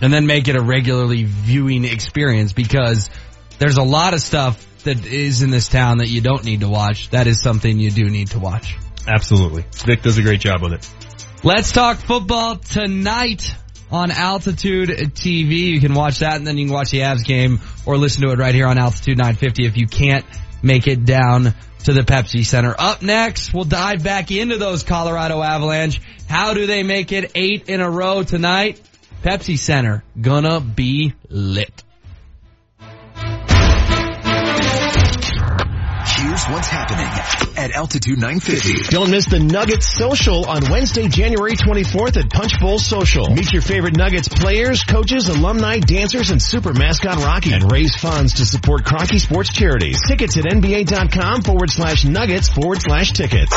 And 0.00 0.12
then 0.12 0.26
make 0.26 0.48
it 0.48 0.56
a 0.56 0.62
regularly 0.62 1.24
viewing 1.24 1.84
experience 1.84 2.52
because 2.52 3.10
there's 3.58 3.76
a 3.76 3.82
lot 3.82 4.14
of 4.14 4.20
stuff 4.20 4.64
that 4.84 5.04
is 5.06 5.42
in 5.42 5.50
this 5.50 5.68
town 5.68 5.98
that 5.98 6.08
you 6.08 6.20
don't 6.20 6.44
need 6.44 6.60
to 6.60 6.68
watch. 6.68 7.10
That 7.10 7.26
is 7.26 7.42
something 7.42 7.78
you 7.78 7.90
do 7.90 8.04
need 8.04 8.28
to 8.28 8.38
watch. 8.38 8.76
Absolutely. 9.06 9.64
Vic 9.84 10.02
does 10.02 10.18
a 10.18 10.22
great 10.22 10.40
job 10.40 10.62
with 10.62 10.74
it. 10.74 10.90
Let's 11.42 11.72
talk 11.72 11.98
football 11.98 12.56
tonight 12.56 13.54
on 13.90 14.10
Altitude 14.10 14.90
TV. 14.90 15.70
You 15.70 15.80
can 15.80 15.94
watch 15.94 16.18
that 16.18 16.36
and 16.36 16.46
then 16.46 16.58
you 16.58 16.66
can 16.66 16.74
watch 16.74 16.90
the 16.90 17.00
Avs 17.00 17.24
game 17.24 17.60
or 17.86 17.96
listen 17.96 18.22
to 18.22 18.32
it 18.32 18.38
right 18.38 18.54
here 18.54 18.66
on 18.66 18.78
Altitude 18.78 19.18
950 19.18 19.66
if 19.66 19.76
you 19.76 19.86
can't 19.86 20.24
make 20.62 20.86
it 20.86 21.04
down 21.04 21.54
to 21.84 21.92
the 21.92 22.02
Pepsi 22.02 22.44
Center. 22.44 22.74
Up 22.78 23.02
next, 23.02 23.54
we'll 23.54 23.64
dive 23.64 24.02
back 24.02 24.30
into 24.30 24.58
those 24.58 24.82
Colorado 24.82 25.42
Avalanche. 25.42 26.00
How 26.28 26.54
do 26.54 26.66
they 26.66 26.82
make 26.82 27.12
it 27.12 27.32
eight 27.34 27.68
in 27.68 27.80
a 27.80 27.88
row 27.88 28.22
tonight? 28.22 28.80
Pepsi 29.22 29.58
Center 29.58 30.04
gonna 30.20 30.60
be 30.60 31.12
lit. 31.28 31.82
Here's 36.18 36.44
what's 36.46 36.68
happening 36.68 37.47
at 37.58 37.72
Altitude 37.72 38.18
950. 38.18 38.94
Don't 38.94 39.10
miss 39.10 39.26
the 39.26 39.40
Nuggets 39.40 39.86
Social 39.86 40.46
on 40.46 40.70
Wednesday, 40.70 41.08
January 41.08 41.56
24th 41.56 42.16
at 42.16 42.30
Punch 42.30 42.60
Bowl 42.60 42.78
Social. 42.78 43.28
Meet 43.28 43.52
your 43.52 43.62
favorite 43.62 43.96
Nuggets 43.96 44.28
players, 44.28 44.84
coaches, 44.84 45.26
alumni, 45.28 45.80
dancers, 45.80 46.30
and 46.30 46.40
super 46.40 46.72
mascot 46.72 47.16
Rocky. 47.16 47.52
And 47.52 47.70
raise 47.72 47.96
funds 47.96 48.34
to 48.34 48.46
support 48.46 48.84
Kroenke 48.84 49.20
Sports 49.20 49.52
charities. 49.52 50.00
Tickets 50.06 50.36
at 50.36 50.44
NBA.com 50.44 51.42
forward 51.42 51.70
slash 51.70 52.04
nuggets 52.04 52.48
forward 52.48 52.80
slash 52.80 53.10
tickets. 53.12 53.50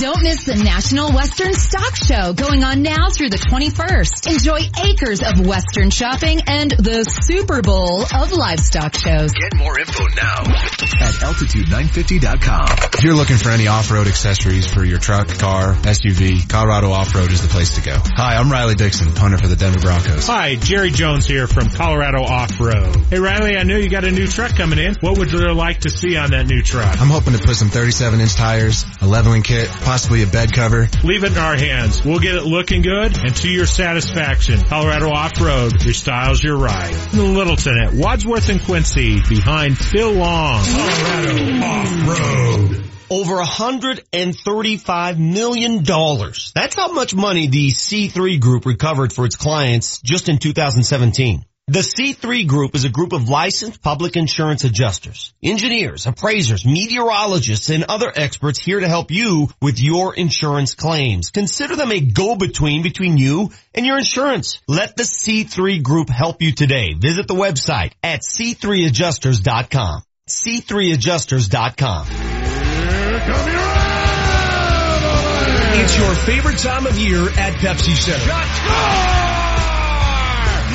Don't 0.00 0.22
miss 0.24 0.44
the 0.44 0.56
National 0.56 1.12
Western 1.12 1.54
Stock 1.54 1.94
Show 1.94 2.32
going 2.32 2.64
on 2.64 2.82
now 2.82 3.10
through 3.10 3.30
the 3.30 3.38
21st. 3.38 4.32
Enjoy 4.32 4.58
acres 4.84 5.22
of 5.22 5.46
Western 5.46 5.90
shopping 5.90 6.40
and 6.48 6.72
the 6.72 7.04
Super 7.04 7.62
Bowl 7.62 8.02
of 8.02 8.32
livestock 8.32 8.94
shows. 8.96 9.30
Get 9.30 9.54
more 9.56 9.78
info 9.78 10.02
now 10.16 10.40
at 10.98 11.14
altitude950.com. 11.22 12.66
If 12.94 13.04
you're 13.04 13.14
looking 13.14 13.35
for 13.38 13.50
any 13.50 13.68
off-road 13.68 14.06
accessories 14.06 14.66
for 14.66 14.84
your 14.84 14.98
truck, 14.98 15.28
car, 15.38 15.74
SUV, 15.74 16.48
Colorado 16.48 16.90
Off-Road 16.90 17.32
is 17.32 17.40
the 17.40 17.48
place 17.48 17.76
to 17.76 17.82
go. 17.82 17.96
Hi, 18.16 18.36
I'm 18.36 18.50
Riley 18.50 18.74
Dixon, 18.74 19.14
punter 19.14 19.38
for 19.38 19.46
the 19.46 19.56
Denver 19.56 19.80
Broncos. 19.80 20.26
Hi, 20.26 20.56
Jerry 20.56 20.90
Jones 20.90 21.26
here 21.26 21.46
from 21.46 21.68
Colorado 21.70 22.22
Off-Road. 22.22 22.96
Hey 23.10 23.18
Riley, 23.18 23.56
I 23.56 23.62
know 23.62 23.76
you 23.76 23.88
got 23.88 24.04
a 24.04 24.10
new 24.10 24.26
truck 24.26 24.56
coming 24.56 24.78
in. 24.78 24.94
What 25.00 25.18
would 25.18 25.32
you 25.32 25.54
like 25.54 25.80
to 25.80 25.90
see 25.90 26.16
on 26.16 26.32
that 26.32 26.46
new 26.46 26.62
truck? 26.62 27.00
I'm 27.00 27.08
hoping 27.08 27.32
to 27.32 27.38
put 27.38 27.56
some 27.56 27.68
37 27.68 28.20
inch 28.20 28.34
tires, 28.34 28.84
a 29.00 29.06
leveling 29.06 29.42
kit, 29.42 29.68
possibly 29.68 30.22
a 30.22 30.26
bed 30.26 30.52
cover. 30.52 30.88
Leave 31.04 31.24
it 31.24 31.32
in 31.32 31.38
our 31.38 31.56
hands. 31.56 32.04
We'll 32.04 32.18
get 32.18 32.34
it 32.34 32.44
looking 32.44 32.82
good 32.82 33.16
and 33.16 33.34
to 33.36 33.48
your 33.48 33.66
satisfaction. 33.66 34.62
Colorado 34.62 35.10
Off-Road 35.10 35.84
your 35.86 35.94
style's 35.94 36.42
your 36.42 36.56
ride. 36.56 36.94
In 37.12 37.34
Littleton 37.34 37.78
at 37.78 37.92
Wadsworth 37.92 38.48
and 38.48 38.62
Quincy 38.62 39.20
behind 39.28 39.78
Phil 39.78 40.12
Long. 40.12 40.64
Colorado 40.64 41.64
Off-Road. 41.64 42.95
Over 43.10 43.36
$135 43.36 45.18
million. 45.18 45.84
That's 45.84 46.74
how 46.74 46.92
much 46.92 47.14
money 47.14 47.46
the 47.46 47.68
C3 47.68 48.40
Group 48.40 48.66
recovered 48.66 49.12
for 49.12 49.24
its 49.24 49.36
clients 49.36 50.00
just 50.00 50.28
in 50.28 50.38
2017. 50.38 51.44
The 51.68 51.80
C3 51.80 52.46
Group 52.46 52.76
is 52.76 52.84
a 52.84 52.88
group 52.88 53.12
of 53.12 53.28
licensed 53.28 53.82
public 53.82 54.16
insurance 54.16 54.62
adjusters, 54.62 55.34
engineers, 55.42 56.06
appraisers, 56.06 56.64
meteorologists, 56.64 57.70
and 57.70 57.82
other 57.88 58.12
experts 58.14 58.60
here 58.60 58.78
to 58.78 58.86
help 58.86 59.10
you 59.10 59.48
with 59.60 59.80
your 59.80 60.14
insurance 60.14 60.76
claims. 60.76 61.30
Consider 61.30 61.74
them 61.74 61.90
a 61.90 61.98
go-between 61.98 62.84
between 62.84 63.18
you 63.18 63.50
and 63.74 63.84
your 63.84 63.98
insurance. 63.98 64.60
Let 64.68 64.96
the 64.96 65.02
C3 65.02 65.82
Group 65.82 66.08
help 66.08 66.40
you 66.40 66.52
today. 66.52 66.94
Visit 66.94 67.26
the 67.26 67.34
website 67.34 67.94
at 68.00 68.20
c3adjusters.com. 68.20 70.02
c3adjusters.com. 70.28 72.65
It's 75.78 75.96
your 75.98 76.14
favorite 76.14 76.56
time 76.58 76.86
of 76.86 76.98
year 76.98 77.28
at 77.28 77.52
Pepsi 77.60 77.94
Center. 77.94 78.18
Shot 78.18 78.48
score! 78.56 79.36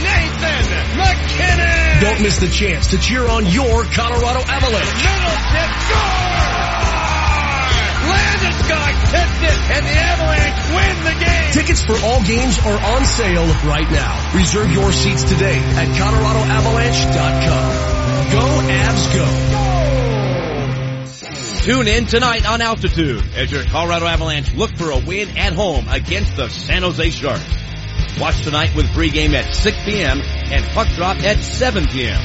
Nathan 0.06 0.62
MacKinnon! 0.96 2.02
Don't 2.02 2.22
miss 2.22 2.38
the 2.38 2.48
chance 2.48 2.88
to 2.94 3.00
cheer 3.00 3.26
on 3.28 3.48
your 3.48 3.84
Colorado 3.86 4.46
Avalanche. 4.46 4.94
Middleton 5.02 5.70
score! 5.90 6.62
Landeskog 8.14 8.94
tipped 9.10 9.42
it, 9.42 9.60
and 9.74 9.86
the 9.90 9.98
Avalanche 9.98 10.62
win 10.70 10.96
the 11.04 11.18
game! 11.26 11.52
Tickets 11.52 11.84
for 11.84 11.98
all 12.06 12.22
games 12.24 12.60
are 12.60 12.80
on 12.94 13.04
sale 13.06 13.48
right 13.66 13.90
now. 13.90 14.38
Reserve 14.38 14.72
your 14.72 14.92
seats 14.92 15.24
today 15.24 15.58
at 15.58 15.88
ColoradoAvalanche.com. 15.98 17.74
Go 18.32 18.46
Avs 18.70 19.14
Go! 19.16 19.71
Tune 21.62 21.88
in 21.88 22.08
tonight 22.08 22.50
on 22.50 22.60
Altitude 22.60 23.24
as 23.36 23.52
your 23.52 23.64
Colorado 23.64 24.08
Avalanche 24.08 24.52
look 24.56 24.76
for 24.76 24.90
a 24.90 24.98
win 24.98 25.38
at 25.38 25.54
home 25.54 25.88
against 25.90 26.36
the 26.36 26.50
San 26.50 26.82
Jose 26.82 27.12
Sharks. 27.12 27.46
Watch 28.20 28.42
tonight 28.42 28.76
with 28.76 28.88
pregame 28.88 29.36
at 29.36 29.54
6 29.54 29.78
p.m. 29.84 30.22
and 30.22 30.66
puck 30.74 30.88
drop 30.96 31.18
at 31.18 31.38
7 31.38 31.86
p.m. 31.86 32.20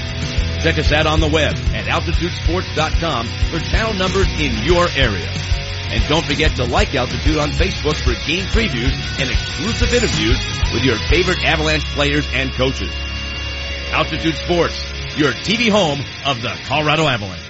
Check 0.62 0.78
us 0.78 0.90
out 0.90 1.06
on 1.06 1.20
the 1.20 1.28
web 1.28 1.54
at 1.54 1.84
altitudesports.com 1.84 3.26
for 3.50 3.58
channel 3.58 3.92
numbers 3.92 4.26
in 4.40 4.64
your 4.64 4.88
area. 4.96 5.28
And 5.28 6.02
don't 6.08 6.24
forget 6.24 6.56
to 6.56 6.64
like 6.64 6.94
Altitude 6.94 7.36
on 7.36 7.50
Facebook 7.50 7.96
for 7.96 8.14
game 8.26 8.46
previews 8.46 8.96
and 9.20 9.30
exclusive 9.30 9.92
interviews 9.92 10.40
with 10.72 10.82
your 10.82 10.96
favorite 11.10 11.44
Avalanche 11.44 11.84
players 11.92 12.26
and 12.32 12.50
coaches. 12.54 12.90
Altitude 13.92 14.34
Sports, 14.36 14.82
your 15.18 15.32
TV 15.32 15.70
home 15.70 16.00
of 16.24 16.40
the 16.40 16.58
Colorado 16.64 17.06
Avalanche. 17.06 17.45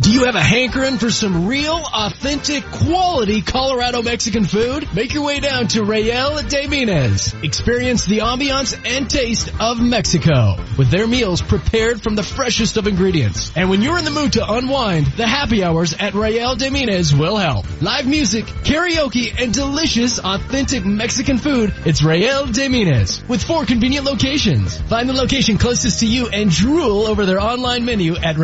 Do 0.00 0.10
you 0.10 0.24
have 0.24 0.36
a 0.36 0.40
hankering 0.40 0.96
for 0.96 1.10
some 1.10 1.46
real, 1.46 1.78
authentic, 1.92 2.64
quality 2.64 3.42
Colorado 3.42 4.00
Mexican 4.00 4.46
food? 4.46 4.88
Make 4.94 5.12
your 5.12 5.22
way 5.22 5.38
down 5.38 5.68
to 5.68 5.84
Real 5.84 6.38
de 6.38 6.66
Minas. 6.66 7.34
Experience 7.42 8.06
the 8.06 8.20
ambiance 8.20 8.74
and 8.86 9.10
taste 9.10 9.50
of 9.60 9.82
Mexico 9.82 10.56
with 10.78 10.90
their 10.90 11.06
meals 11.06 11.42
prepared 11.42 12.00
from 12.00 12.14
the 12.14 12.22
freshest 12.22 12.78
of 12.78 12.86
ingredients. 12.86 13.52
And 13.54 13.68
when 13.68 13.82
you're 13.82 13.98
in 13.98 14.06
the 14.06 14.10
mood 14.10 14.32
to 14.32 14.50
unwind, 14.50 15.08
the 15.18 15.26
happy 15.26 15.62
hours 15.62 15.92
at 15.92 16.14
Real 16.14 16.56
de 16.56 16.70
Minas 16.70 17.12
will 17.12 17.36
help. 17.36 17.66
Live 17.82 18.06
music, 18.06 18.46
karaoke, 18.46 19.38
and 19.38 19.52
delicious, 19.52 20.18
authentic 20.18 20.86
Mexican 20.86 21.36
food. 21.36 21.74
It's 21.84 22.02
Real 22.02 22.46
de 22.46 22.66
Minas 22.66 23.22
with 23.28 23.44
four 23.44 23.66
convenient 23.66 24.06
locations. 24.06 24.80
Find 24.80 25.06
the 25.06 25.12
location 25.12 25.58
closest 25.58 26.00
to 26.00 26.06
you 26.06 26.28
and 26.28 26.50
drool 26.50 27.06
over 27.06 27.26
their 27.26 27.42
online 27.42 27.84
menu 27.84 28.16
at 28.16 28.38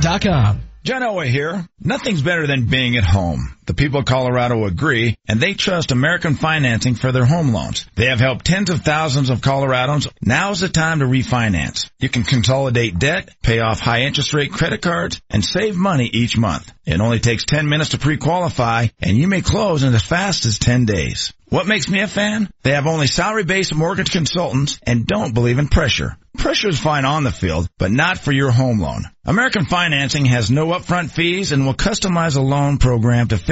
RealDeMinasRestaurant.com. 0.00 0.60
John 0.84 1.02
Elway 1.02 1.28
here. 1.28 1.64
Nothing's 1.80 2.22
better 2.22 2.46
than 2.46 2.66
being 2.66 2.96
at 2.96 3.04
home. 3.04 3.56
The 3.64 3.74
people 3.74 4.00
of 4.00 4.06
Colorado 4.06 4.64
agree, 4.64 5.14
and 5.28 5.40
they 5.40 5.54
trust 5.54 5.92
American 5.92 6.34
Financing 6.34 6.96
for 6.96 7.12
their 7.12 7.24
home 7.24 7.52
loans. 7.52 7.86
They 7.94 8.06
have 8.06 8.18
helped 8.18 8.44
tens 8.44 8.70
of 8.70 8.82
thousands 8.82 9.30
of 9.30 9.40
Coloradans. 9.40 10.08
Now's 10.20 10.60
the 10.60 10.68
time 10.68 10.98
to 10.98 11.04
refinance. 11.04 11.88
You 12.00 12.08
can 12.08 12.24
consolidate 12.24 12.98
debt, 12.98 13.30
pay 13.42 13.60
off 13.60 13.78
high 13.78 14.02
interest 14.02 14.34
rate 14.34 14.52
credit 14.52 14.82
cards, 14.82 15.20
and 15.30 15.44
save 15.44 15.76
money 15.76 16.06
each 16.06 16.36
month. 16.36 16.72
It 16.84 17.00
only 17.00 17.20
takes 17.20 17.44
10 17.44 17.68
minutes 17.68 17.90
to 17.90 17.98
pre-qualify, 17.98 18.88
and 19.00 19.16
you 19.16 19.28
may 19.28 19.42
close 19.42 19.84
in 19.84 19.94
as 19.94 20.02
fast 20.02 20.44
as 20.44 20.58
10 20.58 20.84
days. 20.84 21.32
What 21.52 21.66
makes 21.66 21.88
me 21.88 22.00
a 22.00 22.08
fan? 22.08 22.48
They 22.62 22.70
have 22.70 22.86
only 22.86 23.06
salary-based 23.06 23.74
mortgage 23.74 24.10
consultants 24.10 24.80
and 24.84 25.06
don't 25.06 25.34
believe 25.34 25.58
in 25.58 25.68
pressure. 25.68 26.16
Pressure 26.38 26.70
is 26.70 26.78
fine 26.78 27.04
on 27.04 27.24
the 27.24 27.30
field, 27.30 27.68
but 27.78 27.92
not 27.92 28.16
for 28.16 28.32
your 28.32 28.50
home 28.50 28.80
loan. 28.80 29.04
American 29.26 29.66
Financing 29.66 30.24
has 30.24 30.50
no 30.50 30.68
upfront 30.68 31.10
fees 31.10 31.52
and 31.52 31.66
will 31.66 31.74
customize 31.74 32.38
a 32.38 32.40
loan 32.40 32.78
program 32.78 33.28
to 33.28 33.36
fit 33.36 33.51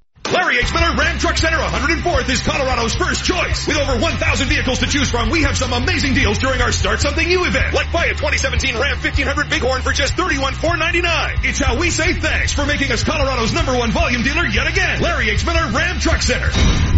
Larry 0.31 0.59
H. 0.59 0.71
Miller 0.73 0.95
Ram 0.95 1.19
Truck 1.19 1.37
Center 1.37 1.57
104th 1.57 2.29
is 2.29 2.41
Colorado's 2.41 2.95
first 2.95 3.25
choice. 3.25 3.67
With 3.67 3.77
over 3.77 3.99
1,000 3.99 4.47
vehicles 4.47 4.79
to 4.79 4.87
choose 4.87 5.09
from, 5.11 5.29
we 5.29 5.43
have 5.43 5.57
some 5.57 5.73
amazing 5.73 6.13
deals 6.13 6.37
during 6.39 6.61
our 6.61 6.71
Start 6.71 7.01
Something 7.01 7.27
New 7.27 7.43
event. 7.45 7.73
Like 7.73 7.91
buy 7.91 8.05
a 8.05 8.15
2017 8.15 8.75
Ram 8.75 8.95
1500 9.03 9.49
Bighorn 9.49 9.81
for 9.81 9.91
just 9.91 10.15
$31,499. 10.15 11.43
It's 11.43 11.59
how 11.59 11.77
we 11.77 11.89
say 11.89 12.13
thanks 12.13 12.53
for 12.53 12.65
making 12.65 12.91
us 12.91 13.03
Colorado's 13.03 13.51
number 13.53 13.75
one 13.75 13.91
volume 13.91 14.23
dealer 14.23 14.45
yet 14.45 14.67
again. 14.67 15.01
Larry 15.01 15.29
H. 15.29 15.45
Miller 15.45 15.67
Ram 15.71 15.99
Truck 15.99 16.21
Center. 16.21 16.47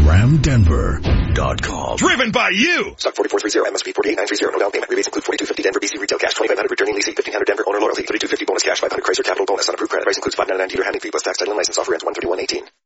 RamDenver.com. 0.05 1.97
Driven 1.97 2.31
by 2.31 2.49
you. 2.53 2.93
Stock 3.01 3.15
4430, 3.17 3.65
MSP 3.73 3.97
48930, 3.97 4.53
no 4.53 4.59
down 4.61 4.71
payment. 4.71 4.89
Rebates 4.93 5.07
include 5.09 5.25
4250 5.25 5.63
Denver 5.63 5.81
BC 5.81 5.97
retail 5.97 6.21
cash, 6.21 6.37
2500 6.37 6.69
returning 6.69 6.93
leasing, 6.93 7.17
1500 7.17 7.49
Denver 7.49 7.65
owner 7.65 7.81
loyalty, 7.81 8.05
3250 8.05 8.45
bonus 8.45 8.61
cash, 8.61 8.77
500 8.77 9.01
Chrysler 9.01 9.25
capital 9.25 9.49
bonus 9.49 9.69
on 9.69 9.73
approved 9.73 9.89
credit. 9.89 10.05
Price 10.05 10.21
includes 10.21 10.37
599 10.37 10.69
dealer 10.69 10.85
handling 10.85 11.01
fee 11.01 11.09
plus 11.09 11.23
tax 11.23 11.41
title 11.41 11.53
and 11.53 11.57
license 11.57 11.81
offer 11.81 11.97
ends 11.97 12.05
13118. 12.05 12.82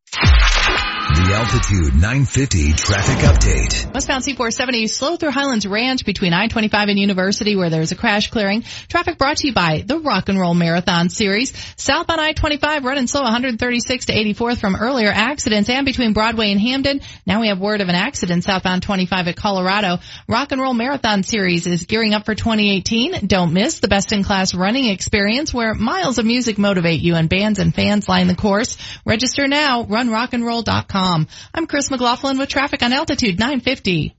The 1.18 1.34
Altitude 1.34 1.94
950 1.96 2.74
traffic 2.74 3.18
update. 3.18 3.94
Westbound 3.94 4.24
C470 4.24 4.90
slow 4.90 5.16
through 5.16 5.32
Highlands 5.32 5.66
Ranch 5.66 6.06
between 6.06 6.32
I-25 6.32 6.90
and 6.90 7.00
University 7.00 7.56
where 7.56 7.70
there's 7.70 7.92
a 7.92 7.96
crash 7.96 8.30
clearing. 8.30 8.64
Traffic 8.88 9.18
brought 9.18 9.38
to 9.38 9.48
you 9.48 9.54
by 9.54 9.84
the 9.86 10.00
Rock 10.00 10.30
and 10.30 10.40
Roll 10.40 10.54
Marathon 10.54 11.10
Series. 11.10 11.54
Southbound 11.76 12.22
I-25 12.22 12.84
running 12.84 13.08
slow 13.08 13.24
136 13.24 14.06
to 14.06 14.14
84th 14.14 14.60
from 14.60 14.76
earlier 14.76 15.10
accidents 15.10 15.70
and 15.70 15.86
between 15.86 16.14
Broadway 16.14 16.52
and 16.52 16.62
Hampden. 16.62 17.02
Now 17.26 17.42
we 17.42 17.48
have 17.48 17.60
word 17.60 17.82
of 17.82 17.90
an 17.90 17.96
accident 17.96 18.44
southbound 18.44 18.84
25 18.84 19.28
at 19.28 19.36
Colorado. 19.36 19.98
Rock 20.28 20.52
and 20.52 20.62
Roll 20.62 20.74
Marathon 20.74 21.24
Series 21.24 21.68
is 21.68 21.86
gearing 21.86 22.14
up 22.14 22.26
for 22.26 22.36
2018. 22.36 23.28
Don't 23.28 23.54
miss 23.54 23.80
the 23.80 23.88
best 23.88 24.12
in 24.12 24.24
class 24.24 24.54
running 24.54 24.86
experience 24.86 25.54
where 25.54 25.74
miles 25.74 26.20
of 26.20 26.26
music 26.26 26.58
motivate 26.58 27.02
you 27.02 27.16
and 27.16 27.28
bands 27.28 27.60
and 27.60 27.74
fans 27.74 28.08
line 28.08 28.28
the 28.28 28.36
course. 28.36 28.78
Register 29.04 29.48
now, 29.48 29.84
runrockandroll.com. 29.98 31.28
I'm 31.54 31.68
Chris 31.68 31.90
McLaughlin 31.90 32.38
with 32.38 32.50
traffic 32.50 32.84
on 32.84 32.94
Altitude 32.94 33.40
950. 33.40 34.16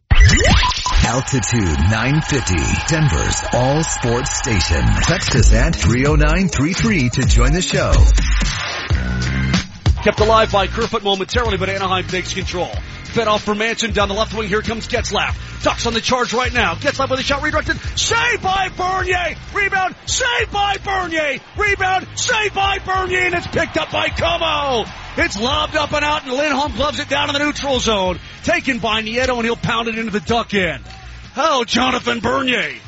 Altitude 1.07 1.79
950, 1.91 2.55
Denver's 2.89 3.43
all 3.53 3.83
sports 3.85 4.37
station. 4.37 4.83
Text 5.03 5.35
us 5.37 5.55
at 5.55 5.75
30933 5.77 7.11
to 7.11 7.23
join 7.23 7.53
the 7.53 7.63
show. 7.63 7.93
Kept 10.03 10.21
alive 10.21 10.53
by 10.53 10.67
Kerfoot 10.69 11.03
momentarily, 11.03 11.57
but 11.57 11.69
Anaheim 11.69 12.07
takes 12.07 12.33
control. 12.33 12.71
Fed 13.09 13.27
off 13.27 13.43
for 13.43 13.55
Manson 13.55 13.93
down 13.93 14.09
the 14.09 14.15
left 14.15 14.33
wing. 14.33 14.49
Here 14.49 14.63
comes 14.63 14.87
Getzlaf. 14.87 15.63
Ducks 15.63 15.87
on 15.87 15.95
the 15.95 16.01
charge 16.01 16.33
right 16.33 16.53
now. 16.53 16.75
Getzlaf 16.75 17.11
with 17.11 17.19
a 17.19 17.23
shot 17.23 17.43
redirected. 17.43 17.77
Saved 17.99 18.43
by 18.43 18.69
Bernier. 18.69 19.35
Rebound. 19.55 19.97
Saved 20.07 20.53
by 20.53 20.77
Bernier. 20.77 21.41
Rebound. 21.57 22.07
Saved 22.15 22.55
by 22.55 22.79
Bernier. 22.79 23.27
And 23.27 23.35
it's 23.35 23.47
picked 23.47 23.77
up 23.77 23.91
by 23.91 24.09
Comeau. 24.09 24.89
It's 25.17 25.41
lobbed 25.41 25.75
up 25.75 25.93
and 25.93 26.05
out 26.05 26.25
and 26.25 26.33
Lindholm 26.33 26.77
gloves 26.77 27.01
it 27.01 27.09
down 27.09 27.29
in 27.29 27.33
the 27.33 27.41
neutral 27.41 27.81
zone. 27.81 28.21
Taken 28.45 28.79
by 28.79 29.03
Nieto 29.03 29.35
and 29.35 29.45
he'll 29.45 29.57
pound 29.57 29.89
it 29.89 29.99
into 29.99 30.13
the 30.13 30.21
duck 30.21 30.55
end. 30.55 30.85
Oh, 31.37 31.65
Jonathan 31.65 32.21
Bernier. 32.21 32.79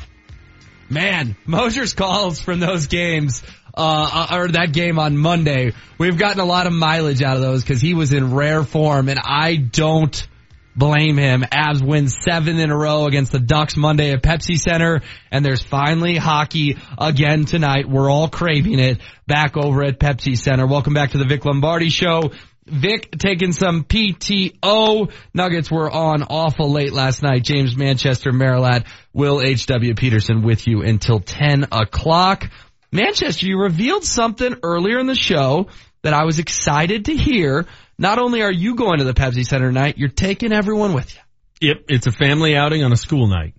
Man, 0.89 1.35
Moser's 1.45 1.93
calls 1.93 2.41
from 2.41 2.59
those 2.59 2.87
games, 2.87 3.43
uh, 3.73 4.27
or 4.31 4.47
that 4.49 4.73
game 4.73 4.99
on 4.99 5.17
Monday, 5.17 5.73
we've 5.97 6.17
gotten 6.17 6.39
a 6.39 6.45
lot 6.45 6.67
of 6.67 6.73
mileage 6.73 7.21
out 7.21 7.35
of 7.35 7.41
those 7.41 7.63
because 7.63 7.81
he 7.81 7.93
was 7.93 8.13
in 8.13 8.33
rare 8.33 8.63
form 8.63 9.09
and 9.09 9.19
I 9.23 9.55
don't 9.55 10.27
blame 10.75 11.17
him. 11.17 11.41
Avs 11.41 11.85
win 11.85 12.07
seven 12.07 12.57
in 12.57 12.71
a 12.71 12.77
row 12.77 13.05
against 13.05 13.31
the 13.31 13.39
Ducks 13.39 13.75
Monday 13.75 14.11
at 14.11 14.23
Pepsi 14.23 14.57
Center 14.57 15.01
and 15.31 15.43
there's 15.43 15.61
finally 15.61 16.17
hockey 16.17 16.77
again 16.97 17.45
tonight. 17.45 17.89
We're 17.89 18.09
all 18.09 18.29
craving 18.29 18.79
it 18.79 18.99
back 19.27 19.57
over 19.57 19.83
at 19.83 19.99
Pepsi 19.99 20.37
Center. 20.37 20.65
Welcome 20.67 20.93
back 20.93 21.11
to 21.11 21.17
the 21.17 21.25
Vic 21.25 21.45
Lombardi 21.45 21.89
show. 21.89 22.31
Vic 22.65 23.11
taking 23.17 23.51
some 23.51 23.83
PTO. 23.83 25.11
Nuggets 25.33 25.71
were 25.71 25.89
on 25.89 26.23
awful 26.23 26.71
late 26.71 26.93
last 26.93 27.23
night. 27.23 27.43
James 27.43 27.75
Manchester, 27.75 28.31
Merilatt, 28.31 28.85
Will 29.13 29.41
H.W. 29.41 29.95
Peterson 29.95 30.43
with 30.43 30.67
you 30.67 30.81
until 30.81 31.19
10 31.19 31.67
o'clock. 31.71 32.49
Manchester, 32.91 33.45
you 33.45 33.57
revealed 33.57 34.03
something 34.03 34.55
earlier 34.63 34.99
in 34.99 35.07
the 35.07 35.15
show 35.15 35.67
that 36.01 36.13
I 36.13 36.25
was 36.25 36.39
excited 36.39 37.05
to 37.05 37.15
hear. 37.15 37.65
Not 37.97 38.19
only 38.19 38.41
are 38.41 38.51
you 38.51 38.75
going 38.75 38.99
to 38.99 39.03
the 39.03 39.13
Pepsi 39.13 39.45
Center 39.45 39.67
tonight, 39.67 39.97
you're 39.97 40.09
taking 40.09 40.51
everyone 40.51 40.93
with 40.93 41.13
you. 41.13 41.21
Yep, 41.69 41.85
it's 41.89 42.07
a 42.07 42.11
family 42.11 42.55
outing 42.55 42.83
on 42.83 42.91
a 42.91 42.97
school 42.97 43.27
night. 43.27 43.53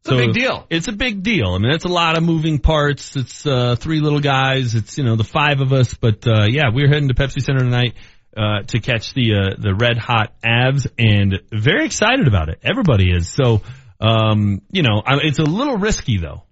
It's 0.00 0.10
a 0.10 0.16
big 0.16 0.32
deal. 0.32 0.66
It's 0.70 0.88
a 0.88 0.92
big 0.92 1.22
deal. 1.22 1.48
I 1.48 1.58
mean, 1.58 1.72
it's 1.72 1.84
a 1.84 1.88
lot 1.88 2.16
of 2.16 2.22
moving 2.22 2.60
parts. 2.60 3.16
It's 3.16 3.46
uh, 3.46 3.76
three 3.76 4.00
little 4.00 4.20
guys. 4.20 4.74
It's 4.74 4.96
you 4.96 5.04
know 5.04 5.16
the 5.16 5.24
five 5.24 5.60
of 5.60 5.72
us. 5.72 5.94
But 5.94 6.26
uh, 6.26 6.46
yeah, 6.48 6.70
we're 6.72 6.88
heading 6.88 7.08
to 7.08 7.14
Pepsi 7.14 7.42
Center 7.42 7.60
tonight 7.60 7.94
uh, 8.36 8.62
to 8.68 8.80
catch 8.80 9.12
the 9.12 9.34
uh, 9.34 9.56
the 9.58 9.74
red 9.74 9.98
hot 9.98 10.40
Avs, 10.42 10.86
and 10.98 11.40
very 11.52 11.84
excited 11.84 12.26
about 12.26 12.48
it. 12.48 12.60
Everybody 12.62 13.10
is. 13.10 13.28
So 13.28 13.62
um, 14.00 14.62
you 14.70 14.82
know, 14.82 15.02
I, 15.04 15.18
it's 15.22 15.40
a 15.40 15.44
little 15.44 15.76
risky 15.76 16.18
though. 16.18 16.44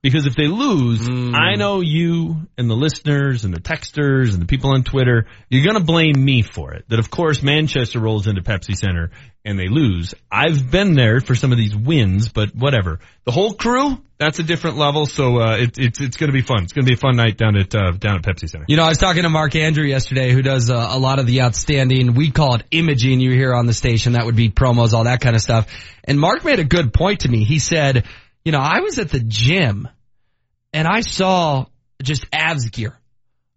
Because 0.00 0.26
if 0.26 0.36
they 0.36 0.46
lose, 0.46 1.06
Hmm. 1.06 1.34
I 1.34 1.56
know 1.56 1.80
you 1.80 2.46
and 2.56 2.70
the 2.70 2.76
listeners 2.76 3.44
and 3.44 3.52
the 3.52 3.60
texters 3.60 4.32
and 4.32 4.40
the 4.40 4.46
people 4.46 4.70
on 4.70 4.84
Twitter, 4.84 5.26
you're 5.48 5.64
gonna 5.66 5.84
blame 5.84 6.24
me 6.24 6.42
for 6.42 6.72
it. 6.72 6.84
That 6.88 7.00
of 7.00 7.10
course 7.10 7.42
Manchester 7.42 7.98
rolls 7.98 8.26
into 8.26 8.42
Pepsi 8.42 8.76
Center 8.76 9.10
and 9.44 9.58
they 9.58 9.68
lose. 9.68 10.14
I've 10.30 10.70
been 10.70 10.94
there 10.94 11.20
for 11.20 11.34
some 11.34 11.52
of 11.52 11.58
these 11.58 11.74
wins, 11.74 12.28
but 12.28 12.54
whatever. 12.54 13.00
The 13.24 13.32
whole 13.32 13.54
crew, 13.54 13.98
that's 14.18 14.38
a 14.38 14.42
different 14.42 14.76
level, 14.76 15.06
so 15.06 15.38
uh, 15.40 15.56
it, 15.56 15.78
it's 15.78 16.00
it's 16.00 16.16
gonna 16.16 16.32
be 16.32 16.42
fun. 16.42 16.62
It's 16.64 16.72
gonna 16.72 16.86
be 16.86 16.94
a 16.94 16.98
fun 16.98 17.16
night 17.16 17.36
down 17.36 17.56
at 17.56 17.74
uh, 17.74 17.92
down 17.92 18.16
at 18.16 18.22
Pepsi 18.22 18.48
Center. 18.48 18.66
You 18.68 18.76
know, 18.76 18.84
I 18.84 18.90
was 18.90 18.98
talking 18.98 19.24
to 19.24 19.28
Mark 19.30 19.56
Andrew 19.56 19.84
yesterday, 19.84 20.32
who 20.32 20.42
does 20.42 20.70
uh, 20.70 20.90
a 20.90 20.98
lot 20.98 21.18
of 21.18 21.26
the 21.26 21.42
outstanding, 21.42 22.14
we 22.14 22.30
call 22.30 22.54
it 22.54 22.62
imaging 22.70 23.20
you 23.20 23.32
hear 23.32 23.52
on 23.54 23.66
the 23.66 23.74
station. 23.74 24.12
That 24.12 24.26
would 24.26 24.36
be 24.36 24.50
promos, 24.50 24.92
all 24.92 25.04
that 25.04 25.20
kind 25.20 25.34
of 25.34 25.42
stuff. 25.42 25.66
And 26.04 26.20
Mark 26.20 26.44
made 26.44 26.58
a 26.58 26.64
good 26.64 26.92
point 26.92 27.20
to 27.20 27.28
me. 27.28 27.44
He 27.44 27.58
said, 27.58 28.04
you 28.44 28.52
know, 28.52 28.60
I 28.60 28.80
was 28.80 28.98
at 28.98 29.10
the 29.10 29.20
gym 29.20 29.88
and 30.72 30.86
I 30.86 31.00
saw 31.00 31.66
just 32.02 32.30
Avs 32.30 32.70
gear. 32.72 32.98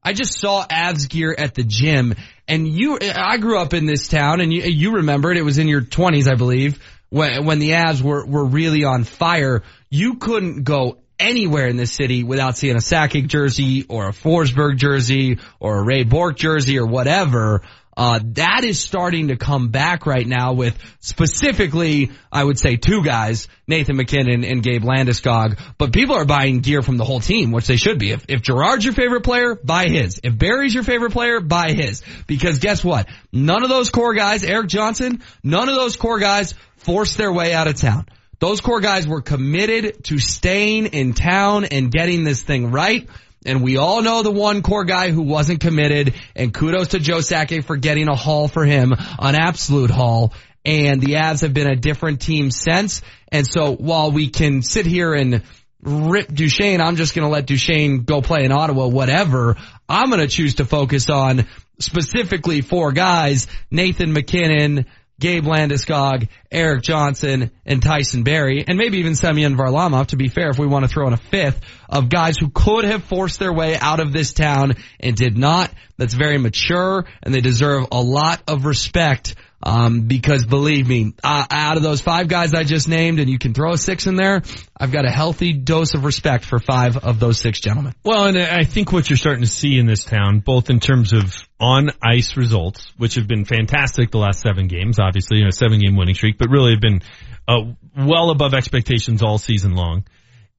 I 0.03 0.13
just 0.13 0.39
saw 0.39 0.65
Avs 0.65 1.09
gear 1.09 1.33
at 1.37 1.53
the 1.53 1.63
gym 1.63 2.15
and 2.47 2.67
you, 2.67 2.97
I 3.01 3.37
grew 3.37 3.59
up 3.59 3.73
in 3.73 3.85
this 3.85 4.07
town 4.07 4.41
and 4.41 4.51
you, 4.51 4.63
you 4.63 4.95
remember 4.95 5.31
it. 5.31 5.43
Was 5.45 5.57
in 5.57 5.67
your 5.67 5.81
twenties, 5.81 6.27
I 6.27 6.35
believe, 6.35 6.83
when, 7.09 7.45
when 7.45 7.59
the 7.59 7.71
Avs 7.71 8.01
were, 8.01 8.25
were 8.25 8.45
really 8.45 8.83
on 8.83 9.03
fire. 9.03 9.63
You 9.89 10.15
couldn't 10.15 10.63
go 10.63 10.97
anywhere 11.19 11.67
in 11.67 11.77
this 11.77 11.93
city 11.93 12.23
without 12.23 12.57
seeing 12.57 12.75
a 12.75 12.79
Sakic 12.79 13.27
jersey 13.27 13.85
or 13.87 14.07
a 14.07 14.11
Forsberg 14.11 14.77
jersey 14.77 15.37
or 15.59 15.77
a 15.77 15.83
Ray 15.83 16.03
Bourque 16.03 16.37
jersey 16.37 16.79
or 16.79 16.87
whatever. 16.87 17.61
Uh, 17.95 18.19
that 18.23 18.63
is 18.63 18.79
starting 18.79 19.27
to 19.27 19.35
come 19.35 19.69
back 19.69 20.05
right 20.05 20.25
now 20.25 20.53
with 20.53 20.77
specifically, 21.01 22.11
I 22.31 22.43
would 22.43 22.57
say 22.57 22.77
two 22.77 23.03
guys, 23.03 23.47
Nathan 23.67 23.97
MacKinnon 23.97 24.43
and 24.43 24.63
Gabe 24.63 24.83
Landeskog, 24.83 25.59
but 25.77 25.91
people 25.91 26.15
are 26.15 26.25
buying 26.25 26.61
gear 26.61 26.81
from 26.81 26.97
the 26.97 27.03
whole 27.03 27.19
team, 27.19 27.51
which 27.51 27.67
they 27.67 27.75
should 27.75 27.99
be. 27.99 28.11
If, 28.11 28.25
if 28.29 28.41
Girard's 28.41 28.85
your 28.85 28.93
favorite 28.93 29.23
player, 29.23 29.55
buy 29.55 29.87
his. 29.87 30.21
If 30.23 30.37
Barrie's 30.37 30.73
your 30.73 30.83
favorite 30.83 31.11
player, 31.11 31.41
buy 31.41 31.73
his. 31.73 32.01
Because 32.27 32.59
guess 32.59 32.83
what? 32.83 33.07
None 33.31 33.63
of 33.63 33.69
those 33.69 33.89
core 33.89 34.13
guys, 34.13 34.43
Erik 34.43 34.67
Johnson, 34.67 35.21
none 35.43 35.67
of 35.67 35.75
those 35.75 35.97
core 35.97 36.19
guys 36.19 36.53
forced 36.77 37.17
their 37.17 37.31
way 37.31 37.53
out 37.53 37.67
of 37.67 37.75
town. 37.75 38.07
Those 38.39 38.59
core 38.59 38.81
guys 38.81 39.07
were 39.07 39.21
committed 39.21 40.03
to 40.05 40.17
staying 40.17 40.87
in 40.87 41.13
town 41.13 41.65
and 41.65 41.91
getting 41.91 42.23
this 42.23 42.41
thing 42.41 42.71
right. 42.71 43.07
And 43.45 43.63
we 43.63 43.77
all 43.77 44.01
know 44.01 44.21
the 44.21 44.31
one 44.31 44.61
core 44.61 44.85
guy 44.85 45.11
who 45.11 45.23
wasn't 45.23 45.61
committed. 45.61 46.13
And 46.35 46.53
kudos 46.53 46.89
to 46.89 46.99
Joe 46.99 47.17
Sakic 47.17 47.65
for 47.65 47.75
getting 47.75 48.07
a 48.07 48.15
haul 48.15 48.47
for 48.47 48.65
him, 48.65 48.93
an 48.93 49.35
absolute 49.35 49.89
haul. 49.89 50.33
And 50.63 51.01
the 51.01 51.13
Avs 51.13 51.41
have 51.41 51.53
been 51.53 51.67
a 51.67 51.75
different 51.75 52.21
team 52.21 52.51
since. 52.51 53.01
And 53.31 53.47
so 53.47 53.73
while 53.73 54.11
we 54.11 54.29
can 54.29 54.61
sit 54.61 54.85
here 54.85 55.13
and 55.13 55.41
rip 55.81 56.27
Duchene, 56.27 56.81
I'm 56.81 56.95
just 56.95 57.15
going 57.15 57.25
to 57.25 57.31
let 57.31 57.47
Duchene 57.47 58.03
go 58.03 58.21
play 58.21 58.45
in 58.45 58.51
Ottawa, 58.51 58.87
whatever. 58.87 59.57
I'm 59.89 60.09
going 60.09 60.21
to 60.21 60.27
choose 60.27 60.55
to 60.55 60.65
focus 60.65 61.09
on 61.09 61.47
specifically 61.79 62.61
four 62.61 62.91
guys, 62.91 63.47
Nathan 63.71 64.13
MacKinnon, 64.13 64.85
Gabe 65.21 65.45
Landeskog, 65.45 66.27
Erik 66.51 66.81
Johnson, 66.81 67.51
and 67.63 67.81
Tyson 67.81 68.23
Barrie, 68.23 68.65
and 68.67 68.77
maybe 68.77 68.97
even 68.97 69.15
Semyon 69.15 69.55
Varlamov, 69.55 70.07
to 70.07 70.17
be 70.17 70.27
fair, 70.27 70.49
if 70.49 70.57
we 70.57 70.65
want 70.65 70.83
to 70.83 70.89
throw 70.89 71.05
in 71.07 71.13
a 71.13 71.17
fifth, 71.17 71.61
of 71.87 72.09
guys 72.09 72.37
who 72.37 72.49
could 72.49 72.85
have 72.85 73.03
forced 73.03 73.39
their 73.39 73.53
way 73.53 73.77
out 73.77 73.99
of 73.99 74.11
this 74.11 74.33
town 74.33 74.73
and 74.99 75.15
did 75.15 75.37
not. 75.37 75.71
That's 75.97 76.15
very 76.15 76.39
mature, 76.39 77.05
and 77.21 77.33
they 77.33 77.41
deserve 77.41 77.85
a 77.91 78.01
lot 78.01 78.41
of 78.47 78.65
respect, 78.65 79.35
um, 79.63 80.01
because 80.01 80.45
believe 80.45 80.87
me, 80.87 81.13
uh, 81.23 81.45
out 81.49 81.77
of 81.77 81.83
those 81.83 82.01
five 82.01 82.27
guys 82.27 82.53
I 82.53 82.63
just 82.63 82.87
named, 82.87 83.19
and 83.19 83.29
you 83.29 83.37
can 83.37 83.53
throw 83.53 83.73
a 83.73 83.77
six 83.77 84.07
in 84.07 84.15
there, 84.15 84.41
I've 84.75 84.91
got 84.91 85.05
a 85.05 85.11
healthy 85.11 85.53
dose 85.53 85.93
of 85.93 86.03
respect 86.03 86.45
for 86.45 86.59
five 86.59 86.97
of 86.97 87.19
those 87.19 87.39
six 87.39 87.59
gentlemen. 87.59 87.93
Well, 88.03 88.25
and 88.25 88.37
I 88.37 88.63
think 88.63 88.91
what 88.91 89.09
you're 89.09 89.17
starting 89.17 89.43
to 89.43 89.49
see 89.49 89.77
in 89.77 89.85
this 89.85 90.03
town, 90.03 90.39
both 90.39 90.69
in 90.69 90.79
terms 90.79 91.13
of 91.13 91.35
on 91.59 91.89
ice 92.03 92.37
results, 92.37 92.91
which 92.97 93.15
have 93.15 93.27
been 93.27 93.45
fantastic 93.45 94.11
the 94.11 94.17
last 94.17 94.41
seven 94.41 94.67
games, 94.67 94.99
obviously, 94.99 95.37
you 95.37 95.43
know, 95.43 95.51
seven 95.51 95.79
game 95.79 95.95
winning 95.95 96.15
streak, 96.15 96.37
but 96.37 96.49
really 96.49 96.71
have 96.71 96.81
been 96.81 97.01
uh, 97.47 97.61
well 97.97 98.31
above 98.31 98.53
expectations 98.53 99.21
all 99.21 99.37
season 99.37 99.73
long. 99.73 100.05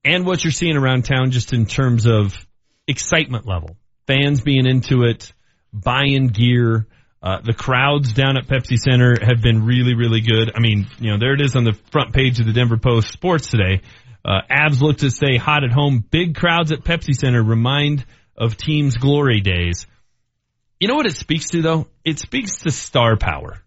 And 0.04 0.26
what 0.26 0.44
you're 0.44 0.52
seeing 0.52 0.76
around 0.76 1.04
town 1.04 1.30
just 1.30 1.52
in 1.52 1.66
terms 1.66 2.06
of 2.06 2.34
excitement 2.88 3.46
level, 3.46 3.76
fans 4.06 4.40
being 4.40 4.66
into 4.66 5.02
it, 5.04 5.32
buying 5.72 6.28
gear, 6.28 6.86
uh, 7.22 7.40
the 7.42 7.52
crowds 7.52 8.12
down 8.12 8.36
at 8.36 8.46
Pepsi 8.46 8.76
Center 8.76 9.14
have 9.20 9.40
been 9.40 9.64
really, 9.64 9.94
really 9.94 10.20
good. 10.20 10.52
I 10.54 10.60
mean, 10.60 10.88
you 10.98 11.10
know, 11.12 11.18
there 11.18 11.34
it 11.34 11.40
is 11.40 11.54
on 11.54 11.64
the 11.64 11.74
front 11.92 12.12
page 12.12 12.40
of 12.40 12.46
the 12.46 12.52
Denver 12.52 12.78
Post 12.78 13.12
Sports 13.12 13.48
today. 13.48 13.82
Uh, 14.24 14.40
Avs 14.50 14.80
look 14.80 14.98
to 14.98 15.10
stay 15.10 15.36
hot 15.36 15.64
at 15.64 15.72
home. 15.72 16.04
Big 16.10 16.34
crowds 16.34 16.72
at 16.72 16.80
Pepsi 16.80 17.14
Center 17.14 17.42
remind 17.42 18.04
of 18.36 18.56
teams' 18.56 18.96
glory 18.96 19.40
days. 19.40 19.86
You 20.80 20.88
know 20.88 20.94
what 20.94 21.06
it 21.06 21.14
speaks 21.14 21.50
to 21.50 21.62
though? 21.62 21.86
It 22.04 22.18
speaks 22.18 22.58
to 22.62 22.70
star 22.70 23.16
power. 23.16 23.62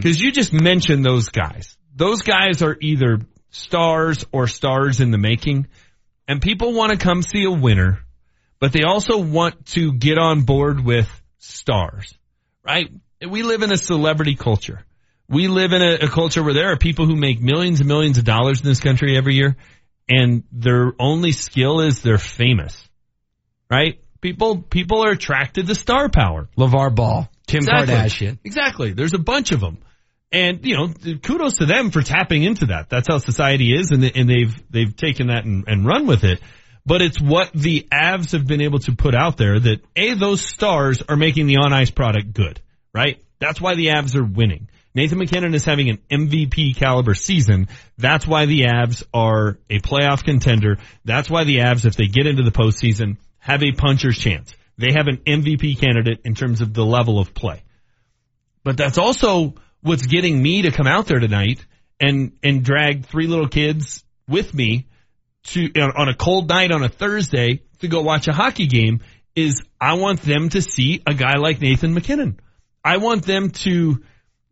Cause 0.00 0.20
you 0.20 0.30
just 0.30 0.52
mentioned 0.52 1.04
those 1.04 1.30
guys. 1.30 1.76
Those 1.94 2.22
guys 2.22 2.62
are 2.62 2.76
either 2.80 3.18
stars 3.50 4.24
or 4.30 4.46
stars 4.46 5.00
in 5.00 5.10
the 5.10 5.18
making 5.18 5.66
and 6.28 6.40
people 6.40 6.72
want 6.72 6.92
to 6.92 6.96
come 6.96 7.22
see 7.22 7.42
a 7.42 7.50
winner, 7.50 7.98
but 8.60 8.72
they 8.72 8.84
also 8.84 9.18
want 9.18 9.66
to 9.66 9.92
get 9.92 10.16
on 10.16 10.42
board 10.42 10.78
with 10.84 11.08
stars, 11.38 12.16
right? 12.70 12.90
we 13.28 13.42
live 13.42 13.62
in 13.62 13.72
a 13.72 13.76
celebrity 13.76 14.34
culture. 14.34 14.80
We 15.28 15.46
live 15.48 15.72
in 15.72 15.82
a, 15.82 16.06
a 16.06 16.08
culture 16.08 16.42
where 16.42 16.54
there 16.54 16.72
are 16.72 16.76
people 16.76 17.06
who 17.06 17.16
make 17.16 17.40
millions 17.40 17.80
and 17.80 17.88
millions 17.88 18.18
of 18.18 18.24
dollars 18.24 18.60
in 18.60 18.66
this 18.66 18.80
country 18.80 19.16
every 19.16 19.34
year 19.34 19.56
and 20.08 20.42
their 20.50 20.92
only 20.98 21.32
skill 21.32 21.80
is 21.80 22.02
they're 22.02 22.18
famous. 22.18 22.88
Right? 23.70 24.00
People, 24.20 24.60
people 24.60 25.04
are 25.04 25.12
attracted 25.12 25.68
to 25.68 25.74
star 25.74 26.08
power. 26.08 26.48
LaVar 26.58 26.94
Ball, 26.94 27.30
Kim 27.46 27.58
Exactly. 27.58 27.94
Kardashian. 27.94 28.38
Exactly. 28.44 28.92
There's 28.92 29.14
a 29.14 29.18
bunch 29.18 29.52
of 29.52 29.60
them. 29.60 29.78
And, 30.32 30.64
you 30.64 30.76
know, 30.76 31.16
kudos 31.22 31.56
to 31.56 31.66
them 31.66 31.90
for 31.90 32.02
tapping 32.02 32.42
into 32.42 32.66
that. 32.66 32.88
That's 32.88 33.08
how 33.08 33.18
society 33.18 33.72
is 33.72 33.90
and, 33.90 34.04
and 34.04 34.28
they've, 34.28 34.70
they've 34.70 34.94
taken 34.94 35.28
that 35.28 35.44
and, 35.44 35.64
and 35.66 35.86
run 35.86 36.06
with 36.06 36.24
it. 36.24 36.40
But 36.86 37.02
it's 37.02 37.20
what 37.20 37.52
the 37.52 37.86
Avs 37.92 38.32
have 38.32 38.46
been 38.46 38.62
able 38.62 38.78
to 38.80 38.96
put 38.96 39.14
out 39.14 39.36
there 39.36 39.58
that 39.58 39.84
A, 39.96 40.14
those 40.14 40.40
stars 40.40 41.02
are 41.08 41.16
making 41.16 41.46
the 41.46 41.58
on 41.58 41.72
ice 41.72 41.90
product 41.90 42.32
good, 42.32 42.60
right? 42.94 43.22
That's 43.38 43.60
why 43.60 43.74
the 43.74 43.88
Avs 43.88 44.16
are 44.16 44.24
winning. 44.24 44.68
Nathan 44.94 45.18
MacKinnon 45.18 45.54
is 45.54 45.64
having 45.64 45.88
an 45.88 45.98
MVP 46.10 46.76
caliber 46.76 47.14
season. 47.14 47.68
That's 47.96 48.26
why 48.26 48.46
the 48.46 48.62
Avs 48.62 49.04
are 49.14 49.58
a 49.68 49.78
playoff 49.78 50.24
contender. 50.24 50.78
That's 51.04 51.30
why 51.30 51.44
the 51.44 51.58
Avs, 51.58 51.84
if 51.84 51.94
they 51.94 52.06
get 52.06 52.26
into 52.26 52.42
the 52.42 52.50
postseason, 52.50 53.18
have 53.38 53.62
a 53.62 53.72
puncher's 53.72 54.18
chance. 54.18 54.52
They 54.78 54.92
have 54.92 55.06
an 55.06 55.18
MVP 55.18 55.78
candidate 55.78 56.22
in 56.24 56.34
terms 56.34 56.60
of 56.60 56.74
the 56.74 56.84
level 56.84 57.18
of 57.18 57.34
play. 57.34 57.62
But 58.64 58.76
that's 58.76 58.98
also 58.98 59.54
what's 59.80 60.06
getting 60.06 60.42
me 60.42 60.62
to 60.62 60.72
come 60.72 60.86
out 60.86 61.06
there 61.06 61.20
tonight 61.20 61.64
and, 62.00 62.32
and 62.42 62.64
drag 62.64 63.06
three 63.06 63.26
little 63.26 63.48
kids 63.48 64.02
with 64.26 64.52
me 64.52 64.88
to, 65.44 65.70
on 65.80 66.08
a 66.08 66.14
cold 66.14 66.48
night 66.48 66.72
on 66.72 66.82
a 66.82 66.88
Thursday 66.88 67.62
to 67.80 67.88
go 67.88 68.02
watch 68.02 68.28
a 68.28 68.32
hockey 68.32 68.66
game 68.66 69.00
is 69.34 69.62
I 69.80 69.94
want 69.94 70.22
them 70.22 70.48
to 70.50 70.62
see 70.62 71.02
a 71.06 71.14
guy 71.14 71.36
like 71.38 71.60
Nathan 71.60 71.94
MacKinnon. 71.94 72.40
I 72.84 72.98
want 72.98 73.24
them 73.24 73.50
to, 73.50 74.02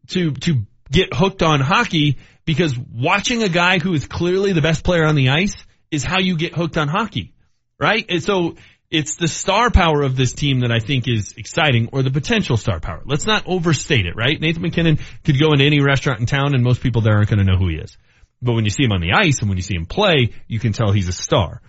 to, 0.08 0.32
to 0.32 0.66
get 0.90 1.12
hooked 1.12 1.42
on 1.42 1.60
hockey 1.60 2.18
because 2.44 2.76
watching 2.78 3.42
a 3.42 3.48
guy 3.48 3.78
who 3.78 3.92
is 3.92 4.06
clearly 4.06 4.52
the 4.52 4.62
best 4.62 4.84
player 4.84 5.04
on 5.04 5.14
the 5.14 5.30
ice 5.30 5.56
is 5.90 6.04
how 6.04 6.18
you 6.18 6.36
get 6.36 6.54
hooked 6.54 6.76
on 6.76 6.88
hockey, 6.88 7.34
right? 7.78 8.04
And 8.08 8.22
so 8.22 8.56
it's 8.90 9.16
the 9.16 9.28
star 9.28 9.70
power 9.70 10.02
of 10.02 10.16
this 10.16 10.32
team 10.32 10.60
that 10.60 10.72
I 10.72 10.78
think 10.78 11.06
is 11.06 11.34
exciting 11.36 11.90
or 11.92 12.02
the 12.02 12.10
potential 12.10 12.56
star 12.56 12.80
power. 12.80 13.02
Let's 13.04 13.26
not 13.26 13.46
overstate 13.46 14.06
it, 14.06 14.16
right? 14.16 14.40
Nathan 14.40 14.62
MacKinnon 14.62 14.98
could 15.24 15.38
go 15.38 15.52
into 15.52 15.64
any 15.64 15.80
restaurant 15.80 16.20
in 16.20 16.26
town 16.26 16.54
and 16.54 16.64
most 16.64 16.80
people 16.80 17.02
there 17.02 17.16
aren't 17.16 17.28
going 17.28 17.38
to 17.38 17.44
know 17.44 17.58
who 17.58 17.68
he 17.68 17.76
is. 17.76 17.96
But 18.40 18.52
when 18.52 18.64
you 18.64 18.70
see 18.70 18.84
him 18.84 18.92
on 18.92 19.00
the 19.00 19.12
ice 19.12 19.40
and 19.40 19.48
when 19.48 19.58
you 19.58 19.62
see 19.62 19.74
him 19.74 19.86
play, 19.86 20.30
you 20.46 20.58
can 20.58 20.72
tell 20.72 20.92
he's 20.92 21.08
a 21.08 21.12
star. 21.12 21.60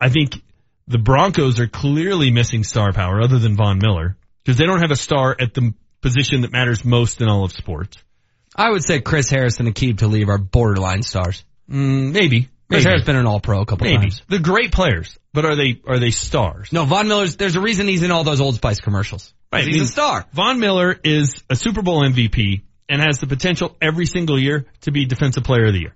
I 0.00 0.08
think 0.08 0.40
the 0.86 0.98
Broncos 0.98 1.58
are 1.60 1.66
clearly 1.66 2.30
missing 2.30 2.62
star 2.62 2.92
power 2.92 3.20
other 3.22 3.38
than 3.38 3.56
Von 3.56 3.78
Miller 3.78 4.16
because 4.44 4.58
they 4.58 4.66
don't 4.66 4.80
have 4.80 4.90
a 4.90 4.96
star 4.96 5.34
at 5.38 5.54
the 5.54 5.74
position 6.02 6.42
that 6.42 6.52
matters 6.52 6.84
most 6.84 7.20
in 7.20 7.28
all 7.28 7.44
of 7.44 7.52
sports. 7.52 7.96
I 8.54 8.70
would 8.70 8.84
say 8.84 9.00
Chris 9.00 9.28
Harris 9.30 9.58
and 9.58 9.68
Aqib 9.74 9.98
Talib 9.98 10.28
are 10.28 10.38
borderline 10.38 11.02
stars. 11.02 11.44
Mm, 11.68 12.12
maybe. 12.12 12.42
Chris 12.68 12.84
maybe. 12.84 12.84
Harris 12.84 13.04
been 13.04 13.16
an 13.16 13.26
all 13.26 13.40
pro 13.40 13.60
a 13.62 13.66
couple 13.66 13.86
Maybe. 13.86 14.02
times. 14.02 14.22
The 14.28 14.38
great 14.38 14.72
players, 14.72 15.18
but 15.32 15.44
are 15.44 15.56
they, 15.56 15.80
are 15.86 15.98
they 15.98 16.10
stars? 16.10 16.72
No, 16.72 16.84
Von 16.84 17.08
Miller's, 17.08 17.36
there's 17.36 17.56
a 17.56 17.60
reason 17.60 17.88
he's 17.88 18.02
in 18.02 18.10
all 18.10 18.24
those 18.24 18.40
Old 18.40 18.54
Spice 18.56 18.80
commercials. 18.80 19.34
Right. 19.52 19.64
He's 19.64 19.74
I 19.74 19.76
mean, 19.76 19.82
a 19.82 19.86
star. 19.86 20.26
Von 20.32 20.60
Miller 20.60 20.98
is 21.04 21.42
a 21.50 21.56
Super 21.56 21.82
Bowl 21.82 22.02
MVP 22.02 22.62
and 22.88 23.00
has 23.00 23.18
the 23.18 23.26
potential 23.26 23.76
every 23.80 24.06
single 24.06 24.38
year 24.38 24.66
to 24.82 24.92
be 24.92 25.06
defensive 25.06 25.44
player 25.44 25.66
of 25.66 25.72
the 25.72 25.80
year. 25.80 25.94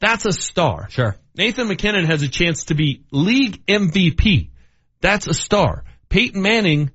That's 0.00 0.26
a 0.26 0.32
star. 0.32 0.88
Sure. 0.90 1.16
Nathan 1.34 1.68
MacKinnon 1.68 2.04
has 2.04 2.22
a 2.22 2.28
chance 2.28 2.66
to 2.66 2.74
be 2.74 3.04
league 3.10 3.64
MVP. 3.66 4.50
That's 5.00 5.26
a 5.26 5.34
star. 5.34 5.84
Peyton 6.08 6.40
Manning, 6.40 6.90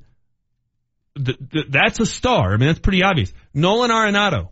th- 1.16 1.38
th- 1.52 1.68
that's 1.70 2.00
a 2.00 2.06
star. 2.06 2.54
I 2.54 2.58
mean, 2.58 2.68
that's 2.68 2.80
pretty 2.80 3.04
obvious. 3.04 3.34
Nolan 3.54 3.92
Arenado, 3.92 4.50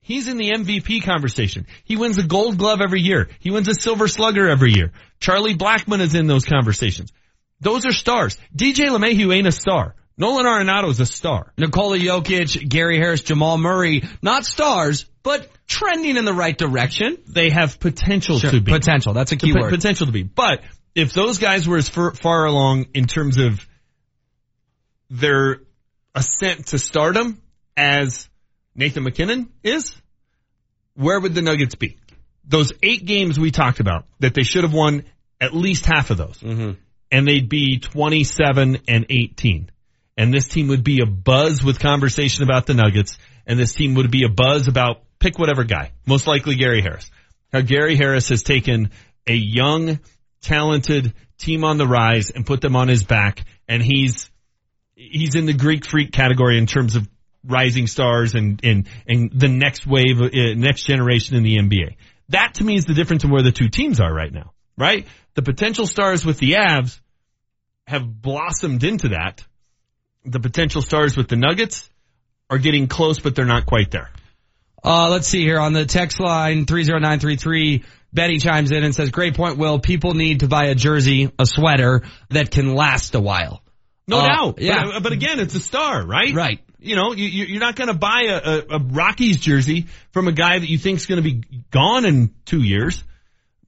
he's 0.00 0.28
in 0.28 0.36
the 0.36 0.50
MVP 0.50 1.02
conversation. 1.04 1.66
He 1.84 1.96
wins 1.96 2.18
a 2.18 2.22
gold 2.22 2.58
glove 2.58 2.80
every 2.82 3.00
year. 3.00 3.28
He 3.40 3.50
wins 3.50 3.68
a 3.68 3.74
silver 3.74 4.08
slugger 4.08 4.48
every 4.48 4.72
year. 4.72 4.92
Charlie 5.18 5.56
Blackmon 5.56 6.00
is 6.00 6.14
in 6.14 6.26
those 6.26 6.44
conversations. 6.44 7.12
Those 7.60 7.84
are 7.84 7.92
stars. 7.92 8.38
DJ 8.56 8.88
LeMahieu 8.88 9.34
ain't 9.34 9.46
a 9.46 9.52
star. 9.52 9.94
Nolan 10.16 10.44
Arenado 10.46 10.90
is 10.90 11.00
a 11.00 11.06
star. 11.06 11.52
Nikola 11.56 11.98
Jokic, 11.98 12.68
Gary 12.68 12.98
Harris, 12.98 13.22
Jamal 13.22 13.58
Murray, 13.58 14.04
not 14.22 14.44
stars, 14.44 15.06
but 15.22 15.48
trending 15.70 16.16
in 16.16 16.24
the 16.24 16.34
right 16.34 16.58
direction. 16.58 17.16
They 17.28 17.50
have 17.50 17.78
potential 17.78 18.38
Sure, 18.38 18.50
to 18.50 18.60
be. 18.60 18.72
Potential. 18.72 19.14
That's 19.14 19.30
a 19.30 19.36
key 19.36 19.54
word. 19.54 19.70
Potential 19.70 20.06
to 20.06 20.12
be. 20.12 20.24
But 20.24 20.62
if 20.96 21.12
those 21.12 21.38
guys 21.38 21.68
were 21.68 21.76
as 21.76 21.88
far, 21.88 22.12
far 22.12 22.44
along 22.44 22.86
in 22.92 23.06
terms 23.06 23.38
of 23.38 23.64
their 25.08 25.60
ascent 26.14 26.66
to 26.68 26.78
stardom 26.78 27.40
as 27.76 28.28
Nathan 28.74 29.04
MacKinnon 29.04 29.48
is, 29.62 29.94
where 30.94 31.20
would 31.20 31.34
the 31.34 31.42
Nuggets 31.42 31.76
be? 31.76 31.98
Those 32.44 32.72
eight 32.82 33.06
games 33.06 33.38
we 33.38 33.52
talked 33.52 33.78
about 33.78 34.06
that 34.18 34.34
they 34.34 34.42
should 34.42 34.64
have 34.64 34.74
won 34.74 35.04
at 35.40 35.54
least 35.54 35.86
half 35.86 36.10
of 36.10 36.16
those. 36.16 36.38
Mm-hmm. 36.38 36.72
And 37.12 37.28
they'd 37.28 37.48
be 37.48 37.78
27 37.78 38.78
and 38.88 39.06
18. 39.08 39.70
And 40.16 40.34
this 40.34 40.48
team 40.48 40.68
would 40.68 40.82
be 40.82 41.00
a 41.00 41.06
buzz 41.06 41.62
with 41.62 41.78
conversation 41.78 42.42
about 42.42 42.66
the 42.66 42.74
Nuggets. 42.74 43.18
And 43.46 43.58
this 43.58 43.72
team 43.72 43.94
would 43.94 44.10
be 44.10 44.24
a 44.24 44.28
buzz 44.28 44.66
about 44.66 45.02
pick 45.20 45.38
whatever 45.38 45.62
guy. 45.64 45.92
Most 46.06 46.26
likely 46.26 46.56
Gary 46.56 46.82
Harris. 46.82 47.08
How 47.52 47.60
Gary 47.60 47.96
Harris 47.96 48.30
has 48.30 48.42
taken 48.42 48.90
a 49.26 49.34
young, 49.34 50.00
talented 50.40 51.12
team 51.38 51.62
on 51.64 51.78
the 51.78 51.86
rise 51.86 52.30
and 52.30 52.44
put 52.44 52.60
them 52.60 52.74
on 52.74 52.88
his 52.88 53.04
back. 53.04 53.44
And 53.68 53.82
he's, 53.82 54.30
he's 54.94 55.34
in 55.34 55.46
the 55.46 55.52
Greek 55.52 55.86
freak 55.86 56.12
category 56.12 56.58
in 56.58 56.66
terms 56.66 56.96
of 56.96 57.08
rising 57.44 57.86
stars 57.86 58.34
and, 58.34 58.60
and, 58.64 58.88
and 59.06 59.30
the 59.32 59.48
next 59.48 59.86
wave, 59.86 60.20
uh, 60.20 60.28
next 60.56 60.84
generation 60.84 61.36
in 61.36 61.42
the 61.42 61.56
NBA. 61.56 61.96
That 62.30 62.54
to 62.54 62.64
me 62.64 62.76
is 62.76 62.84
the 62.84 62.94
difference 62.94 63.24
in 63.24 63.30
where 63.30 63.42
the 63.42 63.52
two 63.52 63.68
teams 63.68 64.00
are 64.00 64.12
right 64.12 64.32
now, 64.32 64.52
right? 64.76 65.06
The 65.34 65.42
potential 65.42 65.86
stars 65.86 66.24
with 66.24 66.38
the 66.38 66.52
Avs 66.52 67.00
have 67.86 68.22
blossomed 68.22 68.84
into 68.84 69.08
that. 69.08 69.44
The 70.24 70.40
potential 70.40 70.82
stars 70.82 71.16
with 71.16 71.28
the 71.28 71.36
Nuggets 71.36 71.90
are 72.48 72.58
getting 72.58 72.86
close, 72.86 73.18
but 73.20 73.34
they're 73.34 73.46
not 73.46 73.66
quite 73.66 73.90
there. 73.90 74.10
Uh, 74.84 75.08
let's 75.10 75.28
see 75.28 75.42
here 75.42 75.58
on 75.58 75.72
the 75.72 75.84
text 75.86 76.20
line 76.20 76.66
30933. 76.66 77.84
Betty 78.12 78.38
chimes 78.38 78.72
in 78.72 78.82
and 78.82 78.94
says, 78.94 79.10
great 79.10 79.34
point, 79.34 79.56
Will. 79.58 79.78
People 79.78 80.14
need 80.14 80.40
to 80.40 80.48
buy 80.48 80.66
a 80.66 80.74
jersey, 80.74 81.30
a 81.38 81.46
sweater 81.46 82.02
that 82.30 82.50
can 82.50 82.74
last 82.74 83.14
a 83.14 83.20
while. 83.20 83.62
No 84.08 84.18
Uh, 84.20 84.26
doubt. 84.26 84.58
Yeah. 84.60 84.84
But, 84.94 85.02
but 85.04 85.12
again, 85.12 85.38
it's 85.38 85.54
a 85.54 85.60
star, 85.60 86.04
right? 86.04 86.34
Right. 86.34 86.60
You 86.80 86.96
know, 86.96 87.12
you, 87.12 87.26
you're 87.26 87.60
not 87.60 87.76
going 87.76 87.88
to 87.88 87.94
buy 87.94 88.22
a, 88.28 88.36
a, 88.36 88.76
a 88.76 88.78
Rockies 88.80 89.36
jersey 89.38 89.86
from 90.12 90.26
a 90.28 90.32
guy 90.32 90.58
that 90.58 90.68
you 90.68 90.78
think 90.78 90.98
is 90.98 91.06
going 91.06 91.22
to 91.22 91.30
be 91.30 91.44
gone 91.70 92.04
in 92.04 92.34
two 92.46 92.62
years. 92.62 93.04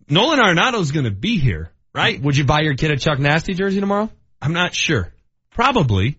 Nolan 0.08 0.40
Arenado's 0.40 0.90
going 0.90 1.04
to 1.04 1.10
be 1.12 1.38
here, 1.38 1.70
right? 1.94 2.20
Would 2.20 2.36
you 2.36 2.44
buy 2.44 2.62
your 2.62 2.74
kid 2.74 2.90
a 2.90 2.96
Chuck 2.96 3.18
Nasty 3.18 3.54
jersey 3.54 3.78
tomorrow? 3.80 4.10
I'm 4.40 4.54
not 4.54 4.74
sure. 4.74 5.12
Probably. 5.50 6.16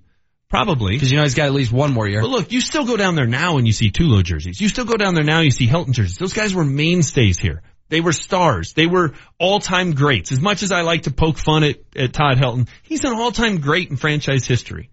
Probably. 0.54 0.94
Because 0.94 1.10
you 1.10 1.18
know 1.18 1.24
he's 1.24 1.34
got 1.34 1.48
at 1.48 1.54
least 1.54 1.72
one 1.72 1.94
more 1.94 2.08
year. 2.08 2.22
But 2.22 2.30
look, 2.30 2.52
you 2.52 2.62
still 2.62 2.86
go 2.86 2.96
down 2.96 3.16
there 3.16 3.26
now 3.26 3.58
and 3.58 3.66
you 3.66 3.74
see 3.74 3.90
Tulo 3.90 4.24
jerseys. 4.24 4.62
You 4.62 4.70
still 4.70 4.86
go 4.86 4.98
down 4.98 5.16
there 5.16 5.24
now 5.24 5.38
and 5.38 5.46
you 5.46 5.52
see 5.52 5.68
Helton 5.68 5.94
jerseys. 5.94 6.20
Those 6.20 6.34
guys 6.34 6.54
were 6.54 6.64
mainstays 6.64 7.40
here. 7.40 7.64
They 7.90 8.02
were 8.02 8.12
stars. 8.12 8.74
They 8.74 8.86
were 8.86 9.14
all-time 9.40 9.94
greats. 9.94 10.32
As 10.32 10.40
much 10.40 10.62
as 10.62 10.72
I 10.72 10.82
like 10.82 11.04
to 11.04 11.12
poke 11.12 11.40
fun 11.40 11.64
at, 11.64 11.78
at 11.96 12.14
Todd 12.14 12.38
Helton, 12.38 12.68
he's 12.84 13.04
an 13.04 13.14
all-time 13.14 13.62
great 13.62 13.90
in 13.90 13.98
franchise 13.98 14.46
history, 14.46 14.92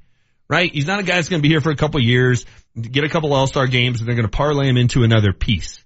right? 0.48 0.72
He's 0.72 0.86
not 0.86 0.98
a 0.98 1.02
guy 1.02 1.16
that's 1.16 1.28
going 1.28 1.40
to 1.40 1.46
be 1.46 1.50
here 1.50 1.60
for 1.60 1.70
a 1.70 1.76
couple 1.76 2.02
years, 2.02 2.46
get 2.80 3.04
a 3.04 3.10
couple 3.10 3.34
All-Star 3.34 3.66
games, 3.66 4.00
and 4.00 4.08
they're 4.08 4.16
going 4.16 4.28
to 4.28 4.34
parlay 4.34 4.66
him 4.66 4.78
into 4.78 5.02
another 5.02 5.34
piece. 5.34 5.84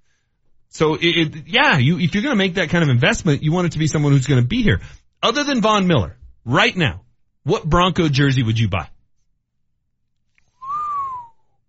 So 0.68 0.94
it, 0.94 1.04
it, 1.04 1.48
yeah, 1.48 1.78
you, 1.78 1.98
if 1.98 2.14
you're 2.14 2.22
going 2.22 2.36
to 2.36 2.38
make 2.38 2.54
that 2.54 2.70
kind 2.70 2.84
of 2.84 2.90
investment, 2.90 3.42
you 3.42 3.50
want 3.50 3.66
it 3.66 3.72
to 3.72 3.80
be 3.80 3.88
someone 3.88 4.12
who's 4.12 4.28
going 4.28 4.40
to 4.40 4.46
be 4.46 4.62
here. 4.62 4.80
Other 5.20 5.42
than 5.42 5.60
Von 5.60 5.88
Miller, 5.88 6.16
right 6.44 6.76
now, 6.76 7.02
what 7.42 7.68
Bronco 7.68 8.08
jersey 8.08 8.44
would 8.44 8.56
you 8.56 8.68
buy? 8.68 8.88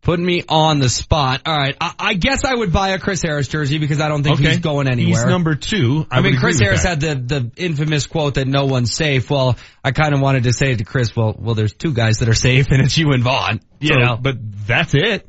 Putting 0.05 0.25
me 0.25 0.43
on 0.47 0.79
the 0.79 0.87
spot. 0.87 1.41
All 1.45 1.57
right. 1.57 1.75
I, 1.81 1.93
I 1.99 2.13
guess 2.13 2.45
I 2.45 2.55
would 2.55 2.71
buy 2.71 2.89
a 2.91 2.99
Chris 2.99 3.21
Harris 3.21 3.47
jersey 3.49 3.79
because 3.79 3.99
I 3.99 4.07
don't 4.07 4.23
think 4.23 4.39
Okay. 4.39 4.49
he's 4.49 4.59
going 4.59 4.87
anywhere. 4.87 5.23
He's 5.23 5.25
number 5.25 5.55
two. 5.55 6.05
I, 6.09 6.19
I, 6.19 6.21
mean, 6.21 6.37
Chris 6.37 6.59
Harris 6.59 6.83
that. 6.83 7.01
had 7.01 7.27
the, 7.27 7.39
the 7.39 7.51
infamous 7.61 8.05
quote 8.07 8.35
that 8.35 8.47
no 8.47 8.65
one's 8.67 8.93
safe. 8.93 9.29
Well, 9.29 9.57
I 9.83 9.91
kind 9.91 10.13
of 10.13 10.21
wanted 10.21 10.43
to 10.43 10.53
say 10.53 10.73
to 10.75 10.83
Chris, 10.85 11.13
well, 11.15 11.35
well, 11.37 11.55
there's 11.55 11.73
two 11.73 11.91
guys 11.91 12.19
that 12.19 12.29
are 12.29 12.33
safe 12.35 12.67
and 12.69 12.81
it's 12.83 12.97
you 12.97 13.11
and 13.11 13.23
Von. 13.23 13.59
You 13.79 13.89
So, 13.89 13.99
know, 13.99 14.15
but 14.15 14.35
that's 14.67 14.93
it. 14.93 15.27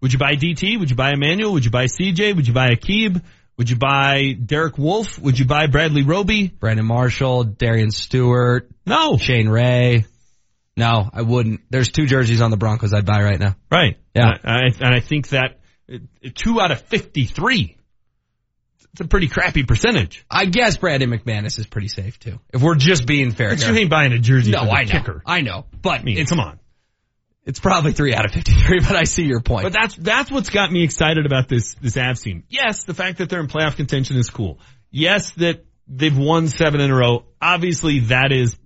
Would 0.00 0.12
you 0.12 0.18
buy 0.18 0.36
DT? 0.36 0.78
Would 0.78 0.88
you 0.90 0.96
buy 0.96 1.10
Emmanuel? 1.12 1.52
Would 1.52 1.64
you 1.64 1.70
buy 1.70 1.86
CJ? 1.86 2.36
Would 2.36 2.46
you 2.46 2.54
buy 2.54 2.68
Aqib? 2.76 3.22
Would 3.56 3.70
you 3.70 3.76
buy 3.76 4.34
Derek 4.34 4.78
Wolfe? 4.78 5.18
Would 5.18 5.38
you 5.38 5.46
buy 5.46 5.66
Bradley 5.66 6.02
Roby? 6.02 6.48
Brandon 6.48 6.84
Marshall, 6.86 7.42
Darian 7.44 7.90
Stewart, 7.90 8.68
No. 8.84 9.16
Shane 9.16 9.48
Ray. 9.48 10.04
No, 10.76 11.08
I 11.12 11.22
wouldn't. 11.22 11.60
There's 11.70 11.90
two 11.90 12.06
jerseys 12.06 12.42
on 12.42 12.50
the 12.50 12.56
Broncos 12.56 12.92
I'd 12.92 13.06
buy 13.06 13.22
right 13.22 13.40
now. 13.40 13.56
Right. 13.70 13.96
Yeah. 14.14 14.32
I, 14.44 14.50
I, 14.50 14.60
and 14.80 14.94
I 14.94 15.00
think 15.00 15.28
that 15.30 15.58
two 16.34 16.60
out 16.60 16.70
of 16.70 16.82
53. 16.82 17.76
It's 18.92 19.00
a 19.00 19.04
pretty 19.08 19.28
crappy 19.28 19.62
percentage. 19.62 20.24
I 20.30 20.46
guess 20.46 20.78
Brandon 20.78 21.10
McManus 21.10 21.58
is 21.58 21.66
pretty 21.66 21.88
safe 21.88 22.18
too. 22.18 22.40
If 22.52 22.62
we're 22.62 22.76
just 22.76 23.06
being 23.06 23.30
fair 23.30 23.50
But 23.50 23.62
here. 23.62 23.72
you 23.72 23.78
ain't 23.80 23.90
buying 23.90 24.12
a 24.12 24.18
jersey 24.18 24.52
no, 24.52 24.60
I 24.60 24.84
know. 24.84 24.90
kicker. 24.90 25.22
I 25.26 25.40
know. 25.42 25.66
But 25.82 26.00
I 26.00 26.02
mean, 26.02 26.18
it's 26.18 26.30
come 26.30 26.40
on. 26.40 26.58
It's 27.44 27.60
probably 27.60 27.92
three 27.92 28.12
out 28.14 28.24
of 28.24 28.32
53, 28.32 28.80
but 28.88 28.96
I 28.96 29.04
see 29.04 29.24
your 29.24 29.40
point. 29.40 29.64
But 29.64 29.72
that's, 29.72 29.94
that's 29.94 30.30
what's 30.32 30.50
got 30.50 30.72
me 30.72 30.82
excited 30.82 31.26
about 31.26 31.48
this, 31.48 31.74
this 31.74 31.94
Avs 31.96 32.22
team. 32.22 32.42
Yes, 32.48 32.84
the 32.84 32.94
fact 32.94 33.18
that 33.18 33.28
they're 33.30 33.40
in 33.40 33.46
playoff 33.46 33.76
contention 33.76 34.16
is 34.16 34.30
cool. 34.30 34.58
Yes, 34.90 35.30
that 35.32 35.64
they've 35.86 36.16
won 36.16 36.48
seven 36.48 36.80
in 36.80 36.90
a 36.90 36.96
row. 36.96 37.24
Obviously 37.40 38.00
that 38.00 38.32
is 38.32 38.56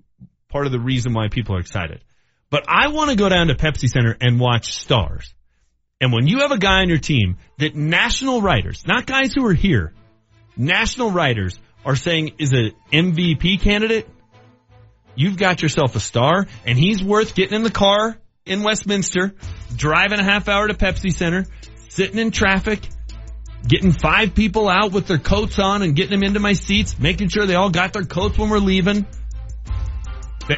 part 0.51 0.67
of 0.67 0.73
the 0.73 0.81
reason 0.81 1.13
why 1.13 1.29
people 1.29 1.57
are 1.57 1.61
excited. 1.61 2.03
But 2.51 2.65
I 2.69 2.89
want 2.89 3.11
to 3.11 3.17
go 3.17 3.29
down 3.29 3.47
to 3.47 3.55
Pepsi 3.55 3.89
Center 3.89 4.17
and 4.21 4.41
watch 4.41 4.75
stars. 4.75 5.33
And 6.01 6.13
when 6.13 6.27
you 6.27 6.41
have 6.41 6.51
a 6.51 6.59
guy 6.59 6.81
on 6.81 6.89
your 6.89 6.99
team 6.99 7.39
that 7.59 7.77
national 7.77 8.41
writers, 8.41 8.85
not 8.87 9.07
guys 9.07 9.33
who 9.35 9.47
are 9.47 9.55
here, 9.55 9.93
national 10.57 11.11
writers 11.11 11.59
are 11.85 11.97
saying 11.97 12.33
is 12.39 12.53
an 12.53 12.73
MVP 12.93 13.61
candidate, 13.61 14.09
you've 15.15 15.37
got 15.37 15.63
yourself 15.63 15.95
a 15.97 16.01
star 16.01 16.47
and 16.65 16.79
he's 16.79 17.03
worth 17.03 17.35
getting 17.35 17.55
in 17.55 17.63
the 17.63 17.71
car 17.71 18.17
in 18.47 18.63
Westminster, 18.63 19.35
driving 19.77 20.19
a 20.19 20.25
half 20.25 20.49
hour 20.49 20.67
to 20.67 20.75
Pepsi 20.75 21.13
Center, 21.13 21.47
sitting 21.89 22.19
in 22.19 22.31
traffic, 22.31 22.81
getting 23.67 23.93
five 23.93 24.35
people 24.35 24.69
out 24.69 24.93
with 24.93 25.07
their 25.07 25.19
coats 25.19 25.59
on 25.59 25.83
and 25.83 25.95
getting 25.95 26.19
them 26.19 26.23
into 26.23 26.41
my 26.41 26.55
seats, 26.55 26.99
making 26.99 27.29
sure 27.29 27.47
they 27.47 27.55
all 27.55 27.71
got 27.71 27.93
their 27.93 28.05
coats 28.05 28.39
when 28.39 28.49
we're 28.49 28.59
leaving. 28.59 29.07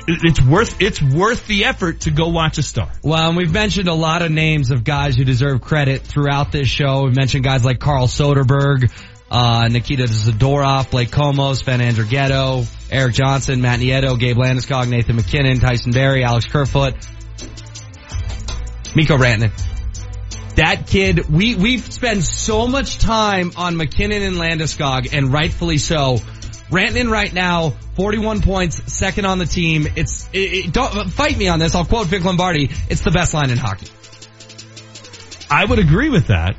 It's 0.06 0.42
worth, 0.42 0.80
it's 0.80 1.02
worth 1.02 1.46
the 1.46 1.64
effort 1.64 2.00
to 2.02 2.10
go 2.10 2.28
watch 2.28 2.58
a 2.58 2.62
star. 2.62 2.90
Well, 3.02 3.28
and 3.28 3.36
we've 3.36 3.52
mentioned 3.52 3.88
a 3.88 3.94
lot 3.94 4.22
of 4.22 4.30
names 4.30 4.70
of 4.70 4.84
guys 4.84 5.16
who 5.16 5.24
deserve 5.24 5.60
credit 5.60 6.02
throughout 6.02 6.52
this 6.52 6.68
show. 6.68 7.04
We've 7.04 7.16
mentioned 7.16 7.44
guys 7.44 7.64
like 7.64 7.78
Carl 7.78 8.06
Soderberg, 8.06 8.90
uh, 9.30 9.68
Nikita 9.68 10.04
Zadorov, 10.04 10.90
Blake 10.90 11.10
Comeau, 11.10 11.54
Sven 11.56 11.80
Andrighetto, 11.80 12.66
Erik 12.90 13.14
Johnson, 13.14 13.60
Matt 13.62 13.80
Nieto, 13.80 14.18
Gabe 14.18 14.36
Landeskog, 14.36 14.88
Nathan 14.88 15.16
MacKinnon, 15.16 15.58
Tyson 15.58 15.92
Barrie, 15.92 16.22
Alex 16.22 16.46
Kerfoot, 16.46 16.94
Mikko 18.94 19.16
Rantanen. 19.16 19.52
That 20.56 20.86
kid, 20.86 21.30
we, 21.30 21.54
we've 21.54 21.92
spent 21.92 22.24
so 22.24 22.66
much 22.66 22.98
time 22.98 23.52
on 23.56 23.78
MacKinnon 23.78 24.22
and 24.22 24.36
Landeskog, 24.36 25.14
and 25.14 25.32
rightfully 25.32 25.78
so. 25.78 26.18
Rantanen 26.72 27.10
right 27.10 27.32
now, 27.32 27.70
41 27.96 28.40
points, 28.40 28.90
second 28.90 29.26
on 29.26 29.38
the 29.38 29.44
team. 29.44 29.86
It's, 29.94 30.26
it, 30.32 30.38
it, 30.38 30.72
don't, 30.72 31.10
fight 31.10 31.36
me 31.36 31.48
on 31.48 31.58
this. 31.58 31.74
I'll 31.74 31.84
quote 31.84 32.06
Vic 32.06 32.24
Lombardi. 32.24 32.70
It's 32.88 33.02
the 33.02 33.10
best 33.10 33.34
line 33.34 33.50
in 33.50 33.58
hockey. 33.58 33.88
I 35.50 35.66
would 35.66 35.78
agree 35.78 36.08
with 36.08 36.28
that, 36.28 36.56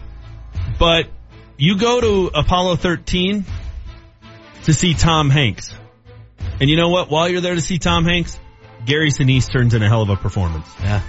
but 0.77 1.07
you 1.57 1.80
go 1.80 1.99
to 1.99 2.31
Apollo 2.35 2.76
13 2.76 3.44
to 4.65 4.73
see 4.73 4.94
Tom 4.94 5.31
Hanks. 5.31 5.73
And 6.61 6.69
you 6.69 6.76
know 6.76 6.90
what? 6.90 7.10
While 7.10 7.27
you're 7.27 7.41
there 7.41 7.56
to 7.56 7.61
see 7.61 7.80
Tom 7.80 8.06
Hanks, 8.06 8.40
Gary 8.85 9.10
Sinise 9.10 9.52
turns 9.52 9.73
in 9.73 9.81
a 9.81 9.90
hell 9.90 10.03
of 10.03 10.10
a 10.10 10.15
performance. 10.15 10.68
Yeah. 10.80 11.02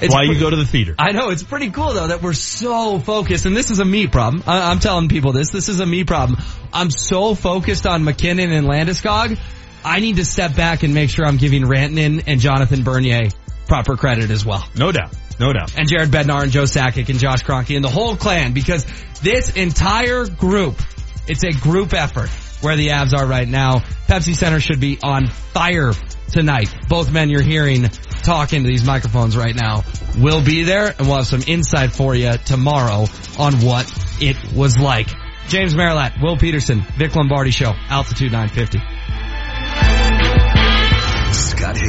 It's 0.00 0.14
why 0.14 0.22
you 0.22 0.38
go 0.38 0.48
to 0.48 0.56
the 0.56 0.64
theater. 0.64 0.94
I 0.98 1.12
know 1.12 1.30
it's 1.30 1.42
pretty 1.42 1.70
cool 1.70 1.92
though 1.92 2.08
that 2.08 2.22
we're 2.22 2.32
so 2.32 2.98
focused, 2.98 3.46
and 3.46 3.56
this 3.56 3.70
is 3.70 3.80
a 3.80 3.84
me 3.84 4.06
problem. 4.06 4.44
I- 4.46 4.70
am 4.70 4.78
telling 4.78 5.08
people 5.08 5.32
this. 5.32 5.50
This 5.50 5.68
is 5.68 5.80
a 5.80 5.86
me 5.86 6.04
problem. 6.04 6.40
I'm 6.72 6.90
so 6.90 7.34
focused 7.34 7.86
on 7.86 8.04
MacKinnon 8.04 8.52
and 8.52 8.66
Landeskog. 8.66 9.38
I 9.84 10.00
need 10.00 10.16
to 10.16 10.24
step 10.24 10.54
back 10.54 10.82
and 10.82 10.94
make 10.94 11.10
sure 11.10 11.24
I'm 11.24 11.36
giving 11.36 11.62
Rantanen 11.62 12.24
and 12.26 12.40
Jonathan 12.40 12.82
Bernier 12.82 13.30
proper 13.66 13.96
credit 13.96 14.30
as 14.30 14.44
well. 14.44 14.64
No 14.76 14.92
doubt. 14.92 15.14
No 15.38 15.52
doubt. 15.52 15.78
And 15.78 15.88
Jared 15.88 16.10
Bednar 16.10 16.42
and 16.42 16.52
Joe 16.52 16.64
Sakic 16.64 17.08
and 17.08 17.18
Josh 17.18 17.44
Kroenke 17.44 17.76
and 17.76 17.84
the 17.84 17.90
whole 17.90 18.16
clan 18.16 18.52
because 18.52 18.84
this 19.22 19.50
entire 19.50 20.26
group, 20.26 20.80
it's 21.28 21.44
a 21.44 21.52
group 21.52 21.94
effort 21.94 22.28
where 22.60 22.76
the 22.76 22.88
Avs 22.88 23.16
are 23.16 23.26
right 23.26 23.46
now. 23.46 23.80
Pepsi 24.08 24.34
Center 24.34 24.58
should 24.58 24.80
be 24.80 24.98
on 25.02 25.28
fire 25.28 25.92
tonight. 26.30 26.74
Both 26.88 27.12
men 27.12 27.30
you're 27.30 27.42
hearing 27.42 27.84
talk 28.22 28.52
into 28.52 28.68
these 28.68 28.84
microphones 28.84 29.36
right 29.36 29.54
now 29.54 29.84
will 30.16 30.44
be 30.44 30.64
there 30.64 30.88
and 30.98 31.06
we'll 31.06 31.16
have 31.16 31.26
some 31.26 31.42
insight 31.46 31.92
for 31.92 32.14
you 32.14 32.32
tomorrow 32.44 33.06
on 33.38 33.54
what 33.60 33.90
it 34.20 34.36
was 34.52 34.78
like. 34.78 35.08
James 35.48 35.74
Merilatt, 35.74 36.20
Will 36.20 36.36
Peterson, 36.36 36.82
Vic 36.96 37.14
Lombardi 37.16 37.50
Show, 37.50 37.72
Altitude 37.88 38.32
950. 38.32 38.97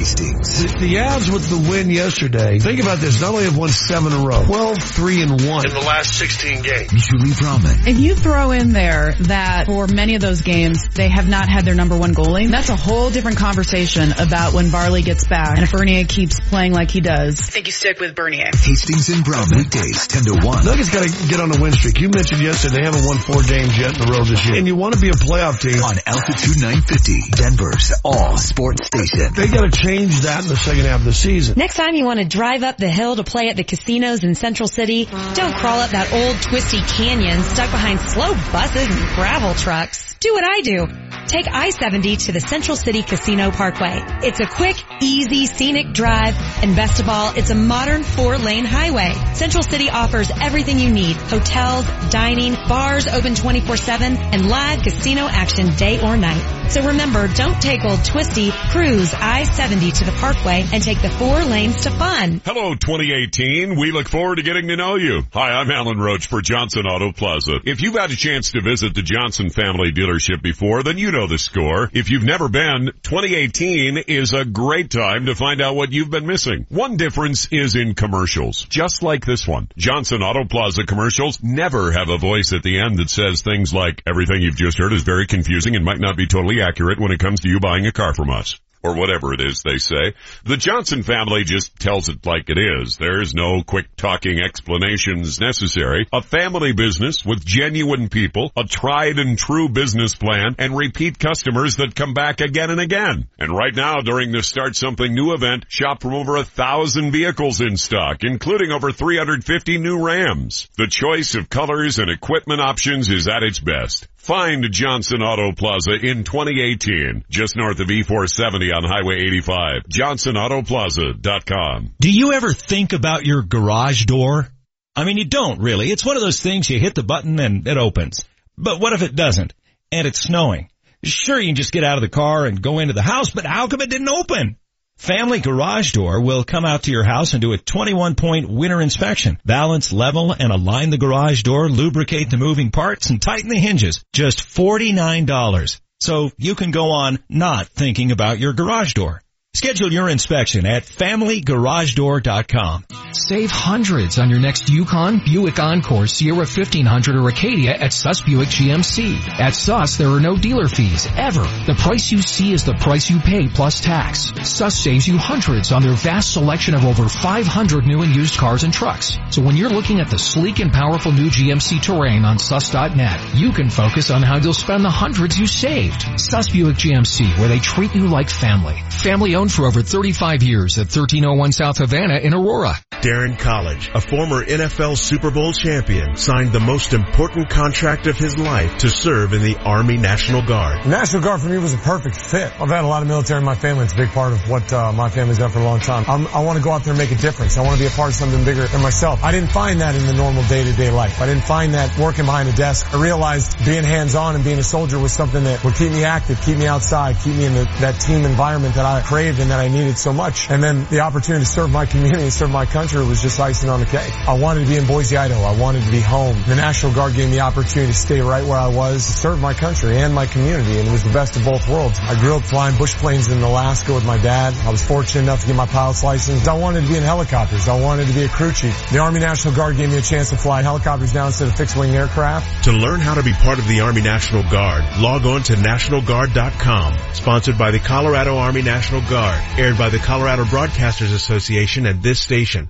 Scott 0.03 0.19
Hastings. 0.19 0.63
The, 0.63 0.79
the 0.79 0.95
Avs 0.95 1.31
with 1.31 1.49
the 1.49 1.69
win 1.69 1.89
yesterday. 1.89 2.59
Think 2.59 2.81
about 2.81 2.99
this. 2.99 3.21
Not 3.21 3.31
only 3.31 3.45
have 3.45 3.57
won 3.57 3.69
seven 3.69 4.13
in 4.13 4.19
a 4.19 4.23
row, 4.23 4.43
12, 4.45 4.77
3 4.77 5.21
and 5.23 5.31
1 5.31 5.67
in 5.67 5.73
the 5.73 5.83
last 5.85 6.17
16 6.17 6.61
games. 6.61 6.91
Julie 6.91 7.33
Brahman. 7.39 7.87
If 7.87 7.99
you 7.99 8.15
throw 8.15 8.51
in 8.51 8.71
there 8.71 9.13
that 9.27 9.65
for 9.65 9.87
many 9.87 10.15
of 10.15 10.21
those 10.21 10.41
games, 10.41 10.87
they 10.93 11.09
have 11.09 11.27
not 11.27 11.49
had 11.49 11.65
their 11.65 11.75
number 11.75 11.97
one 11.97 12.13
goalie, 12.13 12.49
that's 12.49 12.69
a 12.69 12.75
whole 12.75 13.09
different 13.09 13.37
conversation 13.37 14.11
about 14.17 14.53
when 14.53 14.65
Varley 14.67 15.01
gets 15.01 15.27
back. 15.27 15.57
And 15.57 15.63
if 15.63 15.71
Bernier 15.71 16.05
keeps 16.05 16.39
playing 16.39 16.73
like 16.73 16.91
he 16.91 17.01
does, 17.01 17.39
I 17.41 17.51
think 17.51 17.67
you 17.67 17.73
stick 17.73 17.99
with 17.99 18.15
Bernier. 18.15 18.51
Hastings 18.53 19.09
and 19.09 19.23
Brahman. 19.23 19.59
Weekdays 19.59 20.07
10 20.07 20.23
to 20.23 20.45
1. 20.45 20.65
Nuggets 20.65 20.89
got 20.89 21.07
to 21.07 21.27
get 21.27 21.39
on 21.39 21.55
a 21.55 21.61
win 21.61 21.73
streak. 21.73 21.99
You 21.99 22.09
mentioned 22.09 22.41
yesterday 22.41 22.77
they 22.79 22.85
haven't 22.85 23.05
won 23.05 23.17
four 23.17 23.41
games 23.43 23.77
yet 23.77 23.95
in 23.95 24.07
a 24.07 24.11
row 24.11 24.23
this 24.23 24.45
year. 24.45 24.57
And 24.57 24.67
you 24.67 24.75
want 24.75 24.93
to 24.95 25.01
be 25.01 25.09
a 25.09 25.17
playoff 25.17 25.59
team. 25.59 25.81
On 25.83 25.95
Altitude 26.05 26.61
950, 26.61 27.31
Denver's 27.31 27.93
all 28.03 28.37
sports 28.37 28.87
station. 28.87 29.33
They 29.33 29.47
got 29.47 29.69
to 29.69 29.88
change 29.89 30.21
that 30.21 30.43
in 30.43 30.49
the 30.49 30.55
second 30.55 30.85
half 30.85 30.99
of 30.99 31.05
the 31.05 31.13
season. 31.13 31.55
Next 31.57 31.75
time 31.75 31.95
you 31.95 32.05
want 32.05 32.19
to 32.19 32.25
drive 32.25 32.61
up 32.61 32.77
the 32.77 32.89
hill 32.89 33.15
to 33.15 33.23
play 33.23 33.49
at 33.49 33.55
the 33.55 33.63
casinos 33.63 34.23
in 34.23 34.35
Central 34.35 34.67
City, 34.67 35.05
don't 35.05 35.55
crawl 35.55 35.79
up 35.79 35.91
that 35.91 36.13
old 36.13 36.39
twisty 36.43 36.79
canyon 36.79 37.41
stuck 37.41 37.71
behind 37.71 37.99
slow 37.99 38.33
buses 38.51 38.87
and 38.87 39.15
gravel 39.15 39.53
trucks. 39.55 40.15
Do 40.19 40.33
what 40.33 40.43
I 40.43 40.61
do. 40.61 40.87
Take 41.27 41.47
I-70 41.47 42.25
to 42.25 42.31
the 42.33 42.41
Central 42.41 42.75
City 42.75 43.03
Casino 43.03 43.51
Parkway. 43.51 44.01
It's 44.23 44.39
a 44.39 44.47
quick, 44.47 44.75
easy, 45.01 45.45
scenic 45.45 45.93
drive, 45.93 46.35
and 46.61 46.75
best 46.75 46.99
of 46.99 47.07
all, 47.07 47.33
it's 47.35 47.51
a 47.51 47.55
modern 47.55 48.03
four-lane 48.03 48.65
highway. 48.65 49.13
Central 49.33 49.63
City 49.63 49.89
offers 49.89 50.29
everything 50.41 50.79
you 50.79 50.89
need. 50.89 51.15
Hotels, 51.15 51.85
dining, 52.09 52.55
bars 52.67 53.07
open 53.07 53.33
24-7, 53.33 54.17
and 54.33 54.49
live 54.49 54.81
casino 54.81 55.27
action 55.27 55.75
day 55.75 56.01
or 56.01 56.17
night. 56.17 56.71
So 56.71 56.83
remember, 56.87 57.27
don't 57.27 57.61
take 57.61 57.85
old 57.85 58.03
twisty, 58.03 58.51
cruise 58.71 59.13
I-70 59.13 59.78
to 59.79 60.03
the 60.03 60.11
Parkway 60.19 60.65
and 60.73 60.83
take 60.83 61.01
the 61.01 61.09
four 61.09 61.41
lanes 61.45 61.83
to 61.83 61.91
fun. 61.91 62.41
Hello 62.43 62.75
2018. 62.75 63.79
We 63.79 63.93
look 63.93 64.09
forward 64.09 64.35
to 64.35 64.43
getting 64.43 64.67
to 64.67 64.75
know 64.75 64.97
you. 64.97 65.23
Hi, 65.31 65.53
I'm 65.53 65.71
Alan 65.71 65.99
Roach 65.99 66.27
for 66.27 66.41
Johnson 66.41 66.85
Auto 66.85 67.13
Plaza. 67.13 67.61
If 67.63 67.81
you've 67.81 67.95
had 67.95 68.11
a 68.11 68.15
chance 68.17 68.51
to 68.51 68.61
visit 68.61 68.93
the 68.93 69.01
Johnson 69.01 69.49
family 69.49 69.93
dealership 69.93 70.41
before, 70.41 70.83
then 70.83 70.97
you 70.97 71.13
know 71.13 71.27
the 71.27 71.37
score. 71.37 71.89
If 71.93 72.09
you've 72.09 72.25
never 72.25 72.49
been, 72.49 72.91
2018 73.03 73.99
is 73.99 74.33
a 74.33 74.43
great 74.43 74.91
time 74.91 75.27
to 75.27 75.35
find 75.35 75.61
out 75.61 75.77
what 75.77 75.93
you've 75.93 76.11
been 76.11 76.27
missing. 76.27 76.65
One 76.67 76.97
difference 76.97 77.47
is 77.49 77.77
in 77.77 77.95
commercials, 77.95 78.65
just 78.65 79.01
like 79.01 79.25
this 79.25 79.47
one. 79.47 79.69
Johnson 79.77 80.21
Auto 80.21 80.43
Plaza 80.43 80.85
commercials 80.85 81.41
never 81.41 81.93
have 81.93 82.09
a 82.09 82.17
voice 82.17 82.51
at 82.51 82.63
the 82.63 82.81
end 82.81 82.97
that 82.97 83.09
says 83.09 83.43
things 83.43 83.73
like, 83.73 84.03
everything 84.05 84.41
you've 84.41 84.57
just 84.57 84.77
heard 84.77 84.91
is 84.91 85.03
very 85.03 85.25
confusing 85.25 85.77
and 85.77 85.85
might 85.85 86.01
not 86.01 86.17
be 86.17 86.27
totally 86.27 86.61
accurate 86.61 86.99
when 86.99 87.13
it 87.13 87.21
comes 87.21 87.39
to 87.39 87.49
you 87.49 87.61
buying 87.61 87.87
a 87.87 87.93
car 87.93 88.13
from 88.13 88.29
us 88.29 88.59
or 88.83 88.95
whatever 88.95 89.33
it 89.33 89.41
is 89.41 89.61
they 89.63 89.77
say. 89.77 90.13
The 90.45 90.57
Johnson 90.57 91.03
family 91.03 91.43
just 91.43 91.77
tells 91.79 92.09
it 92.09 92.25
like 92.25 92.49
it 92.49 92.57
is. 92.57 92.97
There's 92.97 93.33
no 93.33 93.61
quick 93.63 93.95
talking 93.95 94.39
explanations 94.39 95.39
necessary. 95.39 96.07
A 96.13 96.21
family 96.21 96.71
business 96.71 97.25
with 97.25 97.45
genuine 97.45 98.09
people, 98.09 98.51
a 98.55 98.63
tried 98.63 99.19
and 99.19 99.37
true 99.37 99.69
business 99.69 100.15
plan, 100.15 100.55
and 100.57 100.77
repeat 100.77 101.19
customers 101.19 101.77
that 101.77 101.95
come 101.95 102.13
back 102.13 102.41
again 102.41 102.69
and 102.69 102.79
again. 102.79 103.27
And 103.37 103.55
right 103.55 103.75
now, 103.75 104.01
during 104.01 104.31
the 104.31 104.43
Start 104.43 104.75
Something 104.75 105.13
New 105.13 105.33
event, 105.33 105.65
shop 105.67 106.01
from 106.01 106.13
over 106.13 106.37
a 106.37 106.43
thousand 106.43 107.11
vehicles 107.11 107.61
in 107.61 107.77
stock, 107.77 108.23
including 108.23 108.71
over 108.71 108.91
350 108.91 109.77
new 109.77 110.05
Rams. 110.05 110.69
The 110.77 110.87
choice 110.87 111.35
of 111.35 111.49
colors 111.49 111.99
and 111.99 112.09
equipment 112.09 112.61
options 112.61 113.09
is 113.09 113.27
at 113.27 113.43
its 113.43 113.59
best. 113.59 114.07
Find 114.19 114.69
Johnson 114.69 115.23
Auto 115.23 115.53
Plaza 115.53 115.93
in 115.93 116.25
2018, 116.25 117.23
just 117.29 117.55
north 117.55 117.79
of 117.79 117.87
E470 117.87 118.75
on 118.75 118.83
Highway 118.83 119.15
85. 119.15 119.83
JohnsonAutoPlaza.com. 119.89 121.93
Do 122.01 122.11
you 122.11 122.33
ever 122.33 122.51
think 122.51 122.91
about 122.91 123.25
your 123.25 123.43
garage 123.43 124.03
door? 124.05 124.49
I 124.93 125.05
mean, 125.05 125.17
you 125.17 125.23
don't 125.23 125.61
really. 125.61 125.89
It's 125.89 126.05
one 126.05 126.17
of 126.17 126.21
those 126.21 126.41
things 126.41 126.69
you 126.69 126.81
hit 126.81 126.95
the 126.95 127.03
button 127.03 127.39
and 127.39 127.65
it 127.65 127.77
opens. 127.77 128.25
But 128.57 128.81
what 128.81 128.91
if 128.91 129.03
it 129.03 129.15
doesn't? 129.15 129.53
And 129.89 130.05
it's 130.05 130.19
snowing. 130.19 130.69
Sure, 131.01 131.39
you 131.39 131.47
can 131.47 131.55
just 131.55 131.71
get 131.71 131.85
out 131.85 131.97
of 131.97 132.01
the 132.01 132.09
car 132.09 132.45
and 132.45 132.61
go 132.61 132.79
into 132.79 132.93
the 132.93 133.01
house, 133.01 133.31
but 133.31 133.45
how 133.45 133.67
come 133.67 133.79
it 133.79 133.89
didn't 133.89 134.09
open? 134.09 134.57
Family 134.99 135.39
Garage 135.39 135.93
Door 135.93 136.21
will 136.21 136.43
come 136.43 136.65
out 136.65 136.83
to 136.83 136.91
your 136.91 137.05
house 137.05 137.33
and 137.33 137.41
do 137.41 137.53
a 137.53 137.57
21 137.57 138.15
point 138.15 138.49
winter 138.49 138.81
inspection. 138.81 139.39
Balance, 139.45 139.93
level, 139.93 140.33
and 140.33 140.51
align 140.51 140.89
the 140.89 140.97
garage 140.97 141.41
door, 141.41 141.69
lubricate 141.69 142.29
the 142.29 142.37
moving 142.37 142.69
parts, 142.69 143.09
and 143.09 143.21
tighten 143.21 143.47
the 143.47 143.57
hinges. 143.57 144.03
Just 144.11 144.39
$49. 144.39 145.79
So 146.01 146.31
you 146.37 146.53
can 146.53 146.71
go 146.71 146.91
on 146.91 147.19
not 147.29 147.67
thinking 147.67 148.11
about 148.11 148.39
your 148.39 148.51
garage 148.51 148.93
door. 148.93 149.21
Schedule 149.55 149.91
your 149.91 150.09
inspection 150.09 150.67
at 150.67 150.83
FamilyGarageDoor.com. 150.83 152.85
Save 153.11 153.49
hundreds 153.49 154.19
on 154.19 154.29
your 154.29 154.39
next 154.39 154.69
Yukon, 154.69 155.19
Buick 155.25 155.59
Encore, 155.59 156.05
Sierra 156.05 156.45
1500 156.45 157.15
or 157.15 157.27
Acadia 157.27 157.71
at 157.71 157.91
Suss 157.91 158.21
Buick 158.21 158.49
GMC. 158.49 159.17
At 159.39 159.55
Suss, 159.55 159.97
there 159.97 160.09
are 160.09 160.19
no 160.19 160.37
dealer 160.37 160.67
fees, 160.67 161.07
ever. 161.17 161.41
The 161.65 161.73
price 161.75 162.11
you 162.11 162.21
see 162.21 162.53
is 162.53 162.63
the 162.63 162.75
price 162.75 163.09
you 163.09 163.19
pay 163.19 163.47
plus 163.47 163.81
tax. 163.81 164.31
Suss 164.43 164.77
saves 164.77 165.07
you 165.07 165.17
hundreds 165.17 165.71
on 165.71 165.81
their 165.81 165.95
vast 165.95 166.33
selection 166.33 166.75
of 166.75 166.85
over 166.85 167.09
500 167.09 167.87
new 167.87 168.03
and 168.03 168.15
used 168.15 168.37
cars 168.37 168.63
and 168.63 168.71
trucks. 168.71 169.17
So 169.31 169.41
when 169.41 169.57
you're 169.57 169.71
looking 169.71 169.99
at 169.99 170.11
the 170.11 170.19
sleek 170.19 170.59
and 170.59 170.71
powerful 170.71 171.11
new 171.11 171.31
GMC 171.31 171.81
Terrain 171.81 172.23
on 172.23 172.37
suss.net, 172.37 173.33
you 173.33 173.51
can 173.51 173.71
focus 173.71 174.11
on 174.11 174.21
how 174.21 174.37
you'll 174.37 174.53
spend 174.53 174.85
the 174.85 174.91
hundreds 174.91 175.39
you 175.39 175.47
saved. 175.47 176.19
Suss 176.19 176.49
Buick 176.49 176.77
GMC, 176.77 177.39
where 177.39 177.49
they 177.49 177.59
treat 177.59 177.95
you 177.95 178.07
like 178.07 178.29
family. 178.29 178.79
Family 178.91 179.33
owned 179.39 179.51
for 179.53 179.65
over 179.65 179.81
35 179.81 180.43
years 180.43 180.77
at 180.77 180.87
1301 180.87 181.53
South 181.53 181.77
Havana 181.77 182.17
in 182.17 182.33
Aurora. 182.33 182.75
Darren 183.01 183.39
College, 183.39 183.89
a 183.93 184.01
former 184.01 184.43
NFL 184.43 184.97
Super 184.97 185.31
Bowl 185.31 185.53
champion, 185.53 186.17
signed 186.17 186.51
the 186.51 186.59
most 186.59 186.91
important 186.93 187.49
contract 187.49 188.07
of 188.07 188.17
his 188.17 188.37
life 188.37 188.79
to 188.79 188.89
serve 188.89 189.31
in 189.31 189.41
the 189.41 189.55
Army 189.55 189.95
National 189.95 190.41
Guard. 190.45 190.85
National 190.85 191.23
Guard 191.23 191.39
for 191.39 191.47
me 191.47 191.57
was 191.57 191.73
a 191.73 191.77
perfect 191.77 192.17
fit. 192.17 192.51
I've 192.59 192.69
had 192.69 192.83
a 192.83 192.87
lot 192.87 193.01
of 193.01 193.07
military 193.07 193.39
in 193.39 193.45
my 193.45 193.55
family. 193.55 193.85
It's 193.85 193.93
a 193.93 193.97
big 193.97 194.09
part 194.09 194.33
of 194.33 194.49
what 194.49 194.73
uh, 194.73 194.91
my 194.91 195.07
family's 195.07 195.37
done 195.37 195.49
for 195.49 195.59
a 195.59 195.63
long 195.63 195.79
time. 195.79 196.03
I'm, 196.09 196.27
i 196.27 196.43
want 196.43 196.57
to 196.57 196.63
go 196.63 196.71
out 196.71 196.83
there 196.83 196.91
and 196.91 196.97
make 196.97 197.13
a 197.13 197.15
difference. 197.15 197.57
I 197.57 197.61
want 197.61 197.77
to 197.77 197.81
be 197.81 197.87
a 197.87 197.91
part 197.91 198.09
of 198.09 198.15
something 198.15 198.43
bigger 198.43 198.67
than 198.67 198.81
myself. 198.81 199.23
I 199.23 199.31
didn't 199.31 199.51
find 199.51 199.79
that 199.79 199.95
in 199.95 200.05
the 200.05 200.13
normal 200.13 200.43
day-to-day 200.43 200.91
life. 200.91 201.21
I 201.21 201.25
didn't 201.25 201.45
find 201.45 201.75
that 201.75 201.97
working 201.97 202.25
behind 202.25 202.49
a 202.49 202.53
desk. 202.53 202.93
I 202.93 203.01
realized 203.01 203.63
being 203.63 203.85
hands-on 203.85 204.35
and 204.35 204.43
being 204.43 204.59
a 204.59 204.63
soldier 204.63 204.99
was 204.99 205.13
something 205.13 205.45
that 205.45 205.63
would 205.63 205.75
keep 205.75 205.93
me 205.93 206.03
active, 206.03 206.41
keep 206.41 206.57
me 206.57 206.67
outside, 206.67 207.15
keep 207.23 207.35
me 207.35 207.45
in 207.45 207.53
the, 207.53 207.63
that 207.79 207.93
team 208.01 208.25
environment 208.25 208.75
that 208.75 208.85
I 208.85 208.99
craved 209.29 209.41
and 209.41 209.51
that 209.51 209.59
I 209.59 209.67
needed 209.67 209.97
so 209.97 210.13
much. 210.13 210.49
And 210.49 210.61
then 210.63 210.85
the 210.89 211.01
opportunity 211.01 211.45
to 211.45 211.51
serve 211.51 211.69
my 211.69 211.85
community 211.85 212.23
and 212.23 212.33
serve 212.33 212.49
my 212.49 212.65
country 212.65 213.05
was 213.05 213.21
just 213.21 213.39
icing 213.39 213.69
on 213.69 213.79
the 213.79 213.85
cake. 213.85 214.11
I 214.27 214.33
wanted 214.33 214.61
to 214.61 214.67
be 214.67 214.77
in 214.77 214.87
Boise, 214.87 215.17
Idaho. 215.17 215.41
I 215.41 215.59
wanted 215.59 215.83
to 215.83 215.91
be 215.91 215.99
home. 215.99 216.35
The 216.47 216.55
National 216.55 216.93
Guard 216.93 217.13
gave 217.13 217.29
me 217.29 217.35
the 217.35 217.41
opportunity 217.41 217.91
to 217.91 217.97
stay 217.97 218.21
right 218.21 218.43
where 218.45 218.57
I 218.57 218.67
was, 218.67 219.05
to 219.05 219.13
serve 219.13 219.39
my 219.39 219.53
country 219.53 219.97
and 219.97 220.13
my 220.13 220.25
community, 220.25 220.79
and 220.79 220.87
it 220.87 220.91
was 220.91 221.03
the 221.03 221.13
best 221.13 221.35
of 221.35 221.45
both 221.45 221.67
worlds. 221.69 221.99
I 222.01 222.19
grew 222.19 222.35
up 222.35 222.43
flying 222.43 222.77
bush 222.77 222.95
planes 222.95 223.29
in 223.29 223.41
Alaska 223.41 223.93
with 223.93 224.05
my 224.05 224.17
dad. 224.17 224.53
I 224.65 224.71
was 224.71 224.85
fortunate 224.85 225.23
enough 225.23 225.41
to 225.41 225.47
get 225.47 225.55
my 225.55 225.67
pilot's 225.67 226.03
license. 226.03 226.47
I 226.47 226.57
wanted 226.57 226.81
to 226.81 226.87
be 226.87 226.97
in 226.97 227.03
helicopters. 227.03 227.67
I 227.67 227.79
wanted 227.79 228.07
to 228.07 228.13
be 228.13 228.23
a 228.23 228.29
crew 228.29 228.51
chief. 228.51 228.75
The 228.89 228.99
Army 228.99 229.19
National 229.19 229.53
Guard 229.53 229.77
gave 229.77 229.89
me 229.89 229.97
a 229.97 230.01
chance 230.01 230.29
to 230.31 230.37
fly 230.37 230.61
helicopters 230.61 231.13
now 231.13 231.27
instead 231.27 231.47
of 231.47 231.55
fixed 231.55 231.77
wing 231.77 231.95
aircraft. 231.95 232.65
To 232.65 232.71
learn 232.71 232.99
how 232.99 233.13
to 233.13 233.23
be 233.23 233.33
part 233.33 233.59
of 233.59 233.67
the 233.67 233.81
Army 233.81 234.01
National 234.01 234.43
Guard, 234.43 234.83
log 234.99 235.25
on 235.25 235.43
to 235.43 235.53
nationalguard.com. 235.53 237.13
Sponsored 237.13 237.57
by 237.57 237.71
the 237.71 237.79
Colorado 237.79 238.37
Army 238.37 238.61
National 238.61 239.01
Guard. 239.01 239.18
Aired 239.57 239.77
by 239.77 239.89
the 239.89 239.99
Colorado 239.99 240.45
Broadcasters 240.45 241.13
Association 241.13 241.85
at 241.85 242.01
this 242.01 242.21
station. 242.21 242.69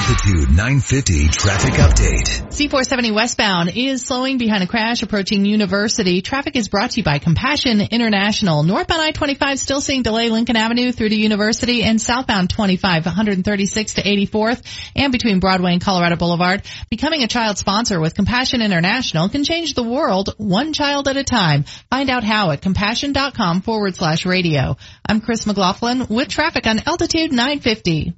Altitude 0.00 0.48
950 0.48 1.28
traffic 1.28 1.74
update. 1.74 2.48
C470 2.48 3.14
westbound 3.14 3.76
is 3.76 4.02
slowing 4.02 4.38
behind 4.38 4.62
a 4.62 4.66
crash 4.66 5.02
approaching 5.02 5.44
University. 5.44 6.22
Traffic 6.22 6.56
is 6.56 6.68
brought 6.68 6.92
to 6.92 7.00
you 7.00 7.04
by 7.04 7.18
Compassion 7.18 7.82
International. 7.82 8.62
Northbound 8.62 9.02
I-25 9.02 9.58
still 9.58 9.82
seeing 9.82 10.02
delay 10.02 10.30
Lincoln 10.30 10.56
Avenue 10.56 10.92
through 10.92 11.10
to 11.10 11.14
University 11.14 11.82
and 11.82 12.00
southbound 12.00 12.48
25 12.48 13.04
136 13.04 13.94
to 13.94 14.02
84th 14.02 14.62
and 14.96 15.12
between 15.12 15.38
Broadway 15.38 15.72
and 15.74 15.82
Colorado 15.82 16.16
Boulevard. 16.16 16.62
Becoming 16.88 17.22
a 17.22 17.28
child 17.28 17.58
sponsor 17.58 18.00
with 18.00 18.14
Compassion 18.14 18.62
International 18.62 19.28
can 19.28 19.44
change 19.44 19.74
the 19.74 19.82
world 19.82 20.34
one 20.38 20.72
child 20.72 21.08
at 21.08 21.18
a 21.18 21.24
time. 21.24 21.64
Find 21.90 22.08
out 22.08 22.24
how 22.24 22.52
at 22.52 22.62
compassion.com 22.62 23.60
forward 23.60 23.96
slash 23.96 24.24
radio. 24.24 24.78
I'm 25.04 25.20
Chris 25.20 25.46
McLaughlin 25.46 26.06
with 26.08 26.28
traffic 26.28 26.66
on 26.66 26.80
Altitude 26.86 27.32
950. 27.32 28.14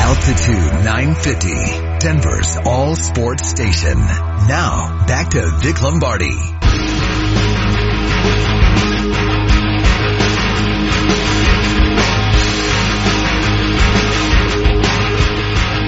Altitude 0.00 0.84
950, 0.84 1.98
Denver's 1.98 2.56
all 2.64 2.94
sports 2.94 3.48
station. 3.48 3.98
Now, 3.98 5.04
back 5.06 5.30
to 5.30 5.50
Vic 5.60 5.82
Lombardi. 5.82 6.36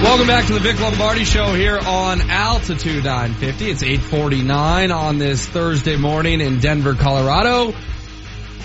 Welcome 0.03 0.27
back 0.27 0.47
to 0.47 0.53
the 0.53 0.59
Vic 0.59 0.79
Lombardi 0.79 1.23
Show 1.23 1.53
here 1.53 1.79
on 1.79 2.29
Altitude 2.29 3.05
950. 3.05 3.69
It's 3.69 3.81
849 3.81 4.91
on 4.91 5.17
this 5.19 5.45
Thursday 5.47 5.95
morning 5.95 6.41
in 6.41 6.59
Denver, 6.59 6.95
Colorado. 6.95 7.73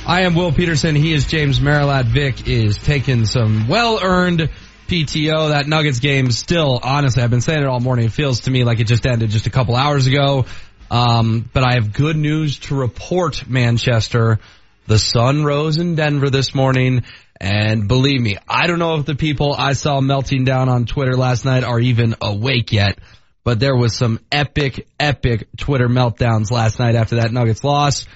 I 0.06 0.23
am 0.23 0.35
Will 0.35 0.52
Peterson. 0.52 0.94
He 0.97 1.12
is 1.12 1.27
James 1.27 1.60
Merilatt. 1.60 2.06
Vic 2.06 2.48
is 2.48 2.78
taking 2.78 3.27
some 3.27 3.68
well-earned 3.68 4.51
PTO. 4.87 5.51
That 5.51 5.67
Nuggets 5.67 6.01
game 6.01 6.31
still, 6.31 6.81
honestly, 6.83 7.23
I've 7.23 7.31
been 7.31 7.41
saying 7.41 7.63
it 7.63 7.67
all 7.67 7.81
morning. 7.81 8.07
It 8.07 8.13
feels 8.13 8.41
to 8.43 8.51
me 8.51 8.65
like 8.65 8.81
it 8.81 8.87
just 8.87 9.07
ended 9.07 9.31
just 9.31 9.47
a 9.47 9.51
couple 9.51 9.77
hours 9.77 10.07
ago. 10.07 10.47
Um, 10.91 11.49
but 11.53 11.65
I 11.65 11.75
have 11.75 11.93
good 11.93 12.17
news 12.17 12.59
to 12.61 12.75
report, 12.75 13.49
Manchester. 13.49 14.39
The 14.87 14.99
sun 14.99 15.45
rose 15.45 15.79
in 15.79 15.97
Denver 15.97 16.31
this 16.31 16.55
morning. 16.55 17.05
And 17.41 17.89
believe 17.89 18.21
me, 18.21 18.39
I 18.49 18.67
don't 18.67 18.79
know 18.79 18.95
if 18.95 19.05
the 19.05 19.15
people 19.15 19.55
I 19.57 19.73
saw 19.73 20.01
melting 20.01 20.45
down 20.45 20.69
on 20.69 20.87
Twitter 20.87 21.15
last 21.15 21.45
night 21.45 21.65
are 21.65 21.79
even 21.79 22.15
awake 22.21 22.73
yet, 22.73 22.99
but 23.45 23.61
there 23.61 23.77
was 23.77 23.97
some 23.97 24.21
epic, 24.33 24.87
epic 24.99 25.49
Twitter 25.57 25.89
meltdowns 25.89 26.51
last 26.51 26.79
night 26.79 26.95
after 26.95 27.17
that 27.17 27.33
Nuggets 27.33 27.63
loss. 27.63 28.07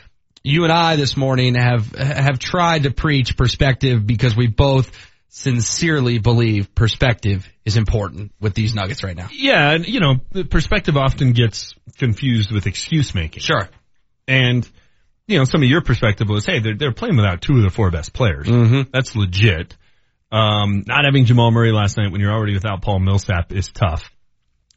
You 0.42 0.64
and 0.64 0.72
I 0.72 0.96
this 0.96 1.18
morning 1.18 1.54
have, 1.54 1.94
have 1.94 2.38
tried 2.38 2.84
to 2.84 2.90
preach 2.90 3.36
perspective 3.36 4.06
because 4.06 4.34
we 4.34 4.46
both 4.46 4.90
sincerely 5.30 6.18
believe 6.18 6.74
perspective 6.74 7.48
is 7.64 7.76
important 7.76 8.32
with 8.40 8.54
these 8.54 8.74
Nuggets 8.74 9.02
right 9.02 9.16
now. 9.16 9.28
Yeah, 9.32 9.70
and 9.70 9.88
you 9.88 10.00
know, 10.00 10.16
perspective 10.44 10.96
often 10.96 11.32
gets 11.32 11.72
confused 11.96 12.52
with 12.52 12.66
excuse 12.66 13.14
making. 13.14 13.40
Sure. 13.40 13.68
And 14.28 14.68
you 15.26 15.38
know, 15.38 15.44
some 15.44 15.62
of 15.62 15.68
your 15.68 15.80
perspective 15.80 16.28
was, 16.28 16.44
hey, 16.44 16.58
they're 16.58 16.76
they're 16.76 16.92
playing 16.92 17.16
without 17.16 17.40
two 17.40 17.56
of 17.56 17.62
the 17.62 17.70
four 17.70 17.90
best 17.90 18.12
players. 18.12 18.48
Mm-hmm. 18.48 18.90
That's 18.92 19.14
legit. 19.16 19.76
Um, 20.32 20.84
not 20.86 21.04
having 21.04 21.24
Jamal 21.24 21.50
Murray 21.50 21.72
last 21.72 21.96
night 21.96 22.12
when 22.12 22.20
you're 22.20 22.32
already 22.32 22.54
without 22.54 22.82
Paul 22.82 23.00
Millsap 23.00 23.52
is 23.52 23.68
tough. 23.68 24.10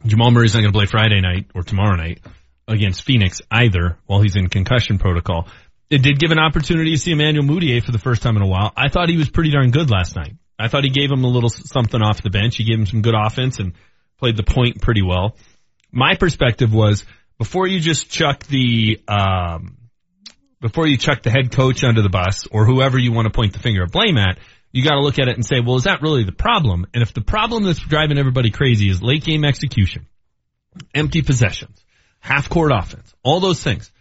Jamal 0.06 0.32
Murray's 0.32 0.54
not 0.54 0.62
going 0.62 0.74
to 0.74 0.78
play 0.78 0.86
Friday 0.86 1.22
night 1.22 1.48
or 1.56 1.64
tomorrow 1.64 1.96
night 1.96 2.20
against 2.68 3.04
Phoenix 3.04 3.42
either 3.52 3.98
while 4.06 4.22
he's 4.22 4.36
in 4.36 4.50
concussion 4.50 4.98
protocol. 4.98 5.48
It 5.90 6.02
did 6.02 6.20
give 6.20 6.32
an 6.32 6.40
opportunity 6.40 6.92
to 6.92 6.98
see 6.98 7.12
Emmanuel 7.12 7.46
Mudiay 7.46 7.84
for 7.84 7.92
the 7.92 8.00
first 8.00 8.24
time 8.24 8.36
in 8.36 8.42
a 8.42 8.48
while. 8.48 8.72
I 8.76 8.90
thought 8.90 9.10
he 9.10 9.18
was 9.18 9.30
pretty 9.30 9.52
darn 9.52 9.72
good 9.72 9.92
last 9.92 10.16
night. 10.16 10.34
I 10.60 10.68
thought 10.68 10.84
he 10.84 10.90
gave 10.90 11.12
him 11.12 11.24
a 11.24 11.28
little 11.28 11.50
something 11.50 12.02
off 12.02 12.22
the 12.22 12.30
bench. 12.30 12.58
He 12.58 12.64
gave 12.64 12.80
him 12.80 12.86
some 12.86 13.02
good 13.02 13.16
offense 13.16 13.60
and 13.60 13.74
played 14.20 14.38
the 14.38 14.44
point 14.44 14.82
pretty 14.82 15.02
well. 15.02 15.36
My 15.92 16.16
perspective 16.16 16.74
was 16.74 17.06
before 17.38 17.68
you 17.68 17.80
just 17.80 18.10
chuck 18.10 18.46
the, 18.46 19.02
um, 19.08 19.78
before 20.62 20.88
you 20.88 20.98
chuck 20.98 21.24
the 21.24 21.32
head 21.32 21.52
coach 21.52 21.84
under 21.84 22.02
the 22.02 22.10
bus 22.10 22.48
or 22.52 22.66
whoever 22.66 22.98
you 22.98 23.12
want 23.12 23.26
to 23.26 23.32
point 23.32 23.54
the 23.54 23.60
finger 23.60 23.84
of 23.84 23.92
blame 23.92 24.18
at, 24.18 24.38
you 24.72 24.84
got 24.84 24.96
to 24.96 25.02
look 25.02 25.20
at 25.20 25.28
it 25.28 25.36
and 25.36 25.46
say, 25.46 25.60
well, 25.60 25.76
is 25.76 25.84
that 25.84 26.02
really 26.02 26.24
the 26.24 26.32
problem? 26.32 26.88
And 26.94 27.04
if 27.04 27.14
the 27.14 27.22
problem 27.22 27.64
that's 27.64 27.80
driving 27.80 28.18
everybody 28.18 28.50
crazy 28.50 28.90
is 28.90 29.04
late 29.04 29.24
game 29.24 29.46
execution, 29.46 30.08
empty 30.96 31.22
possessions, 31.22 31.84
half 32.20 32.50
court 32.50 32.72
offense, 32.74 33.14
all 33.24 33.40
those 33.40 33.62
things, 33.62 33.92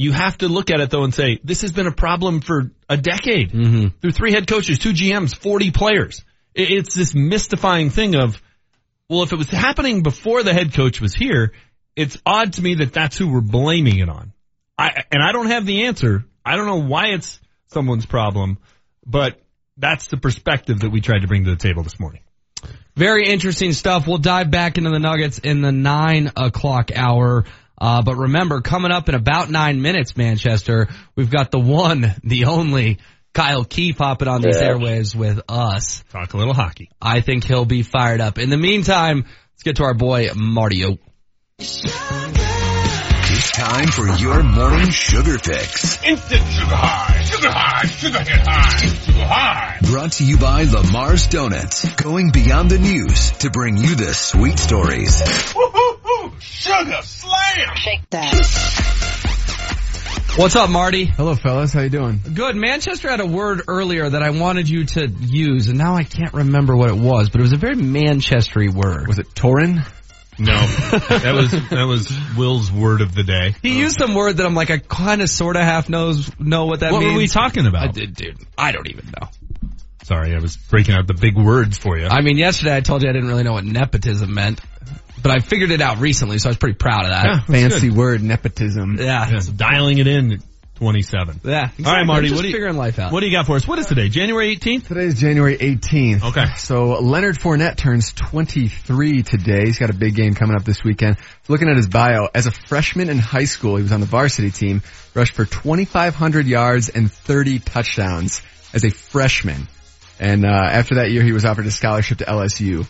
you 0.00 0.12
have 0.12 0.38
to 0.38 0.48
look 0.48 0.70
at 0.70 0.80
it 0.80 0.88
though 0.88 1.04
and 1.04 1.14
say, 1.14 1.38
this 1.44 1.60
has 1.60 1.72
been 1.72 1.86
a 1.86 1.92
problem 1.92 2.40
for 2.40 2.70
a 2.88 2.96
decade 2.96 3.52
mm-hmm. 3.52 3.88
through 4.00 4.12
three 4.12 4.32
head 4.32 4.46
coaches, 4.46 4.78
two 4.78 4.92
GMs, 4.92 5.36
40 5.36 5.72
players. 5.72 6.24
It's 6.54 6.94
this 6.94 7.14
mystifying 7.14 7.90
thing 7.90 8.14
of, 8.14 8.40
well, 9.10 9.24
if 9.24 9.32
it 9.34 9.36
was 9.36 9.50
happening 9.50 10.02
before 10.02 10.42
the 10.42 10.54
head 10.54 10.72
coach 10.72 11.02
was 11.02 11.14
here, 11.14 11.52
it's 11.96 12.16
odd 12.24 12.54
to 12.54 12.62
me 12.62 12.76
that 12.76 12.94
that's 12.94 13.18
who 13.18 13.30
we're 13.30 13.42
blaming 13.42 13.98
it 13.98 14.08
on. 14.08 14.32
I, 14.78 15.04
and 15.12 15.22
I 15.22 15.32
don't 15.32 15.48
have 15.48 15.66
the 15.66 15.84
answer. 15.84 16.24
I 16.46 16.56
don't 16.56 16.66
know 16.66 16.80
why 16.80 17.08
it's 17.08 17.38
someone's 17.66 18.06
problem, 18.06 18.56
but 19.04 19.38
that's 19.76 20.06
the 20.06 20.16
perspective 20.16 20.80
that 20.80 20.88
we 20.88 21.02
tried 21.02 21.20
to 21.20 21.28
bring 21.28 21.44
to 21.44 21.50
the 21.50 21.56
table 21.56 21.82
this 21.82 22.00
morning. 22.00 22.22
Very 22.96 23.28
interesting 23.28 23.74
stuff. 23.74 24.06
We'll 24.06 24.18
dive 24.18 24.50
back 24.50 24.78
into 24.78 24.88
the 24.88 24.98
Nuggets 24.98 25.38
in 25.38 25.60
the 25.60 25.72
nine 25.72 26.32
o'clock 26.36 26.90
hour. 26.94 27.44
Uh, 27.80 28.02
but 28.02 28.16
remember, 28.16 28.60
coming 28.60 28.92
up 28.92 29.08
in 29.08 29.14
about 29.14 29.50
nine 29.50 29.80
minutes, 29.80 30.16
Manchester, 30.16 30.88
we've 31.16 31.30
got 31.30 31.50
the 31.50 31.58
one, 31.58 32.14
the 32.22 32.44
only 32.44 32.98
Kyle 33.32 33.64
Key 33.64 33.92
popping 33.92 34.28
on 34.28 34.42
these 34.42 34.56
Yeah. 34.60 34.70
airwaves 34.72 35.14
with 35.14 35.40
us. 35.48 36.04
Talk 36.10 36.34
a 36.34 36.36
little 36.36 36.52
hockey. 36.54 36.90
I 37.00 37.20
think 37.20 37.44
he'll 37.44 37.64
be 37.64 37.82
fired 37.82 38.20
up. 38.20 38.38
In 38.38 38.50
the 38.50 38.58
meantime, 38.58 39.24
let's 39.24 39.62
get 39.62 39.76
to 39.76 39.84
our 39.84 39.94
boy 39.94 40.28
Martio. 40.28 40.98
It's 43.52 43.58
time 43.58 43.88
for 43.88 44.06
your 44.16 44.44
morning 44.44 44.90
sugar 44.90 45.36
fix. 45.36 46.00
Instant 46.04 46.40
sugar 46.52 46.76
high, 46.76 47.20
sugar 47.24 47.50
high, 47.50 47.86
sugar 47.88 48.18
hit 48.20 48.46
high, 48.46 48.86
sugar 48.86 49.26
high. 49.26 49.78
Brought 49.82 50.12
to 50.12 50.24
you 50.24 50.38
by 50.38 50.62
Lamar's 50.62 51.26
Donuts. 51.26 51.92
Going 51.96 52.30
beyond 52.30 52.70
the 52.70 52.78
news 52.78 53.32
to 53.38 53.50
bring 53.50 53.76
you 53.76 53.96
the 53.96 54.14
sweet 54.14 54.56
stories. 54.56 55.20
Woo-hoo-hoo, 55.56 56.32
sugar 56.38 57.00
slam. 57.02 57.74
Shake 57.74 58.08
that. 58.10 58.34
What's 60.36 60.54
up, 60.54 60.70
Marty? 60.70 61.06
Hello, 61.06 61.34
fellas. 61.34 61.72
How 61.72 61.80
you 61.80 61.90
doing? 61.90 62.20
Good. 62.32 62.54
Manchester 62.54 63.10
had 63.10 63.18
a 63.18 63.26
word 63.26 63.62
earlier 63.66 64.08
that 64.08 64.22
I 64.22 64.30
wanted 64.30 64.68
you 64.68 64.84
to 64.84 65.08
use, 65.08 65.66
and 65.66 65.76
now 65.76 65.96
I 65.96 66.04
can't 66.04 66.34
remember 66.34 66.76
what 66.76 66.88
it 66.90 66.96
was, 66.96 67.30
but 67.30 67.40
it 67.40 67.42
was 67.42 67.52
a 67.52 67.56
very 67.56 67.74
Manchestery 67.74 68.72
word. 68.72 69.08
Was 69.08 69.18
it 69.18 69.34
Torin? 69.34 69.84
No, 70.40 70.54
that 71.08 71.34
was 71.34 71.50
that 71.50 71.84
was 71.86 72.10
Will's 72.36 72.72
word 72.72 73.02
of 73.02 73.14
the 73.14 73.22
day. 73.22 73.54
He 73.62 73.78
used 73.78 73.98
some 73.98 74.14
word 74.14 74.38
that 74.38 74.46
I'm 74.46 74.54
like, 74.54 74.70
I 74.70 74.78
kind 74.78 75.20
of, 75.20 75.28
sort 75.28 75.56
of, 75.56 75.62
half 75.62 75.88
knows 75.88 76.30
know 76.38 76.64
what 76.66 76.80
that 76.80 76.92
what 76.92 77.00
means. 77.00 77.12
were 77.12 77.18
we 77.18 77.28
talking 77.28 77.66
about? 77.66 77.88
I 77.88 77.92
did, 77.92 78.14
dude. 78.14 78.38
I 78.56 78.72
don't 78.72 78.88
even 78.88 79.06
know. 79.06 79.28
Sorry, 80.04 80.34
I 80.34 80.38
was 80.38 80.56
breaking 80.56 80.94
out 80.94 81.06
the 81.06 81.14
big 81.14 81.36
words 81.36 81.78
for 81.78 81.96
you. 81.98 82.06
I 82.06 82.22
mean, 82.22 82.36
yesterday 82.36 82.74
I 82.74 82.80
told 82.80 83.02
you 83.02 83.08
I 83.08 83.12
didn't 83.12 83.28
really 83.28 83.44
know 83.44 83.52
what 83.52 83.64
nepotism 83.64 84.32
meant, 84.34 84.60
but 85.22 85.30
I 85.30 85.38
figured 85.38 85.70
it 85.70 85.80
out 85.80 85.98
recently, 85.98 86.38
so 86.38 86.48
I 86.48 86.50
was 86.50 86.56
pretty 86.56 86.76
proud 86.76 87.04
of 87.04 87.10
that. 87.10 87.24
Yeah, 87.26 87.40
Fancy 87.42 87.88
good. 87.88 87.96
word, 87.96 88.22
nepotism. 88.22 88.96
Yeah. 88.98 89.30
Yeah, 89.30 89.38
so 89.40 89.52
dialing 89.52 89.98
it 89.98 90.06
in. 90.06 90.42
At 90.80 90.84
27. 90.84 91.40
Yeah. 91.44 91.70
All 91.84 91.92
right. 91.92 92.06
Marty. 92.06 92.28
Just 92.28 92.38
What 92.38 92.42
do 92.42 92.48
you 92.48 92.54
figuring 92.54 92.76
life 92.76 92.98
out. 92.98 93.12
What 93.12 93.20
do 93.20 93.26
you 93.26 93.36
got 93.36 93.46
for 93.46 93.56
us? 93.56 93.66
What 93.66 93.78
is 93.78 93.86
today? 93.86 94.08
January 94.08 94.56
18th. 94.56 94.88
Today 94.88 95.04
is 95.04 95.20
January 95.20 95.56
18th. 95.56 96.24
Okay. 96.30 96.46
So 96.56 97.00
Leonard 97.00 97.38
Fournette 97.38 97.76
turns 97.76 98.12
23 98.12 99.22
today. 99.22 99.66
He's 99.66 99.78
got 99.78 99.90
a 99.90 99.94
big 99.94 100.14
game 100.14 100.34
coming 100.34 100.56
up 100.56 100.64
this 100.64 100.82
weekend. 100.82 101.16
Looking 101.48 101.68
at 101.68 101.76
his 101.76 101.88
bio, 101.88 102.28
as 102.34 102.46
a 102.46 102.50
freshman 102.50 103.10
in 103.10 103.18
high 103.18 103.44
school, 103.44 103.76
he 103.76 103.82
was 103.82 103.92
on 103.92 104.00
the 104.00 104.06
varsity 104.06 104.50
team, 104.50 104.82
rushed 105.14 105.34
for 105.34 105.44
2,500 105.44 106.46
yards 106.46 106.88
and 106.88 107.10
30 107.10 107.58
touchdowns 107.60 108.42
as 108.72 108.84
a 108.84 108.90
freshman. 108.90 109.68
And 110.18 110.44
uh, 110.44 110.48
after 110.48 110.96
that 110.96 111.10
year, 111.10 111.22
he 111.22 111.32
was 111.32 111.44
offered 111.44 111.66
a 111.66 111.70
scholarship 111.70 112.18
to 112.18 112.24
LSU. 112.24 112.86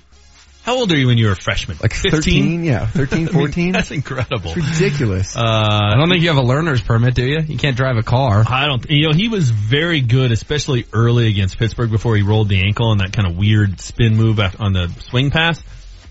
How 0.71 0.77
old 0.77 0.93
are 0.93 0.97
you 0.97 1.09
when 1.09 1.19
you 1.19 1.27
were 1.27 1.33
a 1.33 1.37
freshman? 1.37 1.79
Like 1.83 1.93
13? 1.93 2.63
Yeah, 2.63 2.87
13, 2.87 3.19
I 3.29 3.33
mean, 3.33 3.33
14. 3.33 3.73
that's 3.73 3.91
incredible. 3.91 4.53
It's 4.55 4.81
ridiculous. 4.81 5.37
Uh, 5.37 5.41
I 5.43 5.97
don't 5.97 6.09
think 6.09 6.23
you 6.23 6.29
have 6.29 6.37
a 6.37 6.47
learner's 6.47 6.81
permit, 6.81 7.17
do 7.17 7.25
you? 7.25 7.41
You 7.41 7.59
can't 7.59 7.77
drive 7.77 7.97
a 7.97 8.05
car. 8.05 8.45
I 8.47 8.67
don't. 8.67 8.89
You 8.89 9.09
know, 9.09 9.13
he 9.13 9.29
was 9.29 9.51
very 9.51 10.01
good, 10.01 10.31
especially 10.31 10.87
early 10.93 11.27
against 11.27 11.59
Pittsburgh 11.59 11.91
before 11.91 12.15
he 12.15 12.23
rolled 12.23 12.49
the 12.49 12.63
ankle 12.65 12.93
and 12.93 13.01
that 13.01 13.13
kind 13.13 13.29
of 13.29 13.37
weird 13.37 13.81
spin 13.81 14.17
move 14.17 14.39
on 14.39 14.73
the 14.73 14.87
swing 15.09 15.33
pass. 15.33 15.61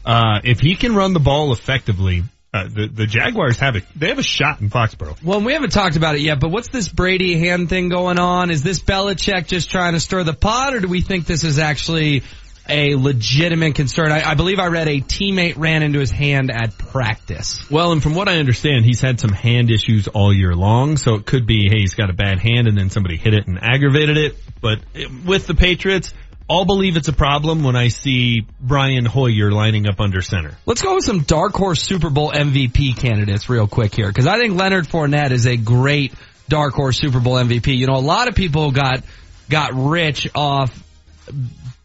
Uh, 0.06 0.42
if 0.44 0.60
he 0.60 0.76
can 0.76 0.94
run 0.94 1.14
the 1.14 1.22
ball 1.22 1.54
effectively, 1.54 2.24
uh, 2.54 2.66
the 2.66 2.88
the 2.88 3.06
Jaguars 3.06 3.60
have 3.60 3.78
a 3.78 3.82
they 3.96 4.10
have 4.10 4.20
a 4.20 4.24
shot 4.24 4.60
in 4.60 4.70
Foxborough. 4.70 5.24
Well, 5.24 5.40
we 5.40 5.54
haven't 5.54 5.72
talked 5.72 5.96
about 5.96 6.16
it 6.16 6.22
yet, 6.22 6.42
but 6.42 6.52
what's 6.52 6.68
this 6.68 6.90
Brady 6.90 7.40
hand 7.40 7.70
thing 7.70 7.88
going 7.88 8.20
on? 8.20 8.52
Is 8.52 8.62
this 8.62 8.82
Belichick 8.82 9.48
just 9.48 9.72
trying 9.72 9.94
to 9.94 10.02
stir 10.02 10.26
the 10.26 10.34
pot, 10.34 10.74
or 10.74 10.82
do 10.82 10.90
we 10.90 11.00
think 11.00 11.28
this 11.28 11.46
is 11.46 11.60
actually 11.60 12.24
a 12.70 12.96
legitimate 12.96 13.76
concern? 13.76 14.12
I, 14.12 14.32
I 14.32 14.34
believe 14.36 14.60
I 14.60 14.68
read 14.68 14.88
a 14.88 15.02
teammate 15.02 15.58
ran 15.58 15.84
into 15.84 16.00
his 16.00 16.12
hand 16.12 16.52
at 16.52 16.78
practice. 16.78 17.70
Well, 17.70 17.92
and 17.92 18.02
from 18.02 18.16
what 18.16 18.30
I 18.30 18.38
understand, 18.38 18.86
he's 18.86 19.02
had 19.02 19.20
some 19.20 19.32
hand 19.32 19.72
issues 19.72 20.08
all 20.08 20.34
year 20.34 20.56
long, 20.56 20.98
so 20.98 21.16
it 21.16 21.26
could 21.26 21.46
be, 21.46 21.70
hey, 21.70 21.80
he's 21.80 21.96
got 21.96 22.10
a 22.10 22.14
bad 22.14 22.40
hand 22.40 22.68
and 22.68 22.78
then 22.78 22.90
somebody 22.90 23.18
hit 23.18 23.34
it 23.34 23.48
and 23.48 23.60
aggravated 23.62 24.18
it. 24.18 24.36
But 24.62 24.80
it, 24.94 25.10
with 25.26 25.48
the 25.48 25.56
Patriots, 25.56 26.14
I'll 26.50 26.66
believe 26.66 26.98
it's 26.98 27.08
a 27.08 27.14
problem 27.14 27.64
when 27.64 27.76
I 27.76 27.90
see 27.90 28.48
Brian 28.60 29.06
Hoyer 29.06 29.52
lining 29.52 29.88
up 29.88 30.00
under 30.00 30.22
center. 30.22 30.58
Let's 30.66 30.82
go 30.82 30.96
with 30.96 31.04
some 31.04 31.22
dark 31.22 31.54
horse 31.54 31.82
Super 31.82 32.10
Bowl 32.10 32.32
MVP 32.32 32.98
candidates 32.98 33.50
real 33.50 33.68
quick 33.68 33.94
here, 33.94 34.08
because 34.08 34.26
I 34.26 34.40
think 34.40 34.60
Leonard 34.60 34.88
Fournette 34.88 35.32
is 35.32 35.46
a 35.46 35.58
great 35.58 36.14
dark 36.48 36.74
horse 36.74 36.98
Super 36.98 37.20
Bowl 37.20 37.36
MVP. 37.36 37.78
You 37.78 37.86
know, 37.86 37.96
a 37.96 38.02
lot 38.02 38.28
of 38.28 38.36
people 38.36 38.72
got 38.72 39.04
got 39.48 39.74
rich 39.74 40.28
off 40.34 40.72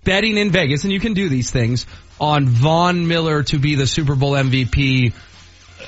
betting 0.05 0.37
in 0.37 0.51
Vegas, 0.51 0.85
and 0.85 0.93
you 0.93 1.01
can 1.01 1.15
do 1.15 1.29
these 1.29 1.51
things 1.51 1.87
on 2.21 2.47
Von 2.47 3.09
Miller 3.09 3.43
to 3.45 3.59
be 3.59 3.75
the 3.75 3.87
Super 3.87 4.15
Bowl 4.15 4.33
MVP. 4.33 5.13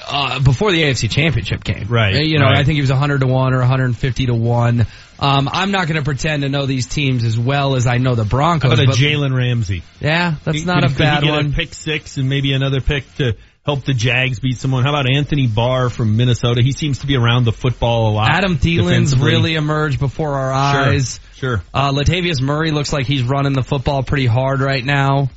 Uh, 0.08 0.40
before 0.40 0.72
the 0.72 0.82
AFC 0.82 1.10
Championship 1.10 1.64
game, 1.64 1.86
Right, 1.88 2.14
You 2.26 2.38
know, 2.38 2.44
right. 2.44 2.58
I 2.58 2.64
think 2.64 2.74
he 2.74 2.80
was 2.82 2.90
100 2.90 3.20
to 3.20 3.26
one 3.26 3.54
or 3.54 3.60
150 3.60 4.26
to 4.26 4.34
one. 4.34 4.86
Um, 5.18 5.48
I'm 5.50 5.70
not 5.70 5.88
going 5.88 5.96
to 5.96 6.04
pretend 6.04 6.42
to 6.42 6.50
know 6.50 6.66
these 6.66 6.86
teams 6.86 7.24
as 7.24 7.38
well 7.38 7.76
as 7.76 7.86
I 7.86 7.96
know 7.96 8.14
the 8.14 8.24
Broncos. 8.26 8.68
How 8.70 8.74
about 8.74 8.84
a 8.84 8.86
but- 8.88 8.96
Jalen 8.96 9.34
Ramsey? 9.34 9.82
Yeah, 10.00 10.34
that's 10.44 10.58
Could- 10.58 10.66
not 10.66 10.84
a 10.84 10.94
bad 10.94 11.22
he 11.22 11.28
get 11.30 11.34
one. 11.34 11.46
A 11.46 11.50
pick 11.54 11.72
six 11.72 12.18
and 12.18 12.28
maybe 12.28 12.52
another 12.52 12.80
pick 12.82 13.12
to 13.16 13.36
help 13.64 13.84
the 13.84 13.94
Jags 13.94 14.38
beat 14.38 14.58
someone. 14.58 14.82
How 14.84 14.90
about 14.90 15.10
Anthony 15.10 15.46
Barr 15.46 15.88
from 15.88 16.16
Minnesota? 16.16 16.62
He 16.62 16.72
seems 16.72 16.98
to 16.98 17.06
be 17.06 17.16
around 17.16 17.44
the 17.44 17.52
football 17.52 18.10
a 18.10 18.12
lot. 18.12 18.30
Adam 18.30 18.58
Thielen's 18.58 19.16
really 19.18 19.54
emerged 19.54 19.98
before 19.98 20.34
our 20.34 20.52
eyes. 20.52 21.14
Sure. 21.14 21.25
Uh, 21.74 21.92
Latavius 21.92 22.40
Murray 22.40 22.70
looks 22.70 22.92
like 22.92 23.06
he's 23.06 23.22
running 23.22 23.52
the 23.52 23.62
football 23.62 24.02
pretty 24.02 24.26
hard 24.26 24.60
right 24.60 24.84
now. 24.84 25.30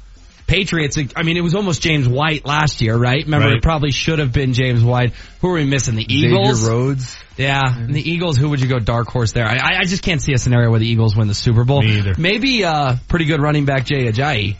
Patriots, 0.47 0.97
I 1.15 1.21
mean, 1.21 1.37
it 1.37 1.41
was 1.43 1.53
almost 1.53 1.81
James 1.81 2.07
White 2.07 2.43
last 2.43 2.81
year, 2.81 2.97
right? 2.97 3.23
Remember, 3.23 3.47
Right. 3.49 3.57
it 3.57 3.61
probably 3.61 3.91
should 3.91 4.17
have 4.17 4.33
been 4.33 4.53
James 4.53 4.83
White. 4.83 5.13
Who 5.41 5.49
are 5.49 5.53
we 5.53 5.65
missing? 5.65 5.95
The 5.95 6.11
Eagles? 6.11 6.57
Xavier 6.61 6.71
Rhodes. 6.75 7.17
Yeah, 7.37 7.61
and 7.65 7.93
the 7.93 8.01
Eagles, 8.09 8.35
who 8.37 8.49
would 8.49 8.59
you 8.59 8.67
go 8.67 8.79
dark 8.79 9.09
horse 9.09 9.31
there? 9.31 9.45
I, 9.45 9.81
I 9.81 9.83
just 9.85 10.01
can't 10.01 10.19
see 10.21 10.33
a 10.33 10.39
scenario 10.39 10.71
where 10.71 10.79
the 10.79 10.87
Eagles 10.87 11.15
win 11.15 11.27
the 11.27 11.35
Super 11.35 11.63
Bowl. 11.65 11.81
Me 11.83 11.99
either. 11.99 12.15
Maybe, 12.17 12.63
uh, 12.65 12.95
pretty 13.07 13.25
good 13.25 13.41
running 13.41 13.65
back 13.65 13.85
Jay 13.85 14.05
Ajayi. 14.11 14.55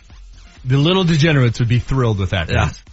The 0.64 0.78
little 0.78 1.06
degenerates 1.06 1.58
would 1.60 1.70
be 1.70 1.80
thrilled 1.80 2.20
with 2.20 2.30
that. 2.32 2.50
Yeah. 2.50 2.66
guys. 2.66 2.84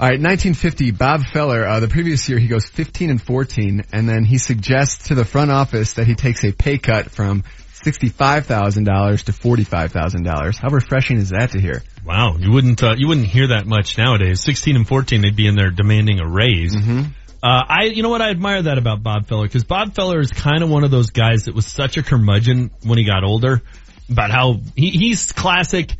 All 0.00 0.08
right, 0.08 0.18
1950, 0.18 0.90
Bob 0.92 1.24
Feller, 1.26 1.64
uh, 1.66 1.78
the 1.80 1.88
previous 1.88 2.28
year 2.28 2.38
he 2.38 2.48
goes 2.48 2.64
15 2.66 3.10
and 3.10 3.22
14, 3.22 3.84
and 3.92 4.08
then 4.08 4.24
he 4.24 4.38
suggests 4.38 5.08
to 5.08 5.14
the 5.14 5.24
front 5.24 5.50
office 5.52 5.92
that 5.94 6.06
he 6.06 6.14
takes 6.14 6.42
a 6.42 6.52
pay 6.52 6.78
cut 6.78 7.10
from 7.12 7.44
$65,000 7.84 9.24
to 9.24 9.32
$45,000. 9.32 10.58
How 10.58 10.68
refreshing 10.68 11.18
is 11.18 11.30
that 11.30 11.52
to 11.52 11.60
hear? 11.60 11.82
Wow, 12.04 12.36
you 12.38 12.52
wouldn't 12.52 12.82
uh, 12.82 12.94
you 12.96 13.08
wouldn't 13.08 13.26
hear 13.26 13.48
that 13.48 13.66
much 13.66 13.96
nowadays. 13.96 14.40
Sixteen 14.42 14.76
and 14.76 14.86
fourteen, 14.86 15.22
they'd 15.22 15.34
be 15.34 15.46
in 15.46 15.54
there 15.54 15.70
demanding 15.70 16.20
a 16.20 16.28
raise. 16.28 16.76
Mm-hmm. 16.76 17.00
Uh, 17.42 17.62
I, 17.68 17.84
you 17.84 18.02
know 18.02 18.08
what, 18.08 18.22
I 18.22 18.30
admire 18.30 18.62
that 18.62 18.78
about 18.78 19.02
Bob 19.02 19.26
Feller 19.26 19.46
because 19.46 19.64
Bob 19.64 19.94
Feller 19.94 20.20
is 20.20 20.30
kind 20.30 20.62
of 20.62 20.70
one 20.70 20.84
of 20.84 20.90
those 20.90 21.10
guys 21.10 21.44
that 21.44 21.54
was 21.54 21.66
such 21.66 21.96
a 21.96 22.02
curmudgeon 22.02 22.70
when 22.82 22.98
he 22.98 23.04
got 23.04 23.24
older. 23.24 23.62
About 24.10 24.30
how 24.30 24.60
he, 24.76 24.90
he's 24.90 25.32
classic, 25.32 25.92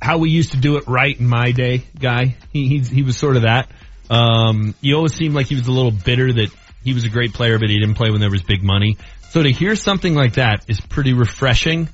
how 0.00 0.18
we 0.18 0.30
used 0.30 0.52
to 0.52 0.58
do 0.58 0.76
it 0.76 0.86
right 0.86 1.18
in 1.18 1.26
my 1.26 1.50
day 1.50 1.84
guy. 1.98 2.36
He 2.52 2.68
he's, 2.68 2.88
he 2.88 3.02
was 3.02 3.16
sort 3.16 3.36
of 3.36 3.42
that. 3.42 3.68
Um, 4.10 4.74
he 4.80 4.94
always 4.94 5.14
seemed 5.14 5.34
like 5.34 5.46
he 5.46 5.56
was 5.56 5.66
a 5.66 5.72
little 5.72 5.90
bitter 5.90 6.32
that 6.32 6.50
he 6.84 6.94
was 6.94 7.04
a 7.04 7.08
great 7.08 7.32
player, 7.32 7.58
but 7.58 7.68
he 7.68 7.78
didn't 7.78 7.94
play 7.94 8.10
when 8.10 8.20
there 8.20 8.30
was 8.30 8.42
big 8.42 8.62
money. 8.62 8.96
So 9.32 9.42
to 9.42 9.50
hear 9.50 9.76
something 9.76 10.14
like 10.14 10.34
that 10.34 10.68
is 10.68 10.78
pretty 10.78 11.14
refreshing. 11.14 11.88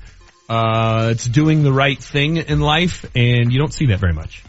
Uh, 0.49 1.11
it's 1.11 1.23
doing 1.23 1.63
the 1.63 1.71
right 1.71 1.97
thing 1.97 2.35
in 2.35 2.59
life, 2.59 3.05
and 3.15 3.53
you 3.53 3.57
don't 3.57 3.73
see 3.73 3.85
that 3.85 3.99
very 4.01 4.11
much. 4.11 4.43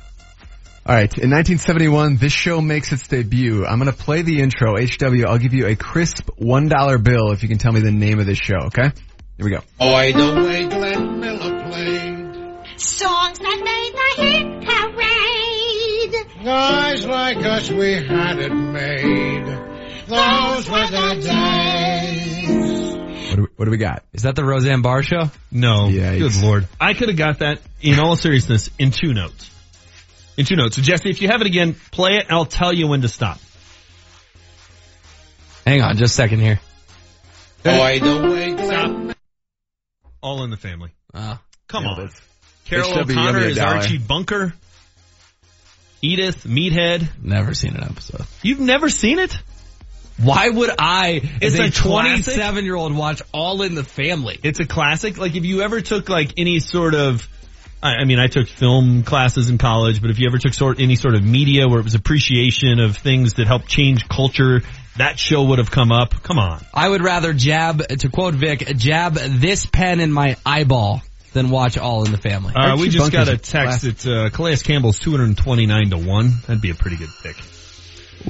All 0.85 0.97
right, 0.97 1.13
in 1.17 1.31
1971, 1.31 2.17
this 2.17 2.33
show 2.33 2.61
makes 2.61 2.91
its 2.91 3.07
debut. 3.07 3.65
I'm 3.65 3.79
going 3.79 3.93
to 3.93 3.97
play 3.97 4.23
the 4.23 4.41
intro. 4.41 4.75
HW, 4.77 5.25
I'll 5.25 5.39
give 5.39 5.55
you 5.55 5.67
a 5.67 5.77
crisp 5.77 6.31
$1 6.41 7.05
bill 7.05 7.31
if 7.31 7.45
you 7.45 7.49
can 7.49 7.59
tell 7.59 7.71
me 7.71 7.79
the 7.79 7.93
name 7.93 8.19
of 8.19 8.27
this 8.27 8.39
show, 8.39 8.57
okay? 8.67 8.91
Here 9.37 9.45
we 9.45 9.53
go. 9.53 9.61
Boy, 9.79 10.13
the 10.13 10.43
way 10.45 10.67
Glenn 10.67 11.21
Miller 11.21 11.63
played. 11.71 12.81
Songs 12.81 13.39
that 13.39 13.61
made 13.63 13.95
the 13.95 14.23
hit 14.25 14.65
parade. 14.67 16.45
Guys 16.45 17.07
like 17.07 17.37
us, 17.37 17.71
we 17.71 17.93
had 18.05 18.41
it 18.41 18.53
made. 18.53 19.47
Those 20.09 20.69
were 20.69 20.89
the 20.89 21.21
days. 21.23 22.70
What 23.31 23.37
do 23.37 23.43
we, 23.43 23.49
what 23.57 23.65
do 23.67 23.71
we 23.71 23.77
got? 23.77 24.05
Is 24.13 24.23
that 24.23 24.35
the 24.37 24.45
Roseanne 24.45 24.83
Barr 24.83 25.03
show? 25.03 25.31
No. 25.51 25.89
Yeah, 25.89 26.17
Good 26.19 26.37
lord. 26.37 26.67
I 26.81 26.95
could 26.95 27.09
have 27.09 27.17
got 27.19 27.39
that 27.41 27.61
in 27.81 27.99
all 27.99 28.17
seriousness 28.17 28.71
in 28.79 28.91
two 28.91 29.15
notes. 29.15 29.51
In 30.37 30.45
two 30.47 30.57
notes. 30.57 30.77
So 30.77 30.83
Jesse, 30.83 31.11
if 31.11 31.21
you 31.23 31.29
have 31.29 31.41
it 31.41 31.47
again, 31.47 31.75
play 31.93 32.13
it 32.17 32.25
and 32.27 32.33
I'll 32.33 32.45
tell 32.45 32.73
you 32.73 32.87
when 32.89 33.03
to 33.03 33.09
stop. 33.09 33.39
Hang 35.67 35.83
on 35.83 35.97
just 35.97 36.13
a 36.13 36.17
second 36.17 36.41
here. 36.41 36.61
Boy, 37.63 38.01
the 38.01 38.31
way 38.31 38.55
Glenn 38.55 39.15
All 40.23 40.43
in 40.45 40.51
the 40.51 40.57
family. 40.57 40.91
Uh, 41.13 41.37
Come 41.69 41.85
Yeah, 41.85 41.91
on. 41.91 42.11
Carroll 42.65 42.93
HW, 42.95 43.01
O'Connor 43.11 43.39
is. 43.41 43.59
Archie 43.59 43.99
Bunker. 43.99 44.55
Edith, 46.03 46.45
Meathead. 46.45 47.07
Never 47.23 47.53
seen 47.55 47.77
an 47.77 47.85
episode. 47.85 48.27
You've 48.43 48.61
never 48.61 48.89
seen 48.89 49.19
it? 49.19 49.39
Why 50.23 50.49
would 50.49 50.71
I, 50.79 51.21
It's 51.41 51.55
as 51.55 51.61
a 51.61 51.65
a 51.65 51.71
27 51.71 52.65
year 52.65 52.75
old, 52.75 52.95
watch 52.95 53.23
All 53.33 53.63
in 53.63 53.75
the 53.75 53.85
Family? 53.85 54.39
It's 54.43 54.61
a 54.61 54.67
classic. 54.67 55.19
Like 55.19 55.35
if 55.35 55.45
you 55.45 55.63
ever 55.63 55.81
took 55.81 56.09
like 56.09 56.35
any 56.37 56.61
sort 56.61 56.95
of, 56.95 57.27
I, 57.83 57.97
I 57.97 58.05
mean, 58.05 58.19
I 58.19 58.27
took 58.27 58.47
film 58.49 59.03
classes 59.03 59.49
in 59.49 59.59
college, 59.59 60.03
but 60.03 60.11
if 60.11 60.19
you 60.19 60.29
ever 60.29 60.39
took 60.39 60.53
sort 60.53 60.81
any 60.81 60.97
sort 60.97 61.15
of 61.15 61.25
media 61.25 61.69
where 61.69 61.81
it 61.81 61.85
was 61.85 61.95
appreciation 61.95 62.81
of 62.81 62.97
things 62.97 63.35
that 63.35 63.47
helped 63.47 63.69
change 63.69 64.09
culture, 64.09 64.61
that 64.99 65.19
show 65.19 65.45
would 65.45 65.59
have 65.59 65.71
come 65.71 65.93
up. 65.93 66.23
Come 66.23 66.39
on. 66.39 66.63
I 66.75 66.89
would 66.89 67.03
rather 67.03 67.33
jab, 67.33 67.87
to 67.89 68.09
quote 68.11 68.35
Vic, 68.35 68.77
jab 68.77 69.15
this 69.15 69.65
pen 69.65 70.01
in 70.01 70.13
my 70.13 70.37
eyeball 70.45 71.03
than 71.33 71.49
watch 71.49 71.79
All 71.79 72.05
in 72.05 72.13
the 72.13 72.19
Family. 72.19 72.53
Uh, 72.55 72.77
we 72.77 72.89
just 72.89 73.13
got 73.13 73.29
a 73.29 73.39
text 73.39 73.51
classic. 73.51 73.97
that 73.99 74.27
uh, 74.27 74.31
Calais 74.31 74.57
Campbell's 74.57 74.99
229 74.99 75.91
to 75.91 75.97
1. 75.99 76.31
That'd 76.47 76.61
be 76.61 76.71
a 76.71 76.75
pretty 76.75 76.97
good 76.97 77.11
pick. 77.23 77.37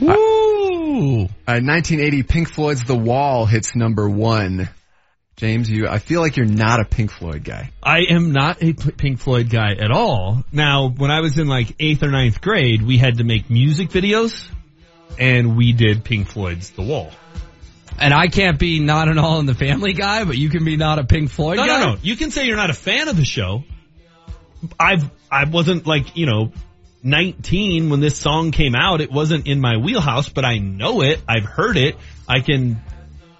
Woo! 0.00 0.49
Uh, 0.90 1.60
1980, 1.62 2.22
Pink 2.24 2.52
Floyd's 2.52 2.84
The 2.84 2.96
Wall 2.96 3.46
hits 3.46 3.76
number 3.76 4.08
one. 4.08 4.68
James, 5.36 5.70
you, 5.70 5.86
I 5.88 5.98
feel 5.98 6.20
like 6.20 6.36
you're 6.36 6.46
not 6.46 6.80
a 6.80 6.84
Pink 6.84 7.10
Floyd 7.12 7.44
guy. 7.44 7.70
I 7.82 8.00
am 8.10 8.32
not 8.32 8.62
a 8.62 8.72
P- 8.74 8.90
Pink 8.90 9.20
Floyd 9.20 9.48
guy 9.48 9.72
at 9.72 9.90
all. 9.90 10.44
Now, 10.52 10.88
when 10.88 11.10
I 11.10 11.20
was 11.20 11.38
in 11.38 11.46
like 11.46 11.78
8th 11.78 12.02
or 12.02 12.10
ninth 12.10 12.40
grade, 12.40 12.82
we 12.82 12.98
had 12.98 13.18
to 13.18 13.24
make 13.24 13.48
music 13.48 13.88
videos 13.90 14.48
and 15.18 15.56
we 15.56 15.72
did 15.72 16.04
Pink 16.04 16.26
Floyd's 16.28 16.70
The 16.70 16.82
Wall. 16.82 17.10
And 17.98 18.12
I 18.12 18.26
can't 18.28 18.58
be 18.58 18.80
not 18.80 19.08
an 19.08 19.18
All 19.18 19.38
in 19.40 19.46
the 19.46 19.54
Family 19.54 19.92
guy, 19.92 20.24
but 20.24 20.36
you 20.36 20.50
can 20.50 20.64
be 20.64 20.76
not 20.76 20.98
a 20.98 21.04
Pink 21.04 21.30
Floyd 21.30 21.56
No, 21.56 21.66
guy. 21.66 21.80
no, 21.80 21.92
no. 21.92 21.98
You 22.02 22.16
can 22.16 22.30
say 22.30 22.46
you're 22.46 22.56
not 22.56 22.70
a 22.70 22.74
fan 22.74 23.08
of 23.08 23.16
the 23.16 23.24
show. 23.24 23.62
I've, 24.78 25.08
I 25.30 25.44
wasn't 25.44 25.86
like, 25.86 26.16
you 26.16 26.26
know, 26.26 26.52
19 27.02 27.90
when 27.90 28.00
this 28.00 28.18
song 28.18 28.50
came 28.50 28.74
out. 28.74 29.00
It 29.00 29.10
wasn't 29.10 29.46
in 29.46 29.60
my 29.60 29.76
wheelhouse, 29.76 30.28
but 30.28 30.44
I 30.44 30.58
know 30.58 31.02
it. 31.02 31.20
I've 31.28 31.44
heard 31.44 31.76
it. 31.76 31.96
I 32.28 32.40
can 32.40 32.80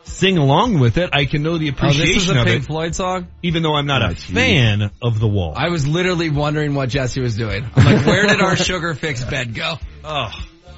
sing 0.04 0.38
along 0.38 0.78
with 0.80 0.98
it. 0.98 1.10
I 1.12 1.24
can 1.26 1.42
know 1.42 1.58
the 1.58 1.68
appreciation 1.68 2.00
Oh, 2.00 2.04
appreciation 2.04 2.14
this 2.14 2.30
is 2.30 2.36
a 2.36 2.40
of 2.40 2.46
Pink 2.46 2.62
it, 2.64 2.66
Floyd 2.66 2.94
song? 2.94 3.26
even 3.42 3.62
though 3.62 3.74
I'm 3.74 3.86
not 3.86 4.02
a 4.02 4.08
oh, 4.10 4.14
fan 4.14 4.90
of 5.02 5.20
the 5.20 5.28
wall. 5.28 5.54
I 5.56 5.68
was 5.68 5.86
literally 5.86 6.30
wondering 6.30 6.74
what 6.74 6.88
Jesse 6.88 7.20
was 7.20 7.36
doing. 7.36 7.64
I'm 7.76 7.84
like, 7.84 8.06
where 8.06 8.26
did 8.26 8.40
our 8.40 8.56
sugar 8.56 8.94
fix 8.94 9.24
bed 9.24 9.54
go? 9.54 9.76
Oh, 10.02 10.30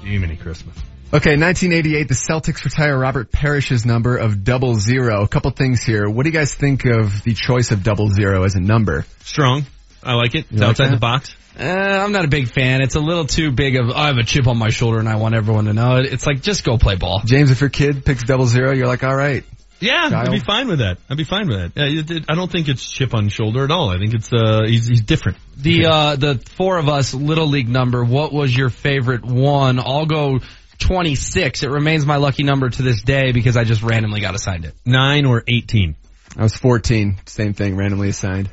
Jiminy 0.03 0.35
Christmas. 0.35 0.75
Okay, 1.13 1.37
1988, 1.37 2.07
the 2.09 2.13
Celtics 2.13 2.65
retire 2.65 2.99
Robert 2.99 3.31
Parish's 3.31 3.85
number 3.85 4.17
of 4.17 4.43
double 4.43 4.75
zero. 4.75 5.23
A 5.23 5.27
couple 5.29 5.49
things 5.51 5.81
here. 5.81 6.09
What 6.09 6.23
do 6.23 6.29
you 6.29 6.33
guys 6.33 6.53
think 6.53 6.83
of 6.85 7.23
the 7.23 7.33
choice 7.33 7.71
of 7.71 7.83
double 7.83 8.09
zero 8.09 8.43
as 8.43 8.55
a 8.55 8.59
number? 8.59 9.05
Strong. 9.21 9.65
I 10.03 10.15
like 10.15 10.35
it. 10.35 10.47
It's 10.51 10.59
like 10.59 10.71
outside 10.71 10.87
that? 10.87 10.95
the 10.95 10.99
box. 10.99 11.33
Uh, 11.59 11.63
I'm 11.63 12.11
not 12.11 12.25
a 12.25 12.27
big 12.27 12.49
fan. 12.49 12.81
It's 12.81 12.95
a 12.95 12.99
little 12.99 13.25
too 13.25 13.51
big 13.51 13.75
of, 13.75 13.89
I 13.91 14.07
have 14.07 14.17
a 14.17 14.23
chip 14.23 14.47
on 14.47 14.57
my 14.57 14.69
shoulder 14.69 14.99
and 14.99 15.07
I 15.07 15.15
want 15.17 15.35
everyone 15.35 15.65
to 15.65 15.73
know 15.73 15.97
it. 15.97 16.07
It's 16.11 16.25
like, 16.25 16.41
just 16.41 16.63
go 16.63 16.77
play 16.77 16.95
ball. 16.95 17.21
James, 17.25 17.51
if 17.51 17.61
your 17.61 17.69
kid 17.69 18.03
picks 18.05 18.23
double 18.23 18.45
zero, 18.47 18.73
you're 18.73 18.87
like, 18.87 19.03
all 19.03 19.15
right. 19.15 19.43
Yeah, 19.79 20.09
Kyle? 20.09 20.27
I'd 20.27 20.31
be 20.31 20.39
fine 20.39 20.67
with 20.69 20.79
that. 20.79 20.97
I'd 21.09 21.17
be 21.17 21.25
fine 21.25 21.47
with 21.49 21.57
that. 21.57 21.71
Yeah, 21.75 21.99
it- 21.99 22.09
it- 22.11 22.25
I 22.29 22.35
don't 22.35 22.49
think 22.49 22.69
it's 22.69 22.89
chip 22.89 23.13
on 23.13 23.27
shoulder 23.29 23.65
at 23.65 23.71
all. 23.71 23.89
I 23.89 23.97
think 23.97 24.13
it's 24.13 24.31
uh 24.31 24.61
he's 24.65 24.87
he's 24.87 25.01
different. 25.01 25.37
The, 25.57 25.85
uh, 25.87 26.15
the 26.15 26.41
four 26.55 26.77
of 26.77 26.87
us 26.87 27.13
Little 27.13 27.47
League 27.47 27.67
number, 27.67 28.03
what 28.03 28.31
was 28.31 28.55
your 28.55 28.69
favorite 28.69 29.25
one? 29.25 29.79
I'll 29.79 30.05
go 30.05 30.39
26. 30.79 31.63
It 31.63 31.69
remains 31.69 32.05
my 32.05 32.15
lucky 32.17 32.43
number 32.43 32.69
to 32.69 32.81
this 32.81 33.01
day 33.01 33.31
because 33.31 33.57
I 33.57 33.63
just 33.63 33.83
randomly 33.83 34.21
got 34.21 34.35
assigned 34.35 34.65
it. 34.65 34.73
Nine 34.85 35.25
or 35.25 35.43
eighteen. 35.47 35.95
I 36.37 36.43
was 36.43 36.55
14. 36.55 37.17
Same 37.25 37.53
thing, 37.53 37.75
randomly 37.75 38.09
assigned. 38.09 38.49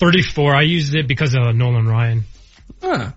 34. 0.00 0.54
I 0.54 0.62
used 0.62 0.94
it 0.94 1.06
because 1.06 1.34
of 1.34 1.54
Nolan 1.54 1.86
Ryan. 1.86 2.24
Huh. 2.82 3.12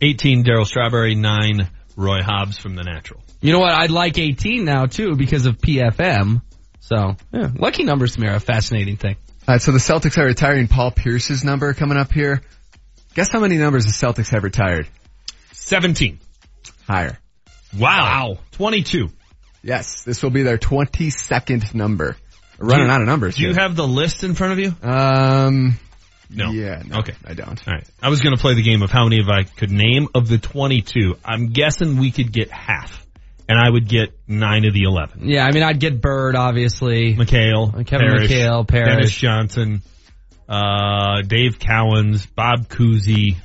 Eighteen 0.00 0.44
Darryl 0.44 0.66
Strawberry. 0.66 1.14
Nine 1.14 1.68
Roy 1.96 2.22
Hobbs 2.22 2.58
from 2.58 2.74
The 2.74 2.82
Natural. 2.82 3.20
You 3.40 3.52
know 3.52 3.58
what? 3.60 3.72
I'd 3.72 3.90
like 3.90 4.18
18 4.18 4.64
now 4.64 4.86
too 4.86 5.16
because 5.16 5.46
of 5.46 5.58
PFM. 5.58 6.42
So, 6.80 7.16
yeah, 7.32 7.50
lucky 7.56 7.84
numbers 7.84 8.14
to 8.14 8.20
me 8.20 8.28
are 8.28 8.36
a 8.36 8.40
fascinating 8.40 8.96
thing. 8.96 9.16
All 9.46 9.54
right, 9.54 9.60
so 9.60 9.72
the 9.72 9.78
Celtics 9.78 10.16
are 10.18 10.24
retiring 10.24 10.68
Paul 10.68 10.90
Pierce's 10.92 11.44
number 11.44 11.74
coming 11.74 11.98
up 11.98 12.12
here. 12.12 12.42
Guess 13.14 13.30
how 13.30 13.40
many 13.40 13.56
numbers 13.58 13.84
the 13.84 13.92
Celtics 13.92 14.30
have 14.30 14.44
retired? 14.44 14.88
Seventeen. 15.52 16.20
Higher. 16.86 17.18
Wow. 17.78 18.38
Twenty-two. 18.52 19.08
Yes, 19.62 20.02
this 20.04 20.22
will 20.22 20.30
be 20.30 20.42
their 20.42 20.58
22nd 20.58 21.74
number. 21.74 22.16
We're 22.58 22.68
running 22.68 22.86
you- 22.86 22.92
out 22.92 23.00
of 23.00 23.06
numbers. 23.06 23.36
Do 23.36 23.42
you 23.42 23.54
have 23.54 23.76
the 23.76 23.86
list 23.86 24.24
in 24.24 24.34
front 24.34 24.52
of 24.54 24.58
you? 24.58 24.74
Um. 24.88 25.78
No. 26.34 26.50
Yeah. 26.50 26.82
No, 26.86 26.98
Okay. 27.00 27.14
I 27.26 27.34
don't. 27.34 27.60
All 27.68 27.74
right. 27.74 27.86
I 28.02 28.08
was 28.08 28.20
going 28.20 28.34
to 28.34 28.40
play 28.40 28.54
the 28.54 28.62
game 28.62 28.82
of 28.82 28.90
how 28.90 29.04
many 29.04 29.20
of 29.20 29.28
I 29.28 29.42
could 29.44 29.70
name 29.70 30.08
of 30.14 30.28
the 30.28 30.38
22. 30.38 31.16
I'm 31.24 31.48
guessing 31.52 31.98
we 31.98 32.10
could 32.10 32.32
get 32.32 32.50
half, 32.50 33.06
and 33.48 33.58
I 33.58 33.68
would 33.68 33.88
get 33.88 34.18
nine 34.26 34.64
of 34.64 34.72
the 34.74 34.82
11. 34.84 35.28
Yeah, 35.28 35.44
I 35.44 35.52
mean, 35.52 35.62
I'd 35.62 35.78
get 35.80 36.00
Bird, 36.00 36.34
obviously. 36.36 37.14
McHale, 37.16 37.72
Kevin 37.86 38.08
Parish, 38.08 38.30
McHale, 38.30 38.66
Parish. 38.66 38.88
Dennis 38.88 39.14
Johnson, 39.14 39.82
uh, 40.48 41.22
Dave 41.22 41.58
Cowens, 41.58 42.26
Bob 42.34 42.68
Cousy. 42.68 43.36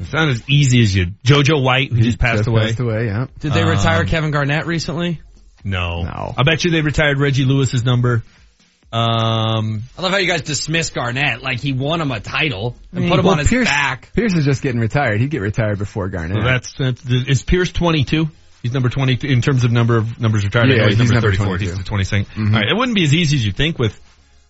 It's 0.00 0.12
not 0.12 0.28
as 0.28 0.48
easy 0.48 0.80
as 0.82 0.94
you. 0.94 1.06
JoJo 1.24 1.62
White, 1.62 1.90
who 1.92 2.00
just 2.00 2.18
passed 2.20 2.38
Just 2.38 2.48
away. 2.48 2.66
Passed 2.68 2.80
away. 2.80 3.06
Yeah. 3.06 3.26
Did 3.40 3.52
they 3.52 3.62
Um, 3.62 3.70
retire 3.70 4.04
Kevin 4.04 4.30
Garnett 4.30 4.66
recently? 4.66 5.20
No. 5.64 6.04
No. 6.04 6.34
I 6.36 6.44
bet 6.44 6.64
you 6.64 6.70
they 6.70 6.82
retired 6.82 7.18
Reggie 7.18 7.44
Lewis's 7.44 7.84
number. 7.84 8.22
Um, 8.90 9.82
I 9.98 10.02
love 10.02 10.10
how 10.12 10.16
you 10.16 10.26
guys 10.26 10.42
dismiss 10.42 10.90
Garnett 10.90 11.42
like 11.42 11.60
he 11.60 11.72
won 11.72 12.00
him 12.00 12.10
a 12.10 12.20
title 12.20 12.74
and 12.92 13.04
I 13.04 13.08
put 13.08 13.18
him 13.18 13.24
well, 13.26 13.32
on 13.34 13.38
his 13.40 13.48
Pierce, 13.48 13.68
back. 13.68 14.12
Pierce 14.14 14.34
is 14.34 14.44
just 14.46 14.62
getting 14.62 14.80
retired. 14.80 15.20
He'd 15.20 15.30
get 15.30 15.42
retired 15.42 15.78
before 15.78 16.08
Garnett. 16.08 16.38
so 16.38 16.42
that's, 16.42 16.72
that's 17.04 17.28
is 17.28 17.42
Pierce 17.42 17.70
22? 17.70 18.28
He's 18.62 18.72
number 18.72 18.88
22 18.88 19.26
in 19.26 19.42
terms 19.42 19.64
of 19.64 19.70
number 19.72 19.96
of 19.98 20.18
numbers 20.18 20.44
retired. 20.44 20.70
Yeah, 20.70 20.86
he's, 20.86 20.98
he's 20.98 21.10
number 21.10 21.30
number 21.30 21.58
34. 21.58 21.58
He's 21.58 21.76
the 21.76 21.84
22nd. 21.84 22.26
Mhm. 22.26 22.46
All 22.54 22.60
right. 22.60 22.68
It 22.70 22.76
wouldn't 22.76 22.96
be 22.96 23.04
as 23.04 23.14
easy 23.14 23.36
as 23.36 23.44
you 23.46 23.52
think 23.52 23.78
with 23.78 23.98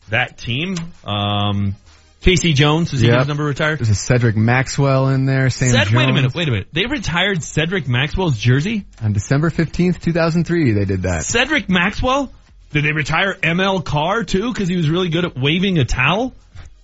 that 0.09 0.39
team. 0.39 0.77
Um, 1.05 1.75
K.C. 2.21 2.53
Jones, 2.53 2.93
is 2.93 3.01
he 3.01 3.09
Yep. 3.09 3.19
his 3.19 3.29
number 3.29 3.45
retired? 3.45 3.79
There's 3.81 3.91
a 3.91 3.95
Cedric 3.95 4.37
Maxwell 4.37 5.09
in 5.09 5.25
there. 5.25 5.51
Sam 5.51 5.69
Ced- 5.71 5.85
Jones. 5.85 5.95
wait 5.97 6.09
a 6.09 6.13
minute, 6.13 6.35
wait 6.35 6.49
a 6.49 6.51
minute. 6.51 6.69
They 6.73 6.87
retired 6.87 7.43
Cedric 7.43 7.87
Maxwell's 7.87 8.39
jersey? 8.39 8.87
On 9.03 9.13
December 9.13 9.51
15th, 9.51 10.01
2003, 10.01 10.73
they 10.73 10.85
did 10.85 11.03
that. 11.03 11.25
Cedric 11.25 11.69
Maxwell? 11.69 12.33
Did 12.71 12.85
they 12.85 12.93
retire 12.93 13.35
ML 13.35 13.85
Carr 13.85 14.25
too 14.25 14.53
because 14.53 14.69
he 14.69 14.77
was 14.77 14.91
really 14.91 15.09
good 15.09 15.25
at 15.25 15.37
waving 15.37 15.79
a 15.79 15.85
towel? 15.85 16.35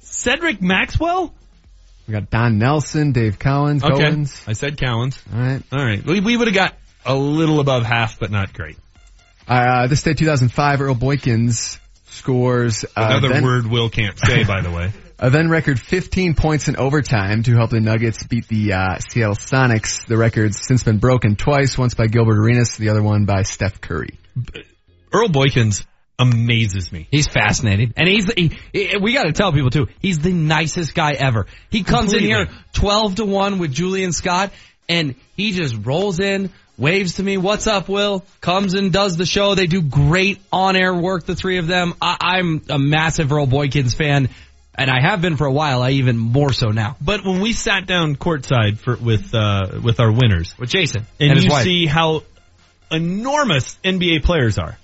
Cedric 0.00 0.62
Maxwell? 0.62 1.34
We 2.06 2.12
got 2.12 2.30
Don 2.30 2.58
Nelson, 2.58 3.12
Dave 3.12 3.38
Cowens, 3.38 3.82
Okay. 3.82 4.04
Owens. 4.04 4.42
I 4.46 4.52
said 4.52 4.76
Cowens. 4.76 5.18
All 5.32 5.40
right. 5.40 5.62
All 5.72 5.84
right. 5.84 6.04
We, 6.04 6.20
we 6.20 6.36
would 6.36 6.48
have 6.48 6.54
got 6.54 6.74
a 7.04 7.14
little 7.14 7.60
above 7.60 7.84
half, 7.84 8.18
but 8.18 8.30
not 8.30 8.52
great. 8.52 8.76
Uh, 9.48 9.86
this 9.86 10.02
day, 10.02 10.14
2005, 10.14 10.80
Earl 10.80 10.94
Boykins 10.94 11.78
scores 12.06 12.84
uh, 12.84 12.88
Another 12.96 13.28
then, 13.28 13.42
word 13.42 13.66
Will 13.66 13.90
can't 13.90 14.18
say, 14.18 14.44
by 14.44 14.60
the 14.62 14.70
way. 14.70 14.92
a 15.18 15.30
then 15.30 15.48
record 15.48 15.78
15 15.78 16.34
points 16.34 16.68
in 16.68 16.76
overtime 16.76 17.42
to 17.42 17.54
help 17.54 17.70
the 17.70 17.80
Nuggets 17.80 18.22
beat 18.24 18.48
the 18.48 18.72
uh, 18.72 18.98
Seattle 19.10 19.34
Sonics. 19.34 20.06
The 20.06 20.16
record's 20.16 20.60
since 20.66 20.82
been 20.82 20.98
broken 20.98 21.36
twice, 21.36 21.76
once 21.76 21.94
by 21.94 22.06
Gilbert 22.06 22.38
Arenas, 22.38 22.76
the 22.76 22.90
other 22.90 23.02
one 23.02 23.24
by 23.24 23.42
Steph 23.42 23.80
Curry. 23.80 24.18
Earl 25.14 25.28
Boykins 25.28 25.86
amazes 26.18 26.92
me. 26.92 27.08
He's 27.10 27.26
fascinating. 27.28 27.92
And 27.96 28.08
he's, 28.08 28.32
he, 28.32 28.50
he- 28.72 28.96
we 29.00 29.12
gotta 29.14 29.32
tell 29.32 29.52
people 29.52 29.70
too, 29.70 29.88
he's 30.00 30.18
the 30.18 30.32
nicest 30.32 30.94
guy 30.94 31.12
ever. 31.12 31.46
He 31.70 31.82
comes 31.82 32.12
Completely. 32.12 32.30
in 32.30 32.46
here 32.48 32.54
12 32.74 33.16
to 33.16 33.24
1 33.24 33.58
with 33.58 33.72
Julian 33.72 34.12
Scott 34.12 34.52
and 34.88 35.14
he 35.36 35.52
just 35.52 35.74
rolls 35.84 36.20
in, 36.20 36.50
waves 36.76 37.14
to 37.14 37.22
me, 37.22 37.36
what's 37.36 37.66
up 37.66 37.88
Will? 37.88 38.24
Comes 38.40 38.74
and 38.74 38.92
does 38.92 39.16
the 39.16 39.24
show. 39.26 39.54
They 39.54 39.66
do 39.66 39.80
great 39.82 40.40
on-air 40.52 40.94
work, 40.94 41.24
the 41.24 41.34
three 41.34 41.58
of 41.58 41.66
them. 41.66 41.94
I, 42.02 42.16
I'm 42.20 42.62
a 42.68 42.78
massive 42.78 43.32
Earl 43.32 43.46
Boykins 43.46 43.96
fan. 43.96 44.28
And 44.76 44.90
I 44.90 45.00
have 45.00 45.22
been 45.22 45.36
for 45.36 45.46
a 45.46 45.52
while, 45.52 45.82
I 45.82 45.90
even 45.92 46.18
more 46.18 46.52
so 46.52 46.70
now. 46.70 46.96
But 47.00 47.24
when 47.24 47.40
we 47.40 47.52
sat 47.52 47.86
down 47.86 48.16
courtside 48.16 48.78
for 48.78 48.96
with 48.96 49.32
uh, 49.32 49.78
with 49.82 50.00
our 50.00 50.10
winners, 50.10 50.52
With 50.58 50.68
Jason 50.68 51.06
and, 51.20 51.30
and, 51.30 51.42
you 51.44 51.50
wife. 51.50 51.62
see 51.62 51.86
how 51.86 52.24
enormous 52.90 53.78
NBA 53.84 54.24
players 54.24 54.58
are, 54.58 54.76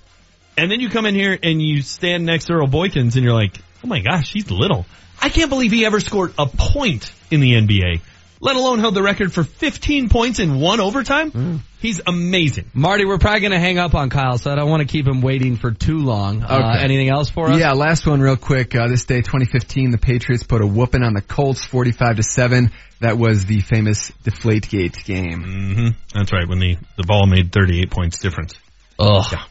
and 0.57 0.71
then 0.71 0.79
you 0.79 0.89
come 0.89 1.05
in 1.05 1.15
here 1.15 1.37
and 1.41 1.61
you 1.61 1.81
stand 1.81 2.25
next 2.25 2.45
to 2.45 2.53
Earl 2.53 2.67
Boykins, 2.67 3.15
and 3.15 3.23
you're 3.23 3.33
like, 3.33 3.57
oh 3.83 3.87
my 3.87 3.99
gosh, 3.99 4.31
he's 4.33 4.49
little. 4.51 4.85
I 5.21 5.29
can't 5.29 5.49
believe 5.49 5.71
he 5.71 5.85
ever 5.85 5.99
scored 5.99 6.33
a 6.37 6.47
point 6.47 7.11
in 7.29 7.41
the 7.41 7.51
NBA, 7.53 8.01
let 8.39 8.55
alone 8.55 8.79
held 8.79 8.95
the 8.95 9.03
record 9.03 9.31
for 9.31 9.43
15 9.43 10.09
points 10.09 10.39
in 10.39 10.59
one 10.59 10.79
overtime. 10.79 11.61
He's 11.79 12.01
amazing. 12.05 12.65
Marty, 12.73 13.05
we're 13.05 13.17
probably 13.17 13.39
going 13.41 13.51
to 13.53 13.59
hang 13.59 13.77
up 13.79 13.95
on 13.95 14.09
Kyle, 14.09 14.37
so 14.37 14.51
I 14.51 14.55
don't 14.55 14.69
want 14.69 14.81
to 14.81 14.87
keep 14.87 15.07
him 15.07 15.21
waiting 15.21 15.57
for 15.57 15.71
too 15.71 15.97
long. 15.99 16.43
Uh, 16.43 16.77
anything 16.79 17.09
else 17.09 17.29
for 17.29 17.49
us? 17.49 17.59
Yeah, 17.59 17.71
last 17.73 18.05
one 18.05 18.19
real 18.21 18.35
quick. 18.35 18.75
Uh, 18.75 18.87
this 18.87 19.05
day, 19.05 19.17
2015, 19.21 19.89
the 19.91 19.97
Patriots 19.97 20.43
put 20.43 20.61
a 20.61 20.67
whooping 20.67 21.01
on 21.03 21.13
the 21.13 21.21
Colts, 21.21 21.65
45 21.65 22.17
to 22.17 22.23
7. 22.23 22.71
That 22.99 23.17
was 23.17 23.45
the 23.47 23.61
famous 23.61 24.11
Deflategate 24.23 25.03
game. 25.05 25.43
hmm 25.43 25.87
That's 26.13 26.31
right. 26.33 26.47
When 26.47 26.59
the 26.59 26.77
the 26.97 27.03
ball 27.03 27.25
made 27.25 27.51
38 27.51 27.89
points 27.89 28.19
difference. 28.19 28.53
Ugh. 28.99 29.23
Deflate 29.23 29.41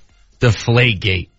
gate. 0.99 1.31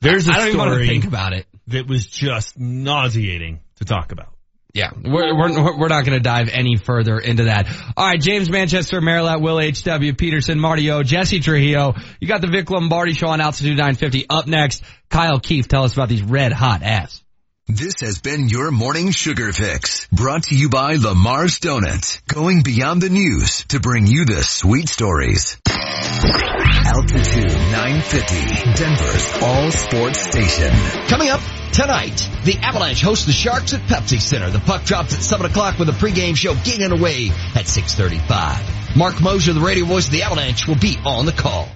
There's 0.00 0.28
a 0.28 0.32
I 0.32 0.38
don't 0.38 0.48
even 0.48 0.58
want 0.58 0.68
to 0.70 0.74
story 0.74 0.86
think 0.88 1.04
about 1.06 1.32
it. 1.32 1.46
that 1.68 1.86
was 1.88 2.06
just 2.06 2.58
nauseating 2.58 3.60
to 3.76 3.84
talk 3.84 4.12
about. 4.12 4.28
Yeah, 4.74 4.90
we're 4.94 5.34
we're, 5.34 5.78
we're 5.78 5.88
not 5.88 6.04
going 6.04 6.18
to 6.18 6.22
dive 6.22 6.50
any 6.52 6.76
further 6.76 7.18
into 7.18 7.44
that. 7.44 7.66
All 7.96 8.06
right, 8.06 8.20
James 8.20 8.50
Manchester, 8.50 9.00
Maryland, 9.00 9.42
Will 9.42 9.58
H.W. 9.58 10.12
Peterson, 10.14 10.60
Marty 10.60 10.90
O, 10.90 11.02
Jesse 11.02 11.40
Trujillo. 11.40 11.94
You 12.20 12.28
got 12.28 12.42
the 12.42 12.46
Vic 12.46 12.68
Lombardi 12.68 13.14
show 13.14 13.28
on 13.28 13.40
Altitude 13.40 13.78
950. 13.78 14.26
Up 14.28 14.46
next, 14.46 14.84
Kyle 15.08 15.40
Keefe. 15.40 15.66
Tell 15.66 15.84
us 15.84 15.94
about 15.94 16.10
these 16.10 16.22
red 16.22 16.52
hot 16.52 16.82
Avs. 16.82 17.22
This 17.68 17.94
has 18.02 18.20
been 18.20 18.48
your 18.48 18.70
morning 18.70 19.10
sugar 19.10 19.52
fix 19.52 20.06
brought 20.12 20.44
to 20.44 20.54
you 20.54 20.68
by 20.68 20.94
Lamar's 20.94 21.58
Donuts, 21.58 22.20
going 22.28 22.62
beyond 22.62 23.02
the 23.02 23.10
news 23.10 23.64
to 23.70 23.80
bring 23.80 24.06
you 24.06 24.24
the 24.24 24.44
sweet 24.44 24.88
stories. 24.88 25.58
Altitude 25.66 27.58
950, 27.72 28.72
Denver's 28.72 29.42
all 29.42 29.72
sports 29.72 30.20
station. 30.20 30.70
Coming 31.08 31.30
up 31.30 31.40
tonight, 31.72 32.30
the 32.44 32.56
Avalanche 32.62 33.02
host 33.02 33.26
the 33.26 33.32
Sharks 33.32 33.74
at 33.74 33.80
Pepsi 33.80 34.20
Center. 34.20 34.48
The 34.48 34.60
puck 34.60 34.84
drops 34.84 35.14
at 35.14 35.22
7 35.22 35.46
o'clock 35.46 35.80
with 35.80 35.88
a 35.88 35.92
pregame 35.92 36.36
show 36.36 36.54
getting 36.54 36.92
away 36.92 37.30
at 37.56 37.66
6.35. 37.66 38.96
Marc 38.96 39.20
Moser, 39.20 39.54
the 39.54 39.60
radio 39.60 39.86
voice 39.86 40.06
of 40.06 40.12
the 40.12 40.22
Avalanche, 40.22 40.68
will 40.68 40.78
be 40.78 40.96
on 41.04 41.26
the 41.26 41.32
call. 41.32 41.68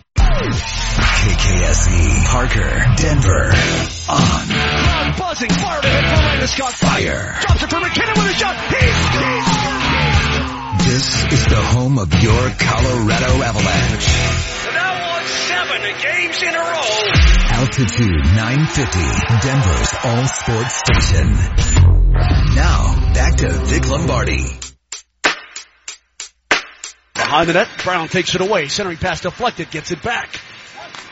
KKSE, 1.21 2.25
Parker, 2.27 2.71
Denver, 2.97 3.53
on 4.09 4.47
Crowd 4.47 5.15
buzzing, 5.19 5.51
fired 5.51 5.85
ahead 5.85 6.05
for 6.07 6.17
Landeskog. 6.23 6.73
fire. 6.73 7.37
Drops 7.41 7.63
it 7.63 7.71
for 7.71 7.81
MacKinnon 7.81 8.15
with 8.17 8.31
a 8.31 8.35
shot. 8.35 8.57
He 8.71 8.87
This 10.89 11.33
is 11.33 11.45
the 11.47 11.61
home 11.61 11.99
of 11.99 12.13
your 12.23 12.51
Colorado 12.59 13.43
Avalanche. 13.43 14.07
Now 14.73 15.17
on 15.17 15.25
seven 15.27 15.83
games 16.01 16.43
in 16.43 16.55
a 16.55 16.59
row. 16.59 17.13
Altitude 17.59 18.25
950, 18.25 19.01
Denver's 19.47 19.95
all 20.05 20.27
sports 20.27 20.75
station. 20.87 21.27
Now, 22.55 22.95
back 23.15 23.37
to 23.39 23.49
Vic 23.51 23.89
Lombardi. 23.89 24.70
Behind 27.31 27.49
the 27.49 27.53
net, 27.53 27.69
Brown 27.85 28.09
takes 28.09 28.35
it 28.35 28.41
away. 28.41 28.67
Centering 28.67 28.97
pass 28.97 29.21
deflected, 29.21 29.71
gets 29.71 29.93
it 29.93 30.03
back. 30.03 30.41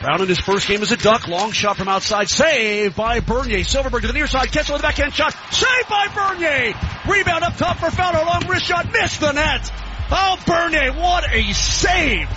Brown 0.01 0.21
in 0.21 0.27
his 0.27 0.37
first 0.37 0.67
game 0.67 0.81
as 0.81 0.91
a 0.91 0.97
Duck. 0.97 1.29
Long 1.29 1.53
shot 1.53 1.77
from 1.77 1.87
outside. 1.87 2.27
Saved 2.27 2.93
by 2.97 3.21
Bernier. 3.21 3.63
Silfverberg 3.63 4.01
to 4.01 4.07
the 4.07 4.11
near 4.11 4.27
side. 4.27 4.51
Catch 4.51 4.69
with 4.69 4.81
the 4.81 4.85
backhand 4.85 5.13
shot. 5.13 5.33
Saved 5.49 5.87
by 5.87 6.07
Bernier. 6.09 6.73
Rebound 7.07 7.45
up 7.45 7.55
top 7.55 7.77
for 7.77 7.89
Fowler. 7.89 8.25
Long 8.25 8.45
wrist 8.49 8.65
shot. 8.65 8.91
Missed 8.91 9.21
the 9.21 9.31
net. 9.31 9.71
Oh, 10.11 10.37
Bernier. 10.45 10.91
What 10.91 11.23
a 11.33 11.53
save. 11.53 12.27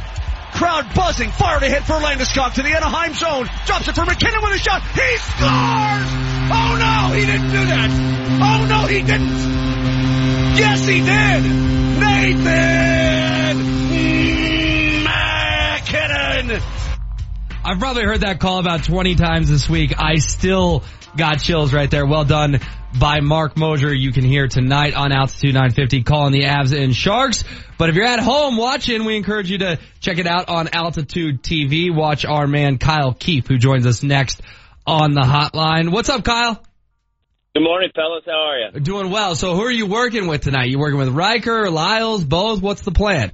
Crowd 0.52 0.94
buzzing. 0.94 1.32
Fired 1.32 1.64
hit 1.64 1.82
for 1.82 1.94
Landeskog 1.94 2.54
to 2.54 2.62
the 2.62 2.68
Anaheim 2.68 3.14
zone. 3.14 3.50
Drops 3.66 3.88
it 3.88 3.96
for 3.96 4.04
MacKinnon 4.04 4.42
with 4.42 4.52
a 4.52 4.58
shot. 4.58 4.80
He 4.80 5.16
scores! 5.16 6.08
Oh 6.54 6.76
no, 6.78 7.14
he 7.16 7.26
didn't 7.26 7.50
do 7.50 7.66
that. 7.66 7.90
Oh 7.90 8.64
no, 8.64 8.86
he 8.86 9.02
didn't. 9.02 10.56
Yes, 10.56 10.86
he 10.86 11.00
did. 11.00 11.42
Nathan 11.98 13.41
I've 17.64 17.78
probably 17.78 18.02
heard 18.02 18.22
that 18.22 18.40
call 18.40 18.58
about 18.58 18.84
20 18.84 19.14
times 19.14 19.48
this 19.48 19.68
week. 19.68 19.94
I 19.96 20.16
still 20.16 20.82
got 21.16 21.36
chills 21.40 21.72
right 21.72 21.90
there. 21.90 22.04
Well 22.04 22.24
done 22.24 22.58
by 22.98 23.20
Marc 23.20 23.56
Moser. 23.56 23.94
You 23.94 24.12
can 24.12 24.24
hear 24.24 24.48
tonight 24.48 24.94
on 24.94 25.12
Altitude 25.12 25.54
950 25.54 26.02
calling 26.02 26.32
the 26.32 26.42
Avs 26.42 26.76
and 26.76 26.94
Sharks. 26.94 27.44
But 27.78 27.90
if 27.90 27.94
you're 27.94 28.06
at 28.06 28.18
home 28.18 28.56
watching, 28.56 29.04
we 29.04 29.16
encourage 29.16 29.50
you 29.50 29.58
to 29.58 29.78
check 30.00 30.18
it 30.18 30.26
out 30.26 30.48
on 30.48 30.68
Altitude 30.72 31.42
TV. 31.42 31.94
Watch 31.94 32.24
our 32.24 32.48
man 32.48 32.78
Kyle 32.78 33.14
Keefe 33.14 33.46
who 33.46 33.58
joins 33.58 33.86
us 33.86 34.02
next 34.02 34.42
on 34.84 35.12
the 35.12 35.22
hotline. 35.22 35.92
What's 35.92 36.08
up, 36.08 36.24
Kyle? 36.24 36.60
Good 37.54 37.62
morning, 37.62 37.90
fellas. 37.94 38.24
How 38.26 38.32
are 38.32 38.58
you? 38.58 38.80
Doing 38.80 39.10
well. 39.10 39.36
So 39.36 39.54
who 39.54 39.62
are 39.62 39.70
you 39.70 39.86
working 39.86 40.26
with 40.26 40.40
tonight? 40.40 40.70
You 40.70 40.78
working 40.78 40.98
with 40.98 41.10
Riker, 41.10 41.70
Lyles, 41.70 42.24
both? 42.24 42.62
What's 42.62 42.80
the 42.82 42.92
plan? 42.92 43.30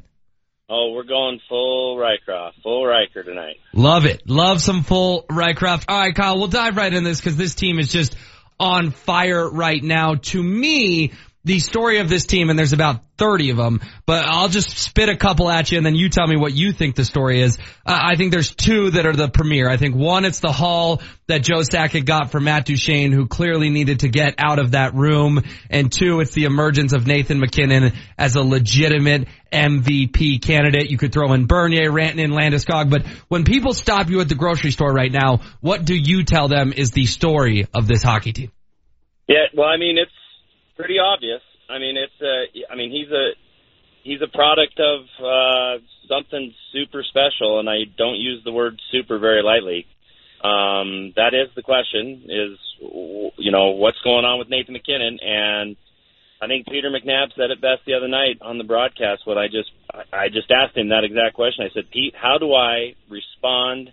Oh, 0.71 0.93
we're 0.93 1.05
going 1.05 1.41
full 1.49 1.97
Rycroft, 1.97 2.63
full 2.63 2.85
Riker 2.85 3.23
tonight. 3.23 3.57
Love 3.73 4.05
it. 4.05 4.29
Love 4.29 4.61
some 4.61 4.83
full 4.83 5.23
Rycroft. 5.23 5.87
All 5.89 5.99
right, 5.99 6.15
Kyle, 6.15 6.37
we'll 6.37 6.49
dive 6.49 6.77
right 6.77 6.93
in 6.93 7.05
this 7.05 7.19
because 7.19 7.39
this 7.39 7.55
team 7.55 7.79
is 7.79 7.91
just 7.91 8.15
on 8.61 8.91
fire 8.91 9.49
right 9.49 9.83
now. 9.83 10.17
To 10.17 10.43
me, 10.43 11.13
the 11.49 11.61
story 11.61 11.99
of 11.99 12.11
this 12.11 12.27
team, 12.27 12.51
and 12.51 12.59
there's 12.59 12.75
about 12.75 13.01
30 13.17 13.51
of 13.51 13.57
them, 13.57 13.81
but 14.05 14.27
I'll 14.27 14.51
just 14.51 14.77
spit 14.77 15.09
a 15.09 15.17
couple 15.17 15.51
at 15.51 15.73
you 15.73 15.79
and 15.79 15.87
then 15.87 15.95
you 15.95 16.11
tell 16.11 16.27
me 16.27 16.37
what 16.37 16.53
you 16.53 16.73
think 16.73 16.95
the 16.95 17.07
story 17.07 17.41
is. 17.41 17.57
Uh, 17.87 17.99
I 18.01 18.17
think 18.17 18.33
there's 18.33 18.55
two 18.55 18.91
that 18.91 19.07
are 19.07 19.17
the 19.17 19.29
premier. 19.29 19.67
I 19.67 19.79
think 19.79 19.97
one, 19.97 20.27
it's 20.27 20.41
the 20.41 20.53
haul 20.53 21.01
that 21.27 21.43
Joe 21.43 21.61
Sakic 21.61 22.05
got 22.05 22.31
for 22.31 22.39
Matt 22.39 22.67
Duchene, 22.67 23.13
who 23.13 23.27
clearly 23.27 23.71
needed 23.71 24.01
to 24.01 24.11
get 24.11 24.35
out 24.37 24.59
of 24.59 24.73
that 24.73 24.95
room. 24.95 25.43
And 25.71 25.91
two, 25.91 26.21
it's 26.21 26.33
the 26.33 26.45
emergence 26.45 26.93
of 26.93 27.07
Nathan 27.07 27.41
MacKinnon 27.41 27.95
as 28.19 28.37
a 28.37 28.43
legitimate 28.43 29.27
MVP 29.51 30.43
candidate. 30.43 30.91
You 30.91 30.99
could 30.99 31.15
throw 31.15 31.33
in 31.33 31.47
Bernier, 31.47 31.91
Rantanen, 31.91 32.39
Landeskog, 32.39 32.91
but 32.91 33.07
when 33.29 33.45
people 33.45 33.73
stop 33.73 34.11
you 34.11 34.21
at 34.21 34.29
the 34.29 34.35
grocery 34.35 34.71
store 34.71 34.93
right 34.93 35.11
now, 35.11 35.41
what 35.63 35.87
do 35.87 35.95
you 35.95 36.25
tell 36.25 36.49
them 36.49 36.75
is 36.77 36.91
the 36.91 37.07
story 37.07 37.67
of 37.75 37.89
this 37.89 38.03
hockey 38.03 38.35
team? 38.35 38.53
Yeah, 39.27 39.47
well, 39.55 39.67
I 39.67 39.79
mean, 39.79 39.97
it's 39.99 40.13
pretty 40.79 40.99
obvious. 40.99 41.43
I 41.69 41.79
mean, 41.79 41.97
it's 41.99 42.21
a, 42.23 42.73
I 42.73 42.77
mean, 42.77 42.91
he's 42.91 43.11
a, 43.11 43.35
he's 44.05 44.23
a 44.23 44.31
product 44.31 44.81
of, 44.81 45.01
uh, 45.19 45.85
something 46.09 46.55
super 46.73 47.03
special, 47.03 47.61
and 47.61 47.69
I 47.69 47.85
don't 47.99 48.17
use 48.17 48.43
the 48.45 48.53
word 48.53 48.81
super 48.91 49.19
very 49.19 49.43
lightly. 49.43 49.85
Um, 50.43 51.13
that 51.17 51.35
is 51.35 51.51
the 51.57 51.63
question 51.63 52.23
is, 52.31 52.59
you 52.81 53.51
know, 53.51 53.71
what's 53.71 54.01
going 54.05 54.25
on 54.25 54.39
with 54.39 54.49
Nathan 54.49 54.73
MacKinnon? 54.73 55.19
And 55.21 55.77
I 56.41 56.47
think 56.47 56.67
Peter 56.67 56.91
McNab 56.91 57.35
said 57.37 57.51
it 57.51 57.61
best 57.61 57.83
the 57.85 57.95
other 57.95 58.09
night 58.09 58.39
on 58.41 58.57
the 58.57 58.65
broadcast 58.65 59.27
when 59.27 59.37
I 59.37 59.49
just, 59.49 59.71
I 60.13 60.29
just 60.29 60.51
asked 60.51 60.77
him 60.77 60.91
that 60.91 61.05
exact 61.05 61.35
question. 61.35 61.67
I 61.69 61.75
said, 61.75 61.91
Pete, 61.91 62.15
how 62.15 62.39
do 62.39 62.55
I 62.55 62.95
respond 63.11 63.91